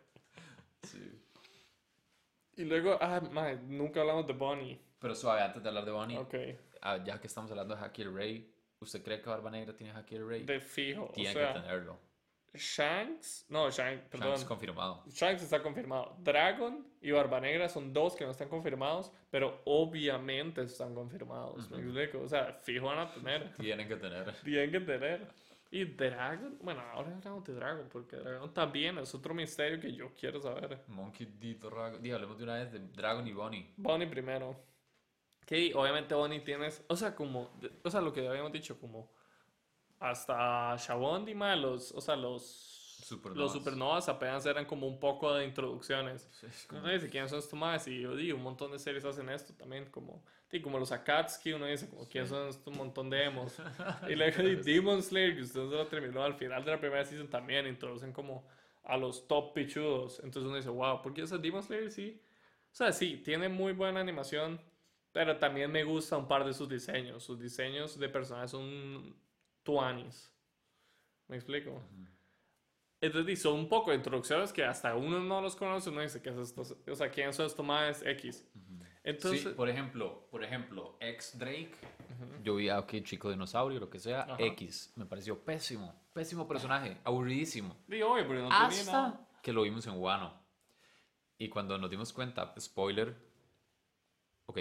Sí. 0.84 1.22
Y 2.58 2.66
luego, 2.66 2.98
ah, 3.00 3.22
mae, 3.32 3.56
nunca 3.68 4.02
hablamos 4.02 4.28
de 4.28 4.34
Bonnie. 4.34 4.82
Pero 5.00 5.16
suave, 5.16 5.44
antes 5.44 5.64
de 5.64 5.70
hablar 5.70 5.86
de 5.86 5.92
Bonnie, 5.92 6.18
Ok, 6.18 6.36
ah, 6.82 6.98
ya 7.06 7.22
que 7.22 7.28
estamos 7.28 7.50
hablando 7.52 7.74
de 7.74 7.82
Haki 7.86 8.04
Rey, 8.04 8.54
¿usted 8.82 9.02
cree 9.02 9.22
que 9.22 9.30
Barba 9.30 9.50
Negra 9.50 9.74
tiene 9.74 9.94
Haki 9.94 10.18
Rey? 10.18 10.44
de 10.44 10.60
fijo. 10.60 11.10
Tiene 11.16 11.30
o 11.30 11.34
sea, 11.34 11.54
que 11.54 11.60
tenerlo. 11.62 12.06
Shanks, 12.58 13.46
no, 13.50 13.70
Shanks, 13.70 14.08
perdón. 14.10 14.30
Shanks 14.30 14.46
confirmado. 14.46 15.04
Shanks 15.10 15.44
está 15.44 15.62
confirmado. 15.62 16.16
Dragon 16.20 16.86
y 17.02 17.12
Barba 17.12 17.40
Negra 17.40 17.70
son 17.70 17.94
dos 17.94 18.16
que 18.16 18.26
no 18.26 18.32
están 18.32 18.50
confirmados, 18.50 19.12
pero 19.30 19.62
obviamente 19.66 20.62
están 20.64 20.94
confirmados. 20.94 21.70
¿Me 21.70 21.78
explico? 21.78 22.20
O 22.20 22.28
sea, 22.28 22.54
fijo 22.54 22.88
van 22.88 23.00
a 23.00 23.12
tener. 23.12 23.54
Tienen 23.58 23.88
que 23.88 23.96
tener. 23.96 24.34
Tienen 24.44 24.72
que 24.72 24.80
tener. 24.80 25.28
Y 25.70 25.84
Dragon, 25.86 26.58
bueno, 26.62 26.82
ahora 26.94 27.14
hablamos 27.14 27.44
de 27.44 27.54
Dragon, 27.54 27.90
porque 27.92 28.16
Dragon 28.16 28.54
también 28.54 28.98
es 29.00 29.14
otro 29.14 29.34
misterio 29.34 29.80
que 29.80 29.94
yo 29.94 30.14
quiero 30.14 30.40
saber. 30.40 30.84
Monkey 30.88 31.28
D. 31.40 31.56
Dragon. 31.56 32.02
Diga, 32.02 32.16
hablemos 32.16 32.38
de 32.38 32.44
una 32.44 32.56
vez 32.56 32.72
de 32.72 32.80
Dragon 32.80 33.28
y 33.28 33.34
Bonnie. 33.34 33.74
Bonnie 33.76 34.08
primero. 34.08 34.56
Que 35.46 35.74
obviamente 35.76 36.14
Bonnie 36.14 36.42
tienes, 36.42 36.84
o 36.88 36.96
sea, 36.96 37.16
como, 37.16 37.50
o 37.84 37.90
sea, 37.90 38.02
lo 38.02 38.12
que 38.12 38.28
habíamos 38.28 38.52
dicho, 38.52 38.80
como 38.80 39.10
hasta 40.00 40.76
Shabondi, 40.78 41.34
ma, 41.36 41.56
los, 41.56 41.92
o 41.92 42.02
sea, 42.02 42.16
los 42.16 42.64
Supernovas. 43.04 43.38
los 43.38 43.54
supernovas 43.54 44.10
apenas 44.10 44.46
eran 44.46 44.66
como 44.66 44.88
un 44.88 45.00
poco 45.00 45.34
de 45.34 45.46
introducciones. 45.46 46.28
Sí, 46.32 46.48
como- 46.68 46.82
Uno 46.82 46.92
dice 46.92 47.10
quiénes 47.10 47.30
son 47.30 47.40
estos 47.40 47.58
más 47.58 47.88
y 47.88 48.02
yo 48.02 48.16
digo, 48.16 48.38
un 48.38 48.44
montón 48.44 48.72
de 48.72 48.80
series 48.80 49.06
hacen 49.06 49.30
esto 49.30 49.54
también, 49.54 49.86
como, 49.92 50.24
sí, 50.50 50.62
como 50.62 50.78
los 50.80 50.92
Akatsuki, 50.92 51.54
uno 51.54 51.66
dice 51.68 51.90
como 51.90 52.08
quiénes 52.08 52.30
son 52.30 52.48
estos 52.50 52.76
montón 52.76 53.10
de 53.10 53.24
emos. 53.26 53.54
y 54.10 54.16
luego 54.16 54.44
de 54.44 54.56
Demon 54.58 55.02
Slayer, 55.02 55.36
que 55.36 55.42
usted 55.44 55.62
se 55.70 55.76
lo 55.76 55.88
terminó 55.88 56.24
al 56.24 56.34
final 56.36 56.66
de 56.66 56.72
la 56.72 56.80
primera 56.80 57.06
season 57.06 57.30
también, 57.30 57.66
introducen 57.68 58.12
como 58.12 58.46
a 58.84 58.98
los 58.98 59.28
top 59.28 59.54
pichudos. 59.54 60.20
Entonces 60.24 60.48
uno 60.48 60.56
dice, 60.58 60.70
wow, 60.70 61.02
¿por 61.02 61.14
qué 61.14 61.22
ese 61.22 61.38
Demon 61.38 61.64
Slayer 61.64 61.92
sí? 61.92 62.22
O 62.72 62.76
sea, 62.78 62.92
sí, 62.92 63.18
tiene 63.24 63.48
muy 63.50 63.74
buena 63.74 64.00
animación, 64.02 64.60
pero 65.12 65.38
también 65.38 65.72
me 65.72 65.84
gusta 65.84 66.18
un 66.18 66.28
par 66.28 66.46
de 66.46 66.54
sus 66.54 66.68
diseños. 66.70 67.24
Sus 67.24 67.40
diseños 67.40 67.98
de 67.98 68.10
personajes 68.10 68.52
son 68.52 69.16
tuanis. 69.68 70.34
¿Me 71.28 71.36
explico? 71.36 71.84
Entonces, 73.02 73.34
y 73.34 73.36
son 73.36 73.60
un 73.60 73.68
poco 73.68 73.92
de 73.92 73.98
introducciones 73.98 74.54
que 74.54 74.64
hasta 74.64 74.96
uno 74.96 75.20
no 75.20 75.42
los 75.42 75.58
conoce, 75.58 75.90
uno 75.90 76.02
dice, 76.02 76.22
¿qué 76.22 76.30
es 76.30 76.38
esto? 76.38 76.62
O 76.62 76.96
sea, 76.96 77.12
¿quién 77.12 77.34
son 77.34 77.46
estos 77.46 77.66
más 77.66 78.02
X? 78.02 78.48
Entonces, 79.04 79.44
sí, 79.44 79.50
por 79.50 79.68
ejemplo, 79.68 80.26
por 80.32 80.44
ejemplo, 80.44 80.98
ex 81.02 81.38
Drake, 81.38 81.76
yo 82.44 82.56
vi 82.56 82.70
a 82.70 82.80
ok, 82.80 83.04
chico 83.04 83.30
dinosaurio, 83.30 83.80
lo 83.80 83.90
que 83.90 84.00
sea. 84.00 84.38
X, 84.40 84.94
me 84.96 85.06
pareció 85.06 85.44
pésimo, 85.44 85.94
pésimo 86.14 86.48
personaje, 86.48 86.98
aburridísimo. 87.04 87.76
digo, 87.88 88.10
oye, 88.10 88.24
pero 88.24 88.44
no 88.44 88.50
tenía 88.50 88.84
nada. 88.86 89.08
Hasta 89.08 89.42
que 89.42 89.52
lo 89.52 89.64
vimos 89.64 89.86
en 89.86 90.00
Wano. 90.00 90.34
Y 91.38 91.50
cuando 91.50 91.78
nos 91.78 91.90
dimos 91.90 92.14
cuenta, 92.14 92.54
spoiler, 92.58 93.16
ok, 94.46 94.60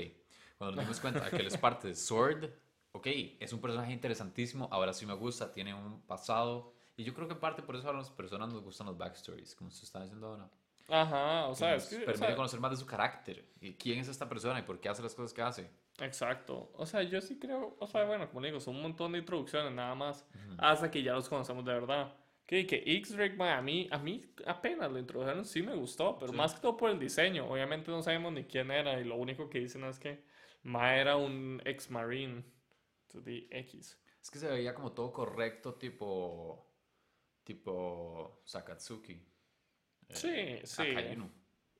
cuando 0.59 0.77
nos 0.77 0.85
dimos 0.85 1.01
cuenta 1.01 1.31
que 1.31 1.37
él 1.37 1.47
es 1.47 1.57
parte 1.59 1.89
de 1.89 1.95
Sword, 1.95 2.51
ok, 2.97 3.06
es 3.40 3.52
un 3.52 3.60
personaje 3.60 3.93
interesantísimo, 3.93 4.68
ahora 4.70 4.93
sí 4.93 5.06
me 5.06 5.14
gusta, 5.14 5.51
tiene 5.52 5.74
un 5.74 6.01
pasado. 6.02 6.73
Y 6.97 7.05
yo 7.05 7.12
creo 7.14 7.28
que 7.28 7.35
en 7.35 7.40
parte 7.40 7.62
por 7.62 7.77
eso 7.77 7.89
a 7.90 7.93
las 7.93 8.10
personas 8.10 8.52
nos 8.52 8.62
gustan 8.62 8.86
los 8.86 8.97
backstories, 8.97 9.55
como 9.55 9.70
se 9.70 9.85
está 9.85 10.02
diciendo 10.02 10.28
ahora. 10.28 10.48
Ajá, 10.89 11.48
o 11.48 11.55
sea, 11.55 11.74
es 11.74 11.86
que, 11.89 11.97
o 11.97 11.98
permite 12.05 12.27
sea, 12.27 12.36
conocer 12.36 12.60
más 12.60 12.70
de 12.70 12.77
su 12.77 12.86
carácter. 12.86 13.44
Y 13.60 13.74
quién 13.74 13.98
es 13.98 14.09
esta 14.09 14.28
persona 14.28 14.60
y 14.60 14.62
por 14.62 14.81
qué 14.81 14.89
hace 14.89 15.02
las 15.02 15.14
cosas 15.14 15.32
que 15.32 15.43
hace. 15.43 15.68
Exacto. 16.01 16.70
O 16.74 16.86
sea, 16.86 17.02
yo 17.02 17.20
sí 17.20 17.39
creo, 17.39 17.77
o 17.81 17.86
sea, 17.86 18.05
bueno, 18.05 18.28
como 18.31 18.44
digo, 18.47 18.60
son 18.60 18.77
un 18.77 18.82
montón 18.82 19.12
de 19.12 19.18
introducciones 19.18 19.73
nada 19.73 19.94
más, 19.94 20.27
hasta 20.59 20.90
que 20.90 21.02
ya 21.02 21.12
los 21.14 21.28
conocemos 21.28 21.64
de 21.64 21.73
verdad. 21.73 22.14
Que, 22.47 22.64
que 22.64 22.85
X-Drake, 22.86 23.36
a 23.43 23.60
mí, 23.60 23.89
a 23.90 23.98
mí 23.98 24.24
apenas 24.47 24.90
lo 24.93 25.01
introdujeron, 25.01 25.44
sí 25.44 25.62
me 25.62 25.74
gustó, 25.74 26.16
pero 26.16 26.31
Sí. 26.31 26.39
más 26.39 26.55
que 26.55 26.60
todo 26.60 26.77
por 26.77 26.90
el 26.90 26.98
diseño. 27.01 27.51
Obviamente 27.51 27.90
no 27.90 28.01
sabemos 28.02 28.32
ni 28.32 28.44
quién 28.44 28.70
era 28.70 29.01
y 29.01 29.05
lo 29.05 29.16
único 29.16 29.51
que 29.51 29.59
dicen 29.59 29.82
es 29.85 29.98
que 29.98 30.23
Ma 30.62 30.94
era 30.97 31.16
un 31.16 31.60
ex-marine 31.64 32.44
de 33.21 33.47
X. 33.51 33.99
Es 34.21 34.31
que 34.31 34.39
se 34.39 34.49
veía 34.49 34.75
como 34.75 34.93
todo 34.93 35.13
correcto, 35.13 35.75
tipo. 35.75 36.67
Tipo. 37.45 38.43
Sakatsuki. 38.45 39.13
Eh, 40.09 40.61
Sí, 40.63 40.67
sí. 40.67 40.95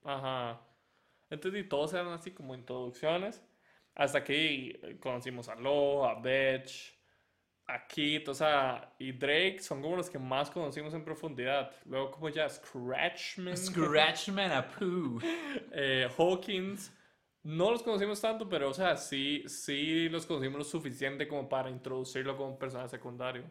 Ajá. 0.05 0.61
Entonces, 1.31 1.65
y 1.65 1.69
todos 1.69 1.93
eran 1.93 2.09
así 2.09 2.31
como 2.33 2.55
introducciones. 2.55 3.43
Hasta 3.95 4.23
que 4.23 4.99
conocimos 5.01 5.49
a 5.49 5.55
Lo, 5.55 6.05
a 6.05 6.21
Betch, 6.21 6.97
a 7.67 7.87
Kit, 7.87 8.29
o 8.29 8.35
sea, 8.35 8.95
y 8.99 9.13
Drake 9.13 9.59
son 9.61 9.83
como 9.83 9.97
los 9.97 10.09
que 10.09 10.19
más 10.19 10.51
conocimos 10.51 10.95
en 10.95 11.05
profundidad. 11.05 11.73
Luego, 11.87 12.11
como 12.11 12.29
ya 12.29 12.49
Scratchman, 12.49 13.57
Scratchman 13.57 14.53
Apu. 14.53 15.19
eh, 15.73 16.09
Hawkins. 16.17 16.93
No 17.47 17.71
los 17.71 17.83
conocimos 17.83 18.21
tanto, 18.21 18.49
pero, 18.49 18.71
o 18.71 18.75
sea, 18.75 18.97
sí, 18.97 19.45
sí 19.47 20.09
los 20.09 20.27
conocimos 20.27 20.59
lo 20.59 20.65
suficiente 20.65 21.29
como 21.29 21.49
para 21.49 21.71
introducirlo 21.71 22.37
como 22.37 22.59
personaje 22.59 22.89
secundario. 22.89 23.45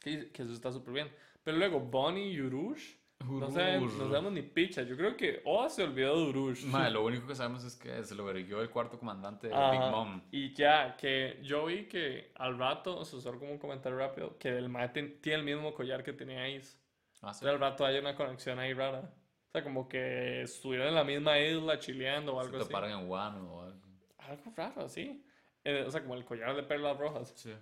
Que, 0.00 0.30
que 0.32 0.42
eso 0.42 0.52
está 0.52 0.72
súper 0.72 0.94
bien. 0.94 1.08
Pero 1.44 1.56
luego, 1.56 1.78
Bonnie 1.78 2.32
y 2.32 2.40
Urush. 2.40 2.96
No 3.28 3.50
sabemos, 3.50 3.92
no 3.94 4.08
sabemos 4.08 4.32
ni 4.32 4.42
picha. 4.42 4.82
Yo 4.82 4.96
creo 4.96 5.14
que 5.16 5.42
Oa 5.44 5.68
se 5.68 5.84
olvidó 5.84 6.16
de 6.18 6.30
Urush. 6.30 6.64
Madre, 6.64 6.90
lo 6.90 7.04
único 7.04 7.26
que 7.26 7.34
sabemos 7.34 7.62
es 7.64 7.76
que 7.76 8.02
se 8.02 8.14
lo 8.14 8.24
verguió 8.24 8.60
el 8.62 8.70
cuarto 8.70 8.98
comandante 8.98 9.48
de 9.48 9.54
Ajá. 9.54 9.70
Big 9.70 9.80
Mom. 9.82 10.22
Y 10.32 10.52
ya, 10.54 10.96
que 10.96 11.38
yo 11.42 11.66
vi 11.66 11.84
que 11.86 12.32
al 12.36 12.58
rato, 12.58 12.98
o 12.98 13.04
sea, 13.04 13.20
solo 13.20 13.38
como 13.38 13.52
un 13.52 13.58
comentario 13.58 13.98
rápido, 13.98 14.36
que 14.38 14.48
el 14.48 14.68
mae 14.70 14.88
ten- 14.88 15.20
tiene 15.20 15.40
el 15.40 15.44
mismo 15.44 15.74
collar 15.74 16.02
que 16.02 16.12
tenía 16.14 16.44
Ace. 16.44 16.78
Ah, 17.22 17.34
sí. 17.34 17.44
Entonces 17.44 17.48
al 17.50 17.60
rato 17.60 17.84
hay 17.84 17.98
una 17.98 18.16
conexión 18.16 18.58
ahí 18.58 18.72
rara. 18.72 19.12
O 19.50 19.52
sea, 19.52 19.64
como 19.64 19.88
que 19.88 20.42
estuvieron 20.42 20.86
en 20.88 20.94
la 20.94 21.02
misma 21.02 21.38
isla 21.40 21.76
chileando 21.78 22.36
o 22.36 22.40
Se 22.40 22.46
algo 22.46 22.58
así. 22.58 22.66
toparon 22.68 22.90
en 22.92 23.08
Wano 23.10 23.52
o 23.52 23.62
algo. 23.62 23.80
Algo 24.18 24.52
raro, 24.56 24.88
sí. 24.88 25.24
Eh, 25.64 25.82
o 25.86 25.90
sea, 25.90 26.02
como 26.02 26.14
el 26.14 26.24
collar 26.24 26.54
de 26.54 26.62
perlas 26.62 26.96
rojas. 26.96 27.32
Sí. 27.36 27.52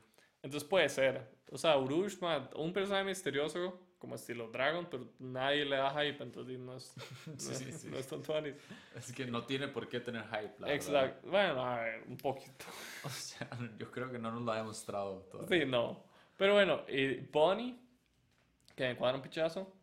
Entonces 0.42 0.68
puede 0.68 0.88
ser. 0.90 1.30
O 1.50 1.56
sea, 1.56 1.78
Urush, 1.78 2.18
mae, 2.20 2.42
un 2.56 2.74
personaje 2.74 3.04
misterioso, 3.04 3.80
como 3.98 4.14
estilo 4.16 4.48
Dragon, 4.50 4.86
pero 4.90 5.08
nadie 5.18 5.64
le 5.64 5.76
da 5.76 5.90
hype, 5.98 6.22
entonces 6.22 6.58
no 6.58 6.76
es, 6.76 6.94
no, 7.26 7.38
Sí, 7.38 7.52
es- 7.52 7.58
sí, 7.58 7.72
sí. 7.72 7.88
no 7.88 7.96
es 7.96 8.06
tan 8.06 8.22
tuanis. 8.22 8.54
Es 8.94 9.10
que 9.10 9.24
no 9.26 9.44
tiene 9.46 9.68
por 9.68 9.88
qué 9.88 9.98
tener 10.00 10.24
hype, 10.24 10.36
la 10.58 10.68
verdad. 10.68 10.74
Exacto. 10.74 11.28
Bueno, 11.30 11.64
a 11.64 11.80
ver, 11.80 12.04
un 12.06 12.16
poquito. 12.18 12.66
O 13.04 13.08
sea, 13.08 13.48
yo 13.78 13.90
creo 13.90 14.12
que 14.12 14.18
no 14.18 14.30
nos 14.30 14.42
lo 14.42 14.52
ha 14.52 14.56
demostrado 14.58 15.22
todavía. 15.32 15.58
Sí, 15.60 15.64
no. 15.64 16.04
Pero 16.36 16.52
bueno, 16.52 16.82
y 16.86 17.14
Bonnie, 17.32 17.78
que 18.76 18.88
me 18.88 18.96
cuadra 18.96 19.16
un 19.16 19.22
pichazo. 19.22 19.74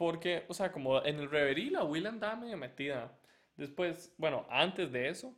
Porque, 0.00 0.46
o 0.48 0.54
sea, 0.54 0.72
como 0.72 1.04
en 1.04 1.18
el 1.18 1.30
reverie 1.30 1.70
la 1.70 1.84
Will 1.84 2.06
andaba 2.06 2.34
medio 2.34 2.56
metida. 2.56 3.12
Después, 3.54 4.14
bueno, 4.16 4.46
antes 4.48 4.90
de 4.90 5.10
eso, 5.10 5.36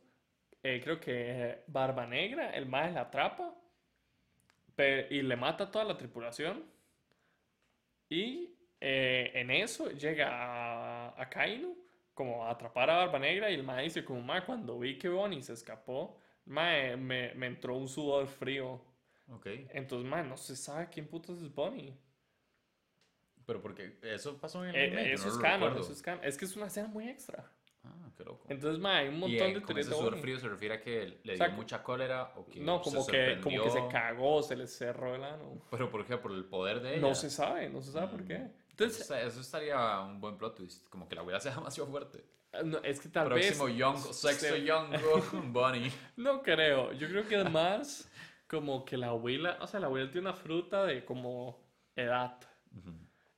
eh, 0.63 0.79
creo 0.81 1.01
que 1.01 1.65
Barba 1.67 2.05
Negra, 2.07 2.49
el 2.51 2.65
más 2.65 2.93
la 2.93 3.01
atrapa 3.01 3.53
y 5.09 5.21
le 5.21 5.35
mata 5.35 5.65
a 5.65 5.71
toda 5.71 5.83
la 5.83 5.97
tripulación. 5.97 6.63
Y 8.07 8.55
eh, 8.79 9.31
en 9.33 9.51
eso 9.51 9.89
llega 9.91 10.29
a, 10.31 11.21
a 11.21 11.29
Kainu 11.29 11.75
como 12.13 12.45
a 12.45 12.51
atrapar 12.51 12.89
a 12.89 12.99
Barba 12.99 13.19
Negra 13.19 13.51
y 13.51 13.55
el 13.55 13.63
mae 13.63 13.83
dice 13.83 14.05
como, 14.05 14.21
mae, 14.21 14.45
cuando 14.45 14.79
vi 14.79 14.97
que 14.97 15.09
Bonnie 15.09 15.41
se 15.41 15.51
escapó, 15.51 16.17
mae, 16.45 16.95
me, 16.95 17.33
me 17.33 17.47
entró 17.47 17.75
un 17.75 17.89
sudor 17.89 18.27
frío. 18.27 18.79
Ok. 19.27 19.45
Entonces, 19.71 20.09
mae, 20.09 20.23
no 20.23 20.37
se 20.37 20.55
sabe 20.55 20.87
quién 20.89 21.05
putas 21.05 21.41
es 21.41 21.53
Bonnie. 21.53 21.93
Pero 23.45 23.61
porque 23.61 23.97
eso 24.03 24.37
pasó 24.37 24.63
en 24.65 24.69
el 24.69 24.75
Eh, 24.75 24.83
anime, 24.85 25.13
eso 25.13 25.25
no 25.27 25.31
es 25.33 25.37
canon, 25.37 25.77
eso 25.77 25.91
es 25.91 26.01
canon. 26.01 26.23
Es 26.23 26.37
que 26.37 26.45
es 26.45 26.55
una 26.55 26.67
escena 26.67 26.87
muy 26.87 27.09
extra. 27.09 27.51
Ah, 27.85 28.09
qué 28.15 28.23
loco. 28.23 28.45
Entonces, 28.47 28.79
mae, 28.79 28.99
hay 29.01 29.07
un 29.09 29.15
y 29.15 29.17
montón 29.17 29.47
eh, 29.49 29.53
de 29.55 29.61
teorías 29.61 29.87
de 29.89 29.95
sudor 29.95 30.17
frío 30.17 30.39
se 30.39 30.47
refiere 30.47 30.75
a 30.75 30.81
que 30.81 31.19
le 31.23 31.33
O 31.33 31.37
sea, 31.37 31.47
dio 31.47 31.55
mucha 31.57 31.83
cólera 31.83 32.31
o 32.37 32.45
que 32.45 32.61
No, 32.61 32.81
se 32.81 32.89
como 32.91 33.05
que, 33.05 33.39
como 33.41 33.63
que 33.63 33.69
se 33.71 33.87
cagó, 33.89 34.41
se 34.41 34.55
le 34.55 34.67
cerró 34.67 35.15
el 35.15 35.23
ano. 35.25 35.61
Pero 35.69 35.89
¿por 35.89 36.05
qué? 36.05 36.15
Por 36.17 36.31
el 36.31 36.45
poder 36.45 36.81
de 36.81 36.93
ella. 36.93 37.01
No 37.01 37.13
se 37.13 37.29
sabe, 37.29 37.69
no 37.69 37.81
se 37.81 37.91
sabe 37.91 38.07
por 38.07 38.23
qué. 38.23 38.37
Mm. 38.39 38.51
Entonces, 38.69 39.01
eso, 39.01 39.15
eso 39.17 39.41
estaría 39.41 39.99
un 39.99 40.21
buen 40.21 40.37
plot 40.37 40.55
twist. 40.55 40.87
Como 40.89 41.09
que 41.09 41.15
la 41.15 41.21
abuela 41.21 41.39
sea 41.41 41.53
demasiado 41.55 41.89
fuerte. 41.89 42.23
no, 42.63 42.77
es 42.83 43.01
que 43.01 43.09
tal 43.09 43.27
Próximo 43.27 43.65
vez... 43.65 43.75
young, 43.75 43.97
sexto 43.97 44.45
se- 44.47 44.63
young 44.63 44.87
bunny. 45.51 45.91
No 46.15 46.41
creo, 46.41 46.93
yo 46.93 47.09
creo 47.09 47.27
que 47.27 47.41
es 47.41 47.51
más 47.51 48.09
como 48.47 48.85
que 48.85 48.95
la 48.95 49.07
abuela, 49.07 49.57
o 49.59 49.67
sea, 49.67 49.81
la 49.81 49.87
abuela 49.87 50.09
tiene 50.09 50.29
una 50.29 50.37
fruta 50.37 50.85
de 50.85 51.03
como 51.03 51.59
edad. 51.97 52.39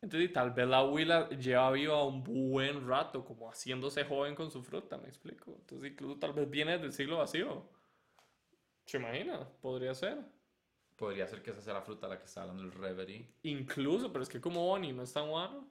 Entonces, 0.06 0.32
tal 0.32 0.52
vez 0.52 0.68
la 0.68 0.78
abuela 0.78 1.28
lleva 1.30 1.72
viva 1.72 2.04
un 2.04 2.24
buen 2.24 2.88
rato, 2.88 3.26
como 3.26 3.50
haciéndose 3.50 4.04
joven 4.06 4.36
con 4.36 4.52
su 4.52 4.62
fruta, 4.64 4.98
me 4.98 5.08
explico. 5.08 5.56
Entonces, 5.60 5.92
incluso 5.92 6.20
tal 6.20 6.34
vez 6.34 6.50
viene 6.50 6.78
del 6.78 6.94
siglo 6.94 7.18
vacío. 7.18 7.68
¿Se 8.86 8.98
imagina? 8.98 9.48
Podría 9.62 9.94
ser. 9.96 10.20
Podría 10.96 11.28
ser 11.28 11.42
que 11.42 11.52
esa 11.52 11.62
sea 11.62 11.74
la 11.74 11.82
fruta 11.82 12.06
a 12.06 12.10
la 12.10 12.20
que 12.20 12.26
está 12.26 12.44
hablando 12.44 12.64
el 12.64 12.72
Reverie. 12.72 13.28
Incluso, 13.44 14.12
pero 14.14 14.24
es 14.24 14.30
que 14.30 14.40
como 14.40 14.66
Bonnie 14.66 14.94
no 14.94 15.04
es 15.04 15.12
tan 15.12 15.28
guano, 15.30 15.68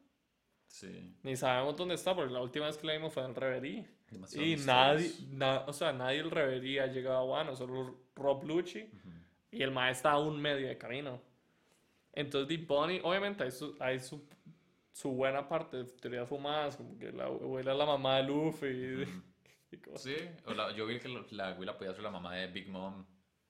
Sí. 0.66 1.14
ni 1.22 1.36
sabemos 1.36 1.76
dónde 1.76 1.94
está, 1.94 2.14
porque 2.14 2.32
la 2.32 2.42
última 2.42 2.66
vez 2.66 2.76
que 2.76 2.86
la 2.86 2.94
vimos 2.94 3.12
fue 3.14 3.22
en 3.22 3.30
el 3.30 3.36
Reverie. 3.36 3.88
Demasiado 4.10 4.44
Y 4.46 4.56
nadie, 4.56 5.10
na- 5.30 5.60
o 5.66 5.72
sea, 5.72 5.92
nadie 5.92 6.18
del 6.18 6.30
Reverie 6.30 6.80
ha 6.80 6.86
llegado 6.88 7.18
a 7.18 7.22
Guano, 7.22 7.54
solo 7.54 8.00
Rob 8.16 8.44
Lucci. 8.44 8.82
Ujú. 8.82 9.10
Y 9.52 9.62
el 9.62 9.70
maestro 9.70 10.10
está 10.10 10.12
a 10.12 10.18
un 10.20 10.40
medio 10.42 10.66
de 10.66 10.76
camino. 10.76 11.20
Entonces, 12.14 12.48
Deep 12.48 12.66
Bunny, 12.66 13.00
obviamente, 13.02 13.42
hay 13.44 13.50
su, 13.50 13.76
hay 13.80 13.98
su, 14.00 14.26
su 14.92 15.10
buena 15.12 15.48
parte 15.48 15.78
de 15.78 15.84
teorías 15.84 16.28
fumadas, 16.28 16.76
como 16.76 16.98
que 16.98 17.10
la 17.12 17.24
abuela 17.24 17.72
es 17.72 17.78
la 17.78 17.86
mamá 17.86 18.16
de 18.18 18.22
Luffy 18.24 18.66
y, 18.66 19.02
Ujú. 19.02 19.22
y 19.72 19.76
cosas. 19.78 20.02
Sí, 20.02 20.16
o 20.46 20.54
la- 20.54 20.72
yo 20.72 20.86
vi 20.86 20.98
que 21.00 21.08
lo- 21.08 21.26
la 21.30 21.48
abuela 21.48 21.76
podía 21.76 21.92
ser 21.92 22.02
la 22.04 22.10
mamá 22.10 22.34
de 22.36 22.46
Big 22.46 22.68
Mom 22.68 23.04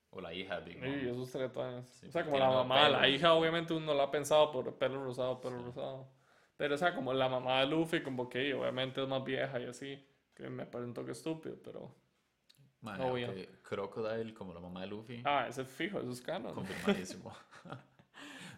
o 0.09 0.21
la 0.21 0.33
hija 0.33 0.59
de 0.61 0.65
Big 0.73 0.79
Mom. 0.83 0.89
Y 1.05 1.09
esos 1.09 1.31
tretones. 1.31 1.87
Sí, 1.87 2.07
o 2.07 2.11
sea, 2.11 2.23
como 2.25 2.39
la 2.39 2.49
mamá, 2.49 2.89
la 2.89 3.01
pelo. 3.01 3.13
hija, 3.15 3.33
obviamente, 3.33 3.73
uno 3.73 3.93
la 3.93 4.03
ha 4.03 4.11
pensado 4.11 4.51
por 4.51 4.73
pelo 4.77 5.03
rosado, 5.03 5.39
pelo 5.41 5.61
rosado. 5.63 6.09
Pero, 6.57 6.75
o 6.75 6.77
sea, 6.77 6.95
como 6.95 7.13
la 7.13 7.27
mamá 7.29 7.59
de 7.59 7.67
Luffy, 7.67 8.01
como 8.01 8.29
que 8.29 8.53
obviamente 8.53 9.01
es 9.03 9.07
más 9.07 9.23
vieja 9.23 9.59
y 9.59 9.65
así. 9.65 10.03
Que 10.33 10.49
me 10.49 10.65
parece 10.65 10.87
un 10.87 10.93
toque 10.93 11.11
estúpido, 11.11 11.57
pero. 11.63 11.93
Man, 12.81 12.99
Obvio. 13.01 13.29
ok, 13.31 13.61
Crocodile 13.61 14.33
como 14.33 14.53
la 14.53 14.59
mamá 14.59 14.81
de 14.81 14.87
Luffy. 14.87 15.21
Ah, 15.25 15.45
ese 15.49 15.61
es 15.63 15.67
fijo, 15.69 15.99
eso 15.99 16.11
es 16.11 16.21
canon. 16.21 16.53
Confirmadísimo. 16.53 17.31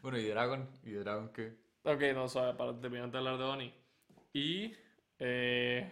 bueno, 0.09 0.19
¿y 0.19 0.27
Dragon? 0.29 0.69
¿Y 0.83 0.91
Dragon 0.91 1.29
qué? 1.33 1.57
Ok, 1.83 2.01
no, 2.13 2.27
suave, 2.27 2.53
para 2.57 2.79
terminar 2.79 3.11
de 3.11 3.17
hablar 3.17 3.37
de 3.37 3.43
Bonnie. 3.43 3.73
Y. 4.33 4.73
Eh, 5.19 5.91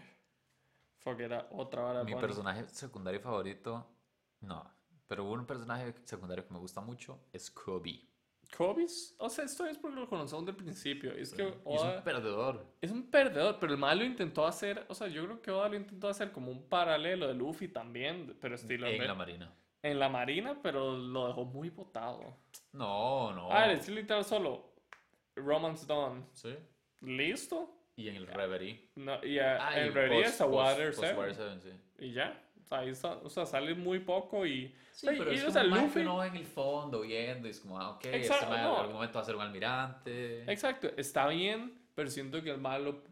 fuck, 0.99 1.19
era 1.19 1.47
otra 1.51 1.81
vara 1.81 1.99
de 1.99 2.05
Mi 2.05 2.13
Bonnie. 2.13 2.27
personaje 2.27 2.65
secundario 2.69 3.19
favorito, 3.19 3.85
no. 4.41 4.71
Pero 5.07 5.25
un 5.25 5.45
personaje 5.45 5.93
secundario 6.03 6.45
que 6.47 6.53
me 6.53 6.59
gusta 6.59 6.81
mucho 6.81 7.19
es 7.33 7.49
Kobe. 7.51 8.01
Kobe's, 8.55 9.15
o 9.17 9.27
sea, 9.29 9.43
esto 9.43 9.65
es 9.65 9.77
porque 9.77 9.95
lo 9.99 10.07
conocemos 10.07 10.45
del 10.45 10.55
principio. 10.55 11.11
Es 11.13 11.33
que 11.33 11.43
Y 11.43 11.47
es 11.47 11.53
Oda 11.63 11.97
un 11.97 12.03
perdedor. 12.03 12.65
es 12.79 12.91
un 12.91 13.09
perdedor, 13.09 13.57
pero 13.59 13.73
el 13.73 13.79
mal 13.79 13.97
lo 13.97 14.05
intentó 14.05 14.45
hacer. 14.45 14.85
O 14.87 14.93
sea, 14.95 15.07
yo 15.07 15.25
creo 15.25 15.41
que 15.41 15.51
Oda 15.51 15.67
lo 15.69 15.75
intentó 15.75 16.07
hacer 16.07 16.31
como 16.31 16.51
un 16.51 16.69
paralelo 16.69 17.27
de 17.27 17.33
Luffy 17.33 17.67
también, 17.67 18.37
pero 18.39 18.55
estilo 18.55 18.87
En 18.87 18.99
re- 18.99 19.07
la 19.07 19.15
marina. 19.15 19.53
En 19.89 19.99
la 19.99 20.09
marina, 20.09 20.57
pero 20.61 20.97
lo 20.97 21.27
dejó 21.27 21.45
muy 21.45 21.69
botado. 21.69 22.37
No, 22.73 23.31
no. 23.33 23.51
Ah, 23.51 23.71
es 23.71 23.87
literal 23.89 24.23
solo 24.25 24.73
Romance 25.35 25.85
Dawn. 25.85 26.25
Sí. 26.33 26.55
¿Listo? 27.01 27.71
Y 27.95 28.09
en 28.09 28.15
el 28.17 28.27
Reverie. 28.27 28.89
No, 28.95 29.23
y 29.23 29.39
a- 29.39 29.67
Ah, 29.67 29.77
y 29.79 29.87
en 29.87 29.93
realidad 29.93 30.23
post- 30.23 30.35
es 30.35 30.41
a 30.41 30.45
Water 30.45 30.87
post 30.87 30.99
7. 30.99 31.17
Water 31.17 31.35
7, 31.35 31.59
sí. 31.61 32.05
Y 32.05 32.11
ya. 32.13 32.41
O 32.63 32.67
sea, 32.67 32.79
ahí 32.79 32.89
está- 32.89 33.17
o 33.23 33.29
sea, 33.29 33.45
sale 33.45 33.75
muy 33.75 33.99
poco 33.99 34.45
y. 34.45 34.75
Sí, 34.91 35.07
o 35.07 35.11
sea, 35.11 35.19
pero 35.19 35.31
y, 35.31 35.35
es 35.35 35.41
o 35.41 35.45
como 35.45 35.53
sea, 35.53 35.63
Luffy- 35.63 36.03
ve 36.21 36.27
en 36.27 36.35
el 36.35 36.45
fondo 36.45 37.01
viendo 37.01 37.47
y 37.47 37.51
es 37.51 37.59
como, 37.59 37.79
ah, 37.79 37.91
ok, 37.91 38.05
Exacto, 38.05 38.45
este 38.45 38.57
no. 38.63 38.73
en 38.73 38.79
algún 38.79 38.93
momento 38.95 39.15
va 39.15 39.21
a 39.21 39.25
ser 39.25 39.35
un 39.35 39.41
almirante. 39.43 40.51
Exacto, 40.51 40.89
está 40.97 41.27
bien, 41.27 41.79
pero 41.93 42.09
siento 42.09 42.41
que 42.41 42.49
el 42.49 42.57
malo 42.59 43.03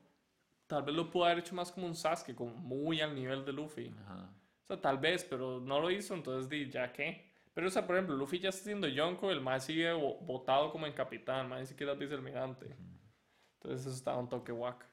tal 0.68 0.84
vez 0.84 0.96
lo 0.96 1.10
pudo 1.12 1.26
haber 1.26 1.40
hecho 1.40 1.54
más 1.54 1.72
como 1.72 1.86
un 1.86 1.96
Sasuke, 1.96 2.34
como 2.36 2.52
muy 2.56 3.00
al 3.00 3.14
nivel 3.14 3.46
de 3.46 3.54
Luffy. 3.54 3.94
Ajá. 4.06 4.30
Sea, 4.74 4.82
tal 4.82 4.98
vez, 4.98 5.24
pero 5.24 5.60
no 5.60 5.80
lo 5.80 5.90
hizo, 5.92 6.14
entonces 6.14 6.50
di, 6.50 6.70
ya 6.70 6.92
qué. 6.92 7.32
Pero, 7.54 7.68
o 7.68 7.70
sea, 7.70 7.86
por 7.86 7.96
ejemplo, 7.96 8.16
Luffy 8.16 8.40
ya 8.40 8.50
está 8.50 8.64
siendo 8.64 8.88
Yonko, 8.88 9.30
el 9.32 9.40
más 9.42 9.66
sigue 9.66 9.92
vo- 9.94 10.18
votado 10.22 10.72
como 10.72 10.88
en 10.88 10.94
capitán, 10.94 11.48
más 11.50 11.60
ni 11.60 11.66
siquiera 11.68 11.94
es 11.94 12.00
vicealmirante. 12.00 12.76
Entonces 13.56 13.82
eso 13.88 13.96
está 13.96 14.16
un 14.18 14.28
toque 14.28 14.52
guac. 14.52 14.86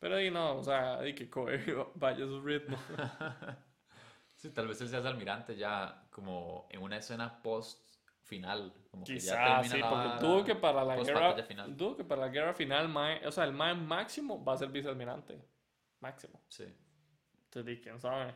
Pero 0.00 0.16
di 0.16 0.30
no, 0.30 0.56
o 0.56 0.62
sea, 0.64 1.00
di 1.02 1.14
que 1.14 1.28
Kobe 1.30 1.58
vaya 1.94 2.24
a 2.24 2.28
su 2.28 2.40
ritmo. 2.42 2.76
Sí, 4.36 4.48
tal 4.52 4.66
vez 4.68 4.80
él 4.80 4.88
sea 4.88 5.00
almirante 5.00 5.54
ya 5.54 6.06
como 6.10 6.66
en 6.70 6.80
una 6.80 6.96
escena 6.96 7.42
post 7.42 7.86
final. 8.22 8.72
Como 8.90 9.04
que 9.04 9.18
ya 9.18 9.34
Quizás, 9.34 9.36
termina 9.68 9.74
sí, 9.74 9.80
la 9.82 9.90
porque 9.90 10.06
vara, 10.08 10.18
dudo 10.20 10.44
que 10.46 10.54
para 10.54 10.82
la 10.84 10.96
guerra, 10.96 11.42
final. 11.42 11.76
dudo 11.76 11.96
que 11.98 12.04
para 12.04 12.22
la 12.22 12.28
guerra 12.28 12.54
final, 12.54 12.88
mae- 12.88 13.26
o 13.26 13.30
sea, 13.30 13.44
el 13.44 13.52
mae 13.52 13.74
máximo 13.74 14.42
va 14.42 14.54
a 14.54 14.56
ser 14.56 14.70
vicealmirante. 14.70 15.38
Máximo. 16.00 16.40
Sí. 16.48 16.64
Entonces, 17.44 17.66
di, 17.66 17.82
quién 17.82 18.00
sabe. 18.00 18.34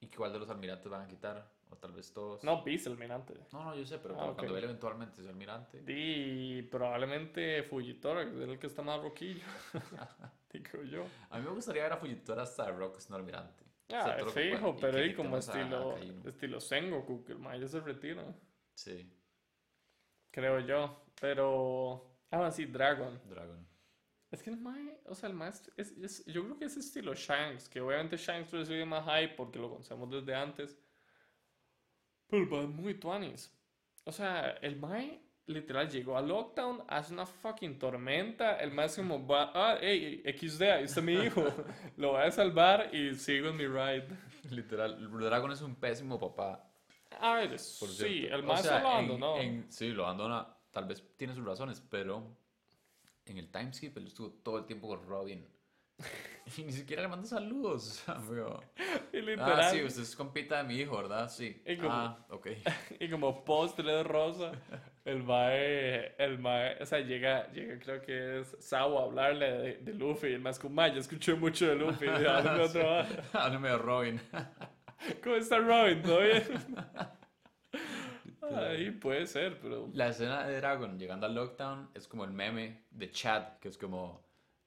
¿Y 0.00 0.06
cuál 0.08 0.32
de 0.32 0.38
los 0.38 0.48
almirantes 0.50 0.88
van 0.90 1.02
a 1.02 1.08
quitar? 1.08 1.50
O 1.70 1.76
tal 1.76 1.92
vez 1.92 2.12
todos. 2.12 2.42
No, 2.44 2.62
vicealmirante. 2.62 3.34
No, 3.52 3.64
no, 3.64 3.74
yo 3.76 3.84
sé, 3.84 3.98
pero 3.98 4.14
Ah, 4.18 4.32
cuando 4.34 4.56
él 4.56 4.64
eventualmente 4.64 5.20
sea 5.20 5.30
almirante. 5.30 5.82
Di, 5.82 6.62
probablemente 6.70 7.62
Fujitora, 7.64 8.24
que 8.24 8.42
es 8.42 8.48
el 8.48 8.58
que 8.58 8.68
está 8.68 8.82
más 8.82 9.02
roquillo. 9.02 9.44
Digo 10.52 10.82
yo. 10.84 11.04
A 11.30 11.38
mí 11.38 11.44
me 11.44 11.50
gustaría 11.50 11.82
ver 11.82 11.92
a 11.92 11.96
Fujitora 11.98 12.42
hasta 12.42 12.70
Rock 12.70 12.98
siendo 13.00 13.16
almirante. 13.18 13.64
Ah, 13.90 14.14
todo 14.16 14.26
lo 14.26 14.32
que 14.32 14.50
fijo. 14.50 14.74
Y 14.76 14.80
pero 14.80 14.98
ahí 14.98 15.14
como 15.14 15.36
a- 15.36 15.38
estilo, 15.40 15.96
estilo 16.24 16.60
Sengoku, 16.60 17.24
que 17.24 17.32
el 17.32 17.60
ya 17.60 17.68
se 17.68 17.80
retira. 17.80 18.24
Sí, 18.74 19.12
Creo 20.30 20.60
yo. 20.60 21.04
Pero. 21.20 22.16
Ah, 22.30 22.50
sí, 22.50 22.66
Dragon. 22.66 23.20
Dragon. 23.28 23.66
Es 24.30 24.42
que 24.42 24.50
el 24.50 24.58
mae, 24.58 25.00
o 25.06 25.14
sea, 25.14 25.28
el 25.30 25.34
mae 25.34 25.48
es, 25.50 25.70
es- 25.76 25.96
es- 25.98 26.26
yo 26.26 26.44
creo 26.44 26.58
que 26.58 26.66
es 26.66 26.76
estilo 26.76 27.14
Shanks, 27.14 27.68
que 27.68 27.80
obviamente 27.80 28.16
Shanks 28.16 28.52
recibe 28.52 28.84
más 28.84 29.04
hype 29.04 29.34
porque 29.34 29.58
lo 29.58 29.70
conocemos 29.70 30.10
desde 30.10 30.34
antes. 30.34 30.78
Pero 32.28 32.42
el 32.42 32.48
mae 32.48 32.62
es 32.64 32.68
muy 32.68 32.94
tuanis. 32.94 33.54
O 34.04 34.12
sea, 34.12 34.50
el 34.60 34.76
mae 34.76 35.22
literal 35.46 35.88
llegó 35.88 36.16
a 36.18 36.20
Lockdown, 36.20 36.84
hace 36.88 37.14
una 37.14 37.24
fucking 37.24 37.78
tormenta. 37.78 38.56
El 38.56 38.70
mae 38.72 38.86
es 38.86 38.96
como, 38.96 39.26
va, 39.26 39.50
ah, 39.54 39.78
hey, 39.80 40.22
XD, 40.26 40.62
ahí 40.62 40.84
está 40.84 41.00
mi 41.00 41.14
hijo. 41.14 41.42
lo 41.96 42.12
voy 42.12 42.22
a 42.22 42.30
salvar 42.30 42.94
y 42.94 43.14
sigo 43.14 43.48
en 43.48 43.56
mi 43.56 43.66
ride. 43.66 44.06
Literal, 44.50 45.10
Dragon 45.20 45.52
es 45.52 45.62
un 45.62 45.74
pésimo 45.76 46.18
papá. 46.20 46.64
A 47.20 47.34
ver, 47.36 47.48
por 47.48 47.88
sí, 47.88 48.26
el 48.26 48.40
O 48.40 48.46
mae 48.46 48.62
sea, 48.62 48.76
solo 48.78 48.78
en- 48.80 48.86
abandonó. 48.94 49.36
en- 49.38 49.72
sí, 49.72 49.88
lo 49.88 50.04
abandona. 50.04 50.54
Tal 50.70 50.84
vez 50.84 51.02
tiene 51.16 51.34
sus 51.34 51.44
razones, 51.46 51.80
pero 51.80 52.36
en 53.32 53.38
el 53.38 53.50
timeskip 53.50 53.96
él 53.96 54.06
estuvo 54.06 54.30
todo 54.30 54.58
el 54.58 54.64
tiempo 54.66 54.88
con 54.88 55.06
Robin. 55.06 55.46
Y 56.56 56.62
ni 56.62 56.72
siquiera 56.72 57.02
le 57.02 57.08
manda 57.08 57.26
saludos. 57.26 58.02
amigo. 58.08 58.62
Y 59.12 59.18
Ah, 59.18 59.20
literal. 59.20 59.70
sí, 59.70 59.82
usted 59.84 60.02
es 60.02 60.16
compita 60.16 60.58
de 60.58 60.64
mi 60.64 60.76
hijo, 60.80 60.96
¿verdad? 60.96 61.28
Sí. 61.28 61.60
Y 61.66 61.76
como- 61.76 61.90
Ah, 61.92 62.26
ok. 62.30 62.46
Y 63.00 63.10
como 63.10 63.44
postre 63.44 63.84
de 63.92 64.02
rosa, 64.02 64.52
el 65.04 65.22
mae, 65.24 66.14
el 66.16 66.38
mae, 66.38 66.82
o 66.82 66.86
sea, 66.86 67.00
llega, 67.00 67.50
llega 67.52 67.78
creo 67.78 68.00
que 68.00 68.40
es 68.40 68.56
Sao 68.60 68.98
a 68.98 69.04
hablarle 69.04 69.50
de, 69.52 69.76
de 69.78 69.92
Luffy, 69.94 70.28
y 70.28 70.34
el 70.34 70.46
es 70.46 70.58
como, 70.58 70.74
mae, 70.74 70.92
ya 70.94 71.00
escuché 71.00 71.34
mucho 71.34 71.66
de 71.66 71.74
Luffy, 71.76 72.06
háblame. 72.06 73.06
Háblame 73.32 73.68
de 73.68 73.78
Robin. 73.78 74.20
¿Cómo 75.22 75.36
está 75.36 75.58
Robin? 75.58 76.00
¿Todo 76.02 76.20
bien? 76.20 76.44
Ahí 78.54 78.90
puede 78.90 79.26
ser, 79.26 79.58
pero... 79.60 79.88
La 79.92 80.08
escena 80.08 80.46
de 80.46 80.56
Dragon 80.56 80.98
llegando 80.98 81.26
al 81.26 81.34
lockdown 81.34 81.90
es 81.94 82.06
como 82.08 82.24
el 82.24 82.30
meme 82.30 82.84
de 82.90 83.10
Chad, 83.10 83.58
que 83.60 83.68
es 83.68 83.78
como 83.78 84.24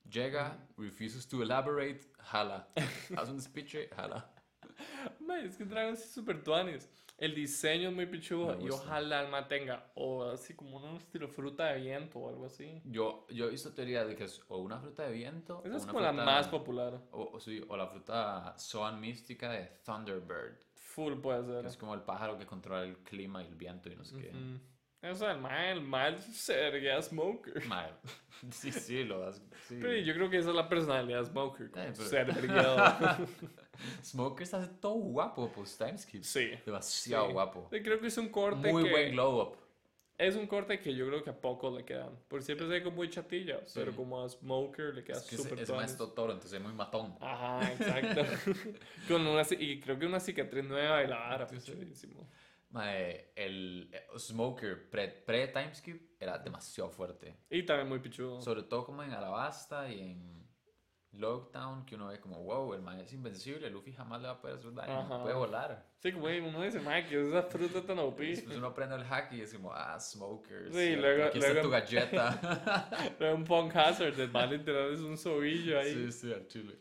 llega, 0.09 0.57
refuses 0.77 1.27
to 1.27 1.41
elaborate, 1.41 2.01
jala. 2.19 2.67
Hace 3.15 3.31
un 3.31 3.41
speech, 3.41 3.89
jala. 3.95 4.29
Mae, 5.19 5.45
es 5.45 5.57
que 5.57 5.65
Dragon 5.65 5.93
es 5.93 6.11
super 6.11 6.43
tuanis. 6.43 6.89
El 7.17 7.35
diseño 7.35 7.89
es 7.89 7.95
muy 7.95 8.07
pichudo 8.07 8.57
y 8.59 8.67
ojalá 8.71 9.21
el 9.21 9.29
mae 9.29 9.43
tenga 9.43 9.91
o 9.93 10.23
así 10.23 10.55
como 10.55 10.77
un 10.77 10.97
estilo 10.97 11.27
fruta 11.27 11.67
de 11.67 11.79
viento 11.79 12.17
o 12.17 12.27
algo 12.27 12.47
así. 12.47 12.81
Yo, 12.83 13.27
yo 13.29 13.45
he 13.45 13.49
visto 13.51 13.71
teoría 13.71 14.03
de 14.03 14.15
que 14.15 14.23
es 14.23 14.41
o 14.47 14.57
una 14.57 14.79
fruta 14.79 15.03
de 15.03 15.11
viento. 15.11 15.61
Esa 15.63 15.77
es 15.77 15.85
como 15.85 15.99
la 15.99 16.13
más 16.13 16.47
popular. 16.47 16.99
O, 17.11 17.29
o 17.33 17.39
sí, 17.39 17.63
o 17.67 17.77
la 17.77 17.85
fruta 17.85 18.55
Swan 18.57 18.99
mística 18.99 19.51
de 19.51 19.67
Thunderbird. 19.85 20.65
Full 20.95 21.15
puede 21.21 21.43
ser. 21.45 21.65
es 21.65 21.77
como 21.77 21.93
el 21.93 22.01
pájaro 22.01 22.37
que 22.37 22.45
controla 22.45 22.83
el 22.83 22.97
clima 22.97 23.43
y 23.43 23.47
el 23.47 23.55
viento 23.55 23.89
y 23.89 23.95
no 23.95 24.03
sé 24.05 24.19
qué. 24.21 24.29
Ujú. 24.29 24.59
O 25.03 25.15
sea, 25.15 25.31
el 25.31 25.39
mae, 25.41 25.71
el 25.71 25.81
mae 25.81 26.21
sería 26.21 27.01
smoker. 27.01 27.65
Mae, 27.65 27.91
Sí, 28.51 28.71
sí, 28.71 29.03
lo 29.03 29.19
das. 29.19 29.41
Sí. 29.67 29.77
Pero 29.81 29.95
yo 29.97 30.13
creo 30.13 30.29
que 30.29 30.37
esa 30.37 30.49
es 30.49 30.55
la 30.55 30.69
personalidad 30.69 31.19
de 31.21 31.25
smoker. 31.25 31.71
Como 31.71 31.83
Eh, 31.85 31.93
pero- 31.95 32.09
ser. 32.09 32.27
Smoker 34.03 34.43
hace 34.43 34.67
todo 34.79 34.93
guapo 34.93 35.51
post 35.51 35.79
timeskip. 35.81 36.23
sí. 36.23 36.51
Demasiado 36.65 37.27
Sí. 37.27 37.33
guapo. 37.33 37.69
Yo 37.71 37.81
creo 37.81 37.99
que 37.99 38.07
es 38.07 38.17
un 38.17 38.29
corte 38.29 38.71
Muy 38.71 38.83
que... 38.83 38.91
buen 38.91 39.11
glow 39.13 39.41
up. 39.41 39.57
Es 40.21 40.35
un 40.35 40.45
corte 40.45 40.79
que 40.79 40.93
yo 40.93 41.07
creo 41.07 41.23
que 41.23 41.31
a 41.31 41.41
pocos 41.41 41.73
le 41.73 41.83
quedan. 41.83 42.11
Porque 42.27 42.45
siempre 42.45 42.67
se 42.67 42.73
ve 42.73 42.83
como 42.83 42.97
muy 42.97 43.09
chatilla, 43.09 43.59
Sí. 43.65 43.79
pero 43.79 43.95
como 43.95 44.23
a 44.23 44.29
Smoker 44.29 44.93
le 44.93 45.03
queda 45.03 45.17
Es 45.17 45.23
que 45.23 45.35
súper 45.35 45.53
es, 45.53 45.61
es 45.61 45.67
tuanis. 45.67 45.85
maestro 45.87 46.09
toro, 46.09 46.33
entonces 46.33 46.59
es 46.59 46.63
muy 46.63 46.73
matón. 46.73 47.17
Ajá, 47.19 47.71
exacto. 47.73 48.21
Con 49.07 49.25
una, 49.25 49.41
y 49.57 49.79
creo 49.79 49.97
que 49.97 50.05
una 50.05 50.19
cicatriz 50.19 50.63
nueva 50.63 51.03
y 51.03 51.07
la 51.07 51.17
vara, 51.17 51.47
pues 51.47 51.63
sí. 51.63 51.71
chidísimo. 51.71 52.29
Mae, 52.69 53.31
el 53.35 53.89
eh, 53.91 54.07
Smoker 54.17 54.89
pre, 54.91 55.07
pre 55.07 55.51
era 56.19 56.37
demasiado 56.37 56.89
fuerte. 56.91 57.35
Y 57.49 57.63
también 57.63 57.89
muy 57.89 57.99
pichudo. 57.99 58.41
Sobre 58.41 58.63
todo 58.63 58.85
como 58.85 59.01
en 59.01 59.11
Alabasta 59.11 59.91
y 59.91 60.01
en 60.01 60.40
Lockdown, 61.13 61.85
que 61.85 61.95
uno 61.95 62.07
ve 62.07 62.19
como, 62.19 62.41
wow, 62.43 62.73
el 62.73 62.81
mae 62.81 63.01
es 63.03 63.11
invencible, 63.13 63.69
Luffy 63.69 63.91
jamás 63.91 64.21
le 64.21 64.27
va 64.27 64.33
a 64.35 64.41
poder 64.41 64.55
hacer 64.57 64.73
daño, 64.73 64.93
Ajá. 64.99 65.21
puede 65.21 65.35
volar. 65.35 65.85
Sí, 65.99 66.11
como 66.13 66.25
uno 66.25 66.61
dice, 66.61 66.79
que 67.09 67.21
es 67.21 67.27
esa 67.27 67.43
fruta 67.43 67.81
tan 67.85 67.99
OP. 67.99 68.17
Después 68.19 68.57
uno 68.57 68.67
aprende 68.67 68.95
el 68.95 69.03
hack 69.03 69.33
y 69.33 69.41
es 69.41 69.53
como, 69.53 69.73
ah, 69.73 69.99
Smoker. 69.99 70.71
Sí, 70.73 70.95
luego- 70.95 71.25
Aquí 71.25 71.39
está 71.39 71.51
luego- 71.53 71.67
tu 71.67 71.71
galleta. 71.71 73.15
Pero 73.19 73.35
un 73.35 73.43
Punk 73.43 73.75
Hazard, 73.75 74.17
el 74.19 74.31
man 74.31 74.49
literal 74.49 74.93
es 74.93 74.99
un 75.01 75.17
sobillo 75.17 75.79
ahí. 75.79 75.93
sí, 75.93 76.11
sí, 76.11 76.33
al 76.33 76.47
chile. 76.47 76.77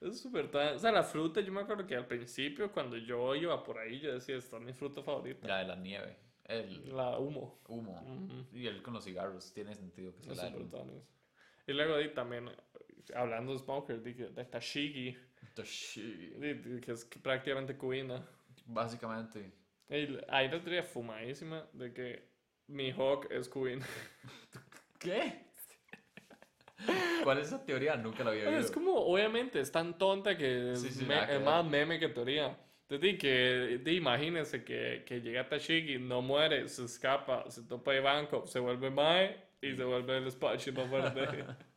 Es 0.00 0.20
súper 0.20 0.48
tan... 0.50 0.76
O 0.76 0.78
sea, 0.78 0.90
la 0.92 1.02
fruta, 1.02 1.40
yo 1.40 1.52
me 1.52 1.60
acuerdo 1.60 1.86
que 1.86 1.94
al 1.96 2.06
principio, 2.06 2.72
cuando 2.72 2.96
yo 2.96 3.34
iba 3.34 3.62
por 3.64 3.78
ahí, 3.78 3.98
yo 4.00 4.12
decía, 4.14 4.36
esta 4.36 4.56
es 4.56 4.62
mi 4.62 4.72
fruta 4.72 5.02
favorita. 5.02 5.46
La 5.46 5.58
de 5.58 5.64
la 5.66 5.76
nieve, 5.76 6.16
el 6.44 6.96
La 6.96 7.18
humo. 7.18 7.60
humo. 7.66 8.00
Ujú. 8.00 8.56
Y 8.56 8.66
él 8.66 8.80
con 8.82 8.94
los 8.94 9.04
cigarros, 9.04 9.52
tiene 9.52 9.74
sentido 9.74 10.14
que 10.14 10.22
sea 10.22 10.32
Es 10.32 10.38
la 10.38 10.68
tuanis. 10.70 11.02
Y 11.66 11.72
luego 11.72 11.98
di 11.98 12.08
también, 12.14 12.48
hablando 13.14 13.52
de 13.52 13.58
Smoker, 13.58 14.02
que- 14.02 14.12
de 14.28 14.44
Tashigi, 14.44 15.16
di 16.38 16.80
que 16.80 16.92
es 16.92 17.04
prácticamente 17.22 17.76
cubina. 17.76 18.24
Básicamente, 18.66 19.50
Y 19.90 20.18
hay 20.28 20.48
la 20.50 20.60
teoría 20.60 20.82
fumadísima 20.82 21.66
de 21.72 21.92
que 21.92 22.22
mi 22.68 22.90
Hawk 22.90 23.26
es 23.30 23.48
Queen. 23.48 23.80
¿qué? 24.98 25.46
¿Cuál 27.24 27.38
es 27.38 27.48
esa 27.48 27.64
teoría? 27.64 27.96
Nunca 27.96 28.22
la 28.24 28.30
había 28.30 28.48
oído. 28.48 28.60
es 28.60 28.70
como, 28.70 28.92
obviamente, 28.94 29.60
es 29.60 29.72
tan 29.72 29.96
tonta 29.98 30.36
que 30.36 30.72
es, 30.72 30.80
Sí, 30.80 30.90
sí, 30.90 31.04
me- 31.04 31.14
nada 31.14 31.32
es 31.34 31.40
más 31.42 31.64
meme 31.64 31.98
que 31.98 32.08
teoría. 32.08 32.56
Entonces, 32.88 33.18
que, 33.18 33.80
di, 33.84 33.96
imagínense 33.96 34.64
que, 34.64 35.02
que 35.06 35.20
llega 35.20 35.48
Tashigi, 35.48 35.98
no 35.98 36.22
muere, 36.22 36.68
se 36.68 36.84
escapa, 36.84 37.50
se 37.50 37.62
topa 37.64 37.92
de 37.92 38.00
banco, 38.00 38.46
se 38.46 38.60
vuelve 38.60 38.90
Mae 38.90 39.36
y 39.60 39.74
se 39.74 39.84
vuelve 39.84 40.18
el 40.18 40.24
despacho 40.24 40.72
más 40.72 40.88
fuerte. 40.88 41.44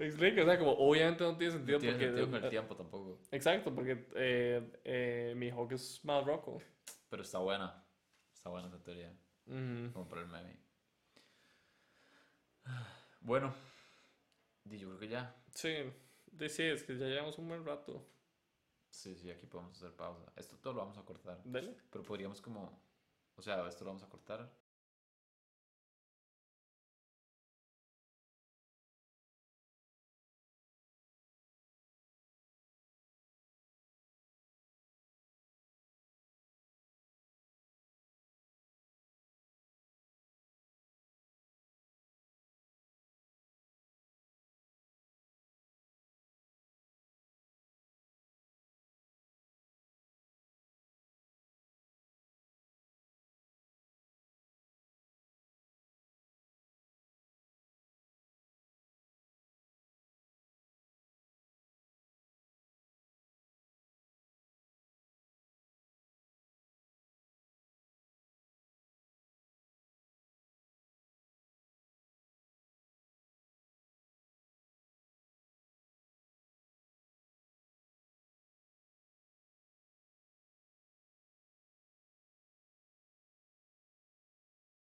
¿Me 0.00 0.06
explico? 0.06 0.40
O 0.40 0.44
sea, 0.46 0.58
como, 0.58 0.72
obviamente 0.72 1.22
no 1.22 1.36
tiene 1.36 1.52
sentido 1.52 1.76
No 1.76 1.80
tiene 1.82 1.94
porque... 1.94 2.06
sentido 2.06 2.30
con 2.30 2.42
el 2.42 2.50
tiempo 2.50 2.74
tampoco. 2.74 3.20
Exacto, 3.30 3.74
porque 3.74 4.06
eh, 4.14 4.80
eh, 4.82 5.34
mi 5.36 5.50
Hawk 5.50 5.72
es 5.72 6.02
más 6.06 6.24
roco. 6.24 6.62
Pero 7.10 7.22
está 7.22 7.38
buena. 7.38 7.84
Está 8.32 8.48
buena 8.48 8.68
esa 8.68 8.82
teoría. 8.82 9.14
Ujú. 9.44 9.92
Como 9.92 10.08
por 10.08 10.18
el 10.20 10.28
meme. 10.28 10.56
Bueno. 13.20 13.54
Yo 14.64 14.88
creo 14.88 14.98
que 14.98 15.08
ya. 15.08 15.36
Sí, 15.52 15.92
sí, 16.48 16.62
es 16.62 16.82
que 16.82 16.96
ya 16.96 17.04
llevamos 17.04 17.36
un 17.36 17.48
buen 17.48 17.66
rato. 17.66 18.08
Sí, 18.88 19.14
sí, 19.16 19.30
aquí 19.30 19.44
podemos 19.44 19.76
hacer 19.76 19.94
pausa. 19.94 20.32
Esto 20.34 20.56
todo 20.56 20.72
lo 20.72 20.80
vamos 20.80 20.96
a 20.96 21.04
cortar. 21.04 21.42
Dale. 21.44 21.76
Pero 21.90 22.04
podríamos 22.04 22.40
como... 22.40 22.82
O 23.36 23.42
sea, 23.42 23.68
esto 23.68 23.84
lo 23.84 23.90
vamos 23.90 24.02
a 24.02 24.08
cortar 24.08 24.50